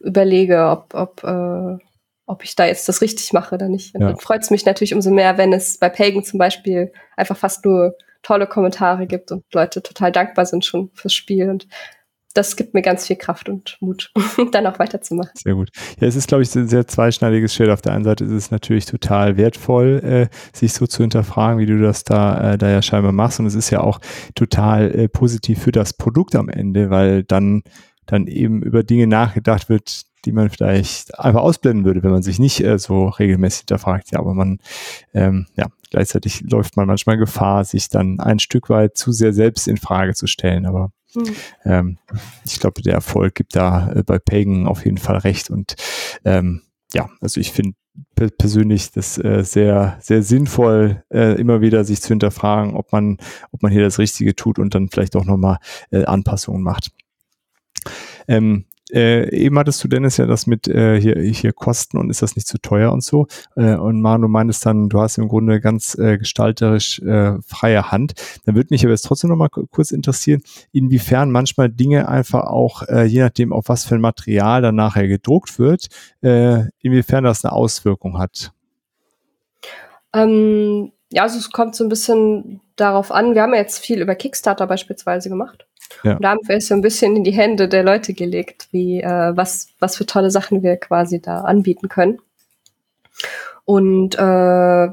überlege, 0.00 0.68
ob, 0.68 0.94
ob 0.94 1.24
äh, 1.24 1.78
ob 2.26 2.44
ich 2.44 2.56
da 2.56 2.66
jetzt 2.66 2.88
das 2.88 3.00
richtig 3.02 3.32
mache 3.32 3.54
oder 3.54 3.68
nicht. 3.68 3.94
Und 3.94 4.00
ja. 4.00 4.08
dann 4.08 4.16
freut 4.18 4.42
es 4.42 4.50
mich 4.50 4.64
natürlich 4.64 4.94
umso 4.94 5.10
mehr, 5.10 5.36
wenn 5.38 5.52
es 5.52 5.78
bei 5.78 5.88
Pagan 5.88 6.24
zum 6.24 6.38
Beispiel 6.38 6.92
einfach 7.16 7.36
fast 7.36 7.64
nur 7.64 7.96
tolle 8.22 8.46
Kommentare 8.46 9.06
gibt 9.06 9.30
und 9.30 9.44
Leute 9.52 9.82
total 9.82 10.10
dankbar 10.10 10.46
sind 10.46 10.64
schon 10.64 10.90
fürs 10.94 11.12
Spiel. 11.12 11.50
Und 11.50 11.68
das 12.34 12.56
gibt 12.56 12.74
mir 12.74 12.82
ganz 12.82 13.06
viel 13.06 13.16
Kraft 13.16 13.48
und 13.48 13.76
Mut, 13.80 14.10
dann 14.52 14.66
auch 14.66 14.78
weiterzumachen. 14.78 15.32
Sehr 15.34 15.54
gut. 15.54 15.68
Ja, 16.00 16.08
es 16.08 16.16
ist, 16.16 16.26
glaube 16.26 16.42
ich, 16.42 16.54
ein 16.54 16.66
sehr 16.66 16.86
zweischneidiges 16.86 17.54
Schild. 17.54 17.70
Auf 17.70 17.82
der 17.82 17.92
einen 17.92 18.04
Seite 18.04 18.24
ist 18.24 18.32
es 18.32 18.50
natürlich 18.50 18.86
total 18.86 19.36
wertvoll, 19.36 20.00
äh, 20.02 20.56
sich 20.56 20.72
so 20.72 20.86
zu 20.86 21.02
hinterfragen, 21.02 21.58
wie 21.58 21.66
du 21.66 21.78
das 21.80 22.02
da, 22.02 22.54
äh, 22.54 22.58
da 22.58 22.70
ja 22.70 22.82
scheinbar 22.82 23.12
machst. 23.12 23.38
Und 23.38 23.46
es 23.46 23.54
ist 23.54 23.70
ja 23.70 23.80
auch 23.80 24.00
total 24.34 24.90
äh, 24.92 25.08
positiv 25.08 25.62
für 25.62 25.72
das 25.72 25.92
Produkt 25.92 26.34
am 26.34 26.48
Ende, 26.48 26.90
weil 26.90 27.22
dann, 27.22 27.62
dann 28.06 28.26
eben 28.26 28.62
über 28.62 28.82
Dinge 28.82 29.06
nachgedacht 29.06 29.68
wird, 29.68 30.04
die 30.24 30.32
man 30.32 30.50
vielleicht 30.50 31.18
einfach 31.18 31.42
ausblenden 31.42 31.84
würde, 31.84 32.02
wenn 32.02 32.10
man 32.10 32.22
sich 32.22 32.38
nicht 32.38 32.62
äh, 32.62 32.78
so 32.78 33.08
regelmäßig 33.08 33.60
hinterfragt. 33.60 34.10
Ja, 34.12 34.18
aber 34.18 34.34
man, 34.34 34.58
ähm, 35.12 35.46
ja, 35.56 35.68
gleichzeitig 35.90 36.42
läuft 36.42 36.76
man 36.76 36.86
manchmal 36.86 37.16
Gefahr, 37.16 37.64
sich 37.64 37.88
dann 37.88 38.20
ein 38.20 38.38
Stück 38.38 38.70
weit 38.70 38.96
zu 38.96 39.12
sehr 39.12 39.32
selbst 39.32 39.68
in 39.68 39.76
Frage 39.76 40.14
zu 40.14 40.26
stellen. 40.26 40.66
Aber 40.66 40.90
mhm. 41.14 41.34
ähm, 41.64 41.98
ich 42.44 42.60
glaube, 42.60 42.82
der 42.82 42.94
Erfolg 42.94 43.34
gibt 43.34 43.56
da 43.56 43.92
äh, 43.92 44.02
bei 44.02 44.18
Pagan 44.18 44.66
auf 44.66 44.84
jeden 44.84 44.98
Fall 44.98 45.18
recht. 45.18 45.50
Und 45.50 45.76
ähm, 46.24 46.62
ja, 46.92 47.08
also 47.20 47.40
ich 47.40 47.52
finde 47.52 47.74
persönlich 48.14 48.90
das 48.90 49.18
äh, 49.18 49.42
sehr, 49.44 49.98
sehr 50.00 50.22
sinnvoll, 50.22 51.04
äh, 51.10 51.38
immer 51.38 51.60
wieder 51.60 51.84
sich 51.84 52.00
zu 52.00 52.08
hinterfragen, 52.08 52.74
ob 52.74 52.92
man, 52.92 53.18
ob 53.52 53.62
man 53.62 53.72
hier 53.72 53.82
das 53.82 53.98
Richtige 53.98 54.34
tut 54.34 54.58
und 54.58 54.74
dann 54.74 54.88
vielleicht 54.88 55.16
auch 55.16 55.24
nochmal 55.24 55.58
äh, 55.90 56.04
Anpassungen 56.04 56.62
macht. 56.62 56.90
Ähm, 58.26 58.64
äh, 58.94 59.28
eben 59.34 59.58
hattest 59.58 59.82
du, 59.82 59.88
Dennis, 59.88 60.16
ja 60.18 60.26
das 60.26 60.46
mit 60.46 60.68
äh, 60.68 61.00
hier, 61.00 61.20
hier 61.20 61.52
Kosten 61.52 61.98
und 61.98 62.10
ist 62.10 62.22
das 62.22 62.36
nicht 62.36 62.46
zu 62.46 62.58
teuer 62.58 62.92
und 62.92 63.02
so. 63.02 63.26
Äh, 63.56 63.74
und 63.74 64.00
Manu 64.00 64.28
meintest 64.28 64.64
dann, 64.64 64.88
du 64.88 65.00
hast 65.00 65.18
im 65.18 65.28
Grunde 65.28 65.60
ganz 65.60 65.96
äh, 65.98 66.16
gestalterisch 66.16 67.00
äh, 67.00 67.34
freie 67.44 67.90
Hand. 67.90 68.14
Dann 68.44 68.54
würde 68.54 68.68
mich 68.70 68.84
aber 68.84 68.92
jetzt 68.92 69.02
trotzdem 69.02 69.30
noch 69.30 69.36
mal 69.36 69.48
kurz 69.48 69.90
interessieren, 69.90 70.42
inwiefern 70.72 71.32
manchmal 71.32 71.68
Dinge 71.68 72.08
einfach 72.08 72.44
auch, 72.44 72.82
äh, 72.88 73.04
je 73.04 73.20
nachdem, 73.20 73.52
auf 73.52 73.68
was 73.68 73.84
für 73.84 73.96
ein 73.96 74.00
Material 74.00 74.62
dann 74.62 74.76
nachher 74.76 75.08
gedruckt 75.08 75.58
wird, 75.58 75.88
äh, 76.22 76.64
inwiefern 76.78 77.24
das 77.24 77.44
eine 77.44 77.52
Auswirkung 77.52 78.18
hat. 78.18 78.52
Ähm, 80.14 80.92
ja, 81.10 81.22
also 81.22 81.38
es 81.38 81.50
kommt 81.50 81.76
so 81.76 81.84
ein 81.84 81.88
bisschen 81.88 82.60
darauf 82.76 83.12
an. 83.12 83.34
Wir 83.34 83.42
haben 83.42 83.54
ja 83.54 83.60
jetzt 83.60 83.78
viel 83.78 84.00
über 84.00 84.14
Kickstarter 84.14 84.66
beispielsweise 84.66 85.28
gemacht. 85.28 85.66
Ja. 86.02 86.16
Und 86.16 86.24
da 86.24 86.30
haben 86.30 86.40
wir 86.46 86.56
es 86.56 86.68
so 86.68 86.74
ein 86.74 86.82
bisschen 86.82 87.16
in 87.16 87.24
die 87.24 87.32
Hände 87.32 87.68
der 87.68 87.84
Leute 87.84 88.14
gelegt, 88.14 88.68
wie 88.72 89.00
äh, 89.00 89.36
was, 89.36 89.68
was 89.78 89.96
für 89.96 90.06
tolle 90.06 90.30
Sachen 90.30 90.62
wir 90.62 90.76
quasi 90.76 91.20
da 91.20 91.42
anbieten 91.42 91.88
können. 91.88 92.18
Und 93.64 94.16
äh, 94.18 94.88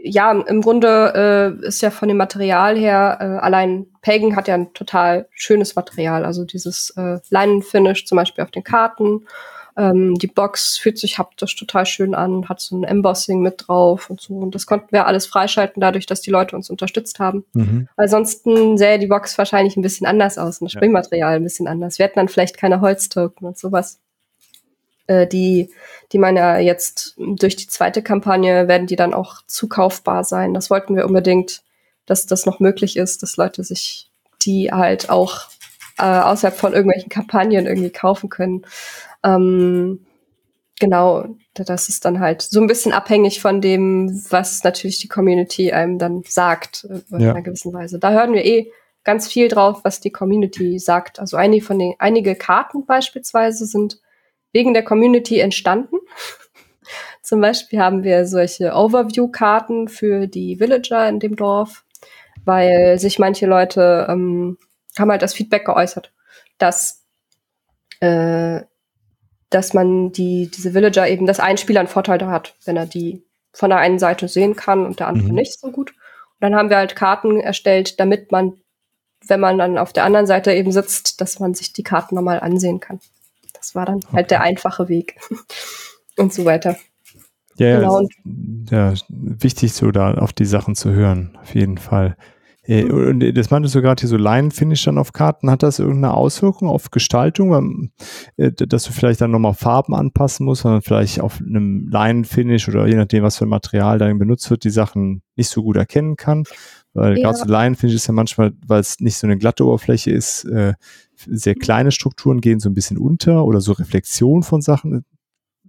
ja, 0.00 0.32
im 0.32 0.60
Grunde 0.60 1.58
äh, 1.62 1.66
ist 1.66 1.82
ja 1.82 1.90
von 1.90 2.08
dem 2.08 2.16
Material 2.16 2.76
her, 2.76 3.18
äh, 3.20 3.24
allein 3.44 3.86
Pagan 4.00 4.36
hat 4.36 4.48
ja 4.48 4.54
ein 4.54 4.72
total 4.72 5.28
schönes 5.32 5.74
Material, 5.74 6.24
also 6.24 6.44
dieses 6.44 6.90
äh, 6.96 7.18
Leinenfinish 7.30 8.06
zum 8.06 8.16
Beispiel 8.16 8.44
auf 8.44 8.50
den 8.50 8.62
Karten 8.62 9.26
ähm, 9.78 10.16
die 10.16 10.26
Box 10.26 10.76
fühlt 10.76 10.98
sich 10.98 11.18
haptisch 11.18 11.54
total 11.54 11.86
schön 11.86 12.14
an, 12.14 12.48
hat 12.48 12.60
so 12.60 12.76
ein 12.76 12.82
Embossing 12.82 13.40
mit 13.40 13.64
drauf 13.68 14.10
und 14.10 14.20
so. 14.20 14.34
Und 14.34 14.56
das 14.56 14.66
konnten 14.66 14.90
wir 14.90 15.06
alles 15.06 15.26
freischalten, 15.26 15.80
dadurch, 15.80 16.04
dass 16.06 16.20
die 16.20 16.32
Leute 16.32 16.56
uns 16.56 16.68
unterstützt 16.68 17.20
haben. 17.20 17.44
Mhm. 17.52 17.88
Ansonsten 17.96 18.76
sähe 18.76 18.98
die 18.98 19.06
Box 19.06 19.38
wahrscheinlich 19.38 19.76
ein 19.76 19.82
bisschen 19.82 20.06
anders 20.06 20.36
aus 20.36 20.60
und 20.60 20.66
das 20.66 20.72
Springmaterial 20.72 21.36
ein 21.36 21.44
bisschen 21.44 21.68
anders. 21.68 21.98
Wir 21.98 22.06
hätten 22.06 22.18
dann 22.18 22.28
vielleicht 22.28 22.56
keine 22.56 22.80
Holztoken 22.80 23.46
und 23.46 23.56
sowas. 23.56 24.00
Äh, 25.06 25.28
die, 25.28 25.70
die 26.10 26.18
man 26.18 26.36
ja 26.36 26.58
jetzt 26.58 27.14
durch 27.16 27.54
die 27.54 27.68
zweite 27.68 28.02
Kampagne 28.02 28.66
werden 28.66 28.88
die 28.88 28.96
dann 28.96 29.14
auch 29.14 29.42
zukaufbar 29.46 30.24
sein. 30.24 30.54
Das 30.54 30.70
wollten 30.70 30.96
wir 30.96 31.06
unbedingt, 31.06 31.62
dass 32.04 32.26
das 32.26 32.46
noch 32.46 32.58
möglich 32.58 32.96
ist, 32.96 33.22
dass 33.22 33.36
Leute 33.36 33.62
sich 33.62 34.10
die 34.42 34.72
halt 34.72 35.08
auch 35.08 35.48
äh, 35.98 36.02
außerhalb 36.02 36.56
von 36.56 36.72
irgendwelchen 36.72 37.10
Kampagnen 37.10 37.66
irgendwie 37.66 37.90
kaufen 37.90 38.28
können. 38.28 38.62
Ähm, 39.24 40.06
genau, 40.78 41.26
das 41.54 41.88
ist 41.88 42.04
dann 42.04 42.20
halt 42.20 42.42
so 42.42 42.60
ein 42.60 42.66
bisschen 42.66 42.92
abhängig 42.92 43.40
von 43.40 43.60
dem, 43.60 44.22
was 44.30 44.62
natürlich 44.64 44.98
die 44.98 45.08
Community 45.08 45.72
einem 45.72 45.98
dann 45.98 46.22
sagt, 46.26 46.84
äh, 46.84 47.00
in 47.14 47.20
ja. 47.20 47.30
einer 47.30 47.42
gewissen 47.42 47.72
Weise. 47.72 47.98
Da 47.98 48.12
hören 48.12 48.32
wir 48.32 48.44
eh 48.44 48.70
ganz 49.04 49.28
viel 49.28 49.48
drauf, 49.48 49.80
was 49.84 50.00
die 50.00 50.10
Community 50.10 50.78
sagt. 50.78 51.18
Also 51.18 51.36
einige 51.36 51.64
von 51.64 51.78
den, 51.78 51.94
einige 51.98 52.34
Karten 52.34 52.84
beispielsweise 52.84 53.66
sind 53.66 54.00
wegen 54.52 54.74
der 54.74 54.84
Community 54.84 55.40
entstanden. 55.40 55.96
Zum 57.22 57.40
Beispiel 57.40 57.80
haben 57.80 58.02
wir 58.04 58.26
solche 58.26 58.72
Overview-Karten 58.72 59.88
für 59.88 60.26
die 60.26 60.58
Villager 60.60 61.08
in 61.08 61.20
dem 61.20 61.36
Dorf, 61.36 61.84
weil 62.44 62.98
sich 62.98 63.18
manche 63.18 63.46
Leute 63.46 64.06
ähm, 64.08 64.56
haben 64.98 65.10
halt 65.10 65.22
das 65.22 65.34
Feedback 65.34 65.66
geäußert, 65.66 66.12
dass 66.56 67.04
äh, 68.00 68.60
dass 69.50 69.74
man 69.74 70.12
die, 70.12 70.50
diese 70.50 70.74
Villager 70.74 71.08
eben, 71.08 71.26
dass 71.26 71.40
ein 71.40 71.58
Spieler 71.58 71.80
einen 71.80 71.88
Vorteil 71.88 72.18
da 72.18 72.30
hat, 72.30 72.54
wenn 72.64 72.76
er 72.76 72.86
die 72.86 73.22
von 73.52 73.70
der 73.70 73.78
einen 73.78 73.98
Seite 73.98 74.28
sehen 74.28 74.56
kann 74.56 74.84
und 74.84 75.00
der 75.00 75.08
andere 75.08 75.28
mhm. 75.28 75.34
nicht 75.34 75.58
so 75.58 75.70
gut. 75.70 75.90
Und 75.90 76.40
dann 76.40 76.54
haben 76.54 76.70
wir 76.70 76.76
halt 76.76 76.96
Karten 76.96 77.40
erstellt, 77.40 77.98
damit 77.98 78.30
man, 78.30 78.54
wenn 79.26 79.40
man 79.40 79.58
dann 79.58 79.78
auf 79.78 79.92
der 79.92 80.04
anderen 80.04 80.26
Seite 80.26 80.52
eben 80.52 80.70
sitzt, 80.70 81.20
dass 81.20 81.40
man 81.40 81.54
sich 81.54 81.72
die 81.72 81.82
Karten 81.82 82.14
nochmal 82.14 82.40
ansehen 82.40 82.80
kann. 82.80 83.00
Das 83.54 83.74
war 83.74 83.86
dann 83.86 83.96
okay. 83.96 84.12
halt 84.12 84.30
der 84.30 84.42
einfache 84.42 84.88
Weg 84.88 85.18
und 86.16 86.32
so 86.32 86.44
weiter. 86.44 86.76
Ja, 87.56 87.80
genau. 87.80 88.06
ja, 88.70 88.94
wichtig 89.08 89.72
so 89.72 89.90
da 89.90 90.14
auf 90.14 90.32
die 90.32 90.44
Sachen 90.44 90.76
zu 90.76 90.92
hören, 90.92 91.36
auf 91.42 91.56
jeden 91.56 91.78
Fall. 91.78 92.16
Äh. 92.68 92.84
Und 92.84 93.20
das 93.36 93.50
meintest 93.50 93.74
du 93.74 93.82
gerade 93.82 94.00
hier 94.00 94.08
so 94.08 94.16
Line-Finish 94.16 94.84
dann 94.84 94.98
auf 94.98 95.12
Karten. 95.12 95.50
Hat 95.50 95.62
das 95.62 95.78
irgendeine 95.78 96.14
Auswirkung 96.14 96.68
auf 96.68 96.90
Gestaltung, 96.90 97.90
äh, 98.36 98.52
dass 98.52 98.84
du 98.84 98.92
vielleicht 98.92 99.20
dann 99.20 99.30
nochmal 99.30 99.54
Farben 99.54 99.94
anpassen 99.94 100.44
musst, 100.46 100.62
sondern 100.62 100.82
vielleicht 100.82 101.20
auf 101.20 101.40
einem 101.40 101.88
Line-Finish 101.90 102.68
oder 102.68 102.86
je 102.86 102.94
nachdem, 102.94 103.24
was 103.24 103.38
für 103.38 103.46
ein 103.46 103.50
Material 103.50 103.98
dann 103.98 104.18
benutzt 104.18 104.50
wird, 104.50 104.64
die 104.64 104.70
Sachen 104.70 105.22
nicht 105.34 105.48
so 105.48 105.62
gut 105.62 105.76
erkennen 105.76 106.16
kann? 106.16 106.44
Weil 106.92 107.16
ja. 107.18 107.24
gerade 107.24 107.38
so 107.38 107.44
Line-Finish 107.46 107.96
ist 107.96 108.06
ja 108.06 108.12
manchmal, 108.12 108.52
weil 108.66 108.80
es 108.80 109.00
nicht 109.00 109.16
so 109.16 109.26
eine 109.26 109.38
glatte 109.38 109.64
Oberfläche 109.64 110.10
ist, 110.10 110.44
äh, 110.44 110.74
sehr 111.14 111.54
kleine 111.54 111.90
Strukturen 111.90 112.40
gehen 112.40 112.60
so 112.60 112.68
ein 112.68 112.74
bisschen 112.74 112.98
unter 112.98 113.44
oder 113.44 113.60
so 113.60 113.72
Reflexion 113.72 114.42
von 114.42 114.60
Sachen. 114.60 115.04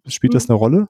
Spielt 0.07 0.33
das 0.33 0.47
mhm. 0.47 0.53
eine 0.53 0.59
Rolle? 0.59 0.87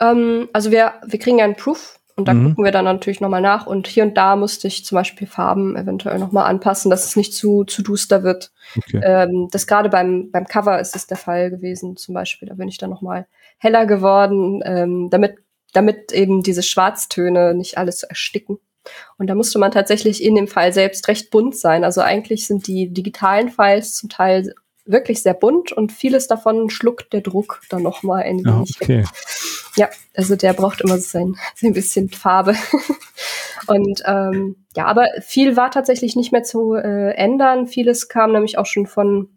Ähm, 0.00 0.48
also 0.52 0.70
wir, 0.70 0.94
wir 1.06 1.18
kriegen 1.18 1.38
ja 1.38 1.44
einen 1.44 1.56
Proof 1.56 1.98
und 2.16 2.26
da 2.28 2.32
mhm. 2.32 2.48
gucken 2.48 2.64
wir 2.64 2.72
dann 2.72 2.86
natürlich 2.86 3.20
nochmal 3.20 3.42
nach. 3.42 3.66
Und 3.66 3.86
hier 3.86 4.02
und 4.02 4.16
da 4.16 4.36
musste 4.36 4.68
ich 4.68 4.86
zum 4.86 4.96
Beispiel 4.96 5.26
Farben 5.26 5.76
eventuell 5.76 6.18
nochmal 6.18 6.46
anpassen, 6.46 6.90
dass 6.90 7.04
es 7.04 7.14
nicht 7.14 7.34
zu, 7.34 7.64
zu 7.64 7.82
duster 7.82 8.22
wird. 8.22 8.52
Okay. 8.74 9.00
Ähm, 9.04 9.48
das 9.50 9.66
gerade 9.66 9.90
beim, 9.90 10.30
beim 10.30 10.46
Cover 10.46 10.80
ist 10.80 10.96
es 10.96 11.06
der 11.06 11.18
Fall 11.18 11.50
gewesen, 11.50 11.96
zum 11.96 12.14
Beispiel. 12.14 12.48
Da 12.48 12.54
bin 12.54 12.68
ich 12.68 12.78
dann 12.78 12.88
nochmal 12.88 13.26
heller 13.58 13.84
geworden, 13.84 14.62
ähm, 14.64 15.10
damit, 15.10 15.36
damit 15.74 16.10
eben 16.12 16.42
diese 16.42 16.62
Schwarztöne 16.62 17.54
nicht 17.54 17.76
alles 17.76 18.02
ersticken. 18.02 18.58
Und 19.18 19.28
da 19.28 19.34
musste 19.34 19.58
man 19.58 19.70
tatsächlich 19.70 20.22
in 20.24 20.36
dem 20.36 20.48
Fall 20.48 20.72
selbst 20.72 21.08
recht 21.08 21.30
bunt 21.30 21.54
sein. 21.54 21.84
Also 21.84 22.00
eigentlich 22.00 22.46
sind 22.46 22.66
die 22.66 22.94
digitalen 22.94 23.50
Files 23.50 23.92
zum 23.94 24.08
Teil 24.08 24.54
wirklich 24.86 25.22
sehr 25.22 25.34
bunt 25.34 25.72
und 25.72 25.92
vieles 25.92 26.28
davon 26.28 26.70
schluckt 26.70 27.12
der 27.12 27.20
Druck 27.20 27.60
dann 27.68 27.82
nochmal 27.82 28.22
ein 28.22 28.44
wenig. 28.44 28.78
Okay. 28.80 29.04
Ja, 29.76 29.90
also 30.16 30.36
der 30.36 30.54
braucht 30.54 30.80
immer 30.80 30.98
sein, 30.98 31.36
sein 31.54 31.72
bisschen 31.72 32.08
Farbe. 32.08 32.54
und 33.66 34.02
ähm, 34.06 34.64
ja, 34.74 34.86
aber 34.86 35.06
viel 35.20 35.56
war 35.56 35.70
tatsächlich 35.70 36.16
nicht 36.16 36.32
mehr 36.32 36.44
zu 36.44 36.74
äh, 36.74 37.14
ändern. 37.14 37.66
Vieles 37.66 38.08
kam 38.08 38.32
nämlich 38.32 38.58
auch 38.58 38.66
schon 38.66 38.86
von 38.86 39.28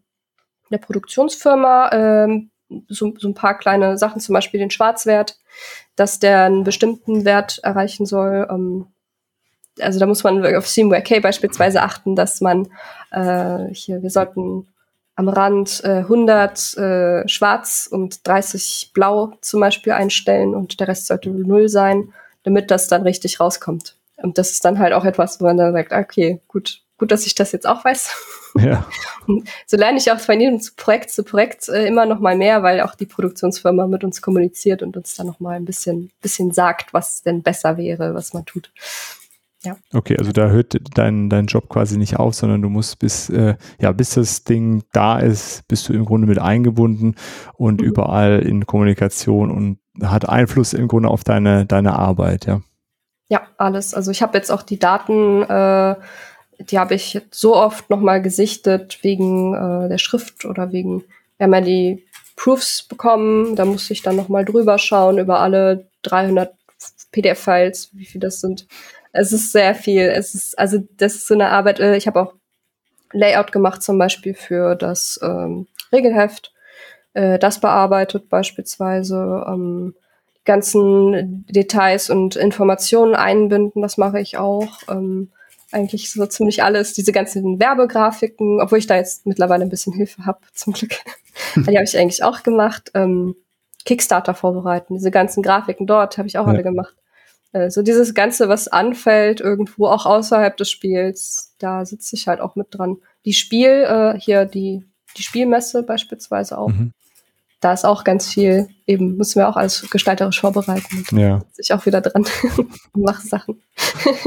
der 0.72 0.78
Produktionsfirma. 0.78 1.92
Ähm, 1.92 2.52
so, 2.88 3.14
so 3.18 3.28
ein 3.28 3.34
paar 3.34 3.58
kleine 3.58 3.98
Sachen, 3.98 4.22
zum 4.22 4.34
Beispiel 4.34 4.60
den 4.60 4.70
Schwarzwert, 4.70 5.40
dass 5.96 6.20
der 6.20 6.44
einen 6.44 6.64
bestimmten 6.64 7.26
Wert 7.26 7.60
erreichen 7.64 8.06
soll. 8.06 8.48
Ähm, 8.50 8.88
also 9.80 10.00
da 10.00 10.06
muss 10.06 10.24
man 10.24 10.46
auf 10.56 10.68
Seamware 10.68 11.02
K 11.02 11.20
beispielsweise 11.20 11.82
achten, 11.82 12.16
dass 12.16 12.42
man 12.42 12.68
äh, 13.12 13.74
hier, 13.74 14.04
wir 14.04 14.10
sollten 14.10 14.68
am 15.20 15.28
Rand 15.28 15.82
äh, 15.84 15.98
100 15.98 16.78
äh, 16.78 17.28
schwarz 17.28 17.90
und 17.92 18.26
30 18.26 18.92
blau 18.94 19.34
zum 19.42 19.60
Beispiel 19.60 19.92
einstellen 19.92 20.56
und 20.56 20.80
der 20.80 20.88
Rest 20.88 21.08
sollte 21.08 21.30
null 21.30 21.68
sein, 21.68 22.14
damit 22.44 22.72
das 22.72 22.88
dann 22.88 23.02
richtig 23.02 23.42
rauskommt. 23.42 23.98
Und 24.16 24.38
das 24.38 24.52
ist 24.52 24.64
dann 24.64 24.80
halt 24.80 24.94
auch 24.94 25.04
etwas, 25.04 25.42
wo 25.42 25.44
man 25.44 25.58
dann 25.58 25.74
sagt, 25.74 25.92
okay, 25.92 26.40
gut, 26.48 26.84
gut, 26.98 27.12
dass 27.12 27.26
ich 27.26 27.36
das 27.36 27.52
jetzt 27.52 27.68
auch 27.68 27.84
weiß. 27.84 28.10
Ja. 28.56 28.84
Und 29.28 29.48
so 29.68 29.78
lerne 29.78 30.00
ich 30.00 30.12
auch 30.12 30.20
von 30.20 30.42
jedem 30.42 30.60
Projekt 30.76 31.12
zu 31.12 31.24
Projekt 31.24 31.70
äh, 31.70 31.86
immer 31.86 32.08
noch 32.08 32.20
mal 32.20 32.36
mehr, 32.36 32.64
weil 32.64 32.82
auch 32.82 32.96
die 32.96 33.06
Produktionsfirma 33.06 33.86
mit 33.86 34.04
uns 34.04 34.24
kommuniziert 34.24 34.82
und 34.82 34.98
uns 34.98 35.14
dann 35.14 35.28
noch 35.28 35.40
mal 35.40 35.56
ein 35.56 35.66
bisschen, 35.66 36.10
bisschen 36.20 36.52
sagt, 36.52 36.92
was 36.92 37.22
denn 37.22 37.44
besser 37.44 37.78
wäre, 37.78 38.16
was 38.16 38.34
man 38.34 38.46
tut. 38.46 38.72
Ja. 39.64 39.76
Okay, 39.94 40.16
also 40.18 40.32
da 40.32 40.48
hört 40.48 40.78
dein, 40.96 41.30
dein 41.30 41.48
Job 41.48 41.68
quasi 41.68 41.98
nicht 41.98 42.18
auf, 42.18 42.34
sondern 42.34 42.62
du 42.62 42.70
musst 42.70 42.98
bis, 43.00 43.30
äh, 43.30 43.56
ja, 43.80 43.92
bis 43.92 44.12
das 44.12 44.46
Ding 44.46 44.84
da 44.94 45.20
ist, 45.20 45.68
bist 45.68 45.90
du 45.90 45.94
im 45.94 46.06
Grunde 46.06 46.28
mit 46.28 46.40
eingebunden 46.40 47.16
und 47.56 47.82
mhm. 47.82 47.88
überall 47.88 48.40
in 48.40 48.66
Kommunikation 48.66 49.52
und 49.52 49.80
hat 50.08 50.30
Einfluss 50.30 50.74
im 50.74 50.88
Grunde 50.88 51.10
auf 51.10 51.26
deine, 51.26 51.66
deine 51.66 51.94
Arbeit, 51.94 52.46
ja. 52.46 52.62
Ja, 53.28 53.42
alles. 53.58 53.94
Also 53.94 54.12
ich 54.12 54.22
habe 54.22 54.38
jetzt 54.38 54.50
auch 54.50 54.64
die 54.64 54.80
Daten, 54.80 55.44
äh, 55.44 55.96
die 56.60 56.80
habe 56.80 56.96
ich 56.96 57.22
so 57.30 57.56
oft 57.56 57.90
nochmal 57.90 58.22
gesichtet 58.22 59.00
wegen 59.02 59.54
äh, 59.54 59.90
der 59.90 59.98
Schrift 59.98 60.46
oder 60.46 60.72
wegen, 60.72 61.04
wir 61.38 61.46
haben 61.46 61.54
ja 61.54 61.62
die 61.62 62.06
Proofs 62.38 62.84
bekommen, 62.84 63.58
da 63.58 63.66
musste 63.66 63.92
ich 63.92 64.02
dann 64.02 64.16
nochmal 64.16 64.46
drüber 64.46 64.78
schauen 64.78 65.18
über 65.18 65.42
alle 65.42 65.90
300 66.04 66.54
PDF-Files, 67.12 67.90
wie 67.94 68.06
viel 68.06 68.22
das 68.22 68.40
sind 68.40 68.68
es 69.12 69.32
ist 69.32 69.52
sehr 69.52 69.76
viel. 69.76 70.04
Es 70.04 70.36
ist, 70.36 70.58
also 70.58 70.80
das 70.98 71.16
ist 71.16 71.28
so 71.28 71.34
eine 71.34 71.50
Arbeit, 71.50 71.80
äh, 71.80 71.96
ich 71.96 72.08
habe 72.08 72.22
auch 72.22 72.34
Layout 73.12 73.52
gemacht, 73.52 73.82
zum 73.82 73.98
Beispiel 73.98 74.34
für 74.34 74.76
das 74.76 75.20
ähm, 75.24 75.68
Regelheft, 75.92 76.54
äh, 77.14 77.40
das 77.40 77.60
bearbeitet 77.60 78.30
beispielsweise, 78.30 79.46
ähm, 79.48 79.96
die 80.36 80.46
ganzen 80.46 81.46
Details 81.50 82.10
und 82.10 82.36
Informationen 82.36 83.16
einbinden, 83.16 83.82
das 83.82 83.98
mache 83.98 84.20
ich 84.20 84.38
auch. 84.38 84.68
Ähm, 84.88 85.32
eigentlich 85.72 86.12
so 86.12 86.26
ziemlich 86.26 86.64
alles, 86.64 86.94
diese 86.94 87.12
ganzen 87.12 87.60
Werbegrafiken, 87.60 88.60
obwohl 88.60 88.80
ich 88.80 88.88
da 88.88 88.96
jetzt 88.96 89.28
mittlerweile 89.28 89.64
ein 89.64 89.70
bisschen 89.70 89.94
Hilfe 89.94 90.26
habe, 90.26 90.40
zum 90.54 90.74
Glück. 90.74 90.92
die 91.56 91.76
habe 91.76 91.84
ich 91.84 91.98
eigentlich 91.98 92.24
auch 92.24 92.44
gemacht. 92.44 92.92
Ähm, 92.94 93.36
Kickstarter 93.86 94.36
vorbereiten, 94.36 94.96
diese 94.96 95.10
ganzen 95.10 95.42
Grafiken 95.42 95.88
dort 95.88 96.18
habe 96.18 96.28
ich 96.28 96.38
auch 96.38 96.46
ja. 96.46 96.54
alle 96.54 96.64
gemacht. 96.64 96.96
Äh, 97.52 97.70
so 97.70 97.82
dieses 97.82 98.14
Ganze, 98.14 98.50
was 98.50 98.68
anfällt, 98.68 99.42
irgendwo 99.42 99.88
auch 99.88 100.06
außerhalb 100.06 100.56
des 100.58 100.70
Spiels, 100.70 101.56
da 101.60 101.86
sitze 101.86 102.16
ich 102.16 102.28
halt 102.28 102.42
auch 102.42 102.56
mit 102.56 102.68
dran. 102.72 102.98
Die 103.26 103.34
Spiel, 103.34 103.70
äh, 103.70 104.20
hier 104.20 104.46
die, 104.46 104.86
die 105.18 105.24
Spielmesse 105.24 105.84
beispielsweise 105.84 106.58
auch. 106.58 106.70
Mhm. 106.70 106.94
Da 107.62 107.74
ist 107.74 107.86
auch 107.86 108.06
ganz 108.06 108.28
viel, 108.28 108.70
eben 108.88 109.18
müssen 109.18 109.40
wir 109.40 109.50
auch 109.50 109.58
alles 109.58 109.90
gestalterisch 109.90 110.40
vorbereiten. 110.40 111.04
Ja. 111.12 111.40
Sitze 111.40 111.62
ich 111.62 111.74
auch 111.74 111.86
wieder 111.86 112.00
dran 112.00 112.26
und 112.94 113.04
mache 113.04 113.28
Sachen. 113.28 113.62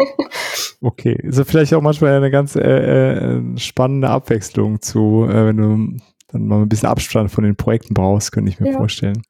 okay, 0.82 1.14
ist 1.14 1.38
also 1.38 1.44
vielleicht 1.44 1.72
auch 1.72 1.80
manchmal 1.80 2.12
eine 2.12 2.30
ganz 2.30 2.56
äh, 2.56 2.60
äh, 2.60 3.58
spannende 3.58 4.10
Abwechslung 4.10 4.82
zu, 4.82 5.26
äh, 5.30 5.46
wenn 5.46 5.56
du 5.56 5.96
dann 6.28 6.46
mal 6.46 6.60
ein 6.60 6.68
bisschen 6.68 6.88
Abstand 6.88 7.30
von 7.30 7.44
den 7.44 7.56
Projekten 7.56 7.94
brauchst, 7.94 8.32
könnte 8.32 8.50
ich 8.50 8.60
mir 8.60 8.72
ja. 8.72 8.76
vorstellen. 8.76 9.22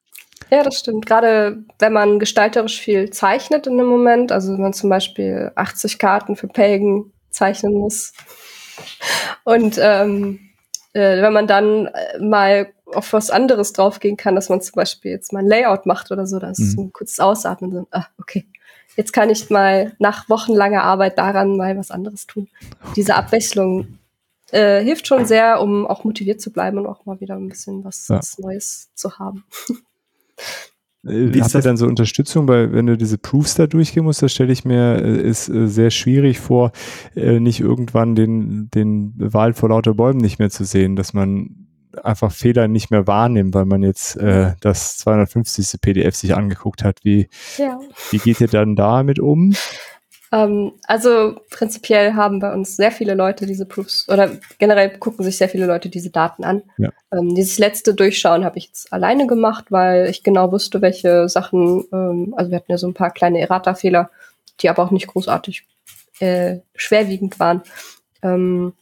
Ja, 0.53 0.61
das 0.61 0.77
stimmt. 0.77 1.07
Gerade 1.07 1.63
wenn 1.79 1.93
man 1.93 2.19
gestalterisch 2.19 2.79
viel 2.79 3.09
zeichnet 3.09 3.65
in 3.65 3.75
dem 3.75 3.87
Moment, 3.87 4.31
also 4.31 4.53
wenn 4.53 4.61
man 4.61 4.73
zum 4.73 4.87
Beispiel 4.87 5.51
80 5.55 5.97
Karten 5.97 6.35
für 6.35 6.47
Pagan 6.47 7.11
zeichnen 7.31 7.73
muss. 7.73 8.13
Und 9.45 9.79
ähm, 9.81 10.51
äh, 10.93 11.23
wenn 11.23 11.33
man 11.33 11.47
dann 11.47 11.87
äh, 11.87 12.19
mal 12.19 12.71
auf 12.85 13.13
was 13.13 13.31
anderes 13.31 13.73
draufgehen 13.73 14.15
kann, 14.15 14.35
dass 14.35 14.49
man 14.49 14.61
zum 14.61 14.75
Beispiel 14.75 15.09
jetzt 15.09 15.33
mal 15.33 15.39
ein 15.39 15.47
Layout 15.47 15.87
macht 15.87 16.11
oder 16.11 16.27
so, 16.27 16.37
das 16.37 16.59
ist 16.59 16.77
mhm. 16.77 16.85
ein 16.85 16.93
kurzes 16.93 17.19
Ausatmen. 17.19 17.71
So, 17.71 17.87
ah, 17.89 18.05
okay, 18.19 18.45
jetzt 18.95 19.11
kann 19.11 19.31
ich 19.31 19.49
mal 19.49 19.95
nach 19.97 20.29
wochenlanger 20.29 20.83
Arbeit 20.83 21.17
daran 21.17 21.57
mal 21.57 21.75
was 21.79 21.89
anderes 21.89 22.27
tun. 22.27 22.47
Diese 22.95 23.15
Abwechslung 23.15 23.97
äh, 24.51 24.83
hilft 24.83 25.07
schon 25.07 25.25
sehr, 25.25 25.59
um 25.61 25.87
auch 25.87 26.03
motiviert 26.03 26.41
zu 26.41 26.51
bleiben 26.51 26.77
und 26.77 26.85
auch 26.85 27.07
mal 27.07 27.19
wieder 27.19 27.37
ein 27.37 27.49
bisschen 27.49 27.83
was, 27.83 28.07
ja. 28.07 28.17
was 28.17 28.37
Neues 28.37 28.91
zu 28.93 29.17
haben. 29.17 29.45
Wie 31.05 31.41
Habt 31.41 31.53
ihr 31.53 31.61
dann 31.61 31.75
so 31.75 31.85
Unterstützung, 31.85 32.47
weil 32.47 32.71
wenn 32.71 32.85
du 32.85 32.95
diese 32.95 33.17
Proofs 33.17 33.55
da 33.55 33.67
durchgehen 33.67 34.05
musst, 34.05 34.21
das 34.21 34.31
stelle 34.31 34.53
ich 34.53 34.63
mir 34.63 35.01
äh, 35.03 35.21
ist 35.21 35.49
äh, 35.49 35.67
sehr 35.67 35.89
schwierig 35.89 36.39
vor, 36.39 36.71
äh, 37.13 37.41
nicht 37.41 37.59
irgendwann 37.59 38.15
den, 38.15 38.69
den 38.69 39.13
Wald 39.17 39.57
vor 39.57 39.67
lauter 39.67 39.95
Bäumen 39.95 40.19
nicht 40.19 40.39
mehr 40.39 40.49
zu 40.49 40.63
sehen, 40.63 40.95
dass 40.95 41.13
man 41.13 41.67
einfach 42.01 42.31
Fehler 42.31 42.69
nicht 42.69 42.89
mehr 42.89 43.05
wahrnimmt, 43.05 43.53
weil 43.53 43.65
man 43.65 43.83
jetzt 43.83 44.15
äh, 44.15 44.53
das 44.61 44.97
250. 44.97 45.81
PDF 45.81 46.15
sich 46.15 46.35
angeguckt 46.35 46.85
hat. 46.85 46.99
Wie, 47.03 47.27
ja. 47.57 47.79
wie 48.11 48.17
geht 48.17 48.39
ihr 48.39 48.47
dann 48.47 48.77
damit 48.77 49.19
um? 49.19 49.53
Ähm, 50.33 50.73
also 50.87 51.35
prinzipiell 51.51 52.15
haben 52.15 52.39
bei 52.39 52.51
uns 52.51 52.75
sehr 52.75 52.91
viele 52.91 53.13
Leute 53.13 53.45
diese 53.45 53.67
Proofs 53.67 54.09
oder 54.09 54.31
generell 54.57 54.97
gucken 54.97 55.23
sich 55.23 55.37
sehr 55.37 55.47
viele 55.47 55.67
Leute 55.67 55.89
diese 55.89 56.09
Daten 56.09 56.43
an. 56.43 56.63
Ja. 56.77 56.89
Ähm, 57.11 57.35
dieses 57.35 57.59
letzte 57.59 57.93
Durchschauen 57.93 58.43
habe 58.43 58.57
ich 58.57 58.65
jetzt 58.65 58.91
alleine 58.91 59.27
gemacht, 59.27 59.65
weil 59.69 60.09
ich 60.09 60.23
genau 60.23 60.51
wusste, 60.51 60.81
welche 60.81 61.29
Sachen, 61.29 61.85
ähm, 61.93 62.33
also 62.35 62.49
wir 62.49 62.57
hatten 62.57 62.71
ja 62.71 62.79
so 62.79 62.87
ein 62.87 62.95
paar 62.95 63.11
kleine 63.11 63.39
Errata-Fehler, 63.41 64.09
die 64.59 64.69
aber 64.69 64.83
auch 64.83 64.91
nicht 64.91 65.05
großartig 65.05 65.67
äh, 66.19 66.57
schwerwiegend 66.75 67.39
waren. 67.39 67.61
Ähm, 68.23 68.73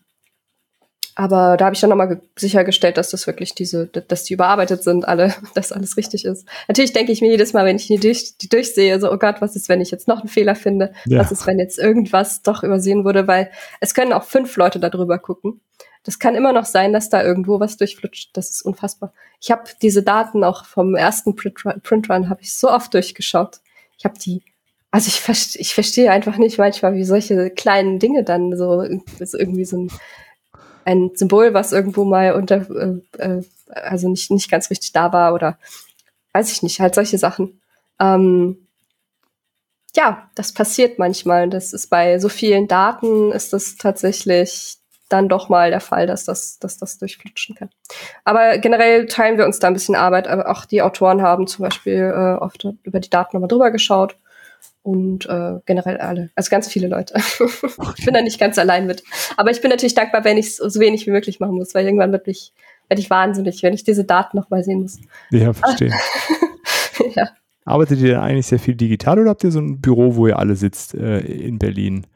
aber 1.15 1.57
da 1.57 1.65
habe 1.65 1.75
ich 1.75 1.81
dann 1.81 1.89
nochmal 1.89 2.21
sichergestellt, 2.37 2.97
dass 2.97 3.09
das 3.09 3.27
wirklich 3.27 3.53
diese, 3.53 3.87
dass 3.87 4.23
die 4.23 4.33
überarbeitet 4.33 4.83
sind, 4.83 5.07
alle, 5.07 5.33
dass 5.55 5.71
alles 5.71 5.97
richtig 5.97 6.25
ist. 6.25 6.47
Natürlich 6.67 6.93
denke 6.93 7.11
ich 7.11 7.21
mir 7.21 7.29
jedes 7.29 7.53
Mal, 7.53 7.65
wenn 7.65 7.75
ich 7.75 7.87
die, 7.87 7.97
durch, 7.97 8.37
die 8.37 8.49
durchsehe, 8.49 8.99
so, 8.99 9.11
oh 9.11 9.17
Gott, 9.17 9.41
was 9.41 9.55
ist, 9.55 9.67
wenn 9.67 9.81
ich 9.81 9.91
jetzt 9.91 10.07
noch 10.07 10.21
einen 10.21 10.29
Fehler 10.29 10.55
finde? 10.55 10.93
Ja. 11.05 11.19
Was 11.19 11.31
ist, 11.31 11.45
wenn 11.47 11.59
jetzt 11.59 11.79
irgendwas 11.79 12.41
doch 12.41 12.63
übersehen 12.63 13.03
wurde? 13.03 13.27
Weil 13.27 13.51
es 13.79 13.93
können 13.93 14.13
auch 14.13 14.23
fünf 14.23 14.55
Leute 14.55 14.79
darüber 14.79 15.19
gucken. 15.19 15.61
das 16.03 16.17
kann 16.17 16.35
immer 16.35 16.53
noch 16.53 16.65
sein, 16.65 16.93
dass 16.93 17.09
da 17.09 17.23
irgendwo 17.23 17.59
was 17.59 17.77
durchflutscht. 17.77 18.31
Das 18.33 18.49
ist 18.49 18.61
unfassbar. 18.61 19.13
Ich 19.39 19.51
habe 19.51 19.63
diese 19.81 20.03
Daten 20.03 20.43
auch 20.43 20.65
vom 20.65 20.95
ersten 20.95 21.35
Printrun, 21.35 21.81
Printrun 21.81 22.29
habe 22.29 22.41
ich 22.41 22.55
so 22.55 22.69
oft 22.69 22.93
durchgeschaut. 22.93 23.59
Ich 23.97 24.05
habe 24.05 24.17
die, 24.17 24.41
also 24.91 25.09
ich, 25.09 25.59
ich 25.59 25.73
verstehe 25.73 26.09
einfach 26.09 26.37
nicht 26.37 26.57
manchmal, 26.57 26.95
wie 26.95 27.03
solche 27.03 27.49
kleinen 27.49 27.99
Dinge 27.99 28.23
dann 28.23 28.55
so, 28.57 28.83
so 29.19 29.37
irgendwie 29.37 29.65
so 29.65 29.77
ein, 29.77 29.91
ein 30.85 31.11
Symbol, 31.15 31.53
was 31.53 31.71
irgendwo 31.71 32.03
mal 32.03 32.33
unter, 32.33 32.67
äh, 32.69 33.01
äh, 33.17 33.43
also 33.67 34.09
nicht, 34.09 34.31
nicht 34.31 34.49
ganz 34.49 34.69
richtig 34.69 34.91
da 34.91 35.13
war 35.13 35.33
oder 35.33 35.57
weiß 36.33 36.51
ich 36.51 36.63
nicht, 36.63 36.79
halt 36.79 36.95
solche 36.95 37.17
Sachen. 37.17 37.61
Ähm, 37.99 38.67
ja, 39.95 40.29
das 40.35 40.53
passiert 40.53 40.99
manchmal. 40.99 41.49
Das 41.49 41.73
ist 41.73 41.87
bei 41.89 42.19
so 42.19 42.29
vielen 42.29 42.67
Daten 42.67 43.31
ist 43.31 43.53
das 43.53 43.75
tatsächlich 43.75 44.77
dann 45.09 45.27
doch 45.27 45.49
mal 45.49 45.69
der 45.69 45.81
Fall, 45.81 46.07
dass 46.07 46.23
das, 46.23 46.57
dass 46.59 46.77
das 46.77 46.97
durchflutschen 46.97 47.55
kann. 47.55 47.69
Aber 48.23 48.57
generell 48.59 49.07
teilen 49.07 49.37
wir 49.37 49.45
uns 49.45 49.59
da 49.59 49.67
ein 49.67 49.73
bisschen 49.73 49.95
Arbeit. 49.95 50.27
Aber 50.27 50.49
auch 50.49 50.65
die 50.65 50.81
Autoren 50.81 51.21
haben 51.21 51.47
zum 51.47 51.63
Beispiel 51.63 52.13
äh, 52.15 52.41
oft 52.41 52.65
über 52.83 52.99
die 52.99 53.09
Daten 53.09 53.35
nochmal 53.35 53.49
drüber 53.49 53.71
geschaut. 53.71 54.15
Und 54.83 55.27
äh, 55.27 55.59
generell 55.65 55.97
alle, 55.97 56.31
also 56.35 56.49
ganz 56.49 56.67
viele 56.67 56.87
Leute. 56.87 57.13
ich 57.97 58.05
bin 58.05 58.13
da 58.13 58.21
nicht 58.21 58.39
ganz 58.39 58.57
allein 58.57 58.87
mit. 58.87 59.03
Aber 59.37 59.51
ich 59.51 59.61
bin 59.61 59.69
natürlich 59.69 59.93
dankbar, 59.93 60.23
wenn 60.23 60.37
ich 60.37 60.47
es 60.47 60.57
so 60.57 60.79
wenig 60.79 61.05
wie 61.05 61.11
möglich 61.11 61.39
machen 61.39 61.55
muss, 61.55 61.75
weil 61.75 61.85
irgendwann 61.85 62.11
wirklich 62.11 62.53
werde 62.89 63.01
ich 63.01 63.09
wahnsinnig, 63.09 63.63
wenn 63.63 63.73
ich 63.73 63.83
diese 63.83 64.03
Daten 64.03 64.35
nochmal 64.37 64.63
sehen 64.63 64.81
muss. 64.81 64.99
Ja, 65.29 65.53
verstehe. 65.53 65.93
ja. 67.15 67.29
Arbeitet 67.63 67.99
ihr 67.99 68.21
eigentlich 68.21 68.47
sehr 68.47 68.59
viel 68.59 68.75
digital 68.75 69.19
oder 69.19 69.29
habt 69.29 69.43
ihr 69.43 69.51
so 69.51 69.59
ein 69.59 69.79
Büro, 69.79 70.15
wo 70.15 70.27
ihr 70.27 70.37
alle 70.37 70.55
sitzt 70.55 70.95
äh, 70.95 71.19
in 71.19 71.59
Berlin? 71.59 72.07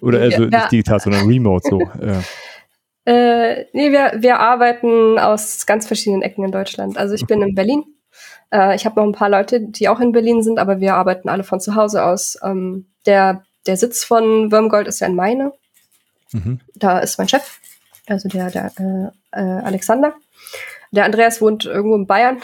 Oder 0.00 0.20
also 0.20 0.44
ja, 0.44 0.48
nicht 0.48 0.72
digital, 0.72 0.98
sondern 0.98 1.26
remote 1.26 1.68
so. 1.68 1.80
Ja. 1.80 2.22
Äh, 3.04 3.66
nee, 3.72 3.92
wir, 3.92 4.14
wir 4.18 4.38
arbeiten 4.38 5.18
aus 5.18 5.64
ganz 5.64 5.86
verschiedenen 5.86 6.22
Ecken 6.22 6.44
in 6.44 6.50
Deutschland. 6.50 6.96
Also 6.96 7.14
ich 7.14 7.26
bin 7.26 7.40
in 7.42 7.54
Berlin. 7.54 7.84
Äh, 8.52 8.76
ich 8.76 8.84
habe 8.84 9.00
noch 9.00 9.06
ein 9.06 9.12
paar 9.12 9.28
Leute, 9.28 9.60
die 9.60 9.88
auch 9.88 10.00
in 10.00 10.12
Berlin 10.12 10.42
sind, 10.42 10.58
aber 10.58 10.80
wir 10.80 10.94
arbeiten 10.94 11.28
alle 11.28 11.44
von 11.44 11.60
zu 11.60 11.74
Hause 11.74 12.04
aus. 12.04 12.38
Ähm, 12.42 12.86
der, 13.06 13.44
der 13.66 13.76
Sitz 13.76 14.04
von 14.04 14.50
Würmgold 14.50 14.88
ist 14.88 15.00
ja 15.00 15.06
in 15.06 15.14
Meine. 15.14 15.52
Mhm. 16.32 16.60
Da 16.74 16.98
ist 16.98 17.18
mein 17.18 17.28
Chef, 17.28 17.58
also 18.06 18.28
der, 18.28 18.50
der 18.50 18.72
äh, 18.78 19.40
äh, 19.40 19.62
Alexander. 19.62 20.14
Der 20.90 21.04
Andreas 21.04 21.40
wohnt 21.40 21.64
irgendwo 21.64 21.96
in 21.96 22.06
Bayern. 22.06 22.40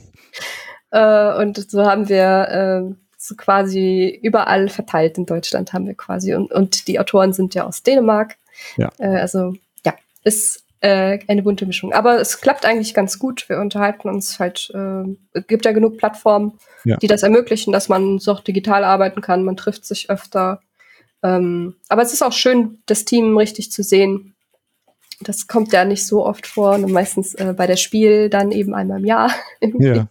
äh, 0.90 1.34
und 1.42 1.70
so 1.70 1.84
haben 1.84 2.08
wir 2.08 2.48
äh, 2.88 2.94
so 3.18 3.34
quasi 3.34 4.18
überall 4.22 4.68
verteilt 4.68 5.18
in 5.18 5.26
Deutschland 5.26 5.72
haben 5.72 5.86
wir 5.86 5.94
quasi. 5.94 6.34
Und, 6.34 6.52
und 6.52 6.86
die 6.88 7.00
Autoren 7.00 7.32
sind 7.32 7.54
ja 7.54 7.64
aus 7.64 7.82
Dänemark. 7.82 8.36
Ja. 8.76 8.90
Äh, 8.98 9.16
also 9.16 9.54
ja, 9.84 9.94
ist 10.22 10.65
äh, 10.86 11.18
eine 11.26 11.42
bunte 11.42 11.66
Mischung. 11.66 11.92
Aber 11.92 12.20
es 12.20 12.40
klappt 12.40 12.64
eigentlich 12.64 12.94
ganz 12.94 13.18
gut. 13.18 13.48
Wir 13.48 13.58
unterhalten 13.58 14.08
uns 14.08 14.38
halt, 14.38 14.70
äh, 14.72 15.40
gibt 15.48 15.64
ja 15.64 15.72
genug 15.72 15.98
Plattformen, 15.98 16.58
ja. 16.84 16.96
die 16.98 17.08
das 17.08 17.24
ermöglichen, 17.24 17.72
dass 17.72 17.88
man 17.88 18.20
so 18.20 18.32
auch 18.32 18.40
digital 18.40 18.84
arbeiten 18.84 19.20
kann. 19.20 19.42
Man 19.42 19.56
trifft 19.56 19.84
sich 19.84 20.10
öfter. 20.10 20.60
Ähm, 21.24 21.74
aber 21.88 22.02
es 22.02 22.12
ist 22.12 22.22
auch 22.22 22.32
schön, 22.32 22.78
das 22.86 23.04
Team 23.04 23.36
richtig 23.36 23.72
zu 23.72 23.82
sehen. 23.82 24.36
Das 25.20 25.48
kommt 25.48 25.72
ja 25.72 25.84
nicht 25.84 26.06
so 26.06 26.24
oft 26.24 26.46
vor, 26.46 26.74
und 26.74 26.92
meistens 26.92 27.34
äh, 27.34 27.52
bei 27.56 27.66
der 27.66 27.76
Spiel 27.76 28.30
dann 28.30 28.52
eben 28.52 28.72
einmal 28.72 29.00
im 29.00 29.06
Jahr. 29.06 29.32
ja. 29.78 30.06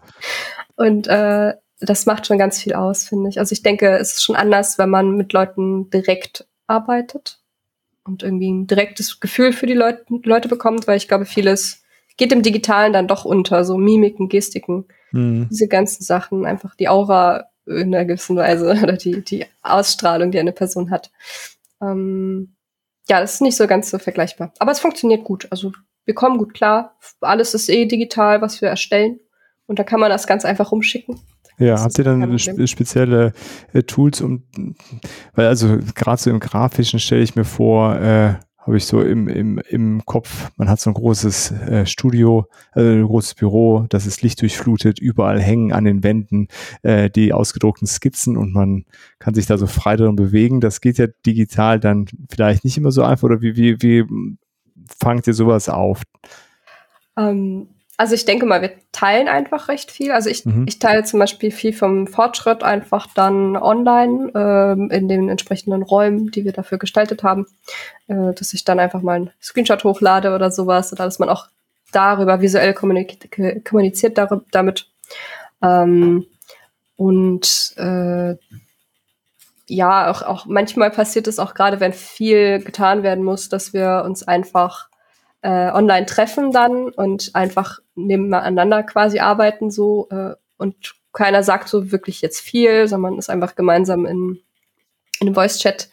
Und 0.75 1.07
äh, 1.07 1.53
das 1.79 2.05
macht 2.05 2.27
schon 2.27 2.37
ganz 2.37 2.61
viel 2.61 2.73
aus, 2.73 3.07
finde 3.07 3.29
ich. 3.29 3.39
Also 3.39 3.53
ich 3.53 3.63
denke, 3.63 3.97
es 3.97 4.15
ist 4.15 4.23
schon 4.23 4.35
anders, 4.35 4.77
wenn 4.77 4.89
man 4.89 5.15
mit 5.15 5.31
Leuten 5.31 5.89
direkt 5.89 6.47
arbeitet 6.67 7.39
und 8.05 8.23
irgendwie 8.23 8.51
ein 8.51 8.67
direktes 8.67 9.19
Gefühl 9.19 9.51
für 9.51 9.65
die 9.65 9.73
Leute, 9.73 10.05
Leute 10.23 10.47
bekommt, 10.47 10.87
weil 10.87 10.97
ich 10.97 11.07
glaube, 11.07 11.25
vieles 11.25 11.83
geht 12.17 12.31
im 12.31 12.43
Digitalen 12.43 12.93
dann 12.93 13.07
doch 13.07 13.25
unter, 13.25 13.65
so 13.65 13.77
Mimiken, 13.77 14.29
Gestiken, 14.29 14.85
mhm. 15.11 15.47
diese 15.49 15.67
ganzen 15.67 16.03
Sachen, 16.03 16.45
einfach 16.45 16.75
die 16.75 16.87
Aura 16.87 17.49
in 17.65 17.93
einer 17.93 18.05
gewissen 18.05 18.37
Weise 18.37 18.71
oder 18.83 18.93
die, 18.93 19.23
die 19.23 19.45
Ausstrahlung, 19.61 20.31
die 20.31 20.39
eine 20.39 20.53
Person 20.53 20.91
hat. 20.91 21.11
Ähm, 21.81 22.55
ja, 23.09 23.19
das 23.19 23.35
ist 23.35 23.41
nicht 23.41 23.57
so 23.57 23.67
ganz 23.67 23.89
so 23.89 23.99
vergleichbar. 23.99 24.53
Aber 24.59 24.71
es 24.71 24.79
funktioniert 24.79 25.23
gut. 25.23 25.47
Also 25.51 25.73
wir 26.05 26.15
kommen 26.15 26.37
gut 26.37 26.53
klar. 26.53 26.95
Alles 27.21 27.53
ist 27.53 27.69
eh 27.69 27.85
digital, 27.85 28.41
was 28.41 28.61
wir 28.61 28.69
erstellen. 28.69 29.19
Und 29.67 29.79
da 29.79 29.83
kann 29.83 29.99
man 29.99 30.09
das 30.09 30.27
ganz 30.27 30.45
einfach 30.45 30.71
rumschicken. 30.71 31.19
Ja, 31.57 31.81
habt 31.81 31.97
ihr 31.97 32.03
dann 32.03 32.37
spezielle 32.39 33.33
äh, 33.73 33.83
Tools, 33.83 34.21
um, 34.21 34.43
weil 35.33 35.47
also 35.47 35.77
gerade 35.95 36.21
so 36.21 36.29
im 36.29 36.39
Grafischen 36.39 36.99
stelle 36.99 37.23
ich 37.23 37.35
mir 37.35 37.45
vor, 37.45 37.95
äh, 37.95 38.35
habe 38.65 38.77
ich 38.77 38.85
so 38.85 39.01
im, 39.01 39.27
im, 39.27 39.59
im 39.69 40.03
Kopf, 40.05 40.51
man 40.57 40.69
hat 40.69 40.79
so 40.79 40.89
ein 40.89 40.95
großes 40.95 41.51
äh, 41.51 41.85
Studio, 41.85 42.47
äh, 42.75 42.95
ein 42.95 43.05
großes 43.05 43.35
Büro, 43.35 43.85
das 43.89 44.07
ist 44.07 44.23
lichtdurchflutet, 44.23 44.99
überall 44.99 45.39
hängen 45.39 45.71
an 45.71 45.85
den 45.85 46.03
Wänden 46.03 46.47
äh, 46.81 47.09
die 47.11 47.31
ausgedruckten 47.31 47.87
Skizzen 47.87 48.37
und 48.37 48.53
man 48.53 48.85
kann 49.19 49.35
sich 49.35 49.45
da 49.45 49.57
so 49.57 49.67
frei 49.67 49.97
drin 49.97 50.15
bewegen. 50.15 50.61
Das 50.61 50.81
geht 50.81 50.97
ja 50.97 51.05
digital 51.25 51.79
dann 51.79 52.07
vielleicht 52.29 52.63
nicht 52.63 52.77
immer 52.77 52.91
so 52.91 53.03
einfach 53.03 53.25
oder 53.25 53.41
wie, 53.41 53.55
wie, 53.55 53.81
wie 53.81 54.05
fangt 54.99 55.27
ihr 55.27 55.33
sowas 55.33 55.69
auf? 55.69 56.01
Ähm, 57.17 57.67
also 57.97 58.13
ich 58.13 58.25
denke 58.25 58.45
mal, 58.45 58.61
wir 58.61 58.73
teilen 58.91 59.27
einfach 59.27 59.69
recht 59.69 59.91
viel. 59.91 60.11
Also 60.11 60.29
ich, 60.29 60.45
mhm. 60.45 60.65
ich 60.67 60.79
teile 60.79 61.03
zum 61.03 61.19
Beispiel 61.19 61.51
viel 61.51 61.73
vom 61.73 62.07
Fortschritt 62.07 62.63
einfach 62.63 63.07
dann 63.13 63.55
online 63.55 64.31
ähm, 64.35 64.91
in 64.91 65.07
den 65.07 65.29
entsprechenden 65.29 65.81
Räumen, 65.81 66.31
die 66.31 66.43
wir 66.43 66.51
dafür 66.51 66.77
gestaltet 66.77 67.23
haben, 67.23 67.45
äh, 68.07 68.33
dass 68.33 68.53
ich 68.53 68.65
dann 68.65 68.79
einfach 68.79 69.01
mal 69.01 69.13
einen 69.13 69.31
Screenshot 69.41 69.83
hochlade 69.83 70.35
oder 70.35 70.51
sowas 70.51 70.91
oder 70.91 71.05
dass 71.05 71.19
man 71.19 71.29
auch 71.29 71.47
darüber 71.91 72.41
visuell 72.41 72.73
kommuniziert, 72.73 73.63
kommuniziert 73.63 74.17
darüber, 74.17 74.43
damit. 74.51 74.87
Ähm, 75.61 76.25
und 76.97 77.73
äh, 77.77 78.35
ja, 79.67 80.11
auch, 80.11 80.21
auch 80.21 80.45
manchmal 80.45 80.91
passiert 80.91 81.27
es 81.27 81.39
auch 81.39 81.53
gerade, 81.53 81.79
wenn 81.79 81.93
viel 81.93 82.59
getan 82.59 83.03
werden 83.03 83.23
muss, 83.23 83.49
dass 83.49 83.73
wir 83.73 84.03
uns 84.05 84.23
einfach 84.23 84.89
äh, 85.45 85.71
online 85.71 86.07
treffen 86.07 86.51
dann 86.51 86.89
und 86.89 87.29
einfach 87.35 87.79
nebeneinander 87.93 88.81
quasi 88.81 89.19
arbeiten 89.19 89.69
so 89.69 90.07
äh, 90.09 90.33
und 90.57 90.95
keiner 91.13 91.43
sagt 91.43 91.69
so 91.69 91.91
wirklich 91.91 92.21
jetzt 92.21 92.41
viel, 92.41 92.87
sondern 92.87 93.11
man 93.11 93.19
ist 93.19 93.29
einfach 93.29 93.55
gemeinsam 93.55 94.07
in, 94.07 94.41
in 95.19 95.27
einem 95.27 95.35
Voice-Chat. 95.35 95.89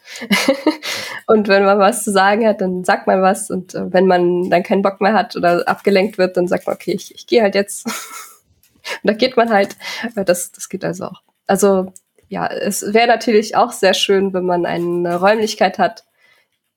und 1.27 1.47
wenn 1.47 1.63
man 1.63 1.77
was 1.77 2.03
zu 2.03 2.11
sagen 2.11 2.47
hat, 2.47 2.61
dann 2.61 2.83
sagt 2.83 3.05
man 3.05 3.21
was 3.21 3.51
und 3.51 3.75
äh, 3.75 3.93
wenn 3.93 4.07
man 4.07 4.49
dann 4.49 4.63
keinen 4.63 4.81
Bock 4.81 5.01
mehr 5.01 5.13
hat 5.13 5.35
oder 5.35 5.67
abgelenkt 5.67 6.17
wird, 6.17 6.35
dann 6.35 6.47
sagt 6.47 6.65
man, 6.65 6.75
okay, 6.75 6.93
ich, 6.93 7.13
ich 7.13 7.27
gehe 7.27 7.43
halt 7.43 7.53
jetzt. 7.53 7.85
und 9.03 9.03
da 9.03 9.13
geht 9.13 9.37
man 9.37 9.51
halt. 9.51 9.77
Äh, 10.15 10.25
das, 10.25 10.51
das 10.51 10.67
geht 10.67 10.83
also 10.83 11.05
auch. 11.05 11.21
Also 11.45 11.93
ja, 12.27 12.47
es 12.47 12.93
wäre 12.93 13.07
natürlich 13.07 13.55
auch 13.55 13.71
sehr 13.71 13.93
schön, 13.93 14.33
wenn 14.33 14.45
man 14.45 14.65
eine 14.65 15.15
Räumlichkeit 15.17 15.77
hat, 15.77 16.05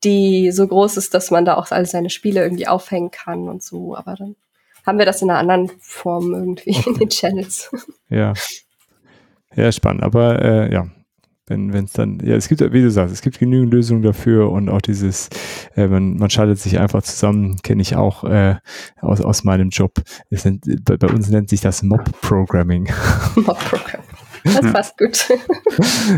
die 0.06 0.52
so 0.52 0.66
groß 0.66 0.96
ist, 0.96 1.14
dass 1.14 1.30
man 1.30 1.44
da 1.44 1.56
auch 1.56 1.70
all 1.72 1.84
seine 1.84 2.10
Spiele 2.10 2.42
irgendwie 2.42 2.68
aufhängen 2.68 3.10
kann 3.10 3.48
und 3.48 3.62
so. 3.62 3.96
Aber 3.96 4.14
dann 4.14 4.36
haben 4.86 4.98
wir 4.98 5.04
das 5.04 5.20
in 5.20 5.30
einer 5.30 5.40
anderen 5.40 5.70
Form 5.80 6.32
irgendwie 6.32 6.76
okay. 6.78 6.90
in 6.90 6.94
den 6.94 7.08
Channels. 7.10 7.70
Ja. 8.08 8.34
Ja, 9.54 9.72
spannend. 9.72 10.02
Aber 10.02 10.40
äh, 10.42 10.72
ja, 10.72 10.86
wenn 11.48 11.72
es 11.72 11.92
dann, 11.92 12.20
ja, 12.24 12.34
es 12.34 12.48
gibt, 12.48 12.60
wie 12.60 12.82
du 12.82 12.90
sagst, 12.90 13.12
es 13.14 13.22
gibt 13.22 13.38
genügend 13.38 13.72
Lösungen 13.72 14.02
dafür 14.02 14.50
und 14.50 14.68
auch 14.68 14.80
dieses, 14.80 15.28
äh, 15.76 15.86
man, 15.86 16.16
man 16.16 16.28
schaltet 16.28 16.58
sich 16.58 16.78
einfach 16.78 17.02
zusammen, 17.02 17.56
kenne 17.62 17.82
ich 17.82 17.96
auch 17.96 18.24
äh, 18.24 18.56
aus, 19.00 19.20
aus 19.20 19.44
meinem 19.44 19.70
Job. 19.70 19.92
Nennt, 20.30 20.64
bei, 20.84 20.96
bei, 20.96 21.08
uns 21.08 21.30
nennt 21.30 21.48
sich 21.48 21.60
das 21.60 21.82
Mob-Programming. 21.82 22.88
Mob-Programming. 23.36 24.15
Das 24.54 24.72
passt 24.72 24.98
gut. 24.98 25.28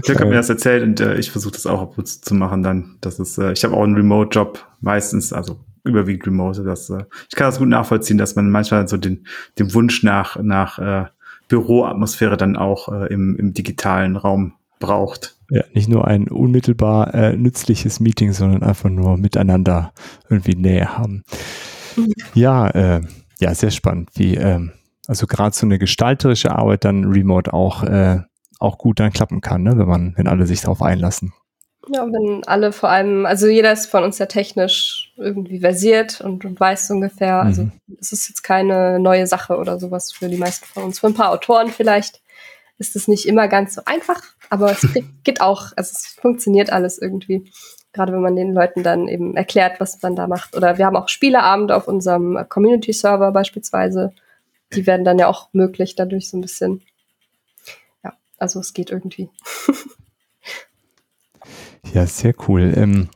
Ich 0.05 0.15
habe 0.15 0.27
mir 0.27 0.37
das 0.37 0.49
erzählt 0.49 0.83
und 0.83 1.01
äh, 1.01 1.17
ich 1.17 1.31
versuche 1.31 1.53
das 1.53 1.67
auch 1.67 1.81
ab 1.81 1.99
und 1.99 2.07
zu 2.07 2.35
machen 2.35 2.63
dann. 2.63 2.97
Das 3.01 3.19
ist, 3.19 3.39
äh, 3.39 3.53
ich 3.53 3.65
habe 3.65 3.75
auch 3.75 3.83
einen 3.83 3.95
Remote-Job 3.95 4.65
meistens, 4.81 5.33
also 5.33 5.61
überwiegend 5.85 6.27
Remote. 6.27 6.63
Das, 6.63 6.91
äh, 6.91 7.05
ich 7.29 7.37
kann 7.37 7.49
das 7.49 7.59
gut 7.59 7.69
nachvollziehen, 7.69 8.19
dass 8.19 8.37
man 8.37 8.51
manchmal 8.51 8.87
so 8.89 8.97
den, 8.97 9.27
den 9.59 9.73
Wunsch 9.75 10.03
nach, 10.03 10.37
nach 10.43 10.79
äh, 10.79 11.07
Büroatmosphäre 11.49 12.37
dann 12.37 12.57
auch 12.57 12.89
äh, 12.93 13.13
im, 13.13 13.37
im 13.37 13.55
digitalen 13.55 14.17
Raum 14.17 14.55
braucht. 14.79 15.37
Ja, 15.51 15.65
nicht 15.73 15.89
nur 15.89 16.07
ein 16.07 16.29
unmittelbar 16.29 17.15
äh, 17.15 17.37
nützliches 17.37 18.01
Meeting, 18.01 18.33
sondern 18.33 18.63
einfach 18.63 18.91
nur 18.91 19.17
miteinander 19.17 19.93
irgendwie 20.29 20.55
Nähe 20.55 20.99
haben. 20.99 21.25
Mhm. 21.97 22.13
Ja, 22.35 22.69
äh, 22.69 23.01
ja, 23.41 23.55
sehr 23.55 23.71
spannend, 23.71 24.11
wie 24.15 24.35
ähm, 24.35 24.73
also 25.09 25.27
gerade 25.27 25.57
so 25.57 25.67
eine 25.67 25.79
gestalterische 25.79 26.53
Arbeit 26.53 26.85
dann 26.85 27.07
remote 27.07 27.53
auch, 27.53 27.83
äh, 27.83 28.21
auch 28.61 28.79
gut 28.79 29.01
dann 29.01 29.13
klappen 29.13 29.41
kann, 29.41 29.63
ne? 29.63 29.77
wenn 29.79 29.89
man, 29.89 30.15
wenn 30.17 30.29
alle 30.29 30.47
sich 30.47 30.61
darauf 30.61 30.83
einlassen. 30.83 31.33
Ja, 31.91 32.07
wenn 32.07 32.45
alle 32.47 32.73
vor 32.73 32.91
allem, 32.91 33.25
also 33.25 33.47
jeder 33.47 33.73
ist 33.73 33.87
von 33.87 34.05
uns 34.05 34.19
ja 34.19 34.27
technisch 34.27 35.15
irgendwie 35.17 35.61
versiert 35.61 36.21
und, 36.21 36.45
und 36.45 36.61
weiß 36.61 36.91
ungefähr, 36.91 37.41
also 37.41 37.63
mhm. 37.63 37.73
es 37.99 38.13
ist 38.13 38.29
jetzt 38.29 38.43
keine 38.43 39.01
neue 39.01 39.27
Sache 39.27 39.57
oder 39.57 39.79
sowas 39.81 40.13
für 40.13 40.29
die 40.29 40.37
meisten 40.37 40.67
von 40.67 40.83
uns. 40.83 40.99
Für 40.99 41.07
ein 41.07 41.15
paar 41.15 41.31
Autoren 41.31 41.69
vielleicht 41.69 42.21
ist 42.77 42.95
es 42.95 43.09
nicht 43.09 43.27
immer 43.27 43.49
ganz 43.49 43.75
so 43.75 43.83
einfach, 43.87 44.21
aber 44.51 44.73
es 44.73 44.87
geht 45.25 45.41
auch, 45.41 45.73
also 45.77 45.93
es 45.93 46.19
funktioniert 46.21 46.71
alles 46.71 46.99
irgendwie. 46.99 47.51
Gerade 47.95 48.13
wenn 48.13 48.21
man 48.21 48.37
den 48.37 48.53
Leuten 48.53 48.83
dann 48.83 49.09
eben 49.09 49.35
erklärt, 49.35 49.81
was 49.81 50.03
man 50.03 50.15
da 50.15 50.27
macht. 50.27 50.55
Oder 50.55 50.77
wir 50.77 50.85
haben 50.85 50.97
auch 50.97 51.09
Spieleabende 51.09 51.75
auf 51.75 51.89
unserem 51.89 52.39
Community-Server 52.47 53.33
beispielsweise. 53.33 54.13
Die 54.73 54.87
werden 54.87 55.05
dann 55.05 55.19
ja 55.19 55.29
auch 55.29 55.49
möglich 55.53 55.95
dadurch 55.95 56.29
so 56.29 56.37
ein 56.37 56.43
bisschen. 56.43 56.83
Ja, 58.05 58.15
also 58.39 58.61
es 58.61 58.75
geht 58.75 58.91
irgendwie. 58.91 59.31
ja, 61.95 62.07
sehr 62.07 62.35
cool. 62.49 62.73
Ähm, 62.77 63.09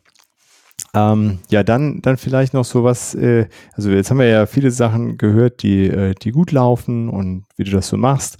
ähm, 0.95 1.39
ja, 1.49 1.62
dann, 1.62 2.03
dann 2.03 2.19
vielleicht 2.19 2.53
noch 2.53 2.66
sowas, 2.66 3.15
äh, 3.15 3.49
also 3.73 3.91
jetzt 3.91 4.11
haben 4.11 4.19
wir 4.19 4.27
ja 4.27 4.45
viele 4.45 4.70
Sachen 4.70 5.16
gehört, 5.16 5.62
die, 5.62 5.87
äh, 5.87 6.15
die 6.15 6.33
gut 6.33 6.53
laufen 6.53 7.09
und 7.09 7.47
wie 7.57 7.65
du 7.65 7.70
das 7.70 7.89
so 7.89 7.97
machst. 7.97 8.37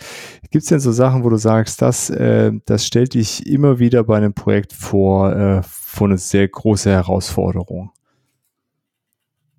Gibt 0.51 0.65
es 0.65 0.69
denn 0.69 0.81
so 0.81 0.93
Sachen, 0.93 1.25
wo 1.25 1.31
du 1.31 1.37
sagst, 1.37 1.81
das, 1.81 2.11
äh, 2.11 2.53
das 2.67 2.87
stellt 2.87 3.15
dich 3.15 3.47
immer 3.47 3.79
wieder 3.79 4.05
bei 4.05 4.19
einem 4.19 4.35
Projekt 4.35 4.75
vor, 4.75 5.35
äh, 5.35 5.63
vor 5.63 6.09
eine 6.09 6.19
sehr 6.19 6.47
große 6.47 6.91
Herausforderung? 6.91 7.91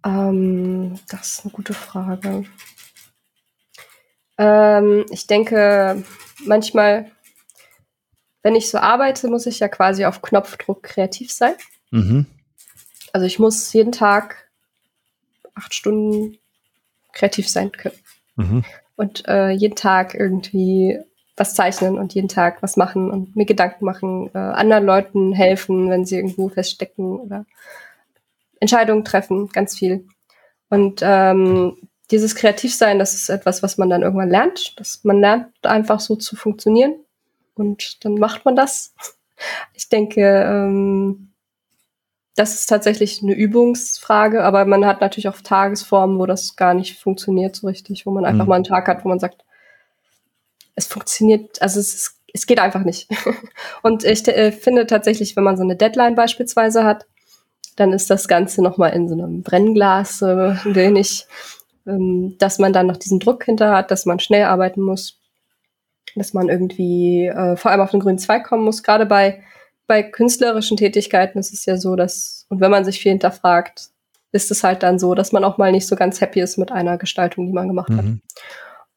Ähm, 0.06 1.00
das 1.10 1.30
ist 1.30 1.46
eine 1.46 1.52
gute 1.52 1.74
Frage. 1.74 2.44
Ähm, 4.38 5.06
ich 5.12 5.28
denke, 5.28 6.04
manchmal, 6.46 7.12
wenn 8.42 8.56
ich 8.56 8.70
so 8.70 8.78
arbeite, 8.78 9.28
muss 9.28 9.46
ich 9.46 9.60
ja 9.60 9.68
quasi 9.68 10.06
auf 10.06 10.22
Knopfdruck 10.22 10.84
kreativ 10.84 11.32
sein. 11.32 11.54
Mhm. 11.92 12.26
Also 13.12 13.26
ich 13.28 13.40
muss 13.40 13.72
jeden 13.74 13.92
Tag 13.92 14.50
acht 15.54 15.74
Stunden 15.74 16.38
kreativ 17.14 17.48
sein 17.48 17.72
können. 17.72 17.98
Mhm. 18.36 18.66
Und 18.96 19.28
äh, 19.28 19.50
jeden 19.50 19.76
Tag 19.76 20.14
irgendwie 20.16 21.00
was 21.36 21.56
zeichnen 21.56 21.98
und 21.98 22.14
jeden 22.14 22.28
Tag 22.28 22.62
was 22.62 22.78
machen 22.78 23.10
und 23.10 23.36
mir 23.36 23.46
Gedanken 23.46 23.86
machen, 23.86 24.30
äh, 24.34 24.38
anderen 24.38 24.86
Leuten 24.86 25.34
helfen, 25.34 25.90
wenn 25.90 26.06
sie 26.06 26.18
irgendwo 26.18 26.50
feststecken 26.50 27.20
oder 27.20 27.46
Entscheidungen 28.60 29.04
treffen, 29.04 29.50
ganz 29.50 29.78
viel. 29.78 30.08
Und 30.70 31.02
ähm, 31.04 31.78
dieses 32.14 32.36
Kreativsein, 32.36 33.00
das 33.00 33.16
ist 33.16 33.30
etwas, 33.30 33.64
was 33.64 33.80
man 33.80 33.90
dann 33.90 34.04
irgendwann 34.04 34.30
lernt. 34.30 34.80
Dass 34.80 35.04
man 35.04 35.20
lernt 35.20 35.48
einfach 35.64 36.00
so 36.00 36.16
zu 36.16 36.36
funktionieren 36.36 36.94
und 37.56 38.06
dann 38.06 38.16
macht 38.16 38.46
man 38.46 38.56
das. 38.56 38.94
Ich 39.74 39.90
denke, 39.90 40.22
ähm, 40.22 41.34
das 42.36 42.54
ist 42.54 42.68
tatsächlich 42.68 43.22
eine 43.22 43.34
Übungsfrage, 43.34 44.44
aber 44.44 44.64
man 44.64 44.86
hat 44.86 45.02
natürlich 45.02 45.28
auch 45.28 45.42
Tagesformen, 45.42 46.18
wo 46.18 46.26
das 46.26 46.56
gar 46.56 46.74
nicht 46.76 47.02
funktioniert 47.02 47.56
so 47.56 47.68
richtig, 47.68 48.06
wo 48.06 48.12
man 48.12 48.24
einfach 48.24 48.46
mhm. 48.46 48.50
mal 48.50 48.56
einen 48.56 48.64
Tag 48.64 48.88
hat, 48.88 49.04
wo 49.04 49.10
man 49.10 49.20
sagt, 49.20 49.44
es 50.76 50.88
funktioniert, 50.88 51.62
also 51.62 51.80
es, 51.80 51.94
ist, 51.94 52.20
es 52.32 52.46
geht 52.46 52.60
einfach 52.60 52.84
nicht. 52.84 53.10
Und 53.82 54.06
ich 54.06 54.26
äh, 54.30 54.54
finde 54.54 54.86
tatsächlich, 54.86 55.36
wenn 55.36 55.44
man 55.44 55.58
so 55.58 55.64
eine 55.64 55.76
Deadline 55.76 56.16
beispielsweise 56.16 56.86
hat, 56.86 57.06
dann 57.76 57.92
ist 57.92 58.10
das 58.10 58.28
Ganze 58.30 58.62
nochmal 58.62 58.94
in 58.94 59.10
so 59.10 59.16
einem 59.16 59.42
Brennglas 59.42 60.22
äh, 60.22 60.56
wenig, 60.64 61.26
ähm, 61.88 62.36
dass 62.40 62.60
man 62.60 62.74
dann 62.74 62.88
noch 62.88 62.98
diesen 62.98 63.20
Druck 63.20 63.44
hinter 63.46 63.72
hat, 63.72 63.92
dass 63.92 64.06
man 64.06 64.20
schnell 64.20 64.44
arbeiten 64.44 64.82
muss, 64.82 65.20
dass 66.16 66.34
man 66.34 66.50
irgendwie 66.50 67.28
äh, 67.28 67.56
vor 67.56 67.72
allem 67.72 67.82
auf 67.82 67.92
den 67.92 68.00
grünen 68.00 68.20
Zweig 68.20 68.46
kommen 68.46 68.64
muss. 68.64 68.84
Gerade 68.84 69.06
bei 69.06 69.44
bei 69.88 70.04
künstlerischen 70.04 70.78
Tätigkeiten 70.78 71.40
ist 71.40 71.54
es 71.54 71.66
ja 71.66 71.78
so, 71.78 71.96
dass, 71.96 72.46
und 72.50 72.62
wenn 72.62 72.72
man 72.72 72.86
sich 72.86 73.00
viel 73.02 73.12
hinterfragt, 73.12 73.90
ist 74.32 74.50
es 74.50 74.64
halt 74.64 74.84
dann 74.84 74.98
so, 74.98 75.14
dass 75.14 75.32
man 75.32 75.44
auch 75.44 75.58
mal 75.58 75.72
nicht 75.72 75.88
so 75.88 75.96
ganz 75.96 76.22
happy 76.22 76.42
ist 76.42 76.58
mit 76.58 76.72
einer 76.72 76.98
Gestaltung, 76.98 77.46
die 77.46 77.54
man 77.54 77.68
gemacht 77.68 77.90
mhm. 77.90 77.98
hat. 77.98 78.06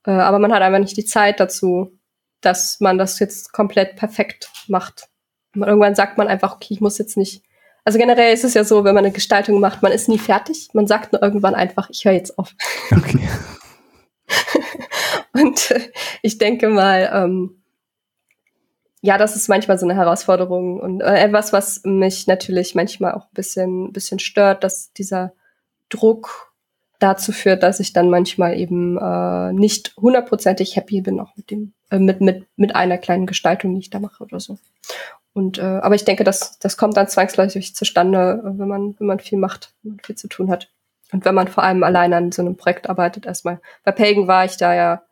Äh, 0.07 0.21
aber 0.21 0.39
man 0.39 0.53
hat 0.53 0.63
einfach 0.63 0.79
nicht 0.79 0.97
die 0.97 1.05
Zeit 1.05 1.41
dazu, 1.41 1.99
dass 2.41 2.81
man 2.81 2.99
das 2.99 3.19
jetzt 3.19 3.53
komplett 3.53 3.97
perfekt 3.97 4.51
macht. 4.69 5.09
Irgendwann 5.55 5.95
sagt 5.95 6.19
man 6.19 6.29
einfach, 6.29 6.55
okay, 6.55 6.75
ich 6.75 6.81
muss 6.81 6.99
jetzt 6.99 7.17
nicht. 7.17 7.43
Also 7.87 8.01
generell 8.01 8.35
ist 8.35 8.43
es 8.43 8.55
ja 8.55 8.65
so, 8.65 8.83
wenn 8.83 8.97
man 8.97 9.05
eine 9.05 9.15
Gestaltung 9.15 9.61
macht, 9.61 9.81
man 9.81 9.93
ist 9.93 10.09
nie 10.09 10.19
fertig. 10.19 10.71
Man 10.73 10.89
sagt 10.89 11.13
nur 11.13 11.23
irgendwann 11.23 11.55
einfach, 11.55 11.89
ich 11.89 12.05
höre 12.05 12.15
jetzt 12.15 12.37
auf. 12.37 12.53
Okay. 12.91 13.29
und 15.33 15.71
äh, 15.71 15.93
ich 16.21 16.37
denke 16.39 16.69
mal, 16.69 17.09
ähm, 17.15 17.63
ja, 19.03 19.19
das 19.19 19.37
ist 19.37 19.49
manchmal 19.49 19.79
so 19.79 19.87
eine 19.87 19.95
Herausforderung 19.95 20.81
und 20.81 21.01
äh, 21.01 21.15
etwas, 21.15 21.53
was 21.53 21.83
mich 21.85 22.27
natürlich 22.27 22.75
manchmal 22.75 23.13
auch 23.13 23.27
ein 23.27 23.35
bisschen, 23.35 23.93
bisschen 23.93 24.19
stört, 24.19 24.65
dass 24.65 24.93
dieser 24.93 25.33
Druck 25.89 26.53
dazu 26.99 27.31
führt, 27.31 27.63
dass 27.63 27.79
ich 27.79 27.93
dann 27.93 28.11
manchmal 28.11 28.59
eben 28.59 28.99
äh, 28.99 29.53
nicht 29.53 29.95
hundertprozentig 29.97 30.75
happy 30.75 31.03
bin 31.03 31.21
auch 31.21 31.37
mit 31.37 31.53
dem 31.53 31.73
äh, 31.93 32.01
mit 32.01 32.21
mit 32.21 32.47
mit 32.57 32.75
einer 32.75 32.99
kleinen 32.99 33.27
Gestaltung, 33.27 33.75
die 33.75 33.81
ich 33.83 33.91
da 33.91 34.01
mache 34.01 34.25
oder 34.25 34.41
so. 34.41 34.59
Und 35.37 35.59
äh, 35.59 35.81
aber 35.83 35.95
ich 35.95 36.07
denke, 36.07 36.25
das 36.25 36.59
das 36.61 36.79
kommt 36.79 36.97
dann 36.97 37.09
zwangsläufig 37.09 37.75
zustande, 37.75 38.41
wenn 38.43 38.69
man 38.69 38.95
wenn 38.99 39.07
man 39.07 39.19
viel 39.21 39.37
macht, 39.37 39.75
wenn 39.83 39.93
man 39.93 40.01
viel 40.01 40.17
zu 40.17 40.29
tun 40.29 40.51
hat 40.51 40.71
und 41.13 41.27
wenn 41.27 41.35
man 41.35 41.47
vor 41.47 41.63
allem 41.63 41.83
allein 41.83 42.15
an 42.15 42.33
so 42.33 42.41
einem 42.41 42.57
Projekt 42.57 42.89
arbeitet. 42.89 43.27
Erstmal 43.27 43.61
bei 43.85 43.93
Pagan 43.93 44.29
war 44.29 44.47
ich 44.47 44.57
da 44.57 44.75
ja 44.75 45.03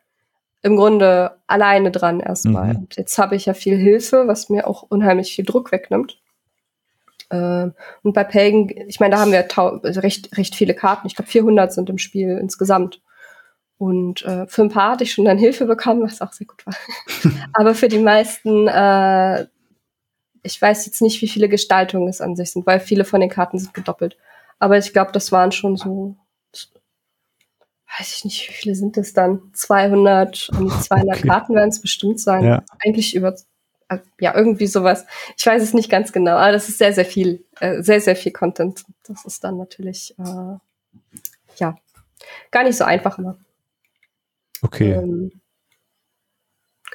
im 0.62 0.76
Grunde 0.76 1.32
alleine 1.46 1.90
dran 1.90 2.20
erstmal. 2.20 2.72
Mhm. 2.72 2.76
Und 2.76 2.96
jetzt 2.96 3.18
habe 3.18 3.36
ich 3.36 3.44
ja 3.44 3.52
viel 3.52 3.76
Hilfe, 3.76 4.26
was 4.26 4.48
mir 4.48 4.66
auch 4.66 4.80
unheimlich 4.88 5.34
viel 5.34 5.44
Druck 5.44 5.72
wegnimmt. 5.72 6.18
Äh, 7.28 7.68
und 8.02 8.14
bei 8.14 8.24
Pagan, 8.24 8.70
ich 8.88 9.00
meine, 9.00 9.16
da 9.16 9.20
haben 9.20 9.30
wir 9.30 9.46
also 9.58 10.00
recht, 10.00 10.34
recht 10.38 10.54
viele 10.54 10.72
Karten. 10.72 11.06
Ich 11.06 11.16
glaube, 11.16 11.30
400 11.30 11.70
sind 11.70 11.90
im 11.90 11.98
Spiel 11.98 12.38
insgesamt. 12.38 13.02
Und 13.76 14.24
äh, 14.24 14.46
für 14.46 14.62
ein 14.62 14.70
paar 14.70 14.92
hatte 14.92 15.04
ich 15.04 15.12
schon 15.12 15.26
dann 15.26 15.36
Hilfe 15.36 15.66
bekommen, 15.66 16.00
was 16.00 16.22
auch 16.22 16.32
sehr 16.32 16.46
gut 16.46 16.64
war. 16.64 16.74
Aber 17.52 17.74
für 17.74 17.88
die 17.88 17.98
meisten, 17.98 18.66
äh, 18.68 19.46
ich 20.44 20.60
weiß 20.60 20.86
jetzt 20.86 21.02
nicht, 21.02 21.20
wie 21.22 21.28
viele 21.28 21.48
Gestaltungen 21.48 22.06
es 22.08 22.20
an 22.20 22.36
sich 22.36 22.52
sind, 22.52 22.66
weil 22.66 22.78
viele 22.78 23.04
von 23.04 23.20
den 23.20 23.30
Karten 23.30 23.58
sind 23.58 23.74
gedoppelt. 23.74 24.16
Aber 24.58 24.78
ich 24.78 24.92
glaube, 24.92 25.10
das 25.10 25.32
waren 25.32 25.50
schon 25.50 25.76
so 25.76 26.16
weiß 27.98 28.16
ich 28.16 28.24
nicht, 28.24 28.48
wie 28.48 28.52
viele 28.52 28.74
sind 28.74 28.96
es 28.96 29.12
dann? 29.12 29.40
200, 29.52 30.50
um 30.58 30.68
200 30.70 31.18
okay. 31.18 31.28
Karten 31.28 31.54
werden 31.54 31.70
es 31.70 31.80
bestimmt 31.80 32.20
sein. 32.20 32.44
Ja. 32.44 32.64
Eigentlich 32.84 33.14
über, 33.14 33.36
äh, 33.88 33.98
ja, 34.18 34.34
irgendwie 34.34 34.66
sowas. 34.66 35.06
Ich 35.36 35.46
weiß 35.46 35.62
es 35.62 35.74
nicht 35.74 35.90
ganz 35.90 36.12
genau, 36.12 36.32
aber 36.32 36.52
das 36.52 36.68
ist 36.68 36.78
sehr, 36.78 36.92
sehr 36.92 37.04
viel, 37.04 37.44
äh, 37.60 37.82
sehr, 37.82 38.00
sehr 38.00 38.16
viel 38.16 38.32
Content. 38.32 38.84
Das 39.06 39.24
ist 39.24 39.44
dann 39.44 39.58
natürlich, 39.58 40.14
äh, 40.18 40.56
ja, 41.56 41.76
gar 42.50 42.64
nicht 42.64 42.76
so 42.76 42.84
einfach 42.84 43.18
immer. 43.18 43.38
Okay. 44.62 44.92
Ähm, 44.92 45.40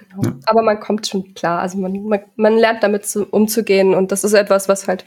genau. 0.10 0.23
Ja. 0.23 0.40
Aber 0.45 0.61
man 0.61 0.80
kommt 0.80 1.07
schon 1.07 1.34
klar. 1.34 1.60
Also 1.60 1.77
man, 1.77 2.03
man, 2.03 2.22
man 2.36 2.57
lernt 2.57 2.84
damit 2.84 3.06
zu, 3.06 3.26
umzugehen 3.26 3.94
und 3.94 4.11
das 4.11 4.23
ist 4.23 4.34
etwas, 4.34 4.69
was 4.69 4.88
halt 4.88 5.06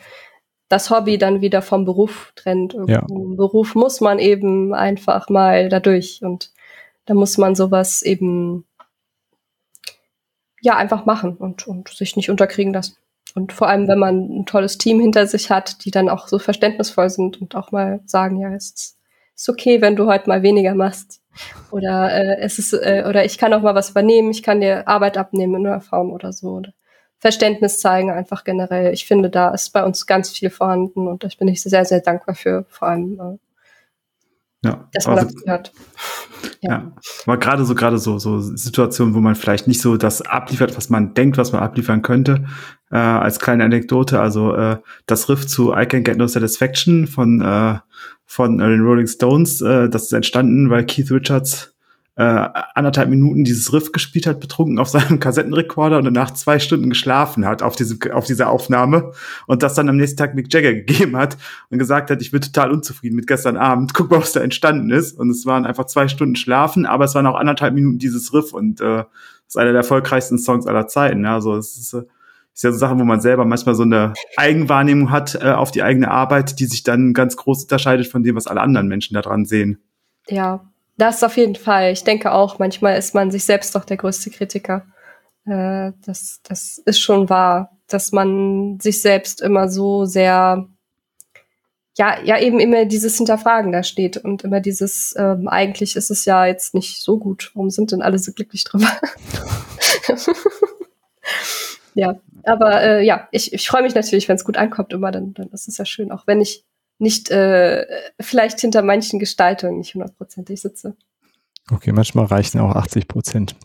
das 0.68 0.90
Hobby 0.90 1.18
dann 1.18 1.40
wieder 1.40 1.60
vom 1.60 1.84
Beruf 1.84 2.32
trennt. 2.34 2.74
Ja. 2.86 3.04
Im 3.10 3.36
Beruf 3.36 3.74
muss 3.74 4.00
man 4.00 4.18
eben 4.18 4.72
einfach 4.72 5.28
mal 5.28 5.68
dadurch 5.68 6.20
und 6.22 6.50
da 7.04 7.14
muss 7.14 7.36
man 7.36 7.54
sowas 7.54 8.02
eben 8.02 8.64
ja 10.60 10.76
einfach 10.76 11.04
machen 11.04 11.36
und, 11.36 11.66
und 11.66 11.88
sich 11.88 12.16
nicht 12.16 12.30
unterkriegen 12.30 12.72
lassen. 12.72 12.96
Und 13.34 13.52
vor 13.52 13.68
allem, 13.68 13.88
wenn 13.88 13.98
man 13.98 14.40
ein 14.40 14.46
tolles 14.46 14.78
Team 14.78 15.00
hinter 15.00 15.26
sich 15.26 15.50
hat, 15.50 15.84
die 15.84 15.90
dann 15.90 16.08
auch 16.08 16.28
so 16.28 16.38
verständnisvoll 16.38 17.10
sind 17.10 17.40
und 17.40 17.54
auch 17.54 17.72
mal 17.72 18.00
sagen, 18.04 18.38
ja, 18.38 18.52
es 18.54 18.98
ist 19.34 19.48
okay, 19.48 19.80
wenn 19.80 19.96
du 19.96 20.06
heute 20.06 20.28
mal 20.28 20.42
weniger 20.42 20.74
machst. 20.74 21.21
Oder 21.70 22.12
äh, 22.12 22.40
es 22.40 22.58
ist, 22.58 22.72
äh, 22.72 23.04
oder 23.08 23.24
ich 23.24 23.38
kann 23.38 23.52
auch 23.54 23.62
mal 23.62 23.74
was 23.74 23.90
übernehmen, 23.90 24.30
ich 24.30 24.42
kann 24.42 24.60
dir 24.60 24.86
Arbeit 24.88 25.16
abnehmen 25.16 25.62
in 25.62 25.66
einer 25.66 25.80
Form 25.80 26.10
oder 26.12 26.32
so. 26.32 26.48
Oder 26.50 26.72
Verständnis 27.18 27.78
zeigen, 27.78 28.10
einfach 28.10 28.42
generell. 28.42 28.92
Ich 28.92 29.06
finde, 29.06 29.30
da 29.30 29.50
ist 29.50 29.70
bei 29.70 29.84
uns 29.84 30.06
ganz 30.06 30.30
viel 30.30 30.50
vorhanden 30.50 31.06
und 31.06 31.22
ich 31.22 31.38
bin 31.38 31.46
ich 31.48 31.62
sehr, 31.62 31.84
sehr 31.84 32.00
dankbar 32.00 32.34
für, 32.34 32.64
vor 32.68 32.88
allem, 32.88 33.20
äh, 33.20 33.38
ja, 34.64 34.88
dass 34.92 35.06
man 35.06 35.18
also, 35.18 35.34
das 35.34 35.44
hört. 35.46 35.72
Ja. 36.60 36.70
ja, 36.70 36.92
aber 37.26 37.36
gerade 37.38 37.64
so, 37.64 37.74
gerade 37.74 37.98
so, 37.98 38.18
so 38.18 38.40
Situationen, 38.40 39.14
wo 39.14 39.20
man 39.20 39.34
vielleicht 39.34 39.66
nicht 39.66 39.80
so 39.80 39.96
das 39.96 40.22
abliefert, 40.22 40.76
was 40.76 40.88
man 40.88 41.14
denkt, 41.14 41.36
was 41.36 41.52
man 41.52 41.62
abliefern 41.62 42.02
könnte, 42.02 42.44
äh, 42.90 42.96
als 42.96 43.40
kleine 43.40 43.64
Anekdote, 43.64 44.20
also 44.20 44.54
äh, 44.54 44.76
das 45.06 45.28
Riff 45.28 45.46
zu 45.46 45.74
I 45.74 45.86
Can 45.86 46.04
Get 46.04 46.16
No 46.16 46.26
Satisfaction 46.26 47.06
von, 47.06 47.40
äh, 47.40 47.78
von 48.24 48.60
äh, 48.60 48.68
den 48.68 48.82
Rolling 48.82 49.08
Stones, 49.08 49.60
äh, 49.60 49.88
das 49.88 50.04
ist 50.04 50.12
entstanden, 50.12 50.70
weil 50.70 50.86
Keith 50.86 51.10
Richards 51.10 51.74
äh, 52.14 52.48
anderthalb 52.74 53.08
Minuten 53.08 53.42
dieses 53.42 53.72
Riff 53.72 53.90
gespielt 53.90 54.26
hat, 54.26 54.38
betrunken 54.38 54.78
auf 54.78 54.88
seinem 54.88 55.18
Kassettenrekorder 55.20 55.96
und 55.96 56.04
danach 56.04 56.32
zwei 56.32 56.58
Stunden 56.58 56.90
geschlafen 56.90 57.46
hat 57.46 57.62
auf, 57.62 57.74
diese, 57.74 57.96
auf 58.14 58.26
dieser 58.26 58.50
Aufnahme 58.50 59.12
und 59.46 59.62
das 59.62 59.74
dann 59.74 59.88
am 59.88 59.96
nächsten 59.96 60.18
Tag 60.18 60.34
Mick 60.34 60.52
Jagger 60.52 60.74
gegeben 60.74 61.16
hat 61.16 61.38
und 61.70 61.78
gesagt 61.78 62.10
hat, 62.10 62.20
ich 62.20 62.30
bin 62.30 62.42
total 62.42 62.70
unzufrieden 62.70 63.16
mit 63.16 63.26
gestern 63.26 63.56
Abend, 63.56 63.94
guck 63.94 64.10
mal, 64.10 64.20
was 64.20 64.32
da 64.32 64.40
entstanden 64.40 64.90
ist. 64.90 65.18
Und 65.18 65.30
es 65.30 65.46
waren 65.46 65.64
einfach 65.64 65.86
zwei 65.86 66.06
Stunden 66.08 66.36
schlafen, 66.36 66.84
aber 66.84 67.06
es 67.06 67.14
waren 67.14 67.26
auch 67.26 67.36
anderthalb 67.36 67.74
Minuten 67.74 67.98
dieses 67.98 68.34
Riff 68.34 68.52
und 68.52 68.80
äh, 68.82 69.04
ist 69.46 69.56
einer 69.56 69.72
der 69.72 69.80
erfolgreichsten 69.80 70.38
Songs 70.38 70.66
aller 70.66 70.88
Zeiten. 70.88 71.24
Also 71.24 71.56
es 71.56 71.78
ist, 71.78 71.94
äh, 71.94 72.02
ist 72.52 72.62
ja 72.62 72.72
so 72.72 72.78
Sachen, 72.78 73.00
wo 73.00 73.04
man 73.04 73.22
selber 73.22 73.46
manchmal 73.46 73.74
so 73.74 73.84
eine 73.84 74.12
Eigenwahrnehmung 74.36 75.10
hat 75.10 75.38
äh, 75.40 75.52
auf 75.52 75.70
die 75.70 75.82
eigene 75.82 76.10
Arbeit, 76.10 76.58
die 76.60 76.66
sich 76.66 76.82
dann 76.82 77.14
ganz 77.14 77.36
groß 77.36 77.62
unterscheidet 77.62 78.06
von 78.06 78.22
dem, 78.22 78.36
was 78.36 78.46
alle 78.46 78.60
anderen 78.60 78.88
Menschen 78.88 79.14
da 79.14 79.22
dran 79.22 79.46
sehen. 79.46 79.78
Ja, 80.28 80.71
das 80.96 81.22
auf 81.22 81.36
jeden 81.36 81.56
Fall. 81.56 81.92
Ich 81.92 82.04
denke 82.04 82.32
auch, 82.32 82.58
manchmal 82.58 82.96
ist 82.98 83.14
man 83.14 83.30
sich 83.30 83.44
selbst 83.44 83.74
doch 83.74 83.84
der 83.84 83.96
größte 83.96 84.30
Kritiker. 84.30 84.86
Äh, 85.46 85.92
das, 86.04 86.40
das 86.42 86.78
ist 86.78 87.00
schon 87.00 87.28
wahr. 87.28 87.76
dass 87.88 88.12
man 88.12 88.78
sich 88.80 89.02
selbst 89.02 89.42
immer 89.42 89.68
so 89.68 90.06
sehr 90.06 90.66
ja, 91.98 92.18
ja, 92.22 92.38
eben 92.38 92.58
immer 92.58 92.86
dieses 92.86 93.18
Hinterfragen 93.18 93.70
da 93.70 93.82
steht 93.82 94.16
und 94.16 94.44
immer 94.44 94.60
dieses, 94.60 95.14
ähm, 95.18 95.46
eigentlich 95.46 95.94
ist 95.96 96.10
es 96.10 96.24
ja 96.24 96.46
jetzt 96.46 96.74
nicht 96.74 97.02
so 97.02 97.18
gut. 97.18 97.50
Warum 97.54 97.68
sind 97.70 97.92
denn 97.92 98.00
alle 98.00 98.18
so 98.18 98.32
glücklich 98.32 98.64
drüber? 98.64 98.88
ja, 101.94 102.18
aber 102.44 102.82
äh, 102.82 103.04
ja, 103.04 103.28
ich, 103.30 103.52
ich 103.52 103.68
freue 103.68 103.82
mich 103.82 103.94
natürlich, 103.94 104.26
wenn 104.28 104.36
es 104.36 104.44
gut 104.44 104.56
ankommt 104.56 104.92
immer, 104.94 105.10
dann, 105.10 105.34
dann 105.34 105.48
ist 105.48 105.68
es 105.68 105.76
ja 105.76 105.84
schön, 105.84 106.10
auch 106.10 106.26
wenn 106.26 106.40
ich 106.40 106.64
nicht 107.02 107.30
äh, 107.30 107.84
vielleicht 108.20 108.60
hinter 108.60 108.82
manchen 108.82 109.18
Gestaltungen 109.18 109.78
nicht 109.78 109.94
hundertprozentig 109.94 110.60
sitze. 110.62 110.96
Okay, 111.70 111.92
manchmal 111.92 112.26
reichen 112.26 112.60
auch 112.60 112.74
80 112.74 113.08
Prozent. 113.08 113.56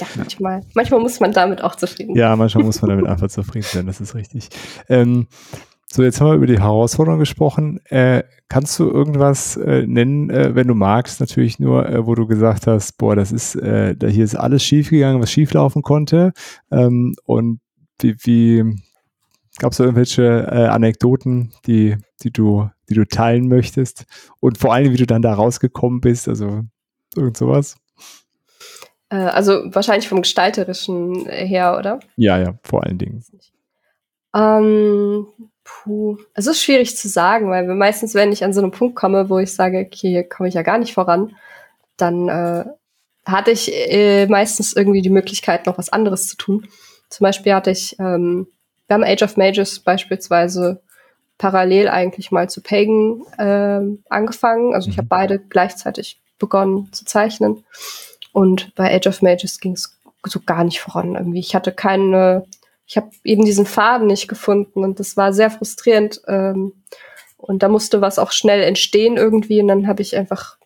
Ja, 0.00 0.06
manchmal. 0.16 0.62
Manchmal 0.74 1.00
muss 1.00 1.20
man 1.20 1.32
damit 1.32 1.62
auch 1.62 1.76
zufrieden 1.76 2.14
sein. 2.14 2.20
Ja, 2.20 2.36
manchmal 2.36 2.64
muss 2.64 2.82
man 2.82 2.90
damit 2.90 3.06
einfach 3.06 3.28
zufrieden 3.28 3.66
sein, 3.70 3.86
das 3.86 4.00
ist 4.00 4.14
richtig. 4.14 4.48
Ähm, 4.88 5.28
so, 5.90 6.02
jetzt 6.02 6.20
haben 6.20 6.28
wir 6.28 6.34
über 6.34 6.46
die 6.46 6.60
Herausforderung 6.60 7.18
gesprochen. 7.18 7.80
Äh, 7.86 8.24
kannst 8.48 8.78
du 8.78 8.90
irgendwas 8.90 9.56
äh, 9.56 9.86
nennen, 9.86 10.28
äh, 10.28 10.54
wenn 10.54 10.68
du 10.68 10.74
magst, 10.74 11.20
natürlich 11.20 11.58
nur, 11.58 11.88
äh, 11.88 12.06
wo 12.06 12.14
du 12.14 12.26
gesagt 12.26 12.66
hast, 12.66 12.98
boah, 12.98 13.16
das 13.16 13.32
ist, 13.32 13.54
äh, 13.54 13.96
da 13.96 14.06
hier 14.06 14.24
ist 14.24 14.34
alles 14.34 14.62
schiefgegangen, 14.62 15.22
was 15.22 15.30
schieflaufen 15.30 15.82
konnte. 15.82 16.32
Ähm, 16.70 17.14
und 17.24 17.60
wie, 18.00 18.16
wie 18.20 18.76
gab 19.58 19.72
es 19.72 19.80
irgendwelche 19.80 20.48
äh, 20.50 20.66
Anekdoten, 20.66 21.52
die, 21.66 21.96
die 22.22 22.30
du, 22.30 22.70
die 22.88 22.94
du 22.94 23.04
teilen 23.04 23.48
möchtest? 23.48 24.04
Und 24.40 24.58
vor 24.58 24.72
allem, 24.72 24.92
wie 24.92 24.96
du 24.96 25.06
dann 25.06 25.22
da 25.22 25.34
rausgekommen 25.34 26.00
bist, 26.00 26.28
also 26.28 26.62
irgend 27.16 27.36
sowas? 27.36 27.76
also 29.10 29.62
wahrscheinlich 29.72 30.06
vom 30.06 30.20
Gestalterischen 30.20 31.24
her, 31.30 31.78
oder? 31.78 31.98
Ja, 32.16 32.38
ja, 32.38 32.58
vor 32.62 32.84
allen 32.84 32.98
Dingen. 32.98 33.24
Ähm, 34.36 35.26
Puh, 35.68 36.16
es 36.32 36.46
ist 36.46 36.62
schwierig 36.62 36.96
zu 36.96 37.08
sagen, 37.08 37.50
weil 37.50 37.66
meistens, 37.66 38.14
wenn 38.14 38.32
ich 38.32 38.42
an 38.42 38.54
so 38.54 38.62
einen 38.62 38.70
Punkt 38.70 38.96
komme, 38.96 39.28
wo 39.28 39.38
ich 39.38 39.52
sage, 39.52 39.80
okay, 39.80 40.08
hier 40.08 40.24
komme 40.26 40.48
ich 40.48 40.54
ja 40.54 40.62
gar 40.62 40.78
nicht 40.78 40.94
voran, 40.94 41.36
dann 41.98 42.28
äh, 42.28 42.64
hatte 43.26 43.50
ich 43.50 43.70
äh, 43.72 44.26
meistens 44.28 44.72
irgendwie 44.72 45.02
die 45.02 45.10
Möglichkeit, 45.10 45.66
noch 45.66 45.76
was 45.76 45.90
anderes 45.90 46.26
zu 46.26 46.36
tun. 46.36 46.66
Zum 47.10 47.24
Beispiel 47.24 47.52
hatte 47.52 47.70
ich, 47.70 47.96
ähm, 47.98 48.46
wir 48.88 48.94
haben 48.94 49.04
Age 49.04 49.22
of 49.22 49.36
Mages 49.36 49.80
beispielsweise 49.80 50.82
parallel 51.38 51.88
eigentlich 51.88 52.32
mal 52.32 52.50
zu 52.50 52.60
Pagan 52.60 53.22
äh, 53.38 53.80
angefangen. 54.10 54.74
Also 54.74 54.90
ich 54.90 54.96
habe 54.96 55.06
mhm. 55.06 55.10
beide 55.10 55.38
gleichzeitig 55.38 56.20
begonnen 56.38 56.92
zu 56.92 57.04
zeichnen. 57.04 57.64
Und 58.32 58.74
bei 58.74 58.92
Age 58.94 59.06
of 59.06 59.22
Mages 59.22 59.60
ging 59.60 59.72
es 59.72 59.96
so 60.26 60.40
gar 60.44 60.64
nicht 60.64 60.80
voran 60.80 61.14
irgendwie. 61.14 61.38
Ich 61.38 61.54
hatte 61.54 61.72
keine 61.72 62.44
ich 62.88 62.96
habe 62.96 63.10
eben 63.22 63.44
diesen 63.44 63.66
Faden 63.66 64.06
nicht 64.06 64.28
gefunden 64.28 64.82
und 64.82 64.98
das 64.98 65.16
war 65.16 65.34
sehr 65.34 65.50
frustrierend. 65.50 66.22
Ähm, 66.26 66.72
und 67.36 67.62
da 67.62 67.68
musste 67.68 68.00
was 68.00 68.18
auch 68.18 68.32
schnell 68.32 68.62
entstehen 68.62 69.18
irgendwie 69.18 69.60
und 69.60 69.68
dann 69.68 69.86
habe 69.86 70.00
ich 70.00 70.16
einfach 70.16 70.56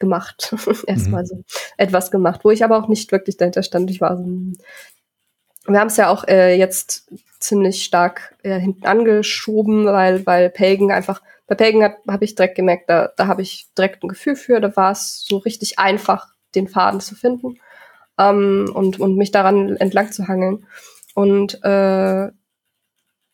gemacht. 0.00 0.54
Erstmal 0.86 1.22
mhm. 1.22 1.26
so 1.26 1.44
etwas 1.76 2.10
gemacht, 2.10 2.40
wo 2.42 2.50
ich 2.50 2.64
aber 2.64 2.76
auch 2.76 2.88
nicht 2.88 3.12
wirklich 3.12 3.36
dahinter 3.36 3.62
stand. 3.62 3.88
Ich 3.88 4.00
war 4.00 4.16
so, 4.16 4.24
wir 5.66 5.78
haben 5.78 5.86
es 5.86 5.96
ja 5.96 6.08
auch 6.08 6.26
äh, 6.26 6.56
jetzt 6.58 7.08
ziemlich 7.40 7.84
stark 7.84 8.36
äh, 8.42 8.58
hinten 8.58 8.86
angeschoben, 8.86 9.86
weil, 9.86 10.24
weil 10.26 10.50
Pagan 10.50 10.90
einfach, 10.90 11.22
bei 11.46 11.54
Pagan 11.54 11.94
habe 12.06 12.24
ich 12.24 12.34
direkt 12.34 12.54
gemerkt, 12.54 12.88
da, 12.88 13.10
da 13.16 13.26
habe 13.26 13.42
ich 13.42 13.68
direkt 13.76 14.04
ein 14.04 14.08
Gefühl 14.08 14.36
für, 14.36 14.60
da 14.60 14.74
war 14.76 14.92
es 14.92 15.24
so 15.26 15.38
richtig 15.38 15.78
einfach, 15.78 16.28
den 16.54 16.68
Faden 16.68 17.00
zu 17.00 17.14
finden 17.14 17.58
ähm, 18.18 18.70
und, 18.74 19.00
und 19.00 19.16
mich 19.16 19.32
daran 19.32 19.76
entlang 19.76 20.12
zu 20.12 20.28
hangeln. 20.28 20.66
Und 21.14 21.62
äh, 21.64 22.30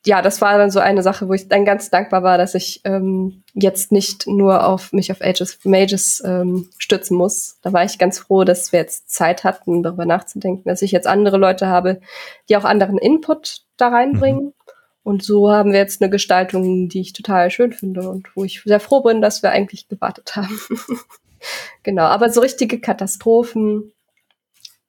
ja, 0.06 0.22
das 0.22 0.40
war 0.40 0.56
dann 0.56 0.70
so 0.70 0.78
eine 0.78 1.02
Sache, 1.02 1.28
wo 1.28 1.32
ich 1.32 1.48
dann 1.48 1.64
ganz 1.64 1.90
dankbar 1.90 2.22
war, 2.22 2.38
dass 2.38 2.54
ich 2.54 2.80
ähm, 2.84 3.42
jetzt 3.54 3.90
nicht 3.90 4.28
nur 4.28 4.64
auf 4.64 4.92
mich 4.92 5.10
auf 5.10 5.20
Ages 5.20 5.58
Mages 5.64 6.22
ähm, 6.24 6.68
stützen 6.78 7.16
muss. 7.16 7.58
Da 7.62 7.72
war 7.72 7.84
ich 7.84 7.98
ganz 7.98 8.20
froh, 8.20 8.44
dass 8.44 8.70
wir 8.70 8.78
jetzt 8.78 9.10
Zeit 9.10 9.42
hatten, 9.42 9.82
darüber 9.82 10.06
nachzudenken, 10.06 10.68
dass 10.68 10.82
ich 10.82 10.92
jetzt 10.92 11.08
andere 11.08 11.38
Leute 11.38 11.66
habe, 11.66 12.00
die 12.48 12.56
auch 12.56 12.64
anderen 12.64 12.98
Input 12.98 13.62
da 13.76 13.88
reinbringen. 13.88 14.44
Mhm. 14.44 14.52
Und 15.02 15.24
so 15.24 15.50
haben 15.50 15.72
wir 15.72 15.80
jetzt 15.80 16.00
eine 16.00 16.10
Gestaltung, 16.10 16.88
die 16.88 17.00
ich 17.00 17.12
total 17.12 17.50
schön 17.50 17.72
finde 17.72 18.08
und 18.08 18.28
wo 18.36 18.44
ich 18.44 18.62
sehr 18.64 18.80
froh 18.80 19.00
bin, 19.00 19.20
dass 19.20 19.42
wir 19.42 19.50
eigentlich 19.50 19.88
gewartet 19.88 20.36
haben. 20.36 20.56
genau, 21.82 22.04
aber 22.04 22.30
so 22.30 22.40
richtige 22.40 22.80
Katastrophen 22.80 23.92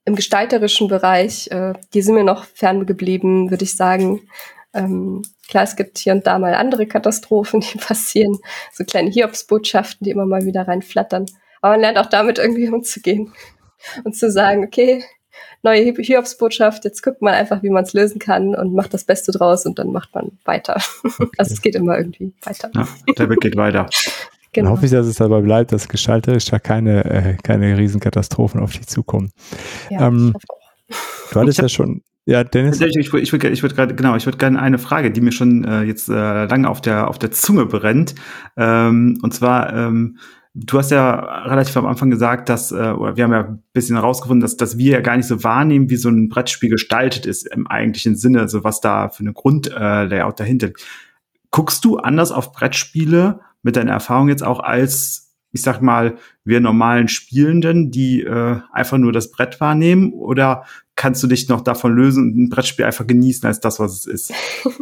im 0.06 0.16
gestalterischen 0.16 0.88
Bereich, 0.88 1.50
äh, 1.50 1.74
die 1.96 2.04
sind 2.04 2.14
mir 2.14 2.24
noch 2.24 2.46
fern 2.46 2.86
geblieben, 2.86 3.50
würde 3.50 3.64
ich 3.64 3.76
sagen. 3.76 4.22
Ähm, 4.78 5.24
klar, 5.50 5.64
es 5.64 5.76
gibt 5.76 5.98
hier 5.98 6.14
und 6.14 6.28
da 6.28 6.38
mal 6.40 6.54
andere 6.54 6.86
Katastrophen, 6.86 7.60
die 7.74 7.78
passieren, 7.78 8.38
so 8.72 8.84
kleine 8.84 9.10
Hiobsbotschaften, 9.10 10.06
die 10.06 10.12
immer 10.12 10.26
mal 10.26 10.46
wieder 10.46 10.68
reinflattern. 10.68 11.26
Aber 11.62 11.74
man 11.74 11.82
lernt 11.82 11.98
auch 11.98 12.06
damit 12.06 12.38
irgendwie 12.38 12.70
umzugehen 12.70 13.34
und 14.04 14.16
zu 14.16 14.32
sagen, 14.32 14.64
okay, 14.64 15.04
neue 15.64 15.94
Hiobsbotschaft, 15.94 16.86
jetzt 16.86 17.02
guckt 17.02 17.22
man 17.22 17.34
einfach, 17.34 17.64
wie 17.64 17.70
man 17.70 17.84
es 17.84 17.94
lösen 17.94 18.20
kann 18.20 18.56
und 18.56 18.74
macht 18.74 18.94
das 18.94 19.04
Beste 19.04 19.32
draus 19.32 19.66
und 19.66 19.80
dann 19.80 19.92
macht 19.92 20.14
man 20.14 20.38
weiter. 20.46 20.82
Okay. 21.20 21.32
Also 21.38 21.54
es 21.54 21.62
geht 21.62 21.76
immer 21.76 21.98
irgendwie 21.98 22.34
weiter. 22.44 22.70
Ja, 22.76 22.88
der 23.18 23.30
Weg 23.30 23.40
geht 23.40 23.56
weiter. 23.56 23.90
Genau. 24.52 24.70
Dann 24.70 24.78
hoffe 24.78 24.86
ich, 24.86 24.92
dass 24.92 25.08
es 25.08 25.16
dabei 25.16 25.42
bleibt, 25.42 25.72
dass 25.72 25.88
gestalterisch 25.88 26.46
da 26.46 26.60
keine, 26.60 27.06
äh, 27.06 27.38
keine 27.42 27.78
Riesenkatastrophen 27.78 28.62
auf 28.62 28.72
dich 28.72 28.88
zukommen. 28.88 29.32
Ja, 29.90 30.08
ähm, 30.08 30.36
du 31.32 31.40
hattest 31.40 31.60
ja 31.60 31.70
schon, 31.70 32.04
ja, 32.28 32.44
Dennis? 32.44 32.82
Ich, 32.82 32.98
ich, 32.98 33.14
würde 33.14 33.50
ich 33.50 33.64
würd 33.64 33.76
gerade, 33.76 33.96
genau, 33.96 34.18
ich 34.18 34.26
würde 34.26 34.38
gerne 34.38 34.62
eine 34.62 34.78
Frage, 34.78 35.12
die 35.12 35.22
mir 35.22 35.32
schon 35.32 35.64
äh, 35.64 35.84
jetzt 35.84 36.10
äh, 36.10 36.46
lange 36.46 36.70
auf 36.70 36.82
der, 36.82 37.08
auf 37.08 37.18
der 37.18 37.32
Zunge 37.32 37.66
brennt. 37.66 38.16
Ähm, 38.58 39.18
und 39.22 39.34
zwar, 39.34 39.74
ähm, 39.74 40.18
du 40.54 40.78
hast 40.78 40.92
ja 40.92 41.16
relativ 41.46 41.78
am 41.78 41.86
Anfang 41.86 42.10
gesagt, 42.10 42.50
dass, 42.50 42.74
äh, 42.74 42.92
oder 42.92 43.16
wir 43.16 43.24
haben 43.24 43.32
ja 43.32 43.44
ein 43.46 43.64
bisschen 43.72 43.96
herausgefunden, 43.96 44.42
dass, 44.42 44.58
dass 44.58 44.78
wir 44.78 44.92
ja 44.92 45.00
gar 45.00 45.16
nicht 45.16 45.28
so 45.28 45.42
wahrnehmen, 45.42 45.90
wie 45.90 45.96
so 45.96 46.10
ein 46.10 46.28
Brettspiel 46.28 46.70
gestaltet 46.70 47.26
ist 47.26 47.48
im 47.48 47.66
eigentlichen 47.66 48.18
Sinne, 48.18 48.42
also 48.42 48.66
was 48.66 48.82
da 48.82 49.08
für 49.08 49.22
eine 49.22 49.32
Grundlayout 49.32 50.34
äh, 50.34 50.44
dahinter. 50.44 50.70
Guckst 51.52 51.86
du 51.86 51.96
anders 51.96 52.34
auf 52.34 52.52
Brettspiele 52.52 53.40
mit 53.64 53.78
deiner 53.78 53.94
Erfahrung 53.94 54.28
jetzt 54.28 54.44
auch 54.44 54.60
als, 54.60 55.27
ich 55.52 55.62
sag 55.62 55.82
mal, 55.82 56.18
wir 56.44 56.60
normalen 56.60 57.08
Spielenden, 57.08 57.92
die 57.92 58.22
äh, 58.22 58.60
einfach 58.72 58.98
nur 58.98 59.12
das 59.12 59.32
Brett 59.32 59.60
wahrnehmen? 59.60 60.14
Oder 60.14 60.66
kannst 60.96 61.24
du 61.24 61.28
dich 61.28 61.48
noch 61.48 61.62
davon 61.62 61.96
lösen 61.96 62.24
und 62.24 62.38
ein 62.38 62.50
Brettspiel 62.50 62.86
einfach 62.86 63.08
genießen 63.08 63.48
als 63.48 63.60
das, 63.60 63.80
was 63.80 63.94
es 63.94 64.06
ist? 64.06 64.34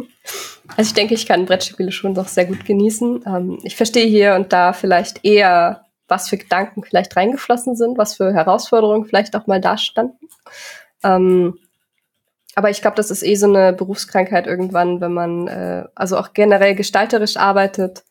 Also 0.76 0.88
ich 0.88 0.94
denke, 0.94 1.14
ich 1.14 1.26
kann 1.26 1.46
Brettspiele 1.46 1.92
schon 1.92 2.14
doch 2.14 2.26
sehr 2.26 2.44
gut 2.44 2.64
genießen. 2.64 3.22
Ähm, 3.24 3.58
ich 3.62 3.76
verstehe 3.76 4.06
hier 4.06 4.34
und 4.34 4.52
da 4.52 4.72
vielleicht 4.72 5.24
eher, 5.24 5.84
was 6.08 6.28
für 6.28 6.36
Gedanken 6.38 6.82
vielleicht 6.82 7.16
reingeflossen 7.16 7.76
sind, 7.76 7.98
was 7.98 8.14
für 8.16 8.32
Herausforderungen 8.32 9.04
vielleicht 9.04 9.36
auch 9.36 9.46
mal 9.46 9.60
da 9.60 9.78
standen. 9.78 10.28
Ähm, 11.04 11.58
aber 12.56 12.70
ich 12.70 12.80
glaube, 12.80 12.96
das 12.96 13.10
ist 13.10 13.22
eh 13.22 13.34
so 13.34 13.46
eine 13.46 13.72
Berufskrankheit 13.72 14.46
irgendwann, 14.46 15.00
wenn 15.00 15.12
man 15.12 15.46
äh, 15.46 15.84
also 15.94 16.18
auch 16.18 16.32
generell 16.32 16.74
gestalterisch 16.74 17.36
arbeitet, 17.36 18.02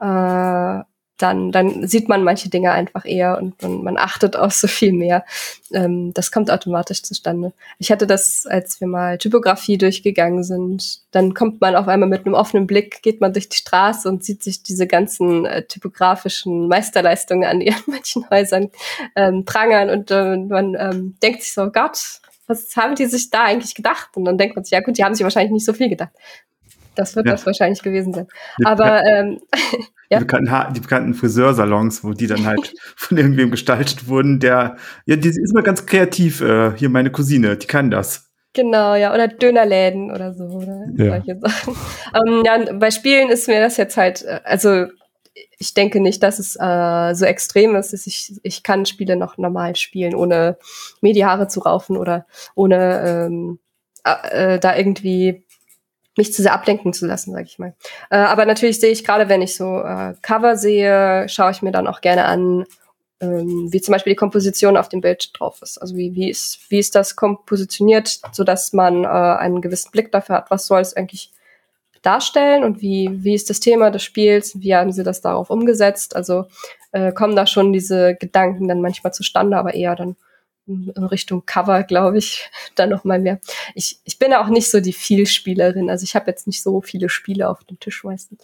äh, 0.00 0.80
dann, 1.22 1.52
dann 1.52 1.86
sieht 1.86 2.08
man 2.08 2.24
manche 2.24 2.48
Dinge 2.48 2.72
einfach 2.72 3.04
eher 3.04 3.38
und 3.38 3.62
man, 3.62 3.84
man 3.84 3.96
achtet 3.96 4.36
auf 4.36 4.52
so 4.52 4.66
viel 4.66 4.92
mehr. 4.92 5.24
Ähm, 5.72 6.12
das 6.14 6.32
kommt 6.32 6.50
automatisch 6.50 7.02
zustande. 7.02 7.52
Ich 7.78 7.92
hatte 7.92 8.06
das, 8.06 8.46
als 8.46 8.80
wir 8.80 8.88
mal 8.88 9.18
Typografie 9.18 9.78
durchgegangen 9.78 10.42
sind, 10.42 11.00
dann 11.12 11.34
kommt 11.34 11.60
man 11.60 11.76
auf 11.76 11.86
einmal 11.86 12.08
mit 12.08 12.26
einem 12.26 12.34
offenen 12.34 12.66
Blick, 12.66 13.02
geht 13.02 13.20
man 13.20 13.32
durch 13.32 13.48
die 13.48 13.56
Straße 13.56 14.08
und 14.08 14.24
sieht 14.24 14.42
sich 14.42 14.62
diese 14.62 14.86
ganzen 14.86 15.46
äh, 15.46 15.64
typografischen 15.64 16.66
Meisterleistungen 16.66 17.48
an 17.48 17.60
ihren 17.60 17.82
manchen 17.86 18.28
Häusern 18.28 18.70
ähm, 19.14 19.44
prangern 19.44 19.90
und 19.90 20.10
äh, 20.10 20.36
man 20.36 20.74
ähm, 20.74 21.16
denkt 21.22 21.42
sich 21.42 21.52
so, 21.52 21.70
Gott, 21.70 22.20
was 22.46 22.76
haben 22.76 22.96
die 22.96 23.06
sich 23.06 23.30
da 23.30 23.44
eigentlich 23.44 23.74
gedacht? 23.74 24.10
Und 24.16 24.24
dann 24.24 24.38
denkt 24.38 24.56
man 24.56 24.64
sich, 24.64 24.72
ja 24.72 24.80
gut, 24.80 24.98
die 24.98 25.04
haben 25.04 25.14
sich 25.14 25.22
wahrscheinlich 25.22 25.52
nicht 25.52 25.64
so 25.64 25.72
viel 25.72 25.88
gedacht. 25.88 26.10
Das 26.94 27.16
wird 27.16 27.26
ja. 27.26 27.32
das 27.32 27.46
wahrscheinlich 27.46 27.82
gewesen 27.82 28.12
sein. 28.12 28.28
Die 28.58 28.66
Aber 28.66 29.04
ähm, 29.04 29.40
ja. 30.12 30.18
die, 30.18 30.24
bekannten, 30.24 30.74
die 30.74 30.80
bekannten 30.80 31.14
Friseursalons, 31.14 32.04
wo 32.04 32.12
die 32.12 32.26
dann 32.26 32.46
halt 32.46 32.74
von 32.96 33.16
irgendwem 33.16 33.50
gestaltet 33.50 34.08
wurden, 34.08 34.38
der, 34.40 34.76
ja, 35.06 35.16
die 35.16 35.28
ist 35.28 35.52
immer 35.52 35.62
ganz 35.62 35.86
kreativ. 35.86 36.40
Äh, 36.40 36.72
hier 36.76 36.88
meine 36.88 37.10
Cousine, 37.10 37.56
die 37.56 37.66
kann 37.66 37.90
das. 37.90 38.28
Genau, 38.54 38.94
ja, 38.94 39.14
oder 39.14 39.28
Dönerläden 39.28 40.10
oder 40.10 40.34
so, 40.34 40.44
oder 40.44 40.84
ja. 40.96 41.16
solche 41.16 41.38
Sachen. 41.40 41.76
Ähm, 42.14 42.42
ja, 42.44 42.74
bei 42.74 42.90
Spielen 42.90 43.30
ist 43.30 43.48
mir 43.48 43.60
das 43.60 43.78
jetzt 43.78 43.96
halt, 43.96 44.22
äh, 44.22 44.40
also 44.44 44.84
ich 45.58 45.72
denke 45.72 45.98
nicht, 45.98 46.22
dass 46.22 46.38
es 46.38 46.56
äh, 46.60 47.14
so 47.14 47.24
extrem 47.24 47.74
ist. 47.74 47.94
Ich, 48.06 48.34
ich 48.42 48.62
kann 48.62 48.84
Spiele 48.84 49.16
noch 49.16 49.38
normal 49.38 49.76
spielen, 49.76 50.14
ohne 50.14 50.58
mir 51.00 51.14
die 51.14 51.24
Haare 51.24 51.48
zu 51.48 51.60
raufen 51.60 51.96
oder 51.96 52.26
ohne 52.54 53.26
ähm, 53.26 53.58
äh, 54.04 54.58
da 54.58 54.76
irgendwie 54.76 55.46
mich 56.16 56.32
zu 56.32 56.42
sehr 56.42 56.52
ablenken 56.52 56.92
zu 56.92 57.06
lassen, 57.06 57.32
sag 57.32 57.46
ich 57.46 57.58
mal. 57.58 57.74
Äh, 58.10 58.16
aber 58.16 58.44
natürlich 58.44 58.80
sehe 58.80 58.90
ich 58.90 59.04
gerade, 59.04 59.28
wenn 59.28 59.42
ich 59.42 59.56
so 59.56 59.80
äh, 59.80 60.14
Cover 60.22 60.56
sehe, 60.56 61.28
schaue 61.28 61.52
ich 61.52 61.62
mir 61.62 61.72
dann 61.72 61.86
auch 61.86 62.00
gerne 62.00 62.24
an, 62.24 62.64
ähm, 63.20 63.72
wie 63.72 63.80
zum 63.80 63.92
Beispiel 63.92 64.12
die 64.12 64.18
Komposition 64.18 64.76
auf 64.76 64.88
dem 64.88 65.00
Bild 65.00 65.30
drauf 65.38 65.60
ist. 65.62 65.78
Also 65.78 65.96
wie, 65.96 66.14
wie, 66.14 66.28
ist, 66.28 66.70
wie 66.70 66.78
ist 66.78 66.94
das 66.94 67.16
kompositioniert, 67.16 68.20
sodass 68.32 68.72
man 68.72 69.04
äh, 69.04 69.06
einen 69.06 69.60
gewissen 69.60 69.90
Blick 69.92 70.12
dafür 70.12 70.36
hat, 70.36 70.50
was 70.50 70.66
soll 70.66 70.80
es 70.80 70.94
eigentlich 70.94 71.30
darstellen 72.02 72.64
und 72.64 72.82
wie, 72.82 73.08
wie 73.22 73.34
ist 73.34 73.48
das 73.48 73.60
Thema 73.60 73.90
des 73.90 74.02
Spiels, 74.02 74.60
wie 74.60 74.74
haben 74.74 74.92
sie 74.92 75.04
das 75.04 75.20
darauf 75.20 75.50
umgesetzt. 75.50 76.16
Also 76.16 76.46
äh, 76.90 77.12
kommen 77.12 77.36
da 77.36 77.46
schon 77.46 77.72
diese 77.72 78.16
Gedanken 78.16 78.68
dann 78.68 78.82
manchmal 78.82 79.14
zustande, 79.14 79.56
aber 79.56 79.74
eher 79.74 79.94
dann 79.94 80.16
in 80.66 80.90
Richtung 81.04 81.44
Cover, 81.44 81.82
glaube 81.82 82.18
ich, 82.18 82.50
dann 82.74 82.90
noch 82.90 83.04
mal 83.04 83.18
mehr. 83.18 83.40
Ich, 83.74 84.00
ich 84.04 84.18
bin 84.18 84.32
auch 84.32 84.48
nicht 84.48 84.70
so 84.70 84.80
die 84.80 84.92
Vielspielerin, 84.92 85.90
also 85.90 86.04
ich 86.04 86.14
habe 86.14 86.30
jetzt 86.30 86.46
nicht 86.46 86.62
so 86.62 86.80
viele 86.80 87.08
Spiele 87.08 87.48
auf 87.48 87.64
dem 87.64 87.78
Tisch 87.80 88.04
meistens. 88.04 88.40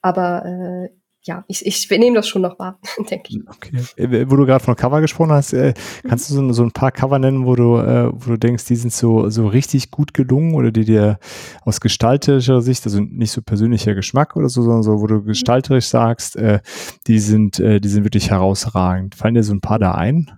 Aber 0.00 0.44
äh, 0.44 0.88
ja, 1.26 1.42
ich, 1.48 1.64
ich 1.64 1.88
nehme 1.88 2.16
das 2.16 2.28
schon 2.28 2.42
noch 2.42 2.58
wahr, 2.58 2.78
denke 3.10 3.30
ich. 3.30 3.40
Okay. 3.48 3.82
Äh, 3.96 4.30
wo 4.30 4.36
du 4.36 4.44
gerade 4.44 4.62
von 4.62 4.76
Cover 4.76 5.00
gesprochen 5.00 5.32
hast, 5.32 5.54
äh, 5.54 5.72
kannst 6.06 6.28
du 6.28 6.34
so, 6.34 6.52
so, 6.52 6.62
ein 6.62 6.72
paar 6.72 6.92
Cover 6.92 7.18
nennen, 7.18 7.46
wo 7.46 7.56
du, 7.56 7.78
äh, 7.78 8.10
wo 8.12 8.32
du 8.32 8.38
denkst, 8.38 8.66
die 8.66 8.76
sind 8.76 8.92
so, 8.92 9.30
so 9.30 9.46
richtig 9.46 9.90
gut 9.90 10.12
gelungen 10.12 10.54
oder 10.54 10.70
die 10.70 10.84
dir 10.84 11.18
aus 11.62 11.80
gestalterischer 11.80 12.60
Sicht, 12.60 12.84
also 12.84 13.00
nicht 13.00 13.32
so 13.32 13.40
persönlicher 13.40 13.94
Geschmack 13.94 14.36
oder 14.36 14.50
so, 14.50 14.62
sondern 14.62 14.82
so, 14.82 15.00
wo 15.00 15.06
du 15.06 15.22
gestalterisch 15.22 15.86
sagst, 15.86 16.36
äh, 16.36 16.60
die 17.06 17.18
sind, 17.18 17.58
äh, 17.58 17.80
die 17.80 17.88
sind 17.88 18.04
wirklich 18.04 18.30
herausragend. 18.30 19.14
Fallen 19.14 19.34
dir 19.34 19.42
so 19.42 19.54
ein 19.54 19.62
paar 19.62 19.78
da 19.78 19.92
ein? 19.92 20.30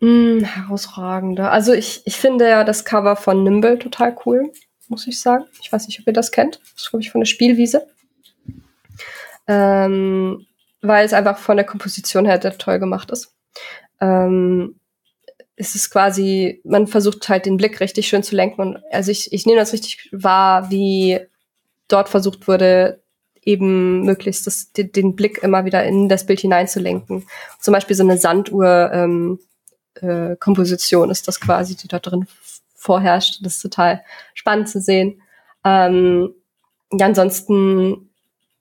Mm, 0.00 0.40
herausragende. 0.44 1.50
Also 1.50 1.72
ich, 1.72 2.02
ich 2.04 2.16
finde 2.16 2.48
ja 2.48 2.64
das 2.64 2.84
Cover 2.84 3.16
von 3.16 3.42
Nimble 3.42 3.78
total 3.78 4.16
cool, 4.24 4.52
muss 4.88 5.06
ich 5.06 5.20
sagen. 5.20 5.44
Ich 5.60 5.72
weiß 5.72 5.86
nicht, 5.86 6.00
ob 6.00 6.06
ihr 6.06 6.12
das 6.12 6.30
kennt. 6.30 6.60
Das 6.60 6.82
ist, 6.84 6.90
glaube 6.90 7.02
ich, 7.02 7.10
von 7.10 7.20
der 7.20 7.26
Spielwiese 7.26 7.86
ähm, 9.48 10.46
weil 10.82 11.04
es 11.04 11.12
einfach 11.12 11.38
von 11.38 11.56
der 11.56 11.66
Komposition 11.66 12.26
her 12.26 12.38
toll 12.40 12.78
gemacht 12.78 13.10
ist. 13.10 13.34
Ähm, 14.00 14.76
es 15.56 15.74
ist 15.74 15.90
quasi, 15.90 16.60
man 16.64 16.86
versucht 16.86 17.28
halt 17.28 17.46
den 17.46 17.56
Blick 17.56 17.80
richtig 17.80 18.06
schön 18.06 18.22
zu 18.22 18.36
lenken. 18.36 18.60
Und 18.60 18.78
also 18.92 19.10
ich, 19.10 19.32
ich 19.32 19.44
nehme 19.44 19.58
das 19.58 19.72
richtig 19.72 20.08
wahr, 20.12 20.70
wie 20.70 21.18
dort 21.88 22.08
versucht 22.08 22.46
wurde, 22.46 23.02
eben 23.42 24.02
möglichst 24.02 24.46
das, 24.46 24.72
den, 24.72 24.92
den 24.92 25.16
Blick 25.16 25.42
immer 25.42 25.64
wieder 25.64 25.82
in 25.84 26.08
das 26.08 26.26
Bild 26.26 26.40
hineinzulenken. 26.40 27.26
Zum 27.58 27.72
Beispiel 27.72 27.96
so 27.96 28.02
eine 28.02 28.18
Sanduhr 28.18 28.90
ähm, 28.92 29.40
äh, 30.02 30.36
Komposition 30.36 31.10
ist 31.10 31.28
das 31.28 31.40
quasi, 31.40 31.76
die 31.76 31.88
da 31.88 31.98
drin 31.98 32.26
vorherrscht. 32.74 33.40
Das 33.42 33.56
ist 33.56 33.62
total 33.62 34.02
spannend 34.34 34.68
zu 34.68 34.80
sehen. 34.80 35.22
Ähm, 35.64 36.34
ja, 36.92 37.06
ansonsten 37.06 38.08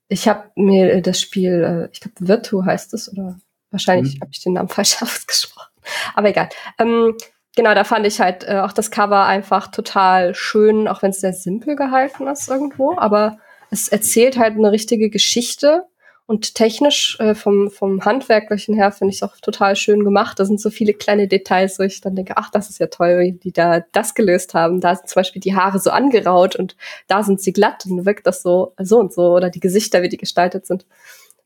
ich 0.09 0.27
habe 0.27 0.49
mir 0.55 1.01
das 1.01 1.19
Spiel, 1.19 1.63
äh, 1.63 1.89
ich 1.91 1.99
glaube 1.99 2.15
Virtu 2.19 2.65
heißt 2.65 2.93
es, 2.93 3.11
oder 3.11 3.39
wahrscheinlich 3.71 4.15
mhm. 4.15 4.21
habe 4.21 4.31
ich 4.31 4.41
den 4.41 4.53
Namen 4.53 4.69
falsch 4.69 5.01
ausgesprochen. 5.01 5.71
Aber 6.15 6.29
egal. 6.29 6.49
Ähm, 6.79 7.15
genau, 7.55 7.73
da 7.73 7.83
fand 7.83 8.05
ich 8.05 8.19
halt 8.19 8.43
äh, 8.43 8.59
auch 8.59 8.73
das 8.73 8.91
Cover 8.91 9.25
einfach 9.25 9.67
total 9.67 10.35
schön, 10.35 10.87
auch 10.87 11.01
wenn 11.01 11.11
es 11.11 11.21
sehr 11.21 11.33
simpel 11.33 11.75
gehalten 11.75 12.27
ist 12.27 12.49
irgendwo. 12.49 12.95
Aber 12.97 13.37
es 13.69 13.87
erzählt 13.87 14.37
halt 14.37 14.55
eine 14.55 14.71
richtige 14.71 15.09
Geschichte 15.09 15.85
und 16.27 16.55
technisch 16.55 17.17
äh, 17.21 17.33
vom, 17.33 17.71
vom 17.71 18.03
Handwerklichen 18.03 18.75
her 18.75 18.91
finde 18.91 19.11
ich 19.11 19.21
es 19.21 19.23
auch 19.23 19.37
total 19.37 19.77
schön 19.77 20.03
gemacht. 20.03 20.37
Da 20.37 20.43
sind 20.43 20.59
so 20.59 20.69
viele 20.69 20.93
kleine 20.93 21.29
Details, 21.29 21.79
wo 21.79 21.83
ich 21.83 22.01
dann 22.01 22.15
denke, 22.15 22.35
ach, 22.35 22.51
das 22.51 22.69
ist 22.69 22.79
ja 22.79 22.87
toll, 22.87 23.19
wie 23.19 23.31
die 23.31 23.53
da 23.53 23.79
das 23.93 24.13
gelöst 24.13 24.53
haben. 24.53 24.81
Da 24.81 24.93
sind 24.93 25.07
zum 25.07 25.21
Beispiel 25.21 25.41
die 25.41 25.55
Haare 25.55 25.79
so 25.79 25.89
angeraut 25.89 26.57
und 26.57 26.75
da 27.07 27.23
sind 27.23 27.41
sie 27.41 27.53
glatt 27.53 27.85
und 27.85 28.05
wirkt 28.05 28.27
das 28.27 28.41
so, 28.41 28.73
so 28.77 28.99
und 28.99 29.13
so. 29.13 29.35
Oder 29.35 29.49
die 29.49 29.61
Gesichter, 29.61 30.01
wie 30.01 30.09
die 30.09 30.17
gestaltet 30.17 30.67
sind. 30.67 30.85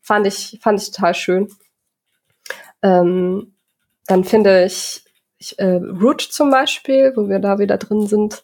Fand 0.00 0.26
ich, 0.26 0.58
fand 0.60 0.82
ich 0.82 0.90
total 0.90 1.14
schön. 1.14 1.48
Ähm, 2.82 3.54
dann 4.08 4.24
finde 4.24 4.64
ich, 4.64 5.04
ich 5.38 5.56
äh, 5.60 5.76
Root 5.76 6.22
zum 6.22 6.50
Beispiel, 6.50 7.12
wo 7.14 7.28
wir 7.28 7.38
da 7.38 7.60
wieder 7.60 7.78
drin 7.78 8.08
sind, 8.08 8.42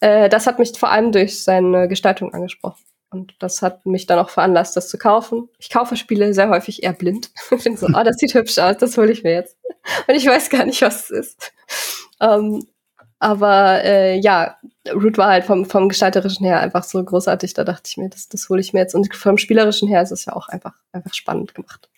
äh, 0.00 0.28
das 0.28 0.46
hat 0.46 0.58
mich 0.58 0.78
vor 0.78 0.90
allem 0.90 1.12
durch 1.12 1.42
seine 1.42 1.88
Gestaltung 1.88 2.34
angesprochen. 2.34 2.82
Und 3.10 3.34
das 3.38 3.62
hat 3.62 3.86
mich 3.86 4.06
dann 4.06 4.18
auch 4.18 4.28
veranlasst, 4.28 4.76
das 4.76 4.88
zu 4.88 4.98
kaufen. 4.98 5.48
Ich 5.58 5.70
kaufe 5.70 5.96
Spiele 5.96 6.34
sehr 6.34 6.50
häufig 6.50 6.82
eher 6.82 6.92
blind. 6.92 7.30
Ich 7.50 7.62
finde 7.62 7.78
so, 7.78 7.86
oh, 7.86 8.02
das 8.04 8.16
sieht 8.18 8.34
hübsch 8.34 8.58
aus, 8.58 8.76
das 8.76 8.96
hole 8.98 9.10
ich 9.10 9.22
mir 9.22 9.32
jetzt. 9.32 9.56
Und 10.06 10.14
ich 10.14 10.26
weiß 10.26 10.50
gar 10.50 10.66
nicht, 10.66 10.82
was 10.82 11.04
es 11.04 11.10
ist. 11.10 11.52
Ähm, 12.20 12.66
aber 13.18 13.82
äh, 13.84 14.18
ja, 14.18 14.58
Root 14.92 15.18
war 15.18 15.28
halt 15.28 15.44
vom, 15.44 15.64
vom 15.64 15.88
Gestalterischen 15.88 16.46
her 16.46 16.60
einfach 16.60 16.84
so 16.84 17.02
großartig. 17.02 17.54
Da 17.54 17.64
dachte 17.64 17.84
ich 17.86 17.96
mir, 17.96 18.08
das, 18.10 18.28
das 18.28 18.48
hole 18.48 18.60
ich 18.60 18.72
mir 18.72 18.80
jetzt. 18.80 18.94
Und 18.94 19.14
vom 19.14 19.38
Spielerischen 19.38 19.88
her 19.88 20.02
ist 20.02 20.12
es 20.12 20.26
ja 20.26 20.34
auch 20.34 20.48
einfach, 20.48 20.74
einfach 20.92 21.14
spannend 21.14 21.54
gemacht. 21.54 21.88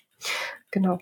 Genau 0.71 0.99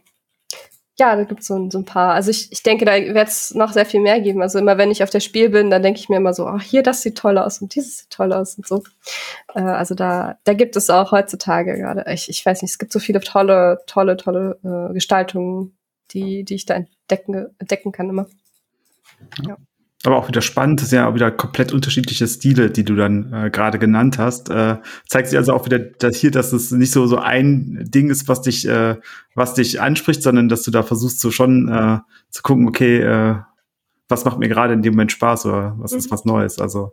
ja, 0.98 1.14
da 1.14 1.24
gibt's 1.24 1.46
so, 1.46 1.70
so 1.70 1.78
ein 1.78 1.84
paar. 1.84 2.14
Also 2.14 2.30
ich, 2.30 2.50
ich 2.50 2.62
denke, 2.62 2.84
da 2.84 2.92
wird 2.92 3.28
es 3.28 3.54
noch 3.54 3.72
sehr 3.72 3.86
viel 3.86 4.00
mehr 4.00 4.20
geben. 4.20 4.42
Also 4.42 4.58
immer 4.58 4.78
wenn 4.78 4.90
ich 4.90 5.02
auf 5.02 5.10
der 5.10 5.20
Spiel 5.20 5.50
bin, 5.50 5.70
dann 5.70 5.82
denke 5.82 6.00
ich 6.00 6.08
mir 6.08 6.16
immer 6.16 6.34
so, 6.34 6.46
ach, 6.46 6.62
hier, 6.62 6.82
das 6.82 7.02
sieht 7.02 7.16
toll 7.16 7.38
aus 7.38 7.62
und 7.62 7.74
dieses 7.74 7.98
sieht 7.98 8.10
toll 8.10 8.32
aus 8.32 8.56
und 8.56 8.66
so. 8.66 8.82
Äh, 9.54 9.60
also 9.60 9.94
da, 9.94 10.38
da 10.44 10.54
gibt 10.54 10.76
es 10.76 10.90
auch 10.90 11.12
heutzutage 11.12 11.76
gerade, 11.78 12.04
ich, 12.12 12.28
ich 12.28 12.44
weiß 12.44 12.62
nicht, 12.62 12.72
es 12.72 12.78
gibt 12.78 12.92
so 12.92 12.98
viele 12.98 13.20
tolle, 13.20 13.80
tolle, 13.86 14.16
tolle 14.16 14.58
äh, 14.64 14.92
Gestaltungen, 14.94 15.76
die, 16.10 16.44
die 16.44 16.54
ich 16.56 16.66
da 16.66 16.74
entdecken, 16.74 17.46
entdecken 17.58 17.92
kann 17.92 18.08
immer. 18.08 18.26
Ja 19.46 19.56
aber 20.04 20.16
auch 20.16 20.28
wieder 20.28 20.42
spannend, 20.42 20.80
das 20.80 20.90
sind 20.90 20.98
ja 20.98 21.08
auch 21.08 21.14
wieder 21.14 21.30
komplett 21.30 21.72
unterschiedliche 21.72 22.26
Stile, 22.28 22.70
die 22.70 22.84
du 22.84 22.94
dann 22.94 23.32
äh, 23.32 23.50
gerade 23.50 23.78
genannt 23.80 24.18
hast. 24.18 24.48
Äh, 24.48 24.76
zeigt 25.08 25.28
sich 25.28 25.38
also 25.38 25.52
auch 25.52 25.66
wieder 25.66 25.78
dass 25.80 26.16
hier, 26.16 26.30
dass 26.30 26.52
es 26.52 26.70
nicht 26.70 26.92
so 26.92 27.06
so 27.06 27.18
ein 27.18 27.84
Ding 27.88 28.08
ist, 28.08 28.28
was 28.28 28.42
dich, 28.42 28.66
äh, 28.68 28.96
was 29.34 29.54
dich 29.54 29.80
anspricht, 29.80 30.22
sondern 30.22 30.48
dass 30.48 30.62
du 30.62 30.70
da 30.70 30.84
versuchst 30.84 31.20
so 31.20 31.32
schon 31.32 31.68
äh, 31.68 31.98
zu 32.30 32.42
gucken, 32.42 32.68
okay, 32.68 33.00
äh, 33.00 33.36
was 34.08 34.24
macht 34.24 34.38
mir 34.38 34.48
gerade 34.48 34.72
in 34.72 34.82
dem 34.82 34.94
Moment 34.94 35.12
Spaß 35.12 35.46
oder 35.46 35.74
was 35.78 35.92
ist 35.92 36.06
mhm. 36.06 36.12
was 36.12 36.24
Neues. 36.24 36.60
Also 36.60 36.92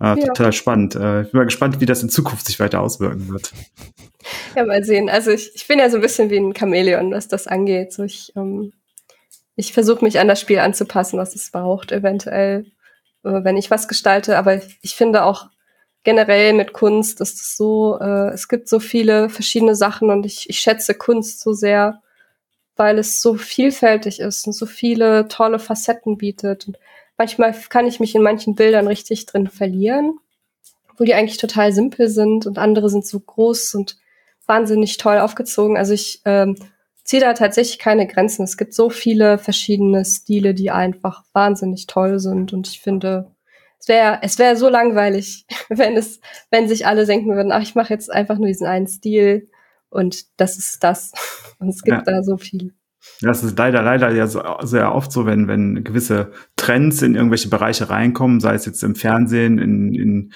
äh, 0.00 0.18
ja. 0.18 0.26
total 0.26 0.52
spannend. 0.52 0.94
Äh, 0.94 1.22
ich 1.22 1.32
bin 1.32 1.38
mal 1.38 1.44
gespannt, 1.44 1.80
wie 1.80 1.86
das 1.86 2.02
in 2.02 2.08
Zukunft 2.08 2.46
sich 2.46 2.58
weiter 2.58 2.80
auswirken 2.80 3.28
wird. 3.28 3.52
Ja, 4.54 4.64
mal 4.64 4.82
sehen. 4.82 5.08
Also 5.10 5.30
ich, 5.30 5.52
ich 5.54 5.68
bin 5.68 5.78
ja 5.78 5.90
so 5.90 5.96
ein 5.96 6.02
bisschen 6.02 6.30
wie 6.30 6.38
ein 6.38 6.54
Chamäleon, 6.54 7.12
was 7.12 7.28
das 7.28 7.46
angeht. 7.46 7.92
So 7.92 8.02
ich 8.02 8.32
ähm, 8.34 8.72
ich 9.56 9.72
versuche 9.72 10.04
mich 10.04 10.20
an 10.20 10.28
das 10.28 10.40
Spiel 10.40 10.58
anzupassen, 10.58 11.18
was 11.18 11.34
es 11.34 11.50
braucht, 11.50 11.90
eventuell, 11.90 12.66
äh, 13.24 13.42
wenn 13.42 13.56
ich 13.56 13.70
was 13.70 13.88
gestalte. 13.88 14.36
Aber 14.36 14.60
ich 14.82 14.94
finde 14.94 15.24
auch 15.24 15.48
generell 16.04 16.52
mit 16.52 16.72
Kunst 16.72 17.20
ist 17.20 17.40
es 17.40 17.56
so, 17.56 17.98
äh, 17.98 18.28
es 18.28 18.48
gibt 18.48 18.68
so 18.68 18.78
viele 18.78 19.28
verschiedene 19.28 19.74
Sachen 19.74 20.10
und 20.10 20.24
ich, 20.26 20.48
ich 20.48 20.60
schätze 20.60 20.94
Kunst 20.94 21.40
so 21.40 21.52
sehr, 21.52 22.02
weil 22.76 22.98
es 22.98 23.22
so 23.22 23.34
vielfältig 23.34 24.20
ist 24.20 24.46
und 24.46 24.52
so 24.52 24.66
viele 24.66 25.26
tolle 25.28 25.58
Facetten 25.58 26.18
bietet. 26.18 26.68
Und 26.68 26.78
manchmal 27.16 27.54
kann 27.70 27.86
ich 27.86 27.98
mich 27.98 28.14
in 28.14 28.22
manchen 28.22 28.54
Bildern 28.54 28.86
richtig 28.86 29.24
drin 29.24 29.48
verlieren, 29.48 30.18
wo 30.98 31.04
die 31.04 31.14
eigentlich 31.14 31.38
total 31.38 31.72
simpel 31.72 32.08
sind 32.08 32.46
und 32.46 32.58
andere 32.58 32.90
sind 32.90 33.06
so 33.06 33.18
groß 33.18 33.74
und 33.74 33.96
wahnsinnig 34.46 34.98
toll 34.98 35.18
aufgezogen. 35.18 35.78
Also 35.78 35.94
ich 35.94 36.20
ähm, 36.26 36.56
ziehe 37.06 37.22
da 37.22 37.32
tatsächlich 37.32 37.78
keine 37.78 38.06
Grenzen. 38.06 38.42
Es 38.42 38.56
gibt 38.56 38.74
so 38.74 38.90
viele 38.90 39.38
verschiedene 39.38 40.04
Stile, 40.04 40.54
die 40.54 40.70
einfach 40.70 41.22
wahnsinnig 41.32 41.86
toll 41.86 42.18
sind. 42.18 42.52
Und 42.52 42.68
ich 42.68 42.80
finde, 42.80 43.30
es 43.78 43.88
wäre 43.88 44.18
es 44.22 44.38
wäre 44.38 44.56
so 44.56 44.68
langweilig, 44.68 45.46
wenn 45.68 45.96
es, 45.96 46.20
wenn 46.50 46.68
sich 46.68 46.86
alle 46.86 47.06
denken 47.06 47.34
würden, 47.34 47.52
ach, 47.52 47.62
ich 47.62 47.74
mache 47.74 47.92
jetzt 47.92 48.12
einfach 48.12 48.36
nur 48.36 48.48
diesen 48.48 48.66
einen 48.66 48.88
Stil 48.88 49.48
und 49.88 50.26
das 50.38 50.58
ist 50.58 50.82
das. 50.82 51.12
Und 51.58 51.70
es 51.70 51.82
gibt 51.82 51.96
ja. 51.96 52.02
da 52.02 52.22
so 52.22 52.36
viel. 52.36 52.74
Das 53.22 53.42
ist 53.42 53.58
leider, 53.58 53.80
leider 53.80 54.10
ja 54.10 54.26
so, 54.26 54.42
sehr 54.60 54.94
oft 54.94 55.10
so, 55.10 55.24
wenn, 55.24 55.48
wenn 55.48 55.84
gewisse 55.84 56.32
Trends 56.56 57.00
in 57.00 57.14
irgendwelche 57.14 57.48
Bereiche 57.48 57.88
reinkommen, 57.88 58.40
sei 58.40 58.52
es 58.54 58.66
jetzt 58.66 58.84
im 58.84 58.94
Fernsehen, 58.94 59.58
in, 59.58 59.94
in 59.94 60.32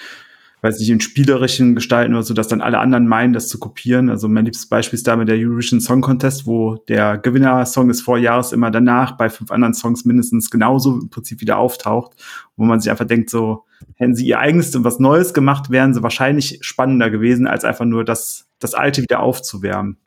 weiß 0.61 0.79
nicht, 0.79 0.89
in 0.89 1.01
spielerischen 1.01 1.75
Gestalten 1.75 2.13
oder 2.13 2.23
so, 2.23 2.33
dass 2.33 2.47
dann 2.47 2.61
alle 2.61 2.79
anderen 2.79 3.07
meinen, 3.07 3.33
das 3.33 3.47
zu 3.47 3.59
kopieren. 3.59 4.09
Also 4.09 4.27
mein 4.27 4.45
liebstes 4.45 4.67
Beispiel 4.67 4.97
ist 4.97 5.07
damit 5.07 5.27
der 5.27 5.37
Eurovision 5.37 5.81
Song 5.81 6.01
Contest, 6.01 6.45
wo 6.45 6.75
der 6.87 7.17
Gewinner-Song 7.17 7.87
des 7.87 8.01
Vorjahres 8.01 8.51
immer 8.51 8.69
danach 8.69 9.13
bei 9.13 9.29
fünf 9.29 9.51
anderen 9.51 9.73
Songs 9.73 10.05
mindestens 10.05 10.51
genauso 10.51 10.99
im 10.99 11.09
Prinzip 11.09 11.41
wieder 11.41 11.57
auftaucht, 11.57 12.11
wo 12.55 12.63
man 12.63 12.79
sich 12.79 12.91
einfach 12.91 13.07
denkt, 13.07 13.29
so, 13.29 13.65
hätten 13.95 14.15
sie 14.15 14.27
ihr 14.27 14.39
eigenes 14.39 14.75
und 14.75 14.83
was 14.83 14.99
Neues 14.99 15.33
gemacht, 15.33 15.71
wären 15.71 15.93
sie 15.93 16.03
wahrscheinlich 16.03 16.59
spannender 16.61 17.09
gewesen, 17.09 17.47
als 17.47 17.65
einfach 17.65 17.85
nur 17.85 18.05
das, 18.05 18.47
das 18.59 18.75
Alte 18.75 19.01
wieder 19.01 19.21
aufzuwärmen. 19.21 19.97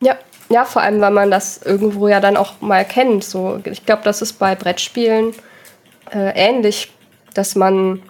Ja, 0.00 0.16
ja, 0.48 0.64
vor 0.64 0.82
allem, 0.82 1.00
weil 1.00 1.12
man 1.12 1.30
das 1.30 1.62
irgendwo 1.62 2.08
ja 2.08 2.20
dann 2.20 2.36
auch 2.36 2.60
mal 2.60 2.84
kennt. 2.84 3.24
So, 3.24 3.60
ich 3.64 3.86
glaube, 3.86 4.02
das 4.04 4.22
ist 4.22 4.34
bei 4.34 4.54
Brettspielen 4.54 5.32
äh, 6.10 6.32
ähnlich, 6.34 6.92
dass 7.34 7.54
man 7.54 8.02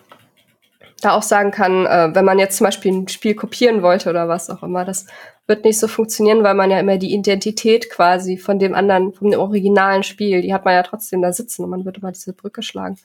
da 1.03 1.13
auch 1.13 1.23
sagen 1.23 1.51
kann, 1.51 1.85
äh, 1.85 2.15
wenn 2.15 2.25
man 2.25 2.39
jetzt 2.39 2.57
zum 2.57 2.65
Beispiel 2.65 2.93
ein 2.93 3.09
Spiel 3.09 3.35
kopieren 3.35 3.83
wollte 3.83 4.09
oder 4.09 4.29
was 4.29 4.49
auch 4.49 4.63
immer, 4.63 4.85
das 4.85 5.07
wird 5.47 5.65
nicht 5.65 5.79
so 5.79 5.89
funktionieren, 5.89 6.43
weil 6.43 6.55
man 6.55 6.71
ja 6.71 6.79
immer 6.79 6.97
die 6.97 7.13
Identität 7.13 7.91
quasi 7.91 8.39
von 8.39 8.59
dem 8.59 8.75
anderen, 8.75 9.13
vom 9.13 9.33
originalen 9.35 10.05
Spiel, 10.05 10.41
die 10.43 10.55
hat 10.55 10.65
man 10.65 10.75
ja 10.75 10.83
trotzdem 10.83 11.21
da 11.21 11.33
sitzen 11.33 11.65
und 11.65 11.71
man 11.71 11.85
würde 11.85 12.01
mal 12.01 12.13
diese 12.13 12.33
Brücke 12.33 12.63
schlagen. 12.63 12.97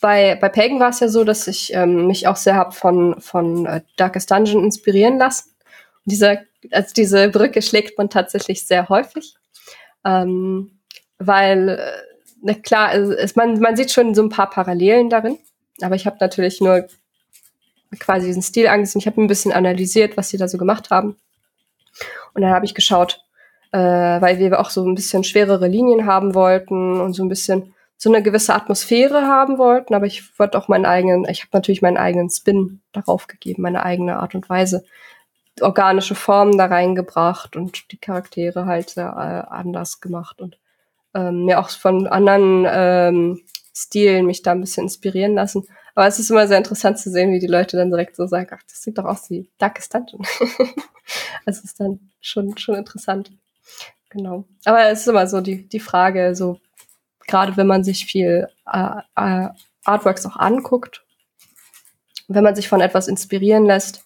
Bei, 0.00 0.34
bei 0.34 0.48
Pagan 0.48 0.80
war 0.80 0.90
es 0.90 1.00
ja 1.00 1.08
so, 1.08 1.24
dass 1.24 1.48
ich 1.48 1.72
ähm, 1.74 2.06
mich 2.06 2.26
auch 2.26 2.36
sehr 2.36 2.56
hab 2.56 2.74
von, 2.74 3.20
von 3.20 3.66
äh, 3.66 3.82
Darkest 3.96 4.30
Dungeon 4.30 4.64
inspirieren 4.64 5.16
lassen. 5.16 5.50
Und 6.04 6.12
diese, 6.12 6.40
also 6.70 6.92
diese 6.94 7.28
Brücke 7.28 7.62
schlägt 7.62 7.96
man 7.98 8.10
tatsächlich 8.10 8.66
sehr 8.66 8.88
häufig. 8.88 9.34
Ähm, 10.04 10.80
weil, 11.18 11.78
äh, 12.44 12.54
klar, 12.56 12.88
also 12.88 13.12
es, 13.12 13.36
man, 13.36 13.60
man 13.60 13.76
sieht 13.76 13.92
schon 13.92 14.14
so 14.14 14.22
ein 14.22 14.28
paar 14.28 14.50
Parallelen 14.50 15.08
darin, 15.08 15.38
aber 15.80 15.94
ich 15.94 16.04
habe 16.06 16.16
natürlich 16.20 16.60
nur 16.60 16.88
quasi 17.98 18.26
diesen 18.26 18.42
Stil 18.42 18.66
angesehen. 18.66 19.00
Ich 19.00 19.06
habe 19.06 19.20
ein 19.20 19.26
bisschen 19.26 19.52
analysiert, 19.52 20.16
was 20.16 20.28
sie 20.28 20.38
da 20.38 20.48
so 20.48 20.58
gemacht 20.58 20.90
haben. 20.90 21.16
Und 22.34 22.42
dann 22.42 22.52
habe 22.52 22.64
ich 22.64 22.74
geschaut, 22.74 23.20
äh, 23.72 23.78
weil 23.78 24.38
wir 24.38 24.60
auch 24.60 24.70
so 24.70 24.84
ein 24.84 24.94
bisschen 24.94 25.24
schwerere 25.24 25.68
Linien 25.68 26.06
haben 26.06 26.34
wollten 26.34 27.00
und 27.00 27.14
so 27.14 27.22
ein 27.22 27.28
bisschen 27.28 27.74
so 28.02 28.10
eine 28.10 28.22
gewisse 28.22 28.52
Atmosphäre 28.52 29.28
haben 29.28 29.58
wollten, 29.58 29.94
aber 29.94 30.06
ich 30.06 30.36
wollte 30.36 30.58
auch 30.58 30.66
meinen 30.66 30.86
eigenen, 30.86 31.24
ich 31.28 31.42
habe 31.42 31.50
natürlich 31.52 31.82
meinen 31.82 31.96
eigenen 31.96 32.30
Spin 32.30 32.80
darauf 32.90 33.28
gegeben, 33.28 33.62
meine 33.62 33.84
eigene 33.84 34.16
Art 34.16 34.34
und 34.34 34.50
Weise, 34.50 34.84
organische 35.60 36.16
Formen 36.16 36.58
da 36.58 36.66
reingebracht 36.66 37.54
und 37.54 37.92
die 37.92 37.98
Charaktere 37.98 38.66
halt 38.66 38.90
sehr 38.90 39.06
äh, 39.06 39.54
anders 39.54 40.00
gemacht 40.00 40.40
und 40.40 40.58
ähm, 41.14 41.44
mir 41.44 41.60
auch 41.60 41.70
von 41.70 42.08
anderen 42.08 42.66
ähm, 42.68 43.42
Stilen 43.72 44.26
mich 44.26 44.42
da 44.42 44.50
ein 44.50 44.60
bisschen 44.60 44.84
inspirieren 44.84 45.34
lassen. 45.34 45.68
Aber 45.94 46.06
es 46.06 46.18
ist 46.18 46.30
immer 46.30 46.46
sehr 46.46 46.58
interessant 46.58 46.98
zu 46.98 47.10
sehen, 47.10 47.32
wie 47.32 47.38
die 47.38 47.46
Leute 47.46 47.76
dann 47.76 47.90
direkt 47.90 48.16
so 48.16 48.26
sagen, 48.26 48.50
ach, 48.52 48.62
das 48.68 48.82
sieht 48.82 48.98
doch 48.98 49.04
aus 49.04 49.28
wie 49.30 49.50
Darkest 49.58 49.94
Dungeon. 49.94 50.22
also 51.44 51.58
es 51.58 51.64
ist 51.64 51.80
dann 51.80 52.00
schon, 52.20 52.56
schon 52.56 52.76
interessant. 52.76 53.30
Genau. 54.10 54.44
Aber 54.64 54.86
es 54.86 55.00
ist 55.00 55.08
immer 55.08 55.26
so 55.26 55.40
die, 55.40 55.68
die 55.68 55.80
Frage, 55.80 56.34
so 56.34 56.58
gerade 57.26 57.56
wenn 57.56 57.66
man 57.66 57.84
sich 57.84 58.06
viel 58.06 58.48
äh, 58.70 59.00
äh, 59.16 59.48
Artworks 59.84 60.26
auch 60.26 60.36
anguckt, 60.36 61.04
wenn 62.28 62.44
man 62.44 62.54
sich 62.54 62.68
von 62.68 62.80
etwas 62.80 63.08
inspirieren 63.08 63.64
lässt, 63.64 64.04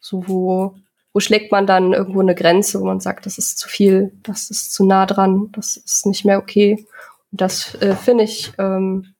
so 0.00 0.28
wo, 0.28 0.74
wo 1.12 1.20
schlägt 1.20 1.52
man 1.52 1.66
dann 1.66 1.92
irgendwo 1.92 2.20
eine 2.20 2.34
Grenze, 2.34 2.80
wo 2.80 2.84
man 2.84 3.00
sagt, 3.00 3.26
das 3.26 3.38
ist 3.38 3.58
zu 3.58 3.68
viel, 3.68 4.12
das 4.22 4.50
ist 4.50 4.72
zu 4.72 4.84
nah 4.84 5.06
dran, 5.06 5.50
das 5.52 5.76
ist 5.76 6.06
nicht 6.06 6.24
mehr 6.24 6.38
okay. 6.38 6.86
Und 7.32 7.40
das 7.40 7.74
äh, 7.76 7.94
finde 7.96 8.24
ich, 8.24 8.52
ähm, 8.58 9.14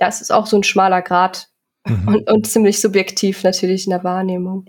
ja, 0.00 0.08
es 0.08 0.20
ist 0.20 0.30
auch 0.30 0.46
so 0.46 0.56
ein 0.56 0.64
schmaler 0.64 1.02
Grad 1.02 1.47
mhm. 1.88 2.08
und, 2.08 2.30
und 2.30 2.46
ziemlich 2.46 2.80
subjektiv 2.80 3.42
natürlich 3.42 3.86
in 3.86 3.90
der 3.90 4.04
Wahrnehmung. 4.04 4.66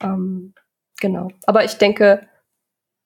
Ähm, 0.00 0.54
genau. 1.00 1.28
Aber 1.46 1.64
ich 1.64 1.74
denke, 1.74 2.26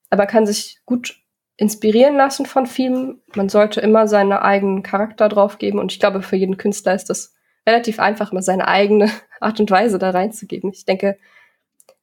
man 0.09 0.27
kann 0.27 0.45
sich 0.45 0.79
gut 0.85 1.21
inspirieren 1.57 2.15
lassen 2.15 2.45
von 2.45 2.65
Filmen. 2.65 3.21
Man 3.35 3.49
sollte 3.49 3.81
immer 3.81 4.07
seinen 4.07 4.31
eigenen 4.31 4.81
Charakter 4.81 5.29
drauf 5.29 5.57
geben 5.57 5.79
und 5.79 5.91
ich 5.91 5.99
glaube, 5.99 6.21
für 6.21 6.35
jeden 6.35 6.57
Künstler 6.57 6.93
ist 6.93 7.09
das 7.09 7.35
relativ 7.67 7.99
einfach, 7.99 8.31
immer 8.31 8.41
seine 8.41 8.67
eigene 8.67 9.11
Art 9.39 9.59
und 9.59 9.69
Weise 9.69 9.99
da 9.99 10.09
reinzugeben. 10.11 10.71
Ich 10.71 10.85
denke, 10.85 11.17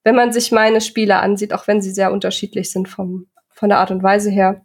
wenn 0.04 0.14
man 0.14 0.32
sich 0.32 0.52
meine 0.52 0.80
Spiele 0.80 1.16
ansieht, 1.16 1.52
auch 1.52 1.66
wenn 1.66 1.80
sie 1.80 1.90
sehr 1.90 2.12
unterschiedlich 2.12 2.70
sind 2.70 2.88
vom, 2.88 3.26
von 3.50 3.70
der 3.70 3.78
Art 3.78 3.90
und 3.90 4.02
Weise 4.02 4.30
her, 4.30 4.62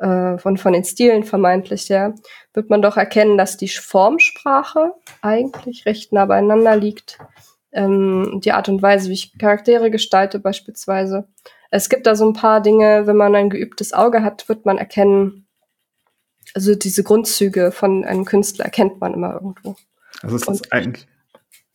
äh, 0.00 0.38
von, 0.38 0.56
von 0.56 0.72
den 0.72 0.84
Stilen 0.84 1.24
vermeintlich 1.24 1.88
her, 1.88 2.14
wird 2.52 2.70
man 2.70 2.82
doch 2.82 2.96
erkennen, 2.96 3.38
dass 3.38 3.56
die 3.56 3.68
Formsprache 3.68 4.92
eigentlich 5.22 5.86
recht 5.86 6.12
nah 6.12 6.26
beieinander 6.26 6.76
liegt. 6.76 7.18
Ähm, 7.72 8.40
die 8.44 8.52
Art 8.52 8.68
und 8.68 8.82
Weise, 8.82 9.08
wie 9.08 9.14
ich 9.14 9.38
Charaktere 9.38 9.90
gestalte 9.90 10.40
beispielsweise 10.40 11.28
es 11.70 11.88
gibt 11.88 12.06
da 12.06 12.14
so 12.14 12.26
ein 12.26 12.32
paar 12.32 12.60
Dinge, 12.60 13.06
wenn 13.06 13.16
man 13.16 13.34
ein 13.34 13.50
geübtes 13.50 13.92
Auge 13.92 14.22
hat, 14.22 14.48
wird 14.48 14.66
man 14.66 14.78
erkennen, 14.78 15.46
also 16.54 16.74
diese 16.74 17.04
Grundzüge 17.04 17.70
von 17.70 18.04
einem 18.04 18.24
Künstler 18.24 18.64
erkennt 18.64 19.00
man 19.00 19.14
immer 19.14 19.34
irgendwo. 19.34 19.76
Also 20.22 20.36
ist 20.36 20.48
das 20.48 20.72
eigentlich, 20.72 21.06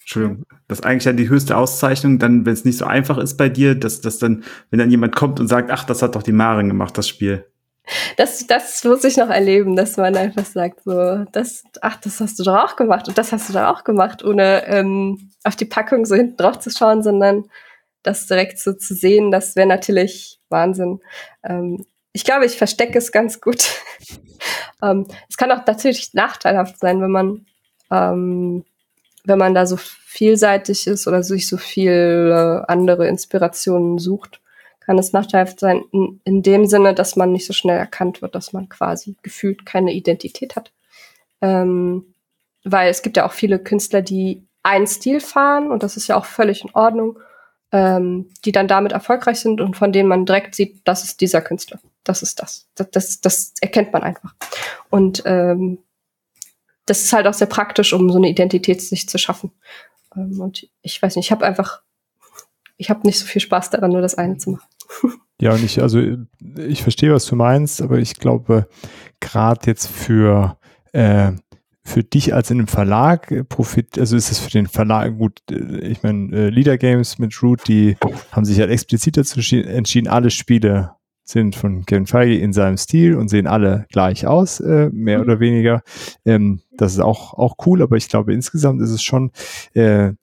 Entschuldigung, 0.01 0.45
das 0.67 0.79
ist 0.79 0.85
eigentlich 0.85 1.05
ja 1.05 1.13
die 1.13 1.29
höchste 1.29 1.55
Auszeichnung, 1.55 2.19
dann, 2.19 2.45
wenn 2.45 2.53
es 2.53 2.65
nicht 2.65 2.77
so 2.77 2.85
einfach 2.85 3.17
ist 3.17 3.37
bei 3.37 3.47
dir, 3.47 3.75
dass, 3.75 4.01
dass 4.01 4.19
dann, 4.19 4.43
wenn 4.69 4.79
dann 4.79 4.91
jemand 4.91 5.15
kommt 5.15 5.39
und 5.39 5.47
sagt, 5.47 5.71
ach, 5.71 5.85
das 5.85 6.01
hat 6.01 6.15
doch 6.15 6.23
die 6.23 6.33
Maren 6.33 6.67
gemacht, 6.67 6.97
das 6.97 7.07
Spiel. 7.07 7.45
Das, 8.17 8.45
das 8.47 8.83
muss 8.83 9.03
ich 9.03 9.17
noch 9.17 9.29
erleben, 9.29 9.75
dass 9.75 9.97
man 9.97 10.15
einfach 10.15 10.45
sagt, 10.45 10.81
so, 10.83 11.25
das, 11.31 11.63
ach, 11.81 11.97
das 11.97 12.19
hast 12.19 12.39
du 12.39 12.43
doch 12.43 12.55
auch 12.55 12.75
gemacht 12.75 13.07
und 13.07 13.17
das 13.17 13.31
hast 13.31 13.49
du 13.49 13.53
doch 13.53 13.67
auch 13.67 13.83
gemacht, 13.83 14.23
ohne 14.23 14.65
ähm, 14.67 15.31
auf 15.43 15.55
die 15.55 15.65
Packung 15.65 16.05
so 16.05 16.15
hinten 16.15 16.37
drauf 16.37 16.59
zu 16.59 16.71
schauen, 16.71 17.03
sondern 17.03 17.45
das 18.03 18.27
direkt 18.27 18.59
so 18.59 18.73
zu 18.73 18.93
sehen, 18.93 19.31
das 19.31 19.55
wäre 19.55 19.67
natürlich 19.67 20.39
Wahnsinn. 20.49 20.99
Ähm, 21.43 21.85
ich 22.13 22.23
glaube, 22.23 22.45
ich 22.45 22.57
verstecke 22.57 22.97
es 22.97 23.11
ganz 23.11 23.41
gut. 23.41 23.81
ähm, 24.81 25.07
es 25.29 25.37
kann 25.37 25.51
auch 25.51 25.65
natürlich 25.65 26.13
nachteilhaft 26.13 26.79
sein, 26.79 27.01
wenn 27.01 27.11
man, 27.11 27.45
ähm, 27.91 28.63
wenn 29.25 29.37
man 29.37 29.53
da 29.53 29.65
so 29.65 29.77
vielseitig 29.77 30.87
ist 30.87 31.07
oder 31.07 31.23
sich 31.23 31.47
so 31.47 31.57
viele 31.57 32.63
andere 32.67 33.07
Inspirationen 33.07 33.97
sucht, 33.97 34.39
kann 34.85 34.97
es 34.97 35.13
nachteilhaft 35.13 35.59
sein 35.59 35.83
in, 35.91 36.21
in 36.23 36.43
dem 36.43 36.65
Sinne, 36.65 36.93
dass 36.93 37.15
man 37.15 37.31
nicht 37.31 37.45
so 37.45 37.53
schnell 37.53 37.77
erkannt 37.77 38.21
wird, 38.21 38.35
dass 38.35 38.53
man 38.53 38.69
quasi 38.69 39.15
gefühlt 39.23 39.65
keine 39.65 39.93
Identität 39.93 40.55
hat. 40.55 40.71
Ähm, 41.41 42.13
weil 42.63 42.89
es 42.89 43.01
gibt 43.01 43.17
ja 43.17 43.25
auch 43.25 43.33
viele 43.33 43.59
Künstler, 43.59 44.01
die 44.01 44.43
einen 44.63 44.87
Stil 44.87 45.19
fahren 45.19 45.71
und 45.71 45.83
das 45.83 45.97
ist 45.97 46.07
ja 46.07 46.17
auch 46.17 46.25
völlig 46.25 46.63
in 46.63 46.71
Ordnung 46.73 47.19
ähm, 47.75 48.29
die 48.45 48.53
dann 48.53 48.69
damit 48.69 48.93
erfolgreich 48.93 49.41
sind 49.41 49.59
und 49.59 49.75
von 49.75 49.91
denen 49.91 50.07
man 50.07 50.25
direkt 50.25 50.55
sieht, 50.55 50.79
das 50.85 51.03
ist 51.03 51.19
dieser 51.19 51.41
Künstler. 51.41 51.79
Das 52.05 52.21
ist 52.21 52.41
das. 52.41 52.67
Das, 52.75 52.89
das, 52.91 53.21
das 53.21 53.53
erkennt 53.59 53.91
man 53.91 54.01
einfach. 54.01 54.33
Und 54.89 55.23
ähm, 55.25 55.79
das 56.85 57.01
ist 57.01 57.11
halt 57.11 57.27
auch 57.27 57.33
sehr 57.33 57.47
praktisch, 57.47 57.91
um 57.91 58.09
so 58.09 58.17
eine 58.17 58.29
Identität 58.29 58.81
sich 58.81 59.09
zu 59.09 59.17
schaffen. 59.17 59.51
Ähm, 60.15 60.39
und 60.39 60.69
ich 60.83 61.01
weiß 61.01 61.17
nicht, 61.17 61.25
ich 61.25 61.31
habe 61.31 61.45
einfach, 61.45 61.81
ich 62.77 62.89
habe 62.89 63.05
nicht 63.05 63.19
so 63.19 63.25
viel 63.25 63.41
Spaß 63.41 63.71
daran, 63.71 63.91
nur 63.91 64.01
das 64.01 64.15
eine 64.15 64.37
zu 64.37 64.51
machen. 64.51 64.67
Ja, 65.41 65.51
und 65.51 65.65
ich, 65.65 65.81
also 65.81 65.99
ich 66.55 66.81
verstehe, 66.81 67.11
was 67.11 67.25
du 67.25 67.35
meinst, 67.35 67.81
aber 67.81 67.99
ich 67.99 68.15
glaube, 68.15 68.69
gerade 69.19 69.67
jetzt 69.67 69.87
für 69.87 70.57
äh, 70.93 71.33
für 71.85 72.03
dich 72.03 72.33
als 72.33 72.49
in 72.49 72.57
einem 72.57 72.67
Verlag 72.67 73.31
äh, 73.31 73.43
profit, 73.43 73.99
also 73.99 74.17
ist 74.17 74.31
es 74.31 74.39
für 74.39 74.49
den 74.49 74.67
Verlag 74.67 75.17
gut, 75.17 75.39
äh, 75.51 75.87
ich 75.87 76.01
meine, 76.01 76.35
äh, 76.35 76.49
Leader 76.49 76.77
Games 76.77 77.19
mit 77.19 77.41
Root, 77.43 77.67
die 77.67 77.95
haben 78.31 78.43
sich 78.43 78.59
halt 78.59 78.71
explizit 78.71 79.17
dazu 79.17 79.39
entschieden, 79.55 80.07
alle 80.07 80.31
Spiele 80.31 80.91
sind 81.23 81.55
von 81.55 81.85
Kevin 81.85 82.07
Feige 82.07 82.37
in 82.37 82.53
seinem 82.53 82.77
Stil 82.77 83.15
und 83.15 83.29
sehen 83.29 83.47
alle 83.47 83.85
gleich 83.91 84.25
aus, 84.25 84.59
äh, 84.59 84.89
mehr 84.91 85.21
oder 85.21 85.39
weniger. 85.39 85.83
Ähm, 86.25 86.61
das 86.71 86.93
ist 86.93 86.99
auch, 86.99 87.33
auch 87.33 87.55
cool, 87.65 87.81
aber 87.81 87.97
ich 87.97 88.09
glaube, 88.09 88.33
insgesamt 88.33 88.81
ist 88.81 88.91
es 88.91 89.03
schon 89.03 89.31
äh, 89.73 90.13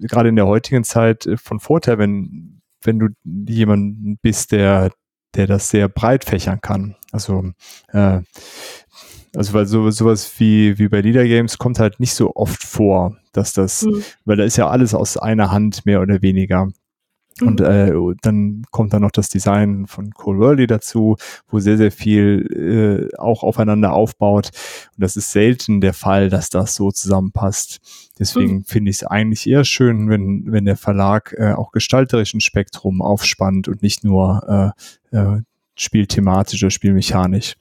gerade 0.00 0.28
in 0.28 0.36
der 0.36 0.46
heutigen 0.46 0.84
Zeit 0.84 1.28
von 1.36 1.58
Vorteil, 1.58 1.98
wenn, 1.98 2.57
wenn 2.82 2.98
du 2.98 3.08
jemand 3.24 4.20
bist, 4.22 4.52
der, 4.52 4.90
der 5.34 5.46
das 5.46 5.70
sehr 5.70 5.88
breit 5.88 6.24
fächern 6.24 6.60
kann. 6.60 6.96
Also 7.12 7.52
äh, 7.88 8.20
also 9.34 9.52
weil 9.52 9.66
so, 9.66 9.90
sowas 9.90 10.32
wie, 10.38 10.78
wie 10.78 10.88
bei 10.88 11.00
Leader 11.00 11.24
Games 11.24 11.58
kommt 11.58 11.78
halt 11.78 12.00
nicht 12.00 12.14
so 12.14 12.34
oft 12.34 12.62
vor, 12.62 13.16
dass 13.32 13.52
das, 13.52 13.82
mhm. 13.82 14.02
weil 14.24 14.36
da 14.36 14.44
ist 14.44 14.56
ja 14.56 14.68
alles 14.68 14.94
aus 14.94 15.16
einer 15.16 15.50
Hand 15.50 15.86
mehr 15.86 16.00
oder 16.00 16.22
weniger. 16.22 16.68
Und 17.40 17.60
mhm. 17.60 17.66
äh, 17.66 18.16
dann 18.22 18.62
kommt 18.72 18.92
dann 18.92 19.02
noch 19.02 19.12
das 19.12 19.28
Design 19.28 19.86
von 19.86 20.10
Cole 20.10 20.40
Worley 20.40 20.66
dazu, 20.66 21.16
wo 21.46 21.60
sehr, 21.60 21.76
sehr 21.76 21.92
viel 21.92 23.10
äh, 23.12 23.16
auch 23.16 23.44
aufeinander 23.44 23.92
aufbaut. 23.92 24.50
Und 24.96 25.02
das 25.04 25.16
ist 25.16 25.30
selten 25.30 25.80
der 25.80 25.94
Fall, 25.94 26.30
dass 26.30 26.50
das 26.50 26.74
so 26.74 26.90
zusammenpasst. 26.90 27.78
Deswegen 28.18 28.56
mhm. 28.56 28.64
finde 28.64 28.90
ich 28.90 28.98
es 28.98 29.04
eigentlich 29.04 29.48
eher 29.48 29.64
schön, 29.64 30.08
wenn, 30.08 30.44
wenn 30.46 30.64
der 30.64 30.76
Verlag 30.76 31.34
äh, 31.38 31.52
auch 31.52 31.72
gestalterischen 31.72 32.40
Spektrum 32.40 33.00
aufspannt 33.02 33.68
und 33.68 33.82
nicht 33.82 34.04
nur 34.04 34.74
äh, 35.12 35.16
äh, 35.16 35.42
spielthematisch 35.76 36.62
oder 36.62 36.70
spielmechanisch. 36.70 37.54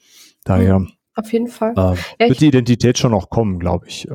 Daher 0.43 0.79
mhm. 0.79 0.91
Auf 1.15 1.33
jeden 1.33 1.47
Fall. 1.47 1.71
Äh, 1.71 1.95
ja, 2.23 2.29
wird 2.29 2.41
die 2.41 2.47
Identität 2.47 2.97
schon 2.97 3.11
noch 3.11 3.29
kommen, 3.29 3.59
glaube 3.59 3.87
ich. 3.87 4.07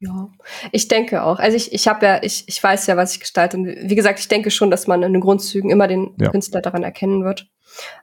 Ja, 0.00 0.30
ich 0.72 0.88
denke 0.88 1.22
auch. 1.22 1.38
Also 1.38 1.56
ich, 1.56 1.72
ich 1.72 1.86
habe 1.86 2.04
ja, 2.04 2.22
ich, 2.22 2.44
ich 2.46 2.62
weiß 2.62 2.86
ja, 2.86 2.96
was 2.96 3.14
ich 3.14 3.20
gestalte. 3.20 3.56
Und 3.56 3.66
wie 3.66 3.94
gesagt, 3.94 4.18
ich 4.18 4.28
denke 4.28 4.50
schon, 4.50 4.70
dass 4.70 4.86
man 4.86 5.02
in 5.02 5.12
den 5.12 5.20
Grundzügen 5.20 5.70
immer 5.70 5.86
den 5.86 6.14
ja. 6.18 6.30
Künstler 6.30 6.60
daran 6.60 6.82
erkennen 6.82 7.24
wird. 7.24 7.48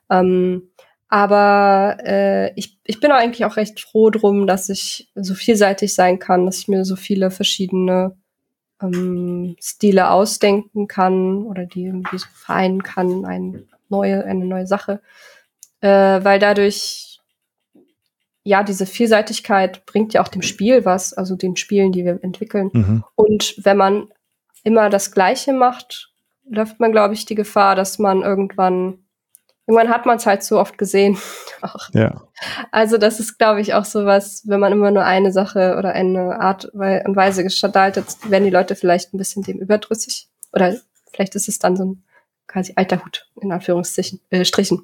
Ähm, 0.09 0.68
aber 1.09 1.97
äh, 2.05 2.53
ich, 2.53 2.77
ich 2.85 2.99
bin 2.99 3.11
eigentlich 3.11 3.45
auch 3.45 3.57
recht 3.57 3.79
froh 3.79 4.09
drum, 4.09 4.47
dass 4.47 4.69
ich 4.69 5.09
so 5.15 5.33
vielseitig 5.33 5.93
sein 5.93 6.19
kann, 6.19 6.45
dass 6.45 6.59
ich 6.59 6.67
mir 6.67 6.85
so 6.85 6.95
viele 6.95 7.31
verschiedene 7.31 8.15
ähm, 8.81 9.55
Stile 9.59 10.11
ausdenken 10.11 10.87
kann 10.87 11.43
oder 11.43 11.65
die 11.65 11.85
irgendwie 11.85 12.17
so 12.17 12.27
vereinen 12.33 12.83
kann, 12.83 13.25
eine 13.25 13.63
neue, 13.89 14.23
eine 14.23 14.45
neue 14.45 14.67
Sache. 14.67 15.01
Äh, 15.81 16.23
weil 16.23 16.39
dadurch 16.39 17.09
ja, 18.43 18.63
diese 18.63 18.85
Vielseitigkeit 18.85 19.85
bringt 19.85 20.13
ja 20.13 20.23
auch 20.23 20.27
dem 20.27 20.41
Spiel 20.41 20.85
was, 20.85 21.13
also 21.13 21.35
den 21.35 21.55
Spielen, 21.55 21.91
die 21.91 22.05
wir 22.05 22.19
entwickeln. 22.23 22.69
Mhm. 22.73 23.03
Und 23.15 23.55
wenn 23.63 23.77
man 23.77 24.07
immer 24.63 24.89
das 24.89 25.11
Gleiche 25.11 25.53
macht, 25.53 26.11
läuft 26.49 26.79
man, 26.79 26.91
glaube 26.91 27.13
ich, 27.13 27.25
die 27.25 27.35
Gefahr, 27.35 27.75
dass 27.75 27.99
man 27.99 28.21
irgendwann, 28.21 29.03
irgendwann 29.69 29.93
hat 29.93 30.07
man 30.07 30.17
es 30.17 30.25
halt 30.25 30.41
so 30.41 30.59
oft 30.59 30.79
gesehen. 30.79 31.19
ja. 31.93 32.23
Also 32.71 32.97
das 32.97 33.19
ist, 33.19 33.37
glaube 33.37 33.61
ich, 33.61 33.75
auch 33.75 33.85
so 33.85 34.03
was, 34.03 34.41
wenn 34.47 34.59
man 34.59 34.71
immer 34.71 34.89
nur 34.89 35.05
eine 35.05 35.31
Sache 35.31 35.75
oder 35.77 35.93
eine 35.93 36.41
Art 36.41 36.65
und 36.65 37.15
Weise 37.15 37.43
gestaltet, 37.43 38.05
werden 38.27 38.45
die 38.45 38.49
Leute 38.49 38.75
vielleicht 38.75 39.13
ein 39.13 39.19
bisschen 39.19 39.43
dem 39.43 39.59
überdrüssig. 39.59 40.27
Oder 40.53 40.75
vielleicht 41.13 41.35
ist 41.35 41.47
es 41.47 41.59
dann 41.59 41.77
so 41.77 41.85
ein 41.85 42.03
quasi 42.47 42.73
alter 42.77 43.05
Hut, 43.05 43.29
in 43.39 43.51
Anführungsstrichen. 43.51 44.19
Äh, 44.31 44.43
Strichen. 44.43 44.83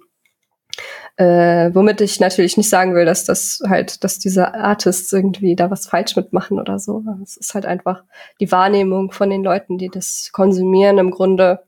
Äh, 1.18 1.74
womit 1.74 2.02
ich 2.02 2.20
natürlich 2.20 2.56
nicht 2.56 2.70
sagen 2.70 2.94
will, 2.94 3.06
dass 3.06 3.26
das 3.26 3.62
halt, 3.68 4.04
dass 4.04 4.20
diese 4.20 4.54
Artists 4.54 5.12
irgendwie 5.12 5.56
da 5.56 5.72
was 5.72 5.88
falsch 5.88 6.16
mitmachen 6.16 6.60
oder 6.60 6.78
so. 6.78 7.04
Es 7.24 7.38
ist 7.38 7.56
halt 7.56 7.66
einfach 7.66 8.04
die 8.40 8.52
Wahrnehmung 8.52 9.12
von 9.12 9.32
den 9.32 9.44
Leuten, 9.44 9.80
die 9.80 9.90
das 9.90 10.30
konsumieren. 10.32 11.00
Im 11.00 11.10
Grunde, 11.10 11.64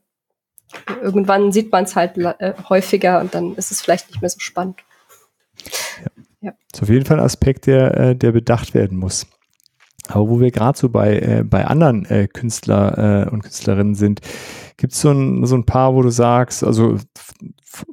irgendwann 1.02 1.52
sieht 1.52 1.72
man 1.72 1.84
es 1.84 1.96
halt 1.96 2.16
äh, 2.18 2.54
häufiger 2.68 3.20
und 3.20 3.34
dann 3.34 3.54
ist 3.54 3.70
es 3.70 3.80
vielleicht 3.80 4.08
nicht 4.08 4.20
mehr 4.20 4.30
so 4.30 4.40
spannend. 4.40 4.80
Ja. 6.02 6.10
ja. 6.40 6.52
Das 6.70 6.80
ist 6.80 6.82
auf 6.82 6.88
jeden 6.88 7.04
Fall 7.04 7.18
ein 7.18 7.24
Aspekt, 7.24 7.66
der, 7.66 7.96
äh, 7.96 8.16
der 8.16 8.32
bedacht 8.32 8.74
werden 8.74 8.98
muss. 8.98 9.26
Aber 10.08 10.28
wo 10.28 10.40
wir 10.40 10.50
gerade 10.50 10.78
so 10.78 10.88
bei, 10.88 11.18
äh, 11.18 11.44
bei 11.44 11.66
anderen 11.66 12.06
äh, 12.06 12.28
Künstler 12.28 13.26
äh, 13.26 13.30
und 13.30 13.42
Künstlerinnen 13.42 13.94
sind, 13.94 14.20
gibt 14.78 14.94
es 14.94 15.00
so 15.00 15.10
ein, 15.10 15.44
so 15.44 15.54
ein 15.54 15.66
paar, 15.66 15.94
wo 15.94 16.02
du 16.02 16.10
sagst, 16.10 16.64
also 16.64 16.96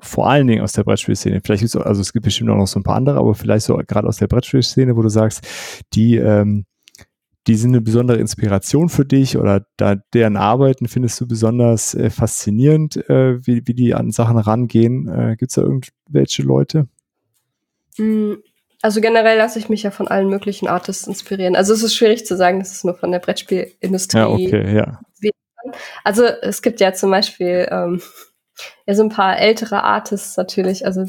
vor 0.02 0.30
allen 0.30 0.48
Dingen 0.48 0.64
aus 0.64 0.74
der 0.74 0.84
Brettspielszene, 0.84 1.42
vielleicht 1.44 1.62
gibt's 1.62 1.76
also 1.76 2.00
es 2.00 2.14
gibt 2.14 2.24
bestimmt 2.24 2.50
auch 2.50 2.56
noch 2.56 2.68
so 2.68 2.80
ein 2.80 2.84
paar 2.84 2.96
andere, 2.96 3.18
aber 3.18 3.36
vielleicht 3.36 3.66
so 3.66 3.76
gerade 3.86 4.08
aus 4.08 4.18
der 4.18 4.28
Brettspielszene, 4.28 4.96
wo 4.96 5.02
du 5.02 5.10
sagst, 5.10 5.46
die, 5.94 6.16
ähm, 6.16 6.66
die 7.48 7.56
sind 7.56 7.72
eine 7.72 7.82
besondere 7.82 8.18
Inspiration 8.18 8.90
für 8.90 9.06
dich 9.06 9.38
oder 9.38 9.66
da 9.78 9.96
deren 10.14 10.36
Arbeiten 10.36 10.88
findest 10.88 11.22
du 11.22 11.28
besonders 11.28 11.94
äh, 11.94 12.10
faszinierend, 12.10 12.98
äh, 13.10 13.46
wie, 13.46 13.62
wie 13.66 13.74
die 13.74 13.94
an 13.94 14.12
Sachen 14.12 14.38
rangehen. 14.38 15.08
Äh, 15.08 15.36
gibt 15.38 15.52
es 15.52 15.56
da 15.56 15.62
irgendwelche 15.62 16.42
Leute? 16.42 16.88
Mm, 17.98 18.34
also 18.82 19.00
generell 19.00 19.38
lasse 19.38 19.60
ich 19.60 19.70
mich 19.70 19.84
ja 19.84 19.92
von 19.92 20.08
allen 20.08 20.30
möglichen 20.30 20.68
Artists 20.68 21.08
inspirieren. 21.08 21.56
Also 21.56 21.74
es 21.74 21.84
ist 21.84 21.96
schwierig 21.96 22.26
zu 22.26 22.36
sagen, 22.36 22.60
dass 22.60 22.72
es 22.72 22.84
nur 22.84 22.96
von 22.96 23.12
der 23.12 23.20
Brettspielindustrie. 23.20 24.18
Ja, 24.18 24.28
okay, 24.28 24.76
ja. 24.76 25.00
Also 26.04 26.26
es 26.26 26.62
gibt 26.62 26.80
ja 26.80 26.94
zum 26.94 27.10
Beispiel 27.10 27.68
ähm, 27.70 28.02
ja 28.86 28.94
so 28.94 29.04
ein 29.04 29.10
paar 29.10 29.40
ältere 29.40 29.84
Artists 29.84 30.38
natürlich, 30.38 30.86
also 30.86 31.04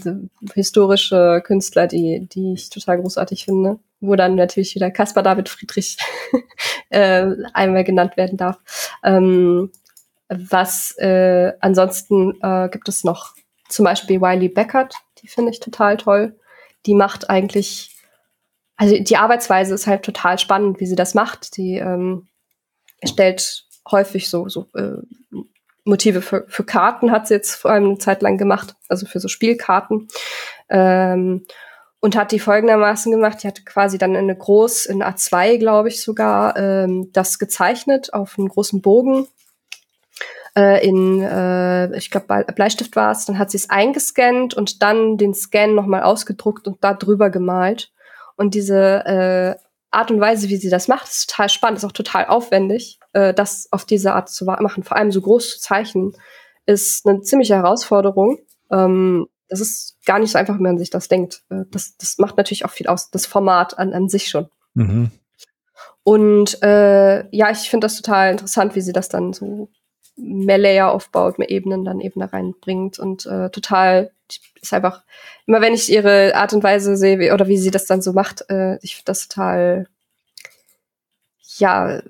historische 0.55 1.43
Künstler, 1.45 1.87
die 1.87 2.27
die 2.33 2.55
ich 2.55 2.71
total 2.71 3.01
großartig 3.01 3.45
finde, 3.45 3.79
wo 4.07 4.17
dann 4.17 4.35
natürlich 4.35 4.75
wieder 4.75 4.91
Caspar 4.91 5.23
David 5.23 5.49
Friedrich 5.49 5.97
äh, 6.91 7.27
einmal 7.53 7.85
genannt 7.85 8.17
werden 8.17 8.39
darf. 8.39 8.59
Ähm, 9.05 9.71
was 10.29 10.97
äh, 10.99 11.53
ansonsten 11.61 12.35
äh, 12.43 12.69
gibt 12.69 12.89
es 12.89 13.05
noch 13.05 13.35
zum 13.69 13.85
Beispiel 13.85 14.21
Wiley 14.21 14.49
Beckert, 14.49 14.95
die 15.23 15.29
finde 15.29 15.51
ich 15.51 15.61
total 15.61 15.97
toll 15.97 16.37
die 16.87 16.95
macht 16.95 17.29
eigentlich, 17.29 17.97
also 18.77 18.97
die 18.99 19.17
Arbeitsweise 19.17 19.75
ist 19.75 19.87
halt 19.87 20.05
total 20.05 20.39
spannend, 20.39 20.81
wie 20.81 20.87
sie 20.87 20.97
das 20.97 21.15
macht. 21.15 21.57
Die 21.57 21.77
ähm, 21.77 22.29
stellt 23.05 23.65
häufig 23.91 24.31
so, 24.31 24.49
so 24.49 24.69
äh, 24.75 25.03
Motive 25.85 26.23
für, 26.23 26.45
für 26.49 26.65
Karten 26.65 27.11
hat 27.11 27.29
sie 27.29 27.35
jetzt 27.35 27.55
vor 27.57 27.71
allem 27.71 27.85
eine 27.85 27.99
Zeit 27.99 28.23
lang 28.23 28.39
gemacht, 28.39 28.75
also 28.89 29.07
für 29.07 29.21
so 29.21 29.29
Spielkarten. 29.29 30.09
Ähm, 30.69 31.45
und 32.07 32.15
hat 32.15 32.31
die 32.31 32.39
folgendermaßen 32.39 33.11
gemacht, 33.11 33.43
die 33.43 33.49
hatte 33.49 33.65
quasi 33.65 33.99
dann 33.99 34.15
eine 34.15 34.37
groß, 34.37 34.87
in 34.87 35.03
A2 35.03 35.59
glaube 35.59 35.89
ich 35.89 36.01
sogar, 36.01 36.57
ähm, 36.57 37.11
das 37.13 37.41
gezeichnet 37.41 38.15
auf 38.15 38.39
einem 38.39 38.47
großen 38.47 38.81
Bogen 38.81 39.27
äh, 40.57 40.87
in, 40.87 41.21
äh, 41.21 41.97
ich 41.99 42.13
glaube, 42.13 42.45
Bleistift 42.55 42.95
war 42.95 43.11
es, 43.11 43.25
dann 43.25 43.41
hat 43.41 43.51
sie 43.51 43.57
es 43.57 43.71
eingescannt 43.71 44.55
und 44.55 44.85
dann 44.85 45.17
den 45.17 45.35
Scan 45.35 45.75
nochmal 45.75 46.05
ausgedruckt 46.05 46.69
und 46.69 46.79
da 46.85 46.95
drüber 46.95 47.29
gemalt. 47.29 47.91
Und 48.37 48.55
diese 48.55 49.05
äh, 49.05 49.57
Art 49.91 50.13
und 50.13 50.21
Weise, 50.21 50.49
wie 50.49 50.59
sie 50.59 50.71
das 50.71 50.87
macht, 50.87 51.09
ist 51.09 51.29
total 51.29 51.49
spannend, 51.49 51.79
ist 51.79 51.85
auch 51.85 51.91
total 51.91 52.27
aufwendig, 52.27 53.01
äh, 53.15 53.35
das 53.35 53.67
auf 53.73 53.85
diese 53.85 54.13
Art 54.13 54.29
zu 54.29 54.45
machen. 54.45 54.85
Vor 54.85 54.97
allem 54.97 55.11
so 55.11 55.23
groß 55.23 55.55
zu 55.55 55.61
zeichnen, 55.61 56.13
ist 56.67 57.05
eine 57.05 57.23
ziemliche 57.23 57.57
Herausforderung. 57.57 58.39
Ähm, 58.71 59.27
das 59.49 59.61
ist 59.61 59.99
gar 60.05 60.19
nicht 60.19 60.33
so 60.33 60.39
einfach, 60.39 60.59
wie 60.59 60.63
man 60.63 60.79
sich 60.79 60.91
das 60.91 61.09
denkt. 61.09 61.43
Äh, 61.51 61.65
das, 61.71 61.97
das 61.97 62.19
macht 62.19 62.37
natürlich 62.37 62.65
auch 62.65 62.71
viel 62.71 62.87
aus, 62.87 63.11
das 63.11 63.27
Format 63.27 63.79
an, 63.79 63.93
an 63.93 64.09
sich 64.09 64.29
schon. 64.29 64.49
Mhm. 64.75 65.11
Und 66.03 66.63
äh, 66.63 67.27
ja, 67.37 67.51
ich 67.51 67.69
finde 67.69 67.87
das 67.87 67.97
total 67.97 68.33
interessant, 68.33 68.77
wie 68.77 68.81
sie 68.81 68.93
das 68.93 69.09
dann 69.09 69.33
so 69.33 69.69
mehr 70.17 70.59
Layer 70.59 70.91
aufbaut, 70.93 71.39
mehr 71.39 71.51
Ebenen 71.51 71.85
dann 71.85 72.01
eben 72.01 72.21
da 72.21 72.27
reinbringt 72.27 72.99
und 72.99 73.27
äh, 73.27 73.51
total 73.51 74.13
ist 74.61 74.73
einfach 74.73 75.03
immer 75.47 75.61
wenn 75.61 75.75
ich 75.75 75.93
ihre 75.93 76.35
Art 76.35 76.53
und 76.53 76.65
Weise 76.65 76.97
sehe 76.97 77.19
wie, 77.19 77.31
oder 77.31 77.49
wie 77.49 77.59
sie 77.59 77.71
das 77.71 77.87
dann 77.87 78.03
so 78.03 78.13
macht, 78.13 78.49
äh, 78.51 78.79
ich 78.83 78.97
finde 78.97 79.07
das 79.07 79.29
total 79.29 79.89
ja 81.59 82.01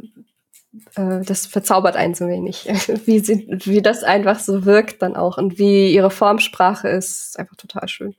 äh, 0.94 1.20
das 1.24 1.46
verzaubert 1.46 1.96
einen 1.96 2.14
so 2.14 2.28
wenig, 2.28 2.66
wie 3.06 3.20
sie 3.20 3.46
wie 3.64 3.82
das 3.82 4.04
einfach 4.04 4.38
so 4.38 4.64
wirkt 4.64 5.02
dann 5.02 5.16
auch 5.16 5.38
und 5.38 5.58
wie 5.58 5.92
ihre 5.92 6.10
Formsprache 6.10 6.88
ist, 6.88 7.28
ist 7.28 7.38
einfach 7.38 7.56
total 7.56 7.88
schön. 7.88 8.14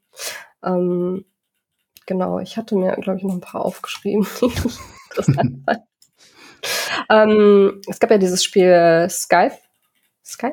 Ähm, 0.64 1.26
genau, 2.06 2.40
ich 2.40 2.58
hatte 2.58 2.76
mir 2.76 2.96
glaube 2.96 3.20
ich 3.20 3.24
noch 3.24 3.34
ein 3.34 3.42
paar 3.42 3.66
aufgeschrieben. 3.66 4.28
Ähm, 7.10 7.82
es 7.88 8.00
gab 8.00 8.10
ja 8.12 8.18
dieses 8.18 8.44
Spiel 8.44 9.08
Skype 9.10 9.56
Sky? 10.28 10.52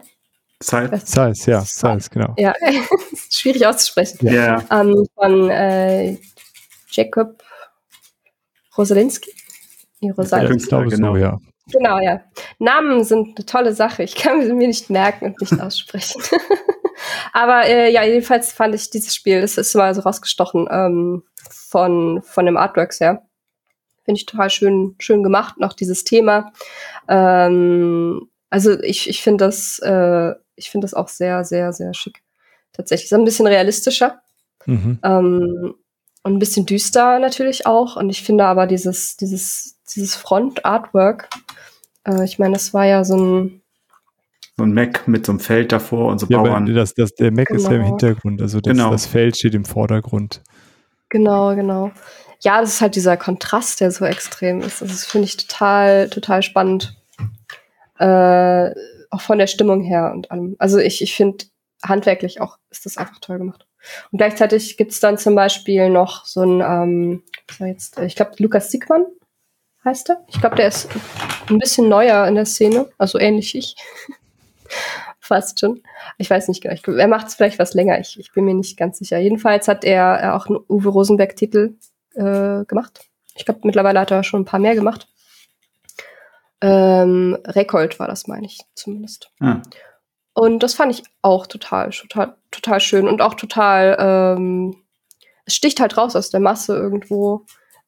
Size. 0.62 1.02
Size, 1.05 1.51
ja, 1.51 1.60
Size, 1.60 2.09
genau. 2.10 2.35
Ja, 2.39 2.55
schwierig 3.31 3.66
auszusprechen. 3.66 4.18
Ja. 4.26 4.64
Ähm, 4.70 5.06
von 5.14 5.51
äh, 5.51 6.16
Jacob 6.90 7.43
Rosalinski. 8.78 9.32
Nee, 10.01 10.12
Rosalinski. 10.12 10.70
Ja, 10.70 10.82
genau, 10.85 11.16
ja. 11.16 11.40
Genau, 11.73 11.99
ja. 11.99 12.20
Namen 12.59 13.05
sind 13.05 13.39
eine 13.39 13.47
tolle 13.47 13.73
Sache. 13.74 14.03
Ich 14.03 14.16
kann 14.16 14.43
sie 14.43 14.53
mir 14.53 14.69
nicht 14.69 14.91
merken 14.91 15.27
und 15.27 15.41
nicht 15.41 15.61
aussprechen. 15.61 16.23
Aber 17.32 17.66
äh, 17.66 17.91
ja, 17.91 18.05
jedenfalls 18.05 18.53
fand 18.53 18.74
ich 18.74 18.91
dieses 18.91 19.15
Spiel, 19.15 19.41
das 19.41 19.57
ist 19.57 19.74
mal 19.74 19.95
so 19.95 20.03
rausgestochen 20.03 20.69
ähm, 20.70 21.24
von, 21.51 22.23
von 22.23 22.47
dem 22.47 22.57
Artworks 22.57 23.01
her. 23.01 23.27
Finde 24.05 24.19
ich 24.19 24.27
total 24.27 24.51
schön, 24.51 24.95
schön 24.99 25.23
gemacht, 25.23 25.59
noch 25.59 25.73
dieses 25.73 26.05
Thema. 26.05 26.53
Ähm, 27.09 28.28
also 28.51 28.78
ich, 28.81 29.09
ich 29.09 29.23
finde 29.23 29.47
das, 29.47 29.78
äh, 29.81 30.35
ich 30.57 30.70
finde 30.70 30.85
das 30.85 30.95
auch 30.95 31.09
sehr, 31.09 31.45
sehr, 31.45 31.73
sehr 31.73 31.95
schick. 31.95 32.23
Tatsächlich. 32.73 33.07
Ist 33.07 33.15
ein 33.15 33.24
bisschen 33.24 33.47
realistischer. 33.47 34.20
Mhm. 34.66 34.99
Ähm, 35.03 35.74
und 36.24 36.34
ein 36.34 36.38
bisschen 36.38 36.66
düster 36.66 37.20
natürlich 37.20 37.66
auch. 37.66 37.96
Und 37.96 38.10
ich 38.10 38.22
finde 38.22 38.46
aber 38.46 38.66
dieses, 38.66 39.16
dieses, 39.16 39.76
dieses 39.94 40.16
Front-Artwork, 40.16 41.28
äh, 42.06 42.24
ich 42.24 42.38
meine, 42.38 42.55
das 42.55 42.74
war 42.74 42.86
ja 42.86 43.05
so 43.05 43.16
ein 43.16 43.60
so 44.56 44.62
ein 44.62 44.72
Mac 44.72 45.09
mit 45.09 45.26
so 45.26 45.32
einem 45.32 45.40
Feld 45.40 45.72
davor 45.72 46.12
und 46.12 46.20
so 46.20 46.26
ja, 46.28 46.40
Bauern. 46.40 46.72
Das, 46.72 46.94
das, 46.94 47.12
der 47.14 47.32
Mac 47.32 47.48
genau. 47.48 47.60
ist 47.60 47.64
ja 47.64 47.72
im 47.72 47.78
genau. 47.78 47.88
Hintergrund, 47.88 48.40
also 48.40 48.60
das, 48.60 48.72
genau. 48.72 48.90
das 48.90 49.06
Feld 49.06 49.36
steht 49.36 49.55
im 49.55 49.64
Vordergrund. 49.64 50.42
Genau, 51.09 51.55
genau. 51.56 51.90
Ja, 52.40 52.60
das 52.60 52.74
ist 52.74 52.80
halt 52.80 52.94
dieser 52.94 53.16
Kontrast, 53.16 53.80
der 53.80 53.90
so 53.90 54.05
extrem 54.05 54.60
ist. 54.60 54.80
Das 54.80 55.05
finde 55.06 55.26
ich 55.26 55.36
total, 55.36 56.09
total 56.09 56.42
spannend. 56.42 56.96
Äh, 57.98 58.70
auch 59.10 59.20
von 59.20 59.38
der 59.38 59.46
Stimmung 59.46 59.82
her 59.82 60.12
und 60.14 60.30
allem. 60.30 60.55
Also 60.59 60.78
ich, 60.78 61.02
ich 61.02 61.14
finde, 61.14 61.46
handwerklich 61.82 62.40
auch 62.40 62.59
ist 62.70 62.86
das 62.86 62.96
einfach 62.96 63.18
toll 63.20 63.38
gemacht. 63.38 63.66
Und 64.11 64.19
gleichzeitig 64.19 64.77
gibt's 64.77 65.01
dann 65.01 65.19
zum 65.19 65.35
Beispiel 65.35 65.90
noch 65.90 66.24
so 66.24 66.43
ein, 66.43 66.61
ähm, 66.61 67.23
jetzt, 67.59 67.98
ich 67.98 68.16
glaube, 68.16 68.32
Lukas 68.39 68.70
Siegmann 68.70 69.06
heißt 69.85 70.11
er. 70.11 70.24
Ich 70.28 70.40
glaube, 70.40 70.56
der 70.56 70.69
ist 70.69 70.89
ein 71.48 71.59
bisschen 71.59 71.89
neuer 71.89 72.27
in 72.27 72.35
der 72.35 72.47
Szene, 72.47 72.89
also 72.98 73.19
ähnlich 73.19 73.55
ich. 73.55 73.77
Fast 75.20 75.61
schon. 75.61 75.82
Ich 76.19 76.28
weiß 76.28 76.48
nicht 76.48 76.62
genau. 76.62 76.74
Ich, 76.74 76.86
er 76.86 77.09
macht 77.09 77.28
es 77.28 77.35
vielleicht 77.35 77.59
was 77.59 77.73
länger. 77.73 77.98
Ich, 77.98 78.19
ich 78.19 78.32
bin 78.32 78.44
mir 78.44 78.52
nicht 78.52 78.77
ganz 78.77 78.98
sicher. 78.98 79.19
Jedenfalls 79.19 79.69
hat 79.69 79.82
er 79.82 80.23
äh, 80.23 80.28
auch 80.28 80.47
einen 80.47 80.59
Uwe 80.69 80.90
Rosenberg-Titel 80.90 81.77
äh, 82.15 82.65
gemacht. 82.66 83.09
Ich 83.35 83.47
glaube, 83.47 83.61
mittlerweile 83.65 84.01
hat 84.01 84.11
er 84.11 84.23
schon 84.23 84.43
ein 84.43 84.44
paar 84.44 84.61
mehr 84.61 84.74
gemacht. 84.74 85.09
Ähm, 86.61 87.39
Rekold 87.47 87.98
war 87.98 88.06
das, 88.06 88.27
meine 88.27 88.47
ich 88.47 88.61
zumindest. 88.74 89.31
Ah. 89.40 89.62
Und 90.35 90.62
das 90.62 90.74
fand 90.74 90.93
ich 90.93 91.05
auch 91.23 91.47
total, 91.47 91.90
total, 91.90 92.36
total 92.51 92.81
schön 92.81 93.09
und 93.09 93.23
auch 93.23 93.35
total, 93.35 93.97
ähm, 93.98 94.77
es 95.47 95.55
sticht 95.55 95.81
halt 95.81 95.97
raus 95.97 96.16
aus 96.16 96.31
der 96.31 96.40
Masse 96.40 96.74
irgendwo. 96.77 97.47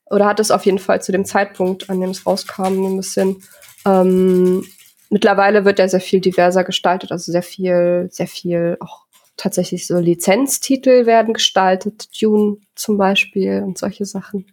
Oder 0.09 0.27
hat 0.27 0.39
es 0.39 0.53
auf 0.53 0.65
jeden 0.65 0.79
Fall 0.79 1.03
zu 1.03 1.11
dem 1.11 1.25
Zeitpunkt, 1.25 1.91
an 1.91 2.01
dem 2.01 2.11
es 2.11 2.25
rauskam, 2.25 2.85
ein 2.85 2.97
bisschen. 2.97 3.43
Ähm, 3.85 4.65
mittlerweile 5.11 5.65
wird 5.65 5.81
er 5.81 5.89
sehr 5.89 6.01
viel 6.01 6.21
diverser 6.21 6.63
gestaltet, 6.63 7.11
also 7.11 7.33
sehr 7.33 7.43
viel, 7.43 8.09
sehr 8.11 8.29
viel 8.29 8.77
auch 8.79 9.07
tatsächlich 9.37 9.87
so 9.87 9.99
Lizenztitel 9.99 11.05
werden 11.07 11.35
gestaltet, 11.35 12.09
Dune 12.21 12.59
zum 12.75 12.97
Beispiel 12.97 13.63
und 13.63 13.77
solche 13.77 14.07
Sachen. 14.07 14.47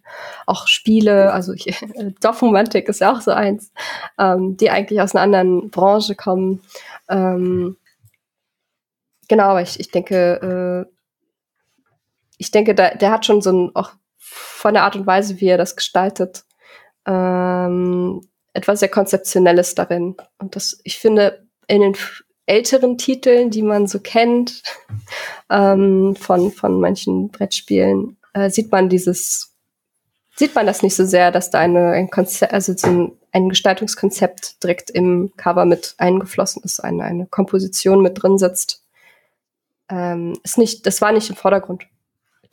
Auch 0.46 0.66
Spiele, 0.66 1.32
also 1.32 1.52
ich, 1.52 1.74
Dorfromantik 2.20 2.88
ist 2.88 3.00
ja 3.00 3.12
auch 3.12 3.20
so 3.20 3.30
eins, 3.30 3.72
ähm, 4.18 4.56
die 4.56 4.70
eigentlich 4.70 5.00
aus 5.00 5.14
einer 5.14 5.22
anderen 5.22 5.70
Branche 5.70 6.14
kommen. 6.14 6.60
Ähm, 7.08 7.76
genau, 9.28 9.44
aber 9.44 9.62
ich, 9.62 9.78
ich 9.80 9.90
denke, 9.90 10.86
äh, 10.88 10.94
ich 12.38 12.50
denke, 12.50 12.74
da, 12.74 12.90
der 12.90 13.10
hat 13.10 13.26
schon 13.26 13.40
so 13.40 13.52
ein, 13.52 13.70
auch 13.74 13.92
von 14.18 14.74
der 14.74 14.84
Art 14.84 14.96
und 14.96 15.06
Weise, 15.06 15.40
wie 15.40 15.46
er 15.46 15.58
das 15.58 15.76
gestaltet, 15.76 16.44
ähm, 17.06 18.26
etwas 18.52 18.80
sehr 18.80 18.88
Konzeptionelles 18.88 19.74
darin. 19.74 20.16
Und 20.38 20.56
das, 20.56 20.80
ich 20.84 20.98
finde, 20.98 21.46
in 21.66 21.82
den 21.82 21.96
älteren 22.46 22.98
Titeln, 22.98 23.50
die 23.50 23.62
man 23.62 23.86
so 23.86 24.00
kennt, 24.00 24.62
ähm, 25.50 26.16
von, 26.16 26.52
von 26.52 26.80
manchen 26.80 27.30
Brettspielen, 27.30 28.16
äh, 28.32 28.50
sieht 28.50 28.70
man 28.70 28.88
dieses, 28.88 29.54
sieht 30.36 30.54
man 30.54 30.66
das 30.66 30.82
nicht 30.82 30.94
so 30.94 31.04
sehr, 31.04 31.30
dass 31.30 31.50
da 31.50 31.58
eine, 31.60 31.92
ein 31.92 32.10
Konzept, 32.10 32.52
also 32.52 32.74
so 32.76 32.86
ein, 32.86 33.12
ein 33.32 33.48
Gestaltungskonzept 33.48 34.62
direkt 34.62 34.90
im 34.90 35.32
Cover 35.36 35.64
mit 35.64 35.94
eingeflossen 35.98 36.62
ist, 36.64 36.80
eine, 36.80 37.04
eine 37.04 37.26
Komposition 37.26 38.02
mit 38.02 38.22
drin 38.22 38.38
sitzt. 38.38 38.83
Ähm, 39.88 40.38
ist 40.42 40.58
nicht, 40.58 40.86
das 40.86 41.00
war 41.02 41.12
nicht 41.12 41.28
im 41.30 41.36
Vordergrund 41.36 41.84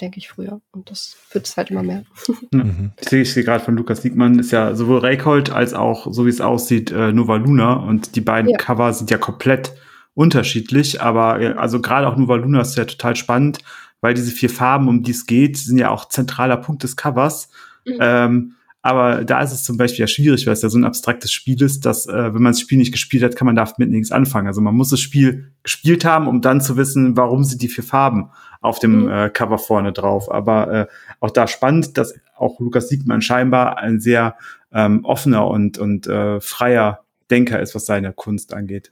denke 0.02 0.18
ich, 0.18 0.30
früher. 0.30 0.62
Und 0.72 0.90
das 0.90 1.16
wird 1.32 1.48
es 1.48 1.56
halt 1.56 1.72
immer 1.72 1.84
mehr. 1.84 2.04
Mhm. 2.54 2.92
Ich 3.00 3.08
sehe, 3.08 3.22
ich 3.22 3.34
sehe 3.34 3.44
gerade 3.44 3.64
von 3.64 3.76
Lukas 3.76 4.02
Siegmann, 4.02 4.38
ist 4.38 4.52
ja 4.52 4.76
sowohl 4.76 5.00
Reykholt 5.00 5.52
als 5.52 5.74
auch, 5.74 6.08
so 6.12 6.26
wie 6.26 6.30
es 6.30 6.42
aussieht, 6.42 6.92
äh, 6.92 7.14
Nova 7.14 7.38
Luna. 7.38 7.74
Und 7.74 8.16
die 8.16 8.22
beiden 8.22 8.50
ja. 8.52 8.58
Cover 8.58 8.92
sind 8.94 9.10
ja 9.10 9.18
komplett 9.18 9.74
unterschiedlich. 10.14 11.02
Aber 11.02 11.36
also 11.58 11.82
gerade 11.82 12.08
auch 12.08 12.18
Nova 12.18 12.36
Luna 12.36 12.62
ist 12.62 12.78
ja 12.78 12.86
total 12.86 13.16
spannend, 13.16 13.60
weil 14.02 14.14
diese 14.14 14.32
vier 14.32 14.50
Farben, 14.50 14.90
um 14.90 15.04
die 15.04 15.12
es 15.12 15.26
geht, 15.26 15.58
sind 15.58 15.78
ja 15.78 15.92
auch 15.92 16.10
zentraler 16.10 16.58
Punkt 16.58 16.84
des 16.84 16.98
Covers. 16.98 17.50
Mhm. 17.86 17.98
Ähm, 18.00 18.56
aber 18.82 19.24
da 19.24 19.42
ist 19.42 19.52
es 19.52 19.64
zum 19.64 19.78
Beispiel 19.78 20.02
ja 20.02 20.08
schwierig, 20.08 20.48
weil 20.48 20.54
es 20.54 20.64
ja 20.64 20.70
so 20.70 20.78
ein 20.78 20.86
abstraktes 20.86 21.32
Spiel 21.32 21.62
ist, 21.62 21.86
dass, 21.86 22.08
äh, 22.08 22.34
wenn 22.34 22.42
man 22.42 22.54
das 22.54 22.62
Spiel 22.62 22.80
nicht 22.80 22.92
gespielt 22.92 23.24
hat, 23.24 23.36
kann 23.36 23.46
man 23.46 23.56
damit 23.56 23.78
nichts 23.78 24.12
anfangen. 24.12 24.48
Also 24.48 24.60
man 24.62 24.76
muss 24.76 24.90
das 24.90 25.00
Spiel 25.00 25.52
gespielt 25.62 26.04
haben, 26.04 26.28
um 26.28 26.42
dann 26.42 26.62
zu 26.62 26.78
wissen, 26.78 27.16
warum 27.16 27.44
sind 27.44 27.62
die 27.62 27.68
vier 27.68 27.84
Farben 27.84 28.32
auf 28.60 28.80
dem 28.80 29.04
mhm. 29.04 29.12
äh, 29.12 29.30
Cover 29.30 29.60
vorne 29.60 29.94
drauf. 29.94 30.32
Aber 30.32 30.72
äh, 30.72 30.88
auch 31.20 31.30
da 31.30 31.48
spannend, 31.48 31.98
dass 31.98 32.16
auch 32.36 32.60
Lukas 32.60 32.90
Siegmann 32.90 33.22
scheinbar 33.22 33.78
ein 33.78 34.00
sehr 34.00 34.36
ähm, 34.74 35.06
offener 35.06 35.48
und, 35.48 35.78
und 35.78 36.08
äh, 36.08 36.42
freier 36.42 37.04
Denker 37.30 37.60
ist, 37.60 37.76
was 37.76 37.86
seine 37.86 38.14
Kunst 38.14 38.54
angeht. 38.54 38.92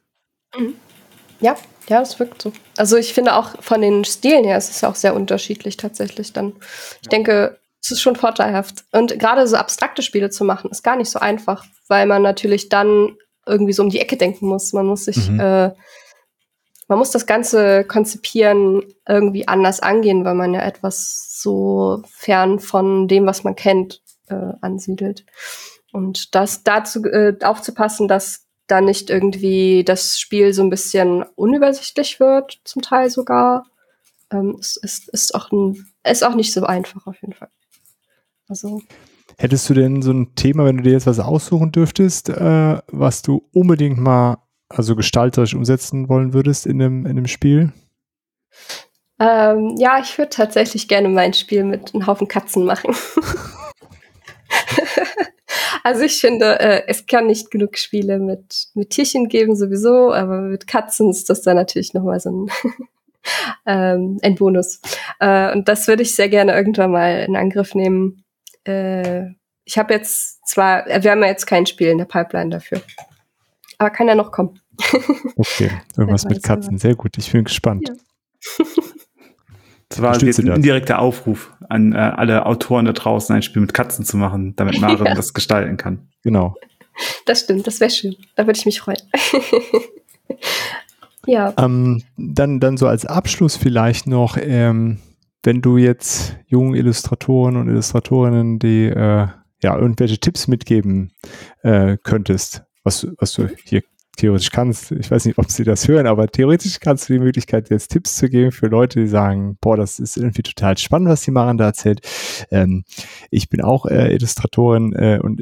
Mhm. 0.57 0.75
Ja, 1.39 1.55
ja, 1.87 1.99
das 1.99 2.19
wirkt 2.19 2.41
so. 2.41 2.51
Also 2.77 2.97
ich 2.97 3.13
finde 3.13 3.35
auch 3.35 3.61
von 3.61 3.81
den 3.81 4.05
Stilen 4.05 4.43
her 4.43 4.57
ist 4.57 4.69
es 4.69 4.81
ja 4.81 4.89
auch 4.89 4.95
sehr 4.95 5.15
unterschiedlich 5.15 5.77
tatsächlich 5.77 6.33
dann. 6.33 6.53
Ich 7.01 7.07
denke, 7.07 7.59
es 7.81 7.91
ist 7.91 8.01
schon 8.01 8.15
vorteilhaft. 8.15 8.84
Und 8.91 9.18
gerade 9.19 9.47
so 9.47 9.56
abstrakte 9.56 10.01
Spiele 10.01 10.30
zu 10.30 10.43
machen, 10.43 10.72
ist 10.72 10.84
gar 10.84 10.95
nicht 10.95 11.10
so 11.10 11.19
einfach, 11.19 11.65
weil 11.88 12.06
man 12.07 12.22
natürlich 12.22 12.69
dann 12.69 13.15
irgendwie 13.45 13.73
so 13.73 13.84
um 13.84 13.89
die 13.89 13.99
Ecke 13.99 14.18
denken 14.18 14.47
muss. 14.47 14.73
Man 14.73 14.85
muss 14.85 15.06
sich, 15.06 15.30
mhm. 15.30 15.39
äh, 15.39 15.72
man 16.88 16.97
muss 16.97 17.11
das 17.11 17.26
Ganze 17.26 17.84
konzipieren 17.84 18.84
irgendwie 19.07 19.47
anders 19.47 19.80
angehen, 19.80 20.26
weil 20.26 20.35
man 20.35 20.53
ja 20.53 20.61
etwas 20.61 21.39
so 21.41 22.03
fern 22.07 22.60
von 22.60 23.07
dem, 23.07 23.26
was 23.26 23.43
man 23.43 23.56
kennt, 23.56 24.01
äh, 24.30 24.53
ansiedelt. 24.61 25.26
Und 25.91 26.35
das 26.35 26.64
dazu 26.64 27.03
äh, 27.06 27.35
aufzupassen, 27.41 28.07
dass 28.07 28.45
da 28.68 28.81
nicht 28.81 29.10
irgendwie 29.10 29.84
das 29.84 30.19
Spiel 30.19 30.53
so 30.53 30.61
ein 30.61 30.69
bisschen 30.69 31.23
unübersichtlich 31.35 32.19
wird, 32.19 32.60
zum 32.64 32.81
Teil 32.81 33.10
sogar, 33.10 33.65
ähm, 34.31 34.57
ist, 34.60 34.77
ist, 34.84 35.10
ist, 35.10 35.34
auch 35.34 35.51
ein, 35.51 35.88
ist 36.03 36.23
auch 36.23 36.35
nicht 36.35 36.53
so 36.53 36.64
einfach 36.65 37.07
auf 37.07 37.19
jeden 37.22 37.34
Fall. 37.34 37.49
Also. 38.49 38.81
Hättest 39.38 39.69
du 39.69 39.73
denn 39.73 40.01
so 40.01 40.11
ein 40.11 40.35
Thema, 40.35 40.65
wenn 40.65 40.77
du 40.77 40.84
dir 40.84 40.91
jetzt 40.91 41.07
was 41.07 41.19
aussuchen 41.19 41.71
dürftest, 41.71 42.30
äh, 42.30 42.80
was 42.88 43.21
du 43.21 43.47
unbedingt 43.53 43.97
mal 43.97 44.38
also 44.67 44.95
gestalterisch 44.95 45.53
umsetzen 45.53 46.09
wollen 46.09 46.34
würdest 46.34 46.65
in 46.67 46.81
einem, 46.81 47.05
in 47.05 47.11
einem 47.11 47.27
Spiel? 47.27 47.71
Ähm, 49.19 49.76
ja, 49.77 49.99
ich 49.99 50.17
würde 50.17 50.30
tatsächlich 50.30 50.88
gerne 50.88 51.09
mein 51.09 51.34
Spiel 51.34 51.63
mit 51.63 51.93
einem 51.93 52.07
Haufen 52.07 52.27
Katzen 52.27 52.65
machen. 52.65 52.95
also 55.84 56.01
ich 56.01 56.19
finde, 56.19 56.59
äh, 56.59 56.84
es 56.88 57.05
kann 57.05 57.27
nicht 57.27 57.51
genug 57.51 57.77
Spiele 57.77 58.19
mit, 58.19 58.67
mit 58.73 58.89
Tierchen 58.89 59.30
geben 59.30 59.55
sowieso, 59.55 60.11
aber 60.13 60.41
mit 60.41 60.67
Katzen 60.67 61.09
ist 61.09 61.30
das 61.30 61.41
dann 61.41 61.55
natürlich 61.55 61.93
nochmal 61.93 62.19
so 62.19 62.30
ein, 62.30 62.51
ähm, 63.65 64.19
ein 64.21 64.35
Bonus. 64.35 64.81
Äh, 65.19 65.53
und 65.53 65.67
das 65.67 65.88
würde 65.88 66.03
ich 66.03 66.15
sehr 66.15 66.30
gerne 66.30 66.53
irgendwann 66.53 66.91
mal 66.91 67.23
in 67.23 67.35
Angriff 67.35 67.76
nehmen 67.76 68.23
äh, 68.65 69.27
ich 69.65 69.77
habe 69.77 69.94
jetzt 69.94 70.48
zwar, 70.48 70.88
äh, 70.88 71.03
wir 71.03 71.11
haben 71.11 71.22
ja 71.22 71.27
jetzt 71.27 71.45
kein 71.45 71.65
Spiel 71.65 71.90
in 71.90 71.99
der 71.99 72.06
Pipeline 72.06 72.49
dafür. 72.49 72.81
Aber 73.77 73.90
kann 73.90 74.07
ja 74.07 74.15
noch 74.15 74.31
kommen. 74.31 74.60
okay, 75.36 75.72
irgendwas 75.98 76.26
mit 76.26 76.44
Katzen. 76.44 76.77
Sehr 76.77 76.95
gut, 76.95 77.18
ich 77.18 77.31
bin 77.31 77.44
gespannt. 77.44 77.90
Ja. 77.90 78.65
Das 79.90 80.03
war 80.03 80.15
jetzt 80.22 80.40
ein 80.40 80.48
indirekter 80.48 80.99
Aufruf 80.99 81.52
an 81.68 81.94
äh, 81.94 81.98
alle 81.98 82.45
Autoren 82.45 82.86
da 82.86 82.94
draußen, 82.94 83.36
ein 83.36 83.41
Spiel 83.41 83.64
mit 83.64 83.73
Katzen 83.73 84.06
zu 84.06 84.18
machen, 84.18 84.56
damit 84.56 84.80
Maren 84.81 85.03
ja. 85.03 85.15
das 85.15 85.34
gestalten 85.34 85.77
kann. 85.77 86.10
Genau. 86.22 86.56
Das 87.26 87.41
stimmt, 87.41 87.65
das 87.65 87.80
wäre 87.80 87.90
schön. 87.90 88.15
Da 88.36 88.45
würde 88.45 88.60
ich 88.60 88.68
mich 88.68 88.80
freuen. 88.81 88.99
ja. 91.26 91.56
Ähm, 91.57 92.03
dann, 92.18 92.60
dann 92.60 92.77
so 92.77 92.88
als 92.88 93.07
Abschluss 93.07 93.57
vielleicht 93.57 94.06
noch, 94.06 94.38
ähm, 94.40 94.99
wenn 95.43 95.61
du 95.61 95.77
jetzt 95.77 96.37
jungen 96.47 96.75
Illustratoren 96.75 97.55
und 97.55 97.69
Illustratorinnen, 97.69 98.59
die 98.59 98.85
äh, 98.85 99.27
ja 99.61 99.77
irgendwelche 99.77 100.19
Tipps 100.19 100.47
mitgeben 100.47 101.11
äh, 101.63 101.97
könntest, 102.03 102.63
was, 102.83 103.07
was 103.17 103.33
du 103.33 103.47
hier 103.63 103.83
theoretisch 104.17 104.51
kannst, 104.51 104.91
ich 104.91 105.09
weiß 105.09 105.25
nicht, 105.25 105.37
ob 105.37 105.49
sie 105.49 105.63
das 105.63 105.87
hören, 105.87 106.05
aber 106.05 106.27
theoretisch 106.27 106.79
kannst 106.79 107.07
du 107.07 107.13
die 107.13 107.19
Möglichkeit, 107.19 107.69
jetzt 107.69 107.89
Tipps 107.89 108.17
zu 108.17 108.29
geben 108.29 108.51
für 108.51 108.67
Leute, 108.67 108.99
die 108.99 109.07
sagen, 109.07 109.57
boah, 109.61 109.77
das 109.77 109.97
ist 109.99 110.17
irgendwie 110.17 110.43
total 110.43 110.77
spannend, 110.77 111.09
was 111.09 111.21
die 111.21 111.31
Maren 111.31 111.57
da 111.57 111.65
erzählt. 111.65 112.01
Ähm, 112.51 112.83
ich 113.31 113.49
bin 113.49 113.61
auch 113.61 113.85
äh, 113.85 114.13
Illustratorin 114.13 114.93
äh, 114.93 115.19
und 115.21 115.41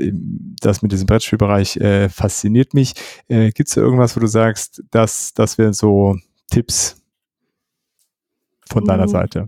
das 0.61 0.83
mit 0.83 0.91
diesem 0.91 1.07
Brettspielbereich 1.07 1.77
äh, 1.77 2.09
fasziniert 2.09 2.73
mich. 2.75 2.93
Äh, 3.27 3.51
Gibt 3.51 3.69
es 3.69 3.75
da 3.75 3.81
irgendwas, 3.81 4.15
wo 4.15 4.19
du 4.19 4.27
sagst, 4.27 4.83
dass 4.91 5.33
das 5.33 5.57
wären 5.57 5.73
so 5.73 6.15
Tipps 6.51 7.01
von 8.69 8.85
deiner 8.85 9.07
mhm. 9.07 9.11
Seite? 9.11 9.47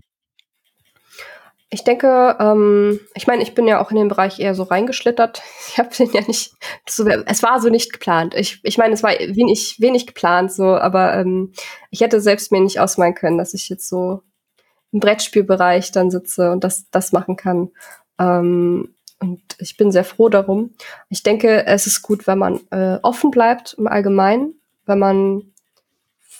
Ich 1.71 1.83
denke, 1.83 2.35
ähm, 2.39 2.99
ich 3.13 3.27
meine, 3.27 3.43
ich 3.43 3.53
bin 3.53 3.67
ja 3.67 3.79
auch 3.79 3.91
in 3.91 3.97
den 3.97 4.07
Bereich 4.07 4.39
eher 4.39 4.55
so 4.55 4.63
reingeschlittert. 4.63 5.41
Ich 5.67 5.77
habe 5.77 5.89
den 5.95 6.11
ja 6.11 6.21
nicht, 6.21 6.53
so, 6.87 7.07
es 7.07 7.43
war 7.43 7.61
so 7.61 7.69
nicht 7.69 7.93
geplant. 7.93 8.33
Ich, 8.33 8.59
ich 8.63 8.77
meine, 8.79 8.93
es 8.95 9.03
war 9.03 9.11
wenig, 9.11 9.77
wenig 9.79 10.07
geplant, 10.07 10.51
so, 10.51 10.75
aber 10.75 11.13
ähm, 11.13 11.53
ich 11.91 12.01
hätte 12.01 12.19
selbst 12.21 12.51
mir 12.51 12.59
nicht 12.59 12.79
ausmalen 12.79 13.13
können, 13.13 13.37
dass 13.37 13.53
ich 13.53 13.69
jetzt 13.69 13.87
so 13.87 14.23
im 14.91 14.99
Brettspielbereich 14.99 15.91
dann 15.91 16.09
sitze 16.09 16.51
und 16.51 16.63
das, 16.63 16.89
das 16.89 17.11
machen 17.11 17.35
kann. 17.35 17.69
Ähm, 18.17 18.95
und 19.19 19.41
ich 19.59 19.77
bin 19.77 19.91
sehr 19.91 20.05
froh 20.05 20.29
darum. 20.29 20.73
Ich 21.09 21.21
denke, 21.21 21.67
es 21.67 21.85
ist 21.85 22.01
gut, 22.01 22.25
wenn 22.25 22.39
man 22.39 22.61
äh, 22.71 22.97
offen 23.03 23.29
bleibt 23.29 23.75
im 23.77 23.85
Allgemeinen, 23.85 24.59
wenn 24.85 24.99
man 24.99 25.53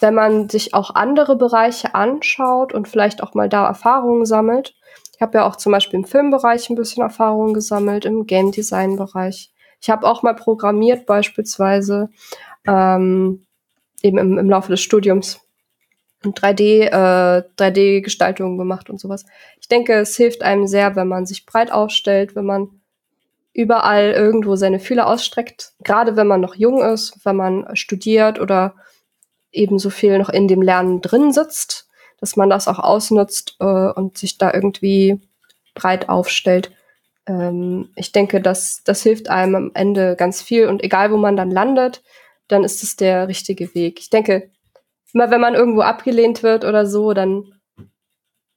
wenn 0.02 0.14
man 0.14 0.50
sich 0.50 0.74
auch 0.74 0.96
andere 0.96 1.36
Bereiche 1.36 1.94
anschaut 1.94 2.74
und 2.74 2.88
vielleicht 2.88 3.22
auch 3.22 3.34
mal 3.34 3.50
da 3.50 3.68
Erfahrungen 3.68 4.26
sammelt 4.26 4.76
ich 5.20 5.22
habe 5.22 5.40
ja 5.40 5.46
auch 5.46 5.58
zum 5.58 5.74
Beispiel 5.74 6.00
im 6.00 6.06
Filmbereich 6.06 6.70
ein 6.70 6.78
bisschen 6.78 7.04
Erfahrung 7.04 7.54
gesammelt, 7.54 8.06
im 8.06 8.26
Game 8.26 8.54
Design 8.54 8.96
Bereich. 8.96 9.52
Ich 9.82 9.90
habe 9.90 10.08
auch 10.08 10.24
mal 10.24 10.34
programmiert 10.34 11.06
beispielsweise, 11.06 12.10
ähm, 12.66 13.46
eben 14.02 14.18
im, 14.18 14.38
im 14.38 14.50
Laufe 14.50 14.72
des 14.72 14.80
Studiums 14.80 15.42
und 16.24 16.40
3D, 16.40 16.86
äh, 16.86 17.44
3D-Gestaltungen 17.58 18.58
gemacht 18.58 18.90
und 18.90 18.98
sowas. 19.02 19.26
Ich 19.60 19.68
denke, 19.68 19.96
es 19.96 20.16
hilft 20.16 20.42
einem 20.42 20.68
sehr, 20.68 20.96
wenn 20.96 21.10
man 21.10 21.26
sich 21.26 21.46
breit 21.46 21.70
aufstellt, 21.70 22.38
wenn 22.38 22.46
man 22.46 22.70
überall 23.52 24.12
irgendwo 24.12 24.56
seine 24.56 24.80
Fühler 24.80 25.06
ausstreckt, 25.06 25.74
gerade 25.84 26.16
wenn 26.16 26.28
man 26.28 26.40
noch 26.40 26.56
jung 26.56 26.82
ist, 26.82 27.26
wenn 27.26 27.36
man 27.36 27.76
studiert 27.76 28.40
oder 28.40 28.74
eben 29.52 29.80
so 29.80 29.90
viel 29.90 30.18
noch 30.18 30.30
in 30.30 30.48
dem 30.48 30.62
Lernen 30.62 31.02
drin 31.02 31.34
sitzt 31.34 31.89
dass 32.20 32.36
man 32.36 32.50
das 32.50 32.68
auch 32.68 32.80
ausnutzt 32.80 33.56
äh, 33.60 33.66
und 33.66 34.18
sich 34.18 34.38
da 34.38 34.54
irgendwie 34.54 35.22
breit 35.74 36.10
aufstellt. 36.10 36.72
Ähm, 37.26 37.90
ich 37.96 38.12
denke, 38.12 38.42
das, 38.42 38.84
das 38.84 39.04
hilft 39.04 39.30
einem 39.30 39.56
am 39.56 39.72
Ende 39.74 40.16
ganz 40.16 40.42
viel 40.42 40.68
und 40.68 40.84
egal 40.84 41.12
wo 41.12 41.18
man 41.18 41.36
dann 41.36 41.52
landet, 41.52 42.04
dann 42.48 42.64
ist 42.64 42.84
es 42.84 42.96
der 42.96 43.28
richtige 43.28 43.74
Weg. 43.76 44.00
Ich 44.00 44.10
denke, 44.10 44.50
immer 45.14 45.32
wenn 45.32 45.42
man 45.42 45.56
irgendwo 45.56 45.82
abgelehnt 45.82 46.44
wird 46.44 46.66
oder 46.66 46.86
so, 46.86 47.14
dann, 47.14 47.54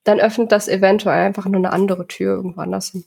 dann 0.05 0.21
öffnet 0.21 0.53
das 0.53 0.69
eventuell 0.69 1.27
einfach 1.27 1.47
nur 1.47 1.57
eine 1.57 1.73
andere 1.73 2.07
Tür 2.07 2.35
irgendwo 2.35 2.61
anders 2.61 2.89
hin. 2.91 3.05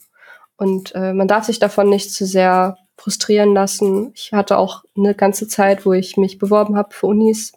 Und 0.57 0.95
äh, 0.95 1.13
man 1.13 1.27
darf 1.27 1.45
sich 1.45 1.59
davon 1.59 1.89
nicht 1.89 2.13
zu 2.13 2.25
sehr 2.25 2.77
frustrieren 2.97 3.53
lassen. 3.53 4.11
Ich 4.15 4.31
hatte 4.31 4.57
auch 4.57 4.83
eine 4.95 5.13
ganze 5.13 5.47
Zeit, 5.47 5.85
wo 5.85 5.93
ich 5.93 6.15
mich 6.15 6.37
beworben 6.37 6.77
habe 6.77 6.93
für 6.93 7.07
Unis 7.07 7.53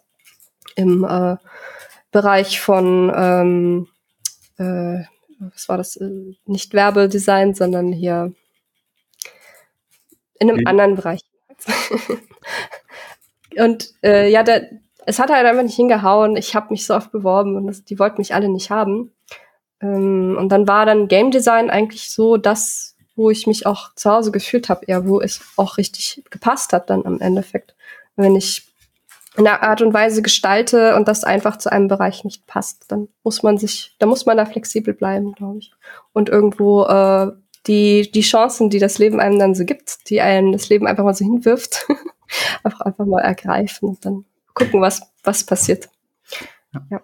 im 0.75 1.05
äh, 1.05 1.37
Bereich 2.11 2.59
von, 2.59 3.11
ähm, 3.15 3.87
äh, 4.57 5.03
was 5.39 5.69
war 5.69 5.77
das, 5.77 5.95
äh, 5.97 6.35
nicht 6.45 6.73
Werbedesign, 6.73 7.53
sondern 7.53 7.91
hier 7.91 8.33
in 10.39 10.49
einem 10.49 10.59
okay. 10.59 10.65
anderen 10.67 10.95
Bereich. 10.95 11.21
und 13.57 13.93
äh, 14.03 14.29
ja, 14.29 14.43
der, 14.43 14.69
es 15.05 15.19
hat 15.19 15.29
halt 15.29 15.45
einfach 15.45 15.63
nicht 15.63 15.75
hingehauen. 15.75 16.35
Ich 16.37 16.55
habe 16.55 16.67
mich 16.71 16.85
so 16.85 16.95
oft 16.95 17.11
beworben 17.11 17.55
und 17.55 17.67
das, 17.67 17.83
die 17.83 17.99
wollten 17.99 18.21
mich 18.21 18.33
alle 18.33 18.49
nicht 18.49 18.69
haben. 18.69 19.11
Ähm, 19.81 20.35
und 20.39 20.49
dann 20.49 20.67
war 20.67 20.85
dann 20.85 21.07
Game 21.07 21.31
Design 21.31 21.69
eigentlich 21.69 22.09
so 22.11 22.37
das, 22.37 22.95
wo 23.15 23.29
ich 23.29 23.47
mich 23.47 23.65
auch 23.65 23.93
zu 23.95 24.11
Hause 24.11 24.31
gefühlt 24.31 24.69
habe, 24.69 24.85
eher 24.85 25.07
wo 25.07 25.19
es 25.19 25.41
auch 25.57 25.77
richtig 25.77 26.23
gepasst 26.29 26.73
hat 26.73 26.89
dann 26.89 27.05
am 27.05 27.19
Endeffekt. 27.19 27.75
Wenn 28.15 28.35
ich 28.35 28.68
in 29.37 29.47
einer 29.47 29.63
Art 29.63 29.81
und 29.81 29.93
Weise 29.93 30.21
gestalte 30.21 30.95
und 30.95 31.07
das 31.07 31.23
einfach 31.23 31.57
zu 31.57 31.71
einem 31.71 31.87
Bereich 31.87 32.23
nicht 32.23 32.47
passt, 32.47 32.85
dann 32.89 33.07
muss 33.23 33.43
man 33.43 33.57
sich, 33.57 33.95
da 33.99 34.05
muss 34.05 34.25
man 34.25 34.37
da 34.37 34.45
flexibel 34.45 34.93
bleiben, 34.93 35.33
glaube 35.33 35.59
ich. 35.59 35.71
Und 36.13 36.29
irgendwo 36.29 36.83
äh, 36.85 37.31
die, 37.67 38.09
die 38.11 38.21
Chancen, 38.21 38.69
die 38.69 38.79
das 38.79 38.97
Leben 38.97 39.19
einem 39.19 39.39
dann 39.39 39.55
so 39.55 39.65
gibt, 39.65 40.09
die 40.09 40.21
einem 40.21 40.51
das 40.51 40.69
Leben 40.69 40.87
einfach 40.87 41.03
mal 41.03 41.13
so 41.13 41.25
hinwirft, 41.25 41.87
einfach, 42.63 42.81
einfach 42.81 43.05
mal 43.05 43.21
ergreifen 43.21 43.89
und 43.89 44.05
dann 44.05 44.25
gucken, 44.53 44.81
was, 44.81 45.01
was 45.23 45.43
passiert. 45.43 45.89
Ja. 46.73 46.81
ja. 46.89 47.01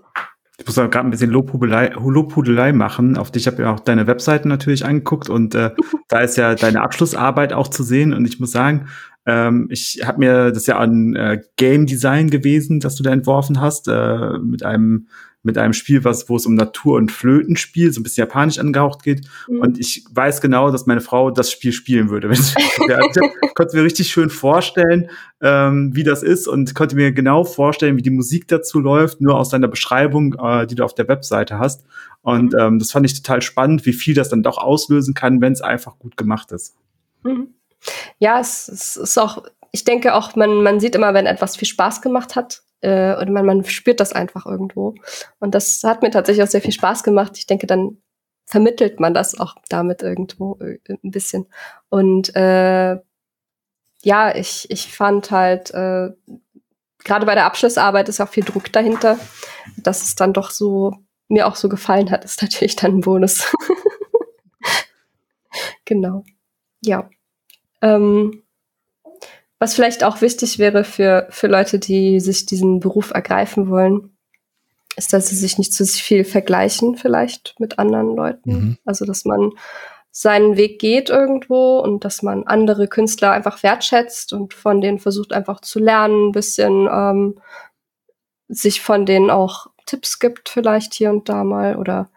Ich 0.57 0.65
muss 0.65 0.75
gerade 0.75 0.99
ein 0.99 1.11
bisschen 1.11 1.31
Lobhudelei, 1.31 1.89
Lobhudelei 1.89 2.71
machen. 2.71 3.17
Auf 3.17 3.29
dich 3.29 3.45
habe 3.45 3.63
ja 3.63 3.73
auch 3.73 3.81
deine 3.81 4.07
Webseiten 4.07 4.47
natürlich 4.47 4.85
angeguckt 4.85 5.29
und 5.29 5.53
äh, 5.53 5.71
da 6.07 6.19
ist 6.19 6.37
ja 6.37 6.55
deine 6.55 6.81
Abschlussarbeit 6.81 7.51
auch 7.51 7.67
zu 7.67 7.83
sehen. 7.83 8.13
Und 8.13 8.25
ich 8.25 8.39
muss 8.39 8.51
sagen, 8.51 8.87
ähm, 9.25 9.67
ich 9.71 10.01
habe 10.03 10.19
mir 10.19 10.51
das 10.51 10.67
ja 10.67 10.77
an 10.77 11.15
äh, 11.15 11.41
Game 11.55 11.85
Design 11.85 12.29
gewesen, 12.29 12.79
das 12.79 12.95
du 12.95 13.03
da 13.03 13.11
entworfen 13.11 13.59
hast, 13.59 13.87
äh, 13.87 14.37
mit 14.39 14.63
einem 14.63 15.07
mit 15.45 15.59
einem 15.59 15.73
Spiel, 15.73 16.03
was, 16.03 16.27
wo 16.27 16.37
es 16.37 16.47
um 16.47 16.55
Natur 16.55 16.97
und 16.97 17.11
Flötenspiel, 17.11 17.91
so 17.93 17.99
ein 17.99 18.03
bisschen 18.03 18.23
japanisch 18.23 18.57
angehaucht 18.57 19.03
geht. 19.03 19.27
Mhm. 19.47 19.59
Und 19.59 19.79
ich 19.79 20.03
weiß 20.11 20.41
genau, 20.41 20.71
dass 20.71 20.87
meine 20.87 21.01
Frau 21.01 21.29
das 21.29 21.51
Spiel 21.51 21.71
spielen 21.71 22.09
würde. 22.09 22.31
ich 22.31 23.53
konnte 23.53 23.77
mir 23.77 23.83
richtig 23.83 24.09
schön 24.09 24.31
vorstellen, 24.31 25.07
ähm, 25.41 25.95
wie 25.95 26.03
das 26.03 26.23
ist 26.23 26.47
und 26.47 26.73
konnte 26.73 26.95
mir 26.95 27.11
genau 27.11 27.43
vorstellen, 27.43 27.95
wie 27.95 28.01
die 28.01 28.09
Musik 28.09 28.47
dazu 28.47 28.79
läuft, 28.79 29.21
nur 29.21 29.37
aus 29.37 29.49
deiner 29.49 29.67
Beschreibung, 29.67 30.33
äh, 30.33 30.65
die 30.65 30.73
du 30.73 30.83
auf 30.83 30.95
der 30.95 31.07
Webseite 31.07 31.59
hast. 31.59 31.85
Und 32.23 32.53
mhm. 32.53 32.59
ähm, 32.59 32.79
das 32.79 32.91
fand 32.91 33.05
ich 33.05 33.13
total 33.13 33.43
spannend, 33.43 33.85
wie 33.85 33.93
viel 33.93 34.15
das 34.15 34.29
dann 34.29 34.41
doch 34.41 34.57
auslösen 34.57 35.13
kann, 35.13 35.41
wenn 35.41 35.53
es 35.53 35.61
einfach 35.61 35.99
gut 35.99 36.17
gemacht 36.17 36.51
ist. 36.51 36.75
Mhm. 37.23 37.49
Ja, 38.19 38.39
es, 38.39 38.67
es 38.67 38.95
ist 38.95 39.17
auch, 39.17 39.43
ich 39.71 39.83
denke 39.83 40.13
auch, 40.15 40.35
man, 40.35 40.63
man 40.63 40.79
sieht 40.79 40.95
immer, 40.95 41.13
wenn 41.13 41.25
etwas 41.25 41.57
viel 41.57 41.67
Spaß 41.67 42.01
gemacht 42.01 42.35
hat, 42.35 42.61
äh, 42.81 43.15
und 43.15 43.31
man, 43.31 43.45
man 43.45 43.65
spürt 43.65 43.99
das 43.99 44.13
einfach 44.13 44.45
irgendwo. 44.45 44.95
Und 45.39 45.55
das 45.55 45.81
hat 45.83 46.01
mir 46.03 46.11
tatsächlich 46.11 46.43
auch 46.43 46.51
sehr 46.51 46.61
viel 46.61 46.71
Spaß 46.71 47.03
gemacht. 47.03 47.33
Ich 47.37 47.47
denke, 47.47 47.67
dann 47.67 47.97
vermittelt 48.45 48.99
man 48.99 49.13
das 49.13 49.39
auch 49.39 49.55
damit 49.69 50.03
irgendwo 50.03 50.59
äh, 50.59 50.77
ein 50.87 51.11
bisschen. 51.11 51.47
Und 51.89 52.35
äh, 52.35 52.97
ja, 54.03 54.35
ich, 54.35 54.69
ich 54.69 54.93
fand 54.93 55.31
halt, 55.31 55.71
äh, 55.71 56.11
gerade 57.03 57.25
bei 57.25 57.33
der 57.33 57.45
Abschlussarbeit 57.45 58.07
ist 58.07 58.21
auch 58.21 58.29
viel 58.29 58.43
Druck 58.43 58.71
dahinter. 58.71 59.17
Dass 59.77 60.03
es 60.03 60.15
dann 60.15 60.33
doch 60.33 60.51
so, 60.51 60.93
mir 61.27 61.47
auch 61.47 61.55
so 61.55 61.69
gefallen 61.69 62.11
hat, 62.11 62.23
ist 62.23 62.41
natürlich 62.43 62.75
dann 62.75 62.97
ein 62.97 63.01
Bonus. 63.01 63.51
genau. 65.85 66.23
Ja. 66.81 67.09
Ähm, 67.85 68.41
was 69.59 69.75
vielleicht 69.75 70.03
auch 70.03 70.21
wichtig 70.21 70.59
wäre 70.59 70.83
für, 70.83 71.27
für 71.29 71.47
Leute, 71.47 71.79
die 71.79 72.19
sich 72.19 72.45
diesen 72.45 72.79
Beruf 72.79 73.11
ergreifen 73.11 73.69
wollen, 73.69 74.17
ist, 74.97 75.13
dass 75.13 75.27
sie 75.27 75.35
sich 75.35 75.57
nicht 75.57 75.73
zu 75.73 75.85
viel 75.85 76.23
vergleichen 76.23 76.95
vielleicht 76.95 77.55
mit 77.59 77.79
anderen 77.79 78.15
Leuten. 78.15 78.51
Mhm. 78.51 78.77
Also, 78.85 79.05
dass 79.05 79.25
man 79.25 79.51
seinen 80.11 80.55
Weg 80.55 80.79
geht 80.79 81.09
irgendwo 81.09 81.79
und 81.79 82.05
dass 82.05 82.21
man 82.21 82.43
andere 82.45 82.87
Künstler 82.87 83.31
einfach 83.31 83.63
wertschätzt 83.63 84.33
und 84.33 84.53
von 84.53 84.81
denen 84.81 84.99
versucht 84.99 85.33
einfach 85.33 85.61
zu 85.61 85.79
lernen, 85.79 86.29
ein 86.29 86.31
bisschen 86.31 86.87
ähm, 86.91 87.39
sich 88.47 88.81
von 88.81 89.05
denen 89.05 89.29
auch 89.29 89.67
Tipps 89.85 90.19
gibt 90.19 90.49
vielleicht 90.49 90.93
hier 90.93 91.09
und 91.09 91.27
da 91.27 91.43
mal 91.43 91.75
oder 91.75 92.09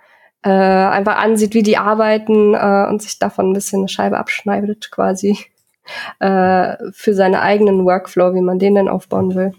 äh, 0.43 0.51
einfach 0.51 1.17
ansieht, 1.17 1.55
wie 1.55 1.65
die 1.65 1.77
arbeiten 1.77 2.55
äh, 2.55 2.87
und 2.89 3.03
sich 3.03 3.19
davon 3.19 3.51
ein 3.51 3.53
bisschen 3.53 3.81
eine 3.81 3.89
Scheibe 3.89 4.19
abschneidet 4.19 4.91
quasi 4.91 5.37
äh, 6.21 6.77
für 6.93 7.15
seinen 7.15 7.37
eigenen 7.37 7.85
Workflow, 7.85 8.35
wie 8.35 8.41
man 8.41 8.59
den 8.59 8.75
denn 8.75 8.89
aufbauen 8.89 9.35
will. 9.35 9.53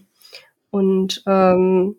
Und 0.71 1.23
ähm, 1.25 1.97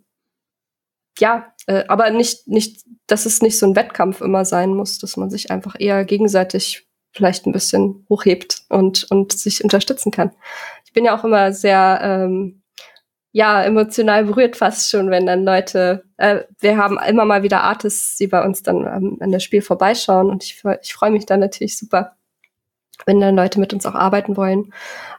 ja, 1.19 1.53
äh, 1.67 1.85
aber 1.89 2.11
nicht, 2.11 2.49
nicht, 2.49 2.85
dass 3.07 3.27
es 3.27 3.43
nicht 3.43 3.59
so 3.59 3.67
ein 3.67 3.77
Wettkampf 3.77 4.21
immer 4.21 4.45
sein 4.45 4.75
muss, 4.75 4.99
dass 4.99 5.17
man 5.17 5.31
sich 5.31 5.51
einfach 5.51 5.77
eher 5.79 6.05
gegenseitig 6.05 6.87
vielleicht 7.13 7.47
ein 7.47 7.53
bisschen 7.53 8.07
hochhebt 8.09 8.63
und, 8.69 9.07
und 9.11 9.33
sich 9.33 9.65
unterstützen 9.65 10.13
kann. 10.13 10.31
Ich 10.85 10.93
bin 10.93 11.05
ja 11.05 11.19
auch 11.19 11.25
immer 11.25 11.53
sehr 11.53 12.01
ähm, 12.03 12.63
ja, 13.33 13.63
emotional 13.63 14.25
berührt 14.25 14.57
fast 14.57 14.91
schon, 14.91 15.11
wenn 15.11 15.27
dann 15.27 15.45
Leute, 15.45 16.05
äh, 16.17 16.41
wir 16.59 16.77
haben 16.77 16.99
immer 16.99 17.25
mal 17.25 17.43
wieder 17.43 17.63
Artists, 17.63 18.17
die 18.17 18.27
bei 18.27 18.45
uns 18.45 18.63
dann 18.63 18.79
ähm, 18.87 19.19
an 19.21 19.31
das 19.31 19.45
Spiel 19.45 19.63
vorbeischauen 19.63 20.31
und 20.31 20.43
ich, 20.43 20.63
ich 20.83 20.95
freue 20.95 21.13
mich 21.13 21.27
dann 21.27 21.41
natürlich 21.41 21.79
super, 21.79 22.17
wenn 23.07 23.21
dann 23.21 23.37
Leute 23.37 23.61
mit 23.61 23.73
uns 23.73 23.87
auch 23.87 23.95
arbeiten 23.95 24.37
wollen. 24.37 24.73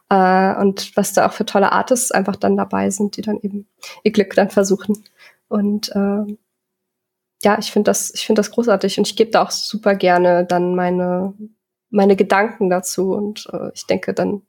Äh, 0.10 0.56
und 0.56 0.96
was 0.96 1.14
da 1.14 1.28
auch 1.28 1.34
für 1.34 1.46
tolle 1.46 1.72
Artists 1.72 2.12
einfach 2.12 2.36
dann 2.36 2.58
dabei 2.58 2.90
sind, 2.90 3.18
die 3.18 3.22
dann 3.22 3.40
eben 3.42 3.68
ihr 4.04 4.12
Glück 4.12 4.34
dann 4.36 4.50
versuchen. 4.50 5.04
Und 5.48 5.90
äh, 5.96 6.38
ja, 7.44 7.58
ich 7.60 7.72
finde 7.72 7.90
das, 7.90 8.14
ich 8.14 8.26
finde 8.26 8.40
das 8.40 8.52
großartig 8.52 8.98
und 8.98 9.08
ich 9.08 9.16
gebe 9.16 9.32
da 9.32 9.44
auch 9.44 9.52
super 9.52 9.96
gerne 9.96 10.46
dann 10.46 10.76
meine, 10.76 11.34
meine 11.90 12.16
Gedanken 12.16 12.70
dazu. 12.70 13.14
Und 13.14 13.48
äh, 13.52 13.72
ich 13.74 13.88
denke 13.88 14.14
dann, 14.14 14.44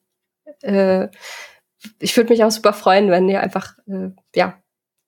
äh, 0.63 1.09
ich 1.99 2.17
würde 2.17 2.31
mich 2.31 2.45
auch 2.45 2.51
super 2.51 2.73
freuen, 2.73 3.11
wenn 3.11 3.29
ihr 3.29 3.41
einfach, 3.41 3.79
äh, 3.87 4.11
ja, 4.35 4.59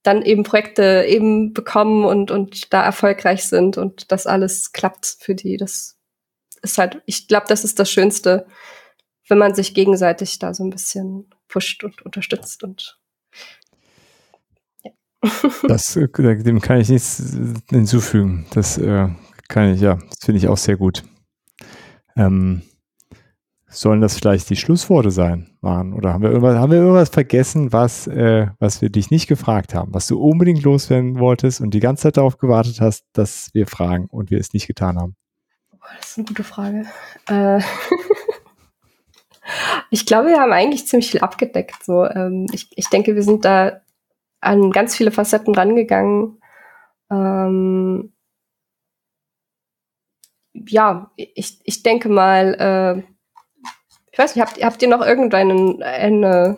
dann 0.03 0.23
eben 0.23 0.43
Projekte 0.43 1.05
eben 1.09 1.55
bekommen 1.55 2.05
und, 2.05 2.31
und 2.31 2.73
da 2.73 2.85
erfolgreich 2.85 3.45
sind 3.47 3.79
und 3.79 4.13
das 4.13 4.27
alles 4.27 4.73
klappt 4.73 5.17
für 5.19 5.35
die. 5.35 5.57
Das 5.57 5.94
ist 6.65 6.79
halt, 6.79 7.03
ich 7.07 7.29
glaube, 7.29 7.47
das 7.49 7.65
ist 7.65 7.79
das 7.79 7.91
Schönste, 7.91 8.47
wenn 9.29 9.39
man 9.39 9.55
sich 9.55 9.75
gegenseitig 9.75 10.39
da 10.39 10.53
so 10.55 10.65
ein 10.65 10.71
bisschen 10.71 11.31
pusht 11.49 11.85
und 11.85 12.03
unterstützt 12.03 12.65
und 12.65 12.99
ja. 14.83 14.91
Das, 15.69 15.97
äh, 15.97 16.09
dem 16.09 16.61
kann 16.61 16.81
ich 16.81 16.89
nichts 16.89 17.37
hinzufügen. 17.71 18.47
Das 18.53 18.79
äh, 18.79 19.09
kann 19.49 19.75
ich, 19.75 19.81
ja, 19.81 19.95
das 19.95 20.19
finde 20.25 20.39
ich 20.39 20.49
auch 20.49 20.57
sehr 20.57 20.77
gut. 20.77 21.05
Ähm, 22.17 22.63
sollen 23.69 24.01
das 24.01 24.17
vielleicht 24.17 24.49
die 24.51 24.57
Schlussworte 24.57 25.11
sein, 25.11 25.51
Maren? 25.61 25.95
Oder 25.95 26.13
haben 26.13 26.23
wir 26.23 26.31
irgendwas, 26.31 26.57
haben 26.57 26.71
wir 26.71 26.79
irgendwas 26.79 27.09
vergessen, 27.09 27.73
was, 27.73 28.07
äh, 28.07 28.47
was 28.59 28.81
wir 28.81 28.91
dich 28.91 29.11
nicht 29.11 29.27
gefragt 29.27 29.75
haben, 29.75 29.93
was 29.93 30.07
du 30.07 30.19
unbedingt 30.21 30.63
loswerden 30.63 31.19
wolltest 31.19 31.61
und 31.61 31.75
die 31.75 31.81
ganze 31.81 32.05
Zeit 32.05 32.17
darauf 32.17 32.39
gewartet 32.39 32.81
hast, 32.81 33.05
dass 33.13 33.51
wir 33.53 33.67
fragen 33.67 34.07
und 34.07 34.31
wir 34.31 34.39
es 34.39 34.53
nicht 34.53 34.67
getan 34.67 34.97
haben? 34.97 35.17
Das 35.97 36.11
ist 36.11 36.19
eine 36.19 36.27
gute 36.27 36.45
Frage. 36.45 36.87
Äh 37.29 37.61
ich 39.91 40.07
glaube, 40.07 40.29
wir 40.29 40.41
haben 40.41 40.53
eigentlich 40.53 40.87
ziemlich 40.87 41.11
viel 41.11 41.21
abgedeckt. 41.21 41.85
So, 41.85 42.07
ähm, 42.07 42.47
ich, 42.53 42.69
ich 42.77 42.89
denke, 42.89 43.15
wir 43.15 43.23
sind 43.23 43.45
da 43.45 43.81
an 44.41 44.71
ganz 44.71 44.97
viele 44.97 45.11
Facetten 45.11 45.55
rangegangen. 45.55 46.41
Ähm, 47.11 48.13
ja, 50.53 51.11
ich, 51.17 51.61
ich 51.65 51.83
denke 51.83 52.09
mal, 52.09 52.55
äh, 52.55 53.03
ich 54.13 54.19
weiß 54.19 54.37
nicht, 54.37 54.45
habt, 54.45 54.63
habt 54.63 54.83
ihr 54.83 54.89
noch 54.89 55.05
irgendeinen 55.05 55.83
eine 55.83 56.57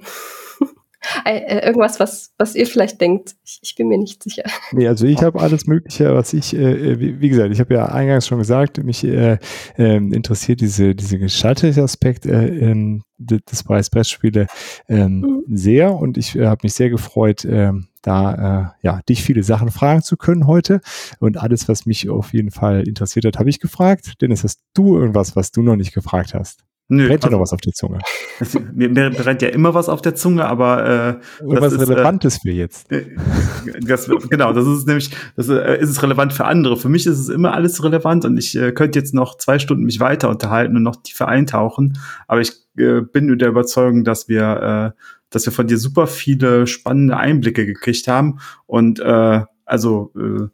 irgendwas, 1.24 2.00
was, 2.00 2.32
was 2.38 2.54
ihr 2.54 2.66
vielleicht 2.66 3.00
denkt. 3.00 3.36
Ich, 3.44 3.58
ich, 3.62 3.74
bin 3.74 3.88
mir 3.88 3.98
nicht 3.98 4.22
sicher. 4.22 4.44
Nee, 4.72 4.88
also 4.88 5.06
ich 5.06 5.22
habe 5.22 5.40
alles 5.40 5.66
Mögliche, 5.66 6.14
was 6.14 6.32
ich, 6.32 6.54
äh, 6.54 6.98
wie, 6.98 7.20
wie, 7.20 7.28
gesagt, 7.28 7.52
ich 7.52 7.60
habe 7.60 7.74
ja 7.74 7.86
eingangs 7.86 8.26
schon 8.26 8.38
gesagt, 8.38 8.82
mich 8.82 9.04
äh, 9.04 9.38
äh, 9.78 9.96
interessiert 9.96 10.60
diese, 10.60 10.94
diese 10.94 11.18
gestalterische 11.18 11.82
Aspekt 11.82 12.26
äh, 12.26 12.46
ähm, 12.48 13.02
des 13.18 13.64
Preis 13.64 13.90
Brettspiele 13.90 14.46
ähm, 14.88 15.20
mhm. 15.20 15.56
sehr 15.56 15.94
und 15.94 16.18
ich 16.18 16.36
äh, 16.36 16.46
habe 16.46 16.60
mich 16.62 16.74
sehr 16.74 16.90
gefreut, 16.90 17.44
äh, 17.44 17.72
da 18.02 18.74
äh, 18.82 18.86
ja 18.86 19.00
dich 19.08 19.22
viele 19.22 19.42
Sachen 19.42 19.70
fragen 19.70 20.02
zu 20.02 20.16
können 20.16 20.46
heute 20.46 20.80
und 21.18 21.38
alles, 21.38 21.68
was 21.68 21.86
mich 21.86 22.08
auf 22.08 22.32
jeden 22.32 22.50
Fall 22.50 22.86
interessiert 22.86 23.24
hat, 23.24 23.38
habe 23.38 23.50
ich 23.50 23.60
gefragt. 23.60 24.20
Dennis, 24.20 24.44
hast 24.44 24.60
du 24.74 24.98
irgendwas, 24.98 25.34
was 25.34 25.50
du 25.50 25.62
noch 25.62 25.76
nicht 25.76 25.92
gefragt 25.92 26.34
hast? 26.34 26.64
Nö, 26.88 27.08
brennt 27.08 27.24
ja 27.24 27.30
noch 27.30 27.40
was 27.40 27.52
auf 27.52 27.60
der 27.60 27.72
Zunge. 27.72 27.98
mir, 28.72 28.88
mir 28.88 29.10
brennt 29.10 29.42
ja 29.42 29.48
immer 29.48 29.74
was 29.74 29.88
auf 29.88 30.02
der 30.02 30.14
Zunge, 30.14 30.44
aber 30.44 31.18
äh, 31.18 31.20
was 31.40 31.72
ist, 31.72 31.88
Relevantes 31.88 32.36
äh, 32.36 32.40
für 32.40 32.50
jetzt. 32.50 32.92
Äh, 32.92 33.16
das, 33.80 34.08
genau, 34.30 34.52
das 34.52 34.66
ist 34.68 34.86
nämlich, 34.86 35.10
das 35.34 35.48
äh, 35.48 35.78
ist 35.80 35.90
es 35.90 36.02
relevant 36.02 36.32
für 36.32 36.44
andere. 36.44 36.76
Für 36.76 36.88
mich 36.88 37.06
ist 37.06 37.18
es 37.18 37.28
immer 37.28 37.54
alles 37.54 37.82
relevant 37.82 38.24
und 38.24 38.36
ich 38.36 38.56
äh, 38.56 38.70
könnte 38.70 39.00
jetzt 39.00 39.14
noch 39.14 39.36
zwei 39.36 39.58
Stunden 39.58 39.84
mich 39.84 39.98
weiter 39.98 40.28
unterhalten 40.28 40.76
und 40.76 40.84
noch 40.84 41.02
tiefer 41.02 41.26
eintauchen. 41.26 41.98
Aber 42.28 42.40
ich 42.40 42.52
äh, 42.78 43.00
bin 43.00 43.36
der 43.36 43.48
Überzeugung, 43.48 44.04
dass 44.04 44.28
wir, 44.28 44.94
äh, 44.96 45.00
dass 45.30 45.44
wir 45.44 45.52
von 45.52 45.66
dir 45.66 45.78
super 45.78 46.06
viele 46.06 46.68
spannende 46.68 47.16
Einblicke 47.16 47.66
gekriegt 47.66 48.06
haben 48.06 48.38
und 48.66 49.00
äh, 49.00 49.42
also 49.64 50.12
äh, 50.16 50.46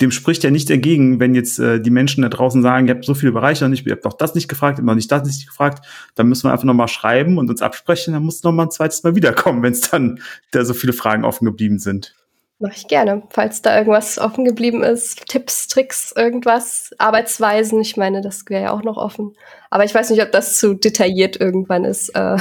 dem 0.00 0.10
spricht 0.10 0.42
ja 0.44 0.50
nicht 0.50 0.70
entgegen, 0.70 1.20
wenn 1.20 1.34
jetzt 1.34 1.58
äh, 1.58 1.80
die 1.80 1.90
Menschen 1.90 2.22
da 2.22 2.28
draußen 2.28 2.62
sagen, 2.62 2.88
ihr 2.88 2.94
habt 2.94 3.04
so 3.04 3.14
viele 3.14 3.32
Bereiche 3.32 3.64
noch 3.64 3.70
nicht, 3.70 3.86
ihr 3.86 3.92
habt 3.92 4.04
doch 4.04 4.14
das 4.14 4.34
nicht 4.34 4.48
gefragt, 4.48 4.78
ihr 4.78 4.82
habt 4.82 4.86
noch 4.86 4.94
nicht 4.94 5.12
das 5.12 5.24
nicht 5.24 5.46
gefragt, 5.46 5.84
dann 6.14 6.28
müssen 6.28 6.44
wir 6.44 6.52
einfach 6.52 6.64
nochmal 6.64 6.88
schreiben 6.88 7.38
und 7.38 7.50
uns 7.50 7.62
absprechen, 7.62 8.14
dann 8.14 8.24
muss 8.24 8.42
noch 8.42 8.52
mal 8.52 8.64
ein 8.64 8.70
zweites 8.70 9.02
Mal 9.02 9.14
wiederkommen, 9.14 9.62
wenn 9.62 9.72
es 9.72 9.82
dann 9.82 10.20
da 10.52 10.64
so 10.64 10.74
viele 10.74 10.92
Fragen 10.92 11.24
offen 11.24 11.44
geblieben 11.44 11.78
sind. 11.78 12.14
Mache 12.62 12.74
ich 12.76 12.88
gerne. 12.88 13.22
Falls 13.30 13.62
da 13.62 13.78
irgendwas 13.78 14.18
offen 14.18 14.44
geblieben 14.44 14.82
ist, 14.82 15.26
Tipps, 15.28 15.66
Tricks, 15.66 16.12
irgendwas, 16.14 16.90
Arbeitsweisen, 16.98 17.80
ich 17.80 17.96
meine, 17.96 18.20
das 18.20 18.44
wäre 18.48 18.64
ja 18.64 18.72
auch 18.72 18.82
noch 18.82 18.98
offen. 18.98 19.34
Aber 19.70 19.84
ich 19.84 19.94
weiß 19.94 20.10
nicht, 20.10 20.22
ob 20.22 20.30
das 20.30 20.58
zu 20.58 20.74
detailliert 20.74 21.40
irgendwann 21.40 21.86
ist. 21.86 22.10
Äh. 22.10 22.36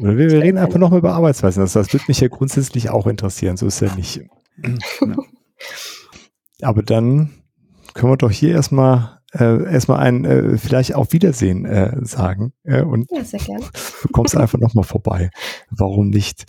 wir, 0.00 0.16
wir 0.16 0.42
reden 0.42 0.58
einfach 0.58 0.80
nochmal 0.80 0.98
über 0.98 1.12
Arbeitsweisen. 1.12 1.62
Das, 1.62 1.74
das 1.74 1.92
würde 1.92 2.06
mich 2.08 2.18
ja 2.18 2.26
grundsätzlich 2.26 2.90
auch 2.90 3.06
interessieren. 3.06 3.56
So 3.56 3.68
ist 3.68 3.80
ja 3.80 3.94
nicht. 3.94 4.22
Aber 6.64 6.82
dann 6.82 7.30
können 7.94 8.12
wir 8.12 8.16
doch 8.16 8.30
hier 8.30 8.52
erstmal 8.52 9.20
äh, 9.32 9.72
erstmal 9.72 9.98
ein 9.98 10.24
äh, 10.24 10.58
vielleicht 10.58 10.94
auf 10.94 11.12
Wiedersehen 11.12 11.64
äh, 11.64 12.04
sagen. 12.04 12.52
Äh, 12.62 12.82
und 12.82 13.10
ja, 13.10 13.24
sehr 13.24 13.40
gerne. 13.40 13.64
Du 14.02 14.08
kommst 14.12 14.36
einfach 14.36 14.58
nochmal 14.58 14.84
vorbei. 14.84 15.30
Warum 15.70 16.10
nicht? 16.10 16.44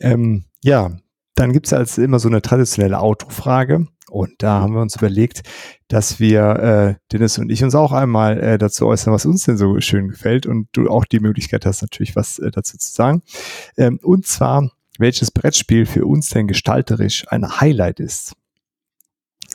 Ähm, 0.00 0.44
ja, 0.62 0.92
dann 1.34 1.52
gibt's 1.52 1.72
als 1.72 1.98
immer 1.98 2.18
so 2.18 2.28
eine 2.28 2.42
traditionelle 2.42 3.00
Autofrage. 3.00 3.86
Und 4.10 4.34
da 4.38 4.60
haben 4.60 4.74
wir 4.74 4.82
uns 4.82 4.96
überlegt, 4.96 5.42
dass 5.88 6.18
wir, 6.18 6.42
äh, 6.42 6.94
Dennis 7.12 7.38
und 7.38 7.48
ich, 7.50 7.62
uns 7.62 7.74
auch 7.74 7.92
einmal 7.92 8.40
äh, 8.40 8.58
dazu 8.58 8.86
äußern, 8.86 9.14
was 9.14 9.24
uns 9.24 9.44
denn 9.44 9.56
so 9.56 9.80
schön 9.80 10.08
gefällt 10.08 10.46
und 10.46 10.68
du 10.72 10.90
auch 10.90 11.04
die 11.04 11.20
Möglichkeit 11.20 11.64
hast, 11.64 11.80
natürlich 11.80 12.16
was 12.16 12.40
äh, 12.40 12.50
dazu 12.50 12.76
zu 12.76 12.92
sagen. 12.92 13.22
Ähm, 13.76 14.00
und 14.02 14.26
zwar, 14.26 14.70
welches 14.98 15.30
Brettspiel 15.30 15.86
für 15.86 16.04
uns 16.06 16.28
denn 16.28 16.48
gestalterisch 16.48 17.24
ein 17.28 17.60
Highlight 17.60 18.00
ist. 18.00 18.34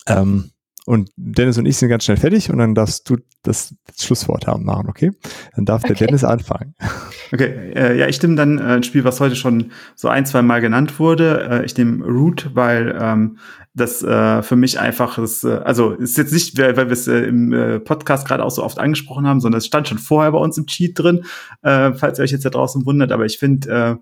Ähm, 0.08 0.52
und 0.86 1.10
Dennis 1.16 1.58
und 1.58 1.66
ich 1.66 1.78
sind 1.78 1.90
ganz 1.90 2.04
schnell 2.04 2.18
fertig 2.18 2.52
und 2.52 2.60
dann 2.60 2.76
darfst 2.76 3.10
du 3.10 3.18
das 3.42 3.74
Schlusswort 4.00 4.46
haben 4.46 4.66
machen, 4.66 4.88
okay? 4.88 5.12
Dann 5.56 5.66
darf 5.66 5.84
okay. 5.84 5.94
der 5.94 6.08
Dennis 6.08 6.24
anfangen. 6.24 6.76
Okay, 7.34 7.72
äh, 7.74 7.98
ja, 7.98 8.08
ich 8.08 8.22
nehme 8.22 8.36
dann 8.36 8.60
äh, 8.60 8.62
ein 8.62 8.84
Spiel, 8.84 9.04
was 9.04 9.20
heute 9.20 9.36
schon 9.36 9.72
so 9.96 10.10
ein, 10.10 10.28
zwei 10.28 10.44
Mal 10.44 10.62
genannt 10.62 11.00
wurde. 11.00 11.48
Äh, 11.50 11.66
ich 11.66 11.76
nehme 11.76 12.06
Root, 12.06 12.52
weil 12.54 12.96
ähm, 13.02 13.40
das 13.74 14.04
äh, 14.04 14.44
für 14.44 14.56
mich 14.56 14.80
einfach 14.80 15.18
ist, 15.18 15.44
äh, 15.44 15.60
also 15.64 15.92
ist 15.92 16.18
jetzt 16.18 16.34
nicht, 16.34 16.56
weil 16.58 16.76
wir 16.76 16.92
es 16.92 17.08
äh, 17.08 17.22
im 17.22 17.52
äh, 17.52 17.80
Podcast 17.80 18.28
gerade 18.28 18.44
auch 18.44 18.52
so 18.52 18.64
oft 18.64 18.78
angesprochen 18.78 19.26
haben, 19.26 19.42
sondern 19.42 19.58
es 19.58 19.66
stand 19.66 19.88
schon 19.88 19.98
vorher 19.98 20.32
bei 20.34 20.38
uns 20.38 20.58
im 20.60 20.68
Cheat 20.68 21.00
drin, 21.00 21.26
äh, 21.64 21.94
falls 21.94 22.20
ihr 22.20 22.24
euch 22.24 22.32
jetzt 22.32 22.46
da 22.46 22.52
draußen 22.52 22.86
wundert. 22.86 23.12
Aber 23.12 23.26
ich 23.26 23.40
finde 23.40 23.70
äh, 23.70 23.96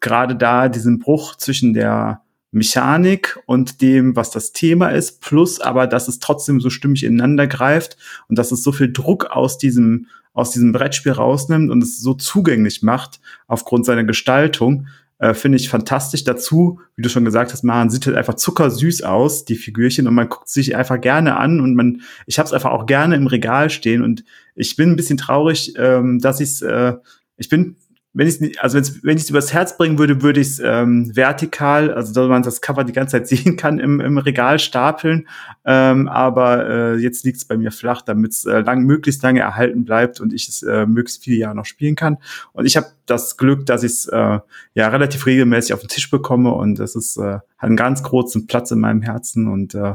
gerade 0.00 0.36
da 0.36 0.68
diesen 0.68 1.00
Bruch 1.00 1.36
zwischen 1.36 1.74
der 1.74 2.22
Mechanik 2.50 3.38
und 3.46 3.82
dem, 3.82 4.16
was 4.16 4.30
das 4.30 4.52
Thema 4.52 4.88
ist, 4.88 5.20
plus 5.20 5.60
aber, 5.60 5.86
dass 5.86 6.08
es 6.08 6.18
trotzdem 6.18 6.60
so 6.60 6.70
stimmig 6.70 7.04
ineinander 7.04 7.46
greift 7.46 7.96
und 8.28 8.38
dass 8.38 8.52
es 8.52 8.62
so 8.62 8.72
viel 8.72 8.92
Druck 8.92 9.26
aus 9.26 9.58
diesem, 9.58 10.06
aus 10.32 10.50
diesem 10.50 10.72
Brettspiel 10.72 11.12
rausnimmt 11.12 11.70
und 11.70 11.82
es 11.82 12.00
so 12.00 12.14
zugänglich 12.14 12.82
macht 12.82 13.20
aufgrund 13.46 13.84
seiner 13.84 14.04
Gestaltung, 14.04 14.86
äh, 15.18 15.34
finde 15.34 15.56
ich 15.56 15.68
fantastisch. 15.68 16.24
Dazu, 16.24 16.80
wie 16.96 17.02
du 17.02 17.08
schon 17.08 17.24
gesagt 17.24 17.52
hast, 17.52 17.64
man 17.64 17.90
sieht 17.90 18.06
halt 18.06 18.16
einfach 18.16 18.34
zuckersüß 18.34 19.02
aus, 19.02 19.44
die 19.44 19.56
Figürchen, 19.56 20.06
und 20.06 20.14
man 20.14 20.28
guckt 20.28 20.48
sich 20.48 20.76
einfach 20.76 21.00
gerne 21.00 21.36
an 21.36 21.60
und 21.60 21.74
man, 21.74 22.02
ich 22.26 22.38
habe 22.38 22.46
es 22.46 22.52
einfach 22.52 22.70
auch 22.70 22.86
gerne 22.86 23.16
im 23.16 23.26
Regal 23.26 23.68
stehen 23.68 24.02
und 24.02 24.24
ich 24.54 24.76
bin 24.76 24.90
ein 24.90 24.96
bisschen 24.96 25.18
traurig, 25.18 25.74
ähm, 25.76 26.18
dass 26.20 26.40
ich 26.40 26.62
äh, 26.62 26.94
ich 27.36 27.48
bin 27.48 27.76
wenn 28.18 28.26
ich 28.26 28.60
also 28.60 28.80
wenn 29.04 29.16
ich 29.16 29.22
es 29.22 29.30
übers 29.30 29.52
Herz 29.52 29.76
bringen 29.76 29.96
würde, 29.96 30.22
würde 30.22 30.40
ich 30.40 30.48
es 30.48 30.58
ähm, 30.58 31.14
vertikal, 31.14 31.94
also 31.94 32.12
dass 32.12 32.28
man 32.28 32.42
das 32.42 32.60
Cover 32.60 32.82
die 32.82 32.92
ganze 32.92 33.12
Zeit 33.12 33.28
sehen 33.28 33.56
kann, 33.56 33.78
im, 33.78 34.00
im 34.00 34.18
Regal 34.18 34.58
stapeln. 34.58 35.28
Ähm, 35.64 36.08
aber 36.08 36.68
äh, 36.68 36.96
jetzt 36.96 37.24
liegt 37.24 37.36
es 37.36 37.44
bei 37.44 37.56
mir 37.56 37.70
flach, 37.70 38.02
damit 38.02 38.32
es 38.32 38.44
äh, 38.44 38.58
lang, 38.58 38.82
möglichst 38.82 39.22
lange 39.22 39.38
erhalten 39.38 39.84
bleibt 39.84 40.20
und 40.20 40.32
ich 40.32 40.48
es 40.48 40.64
äh, 40.64 40.84
möglichst 40.84 41.22
viele 41.22 41.36
Jahre 41.36 41.54
noch 41.54 41.64
spielen 41.64 41.94
kann. 41.94 42.18
Und 42.52 42.66
ich 42.66 42.76
habe 42.76 42.88
das 43.06 43.36
Glück, 43.36 43.66
dass 43.66 43.84
ich 43.84 43.92
es 43.92 44.06
äh, 44.06 44.40
ja 44.74 44.88
relativ 44.88 45.24
regelmäßig 45.24 45.72
auf 45.72 45.80
den 45.80 45.88
Tisch 45.88 46.10
bekomme 46.10 46.52
und 46.52 46.80
das 46.80 46.96
ist 46.96 47.18
äh, 47.18 47.34
hat 47.34 47.44
einen 47.58 47.76
ganz 47.76 48.02
großen 48.02 48.48
Platz 48.48 48.72
in 48.72 48.80
meinem 48.80 49.02
Herzen 49.02 49.46
und 49.46 49.76
äh, 49.76 49.94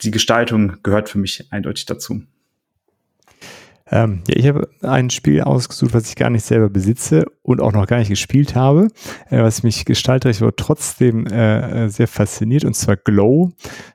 die 0.00 0.10
Gestaltung 0.10 0.78
gehört 0.82 1.10
für 1.10 1.18
mich 1.18 1.46
eindeutig 1.50 1.84
dazu. 1.84 2.22
Ähm, 3.92 4.22
ja, 4.26 4.36
ich 4.36 4.48
habe 4.48 4.68
ein 4.80 5.10
Spiel 5.10 5.42
ausgesucht, 5.42 5.92
was 5.92 6.08
ich 6.08 6.16
gar 6.16 6.30
nicht 6.30 6.44
selber 6.44 6.70
besitze 6.70 7.26
und 7.42 7.60
auch 7.60 7.72
noch 7.72 7.86
gar 7.86 7.98
nicht 7.98 8.08
gespielt 8.08 8.54
habe, 8.54 8.88
äh, 9.28 9.42
was 9.42 9.62
mich 9.62 9.84
gestalterisch 9.84 10.40
aber 10.40 10.56
trotzdem 10.56 11.26
äh, 11.26 11.84
äh, 11.84 11.88
sehr 11.88 12.08
fasziniert, 12.08 12.64
und 12.64 12.74
zwar 12.74 12.96
Glow. 12.96 13.52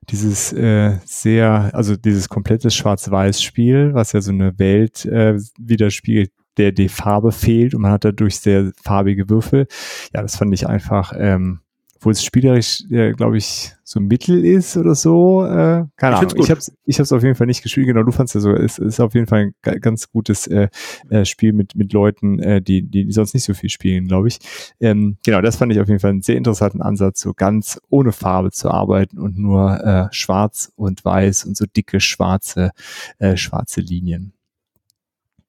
Dieses 0.09 0.53
äh, 0.53 0.99
sehr, 1.03 1.71
also 1.73 1.95
dieses 1.95 2.29
komplette 2.29 2.69
Schwarz-Weiß-Spiel, 2.69 3.95
was 3.95 4.11
ja 4.11 4.21
so 4.21 4.31
eine 4.31 4.57
Welt 4.59 5.05
äh, 5.05 5.39
widerspiegelt, 5.57 6.31
der 6.57 6.71
die 6.71 6.89
Farbe 6.89 7.31
fehlt 7.31 7.73
und 7.73 7.81
man 7.81 7.91
hat 7.91 8.05
dadurch 8.05 8.39
sehr 8.39 8.71
farbige 8.83 9.29
Würfel. 9.29 9.67
Ja, 10.13 10.21
das 10.21 10.37
fand 10.37 10.53
ich 10.53 10.67
einfach 10.67 11.13
ähm, 11.17 11.61
obwohl 11.97 12.11
es 12.11 12.23
spielerisch, 12.23 12.83
äh, 12.91 13.11
glaube 13.13 13.37
ich, 13.37 13.73
so 13.83 13.99
mittel 13.99 14.45
ist 14.45 14.77
oder 14.77 14.93
so. 14.93 15.43
Äh, 15.45 15.85
keine 15.95 16.15
ich 16.15 16.21
Ahnung. 16.21 16.33
Ich 16.37 16.49
habe 16.51 16.59
es 16.59 16.71
ich 16.85 16.99
hab's 16.99 17.11
auf 17.11 17.23
jeden 17.23 17.35
Fall 17.35 17.47
nicht 17.47 17.63
gespielt. 17.63 17.87
Genau, 17.87 18.03
du 18.03 18.11
fandst 18.11 18.35
ja 18.35 18.41
so. 18.41 18.51
Es 18.51 18.77
ist 18.77 18.99
auf 18.99 19.15
jeden 19.15 19.25
Fall 19.25 19.51
ein 19.63 19.81
ganz 19.81 20.11
gutes 20.11 20.45
äh, 20.45 20.69
äh, 21.09 21.25
Spiel 21.25 21.53
mit 21.53 21.75
mit 21.75 21.93
Leuten, 21.93 22.39
äh, 22.39 22.61
die, 22.61 22.83
die 22.83 23.11
sonst 23.11 23.33
nicht 23.33 23.45
so 23.45 23.53
viel 23.53 23.69
spielen, 23.69 24.07
glaube 24.07 24.27
ich. 24.27 24.37
Ähm, 24.79 25.17
genau, 25.25 25.41
das 25.41 25.55
fand 25.55 25.71
ich 25.71 25.79
auf 25.79 25.87
jeden 25.87 25.99
Fall 25.99 26.11
einen 26.11 26.21
sehr 26.21 26.37
interessanten 26.37 26.81
Ansatz, 26.81 27.21
so 27.21 27.33
ganz 27.33 27.81
ohne 27.89 28.11
Farbe 28.11 28.51
zu 28.51 28.69
arbeiten 28.69 29.17
und 29.17 29.37
nur 29.37 29.83
äh, 29.83 30.07
schwarz 30.11 30.71
und 30.75 31.03
weiß 31.03 31.45
und 31.45 31.57
so 31.57 31.65
dicke 31.65 31.99
schwarze 31.99 32.71
äh, 33.17 33.37
schwarze 33.37 33.81
Linien. 33.81 34.33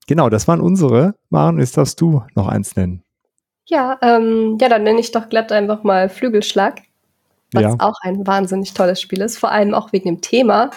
Genau, 0.07 0.31
das 0.31 0.49
waren 0.49 0.63
unsere. 0.63 1.15
Maren, 1.29 1.59
jetzt 1.59 1.77
darfst 1.77 2.01
du 2.01 2.23
noch 2.35 2.49
eins 2.49 2.75
nennen. 2.77 3.03
Ja, 3.69 3.99
ähm, 4.01 4.57
ja, 4.61 4.69
dann 4.69 4.83
nenne 4.83 5.01
ich 5.01 5.13
doch 5.13 5.29
glatt 5.29 5.53
einfach 5.53 5.83
mal 5.83 6.09
Flügelschlag, 6.09 6.81
was 7.53 7.63
ja. 7.63 7.77
auch 7.79 7.97
ein 8.03 8.27
wahnsinnig 8.27 8.73
tolles 8.73 9.01
Spiel 9.01 9.21
ist, 9.21 9.39
vor 9.39 9.53
allem 9.53 9.75
auch 9.75 9.93
wegen 9.93 10.09
dem 10.09 10.21
Thema. 10.23 10.71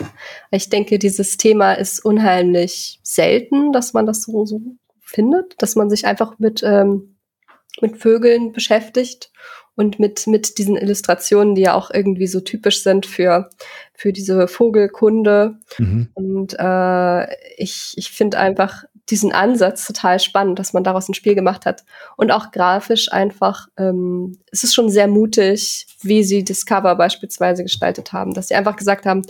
Ich 0.52 0.70
denke, 0.70 1.00
dieses 1.00 1.38
Thema 1.38 1.74
ist 1.74 2.04
unheimlich 2.04 3.00
selten, 3.02 3.72
dass 3.72 3.94
man 3.94 4.06
das 4.06 4.24
so, 4.24 4.46
so 4.46 4.62
findet, 5.00 5.62
dass 5.62 5.76
man 5.76 5.90
sich 5.90 6.06
einfach 6.06 6.38
mit, 6.38 6.64
ähm, 6.64 7.16
mit 7.80 7.98
Vögeln 7.98 8.52
beschäftigt 8.52 9.32
und 9.76 10.00
mit, 10.00 10.28
mit 10.28 10.58
diesen 10.58 10.76
Illustrationen, 10.76 11.56
die 11.56 11.62
ja 11.62 11.74
auch 11.74 11.92
irgendwie 11.92 12.28
so 12.28 12.42
typisch 12.42 12.84
sind 12.84 13.06
für, 13.06 13.50
für 13.94 14.12
diese 14.12 14.48
Vogelkunde. 14.48 15.60
Mhm. 15.78 16.10
Und 16.14 16.56
äh, 16.60 17.34
ich, 17.56 17.94
ich 17.96 18.12
finde 18.12 18.38
einfach 18.38 18.84
diesen 19.10 19.32
Ansatz 19.32 19.86
total 19.86 20.20
spannend, 20.20 20.60
dass 20.60 20.74
man 20.74 20.84
daraus 20.84 21.10
ein 21.10 21.14
Spiel 21.14 21.36
gemacht 21.36 21.66
hat. 21.66 21.84
Und 22.18 22.32
auch 22.32 22.52
grafisch 22.52 23.12
einfach, 23.12 23.68
ähm, 23.78 24.38
es 24.52 24.64
ist 24.64 24.74
schon 24.74 24.90
sehr 24.90 25.08
mutig, 25.08 25.88
wie 26.02 26.24
sie 26.24 26.44
das 26.44 26.66
Cover 26.66 26.96
beispielsweise 26.96 27.64
gestaltet 27.64 28.14
haben, 28.14 28.34
dass 28.34 28.48
sie 28.48 28.56
einfach 28.56 28.76
gesagt 28.76 29.06
haben, 29.06 29.24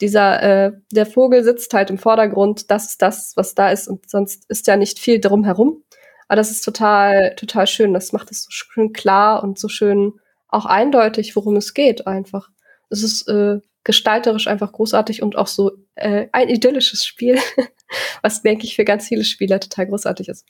dieser, 0.00 0.42
äh, 0.42 0.72
der 0.92 1.06
Vogel 1.06 1.44
sitzt 1.44 1.72
halt 1.72 1.90
im 1.90 1.98
Vordergrund, 1.98 2.70
das 2.70 2.86
ist 2.86 3.02
das, 3.02 3.32
was 3.36 3.54
da 3.54 3.70
ist 3.70 3.88
und 3.88 4.10
sonst 4.10 4.44
ist 4.48 4.66
ja 4.66 4.76
nicht 4.76 4.98
viel 4.98 5.20
drum 5.20 5.44
herum. 5.44 5.82
Aber 6.28 6.36
das 6.36 6.50
ist 6.50 6.62
total, 6.62 7.34
total 7.36 7.66
schön. 7.66 7.92
Das 7.92 8.12
macht 8.12 8.30
es 8.30 8.44
so 8.44 8.50
schön 8.50 8.92
klar 8.92 9.42
und 9.42 9.58
so 9.58 9.68
schön 9.68 10.14
auch 10.48 10.66
eindeutig, 10.66 11.36
worum 11.36 11.56
es 11.56 11.74
geht 11.74 12.06
einfach. 12.06 12.50
Es 12.88 13.02
ist 13.02 13.28
äh, 13.28 13.60
gestalterisch 13.82 14.46
einfach 14.46 14.72
großartig 14.72 15.22
und 15.22 15.36
auch 15.36 15.46
so 15.46 15.72
äh, 15.96 16.26
ein 16.32 16.48
idyllisches 16.48 17.04
Spiel, 17.04 17.38
was, 18.22 18.42
denke 18.42 18.64
ich, 18.64 18.76
für 18.76 18.84
ganz 18.84 19.08
viele 19.08 19.24
Spieler 19.24 19.60
total 19.60 19.86
großartig 19.86 20.28
ist. 20.28 20.46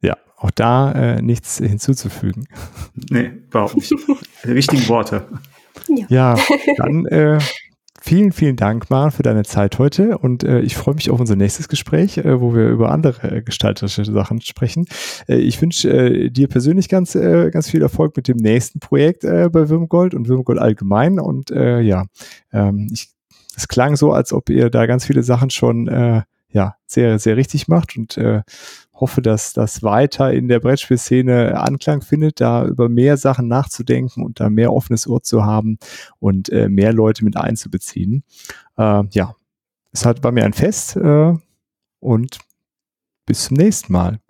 Ja, 0.00 0.16
auch 0.36 0.50
da 0.50 0.92
äh, 0.92 1.22
nichts 1.22 1.58
hinzuzufügen. 1.58 2.48
Nee, 3.10 3.30
überhaupt 3.46 3.76
nicht. 3.76 3.92
Die 4.44 4.52
richtigen 4.52 4.86
Worte. 4.88 5.26
Ja, 5.88 6.06
ja 6.08 6.38
dann 6.76 7.06
äh, 7.06 7.38
Vielen, 8.00 8.30
vielen 8.30 8.54
Dank, 8.54 8.90
Maren, 8.90 9.10
für 9.10 9.24
deine 9.24 9.42
Zeit 9.42 9.78
heute 9.78 10.18
und 10.18 10.44
äh, 10.44 10.60
ich 10.60 10.76
freue 10.76 10.94
mich 10.94 11.10
auf 11.10 11.18
unser 11.18 11.34
nächstes 11.34 11.68
Gespräch, 11.68 12.18
äh, 12.18 12.40
wo 12.40 12.54
wir 12.54 12.68
über 12.68 12.92
andere 12.92 13.38
äh, 13.38 13.42
gestalterische 13.42 14.04
Sachen 14.04 14.40
sprechen. 14.40 14.86
Äh, 15.28 15.38
ich 15.38 15.60
wünsche 15.60 15.90
äh, 15.90 16.30
dir 16.30 16.46
persönlich 16.46 16.88
ganz, 16.88 17.16
äh, 17.16 17.50
ganz 17.50 17.68
viel 17.68 17.82
Erfolg 17.82 18.16
mit 18.16 18.28
dem 18.28 18.36
nächsten 18.36 18.78
Projekt 18.78 19.24
äh, 19.24 19.50
bei 19.52 19.68
Würmgold 19.68 20.14
und 20.14 20.28
Würmgold 20.28 20.60
allgemein 20.60 21.18
und 21.18 21.50
äh, 21.50 21.80
ja, 21.80 22.04
ähm, 22.52 22.88
ich, 22.92 23.08
es 23.58 23.66
klang 23.66 23.96
so, 23.96 24.12
als 24.12 24.32
ob 24.32 24.50
ihr 24.50 24.70
da 24.70 24.86
ganz 24.86 25.04
viele 25.04 25.24
Sachen 25.24 25.50
schon 25.50 25.88
äh, 25.88 26.22
ja, 26.50 26.76
sehr, 26.86 27.18
sehr 27.18 27.36
richtig 27.36 27.66
macht 27.66 27.96
und 27.96 28.16
äh, 28.16 28.42
hoffe, 28.94 29.20
dass 29.20 29.52
das 29.52 29.82
weiter 29.82 30.32
in 30.32 30.46
der 30.46 30.60
Brettspielszene 30.60 31.60
Anklang 31.60 32.00
findet, 32.00 32.40
da 32.40 32.64
über 32.64 32.88
mehr 32.88 33.16
Sachen 33.16 33.48
nachzudenken 33.48 34.22
und 34.22 34.38
da 34.38 34.48
mehr 34.48 34.72
offenes 34.72 35.08
Ohr 35.08 35.22
zu 35.22 35.44
haben 35.44 35.78
und 36.20 36.50
äh, 36.50 36.68
mehr 36.68 36.92
Leute 36.92 37.24
mit 37.24 37.36
einzubeziehen. 37.36 38.22
Äh, 38.76 39.02
ja, 39.10 39.34
es 39.92 40.06
hat 40.06 40.22
bei 40.22 40.30
mir 40.30 40.44
ein 40.44 40.52
Fest 40.52 40.96
äh, 40.96 41.34
und 41.98 42.38
bis 43.26 43.44
zum 43.46 43.56
nächsten 43.56 43.92
Mal. 43.92 44.20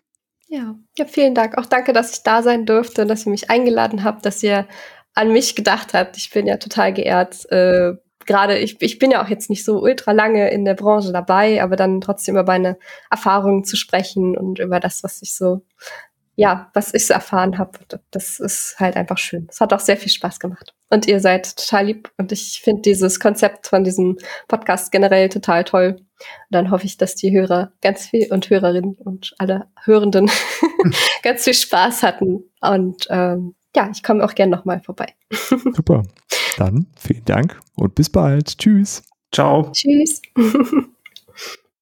Ja, 0.48 0.74
ja, 0.96 1.04
vielen 1.04 1.34
Dank. 1.34 1.58
Auch 1.58 1.66
danke, 1.66 1.92
dass 1.92 2.12
ich 2.12 2.22
da 2.22 2.42
sein 2.42 2.64
durfte, 2.64 3.04
dass 3.04 3.26
ihr 3.26 3.30
mich 3.30 3.50
eingeladen 3.50 4.04
habt, 4.04 4.24
dass 4.24 4.42
ihr 4.42 4.66
an 5.14 5.32
mich 5.32 5.54
gedacht 5.54 5.92
habt. 5.92 6.16
Ich 6.16 6.30
bin 6.30 6.46
ja 6.46 6.56
total 6.56 6.94
geehrt, 6.94 7.44
äh, 7.52 7.94
gerade, 8.28 8.58
ich, 8.58 8.80
ich 8.80 9.00
bin 9.00 9.10
ja 9.10 9.24
auch 9.24 9.28
jetzt 9.28 9.50
nicht 9.50 9.64
so 9.64 9.80
ultra 9.80 10.12
lange 10.12 10.50
in 10.50 10.64
der 10.64 10.74
Branche 10.74 11.12
dabei, 11.12 11.60
aber 11.60 11.74
dann 11.74 12.00
trotzdem 12.00 12.36
über 12.36 12.44
meine 12.44 12.78
Erfahrungen 13.10 13.64
zu 13.64 13.76
sprechen 13.76 14.36
und 14.36 14.60
über 14.60 14.78
das, 14.78 15.02
was 15.02 15.20
ich 15.22 15.34
so 15.34 15.62
ja, 16.38 16.70
was 16.72 16.94
ich 16.94 17.04
so 17.04 17.14
erfahren 17.14 17.58
habe, 17.58 17.80
das 18.12 18.38
ist 18.38 18.76
halt 18.78 18.94
einfach 18.94 19.18
schön. 19.18 19.48
Es 19.50 19.60
hat 19.60 19.72
auch 19.72 19.80
sehr 19.80 19.96
viel 19.96 20.12
Spaß 20.12 20.38
gemacht. 20.38 20.72
Und 20.88 21.08
ihr 21.08 21.18
seid 21.18 21.56
total 21.56 21.86
lieb 21.86 22.12
und 22.16 22.30
ich 22.30 22.60
finde 22.62 22.82
dieses 22.82 23.18
Konzept 23.18 23.66
von 23.66 23.82
diesem 23.82 24.18
Podcast 24.46 24.92
generell 24.92 25.30
total 25.30 25.64
toll. 25.64 25.96
Und 25.98 26.06
dann 26.50 26.70
hoffe 26.70 26.86
ich, 26.86 26.96
dass 26.96 27.16
die 27.16 27.32
Hörer 27.32 27.72
ganz 27.82 28.06
viel 28.06 28.32
und 28.32 28.48
Hörerinnen 28.50 28.94
und 28.94 29.34
alle 29.38 29.66
Hörenden 29.82 30.30
ganz 31.24 31.42
viel 31.42 31.54
Spaß 31.54 32.04
hatten. 32.04 32.44
Und 32.60 33.08
ähm, 33.10 33.56
ja, 33.78 33.88
ich 33.92 34.02
komme 34.02 34.24
auch 34.24 34.34
gern 34.34 34.50
nochmal 34.50 34.80
vorbei. 34.80 35.14
Super. 35.48 36.02
Dann 36.56 36.86
vielen 36.98 37.24
Dank 37.24 37.60
und 37.76 37.94
bis 37.94 38.10
bald. 38.10 38.58
Tschüss. 38.58 39.02
Ciao. 39.32 39.70
Tschüss. 39.72 40.20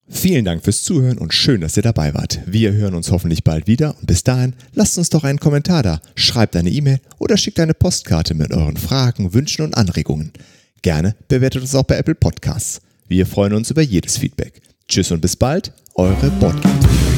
Vielen 0.09 0.45
Dank 0.45 0.63
fürs 0.63 0.85
Zuhören 0.85 1.19
und 1.19 1.35
schön, 1.35 1.63
dass 1.63 1.77
ihr 1.77 1.83
dabei 1.83 2.15
wart. 2.15 2.39
Wir 2.47 2.73
hören 2.73 2.95
uns 2.95 3.11
hoffentlich 3.11 3.43
bald 3.43 3.67
wieder 3.67 3.97
und 3.99 4.07
bis 4.07 4.23
dahin 4.23 4.55
lasst 4.73 4.99
uns 4.99 5.11
doch 5.11 5.25
einen 5.25 5.41
Kommentar 5.41 5.83
da, 5.83 6.01
schreibt 6.15 6.55
eine 6.55 6.71
E-Mail 6.71 7.01
oder 7.19 7.37
schickt 7.37 7.59
eine 7.59 7.75
Postkarte 7.75 8.35
mit 8.35 8.53
euren 8.53 8.77
Fragen, 8.77 9.35
Wünschen 9.35 9.65
und 9.65 9.77
Anregungen. 9.77 10.33
Gerne 10.83 11.17
bewertet 11.27 11.63
uns 11.63 11.75
auch 11.75 11.83
bei 11.83 11.97
Apple 11.97 12.15
Podcasts. 12.15 12.81
Wir 13.09 13.27
freuen 13.27 13.55
uns 13.55 13.73
über 13.73 13.83
jedes 13.83 14.17
Feedback. 14.17 14.63
Tschüss 14.87 15.11
und 15.11 15.21
bis 15.21 15.35
bald, 15.35 15.73
eure 15.97 16.31
Botgate. 16.39 17.16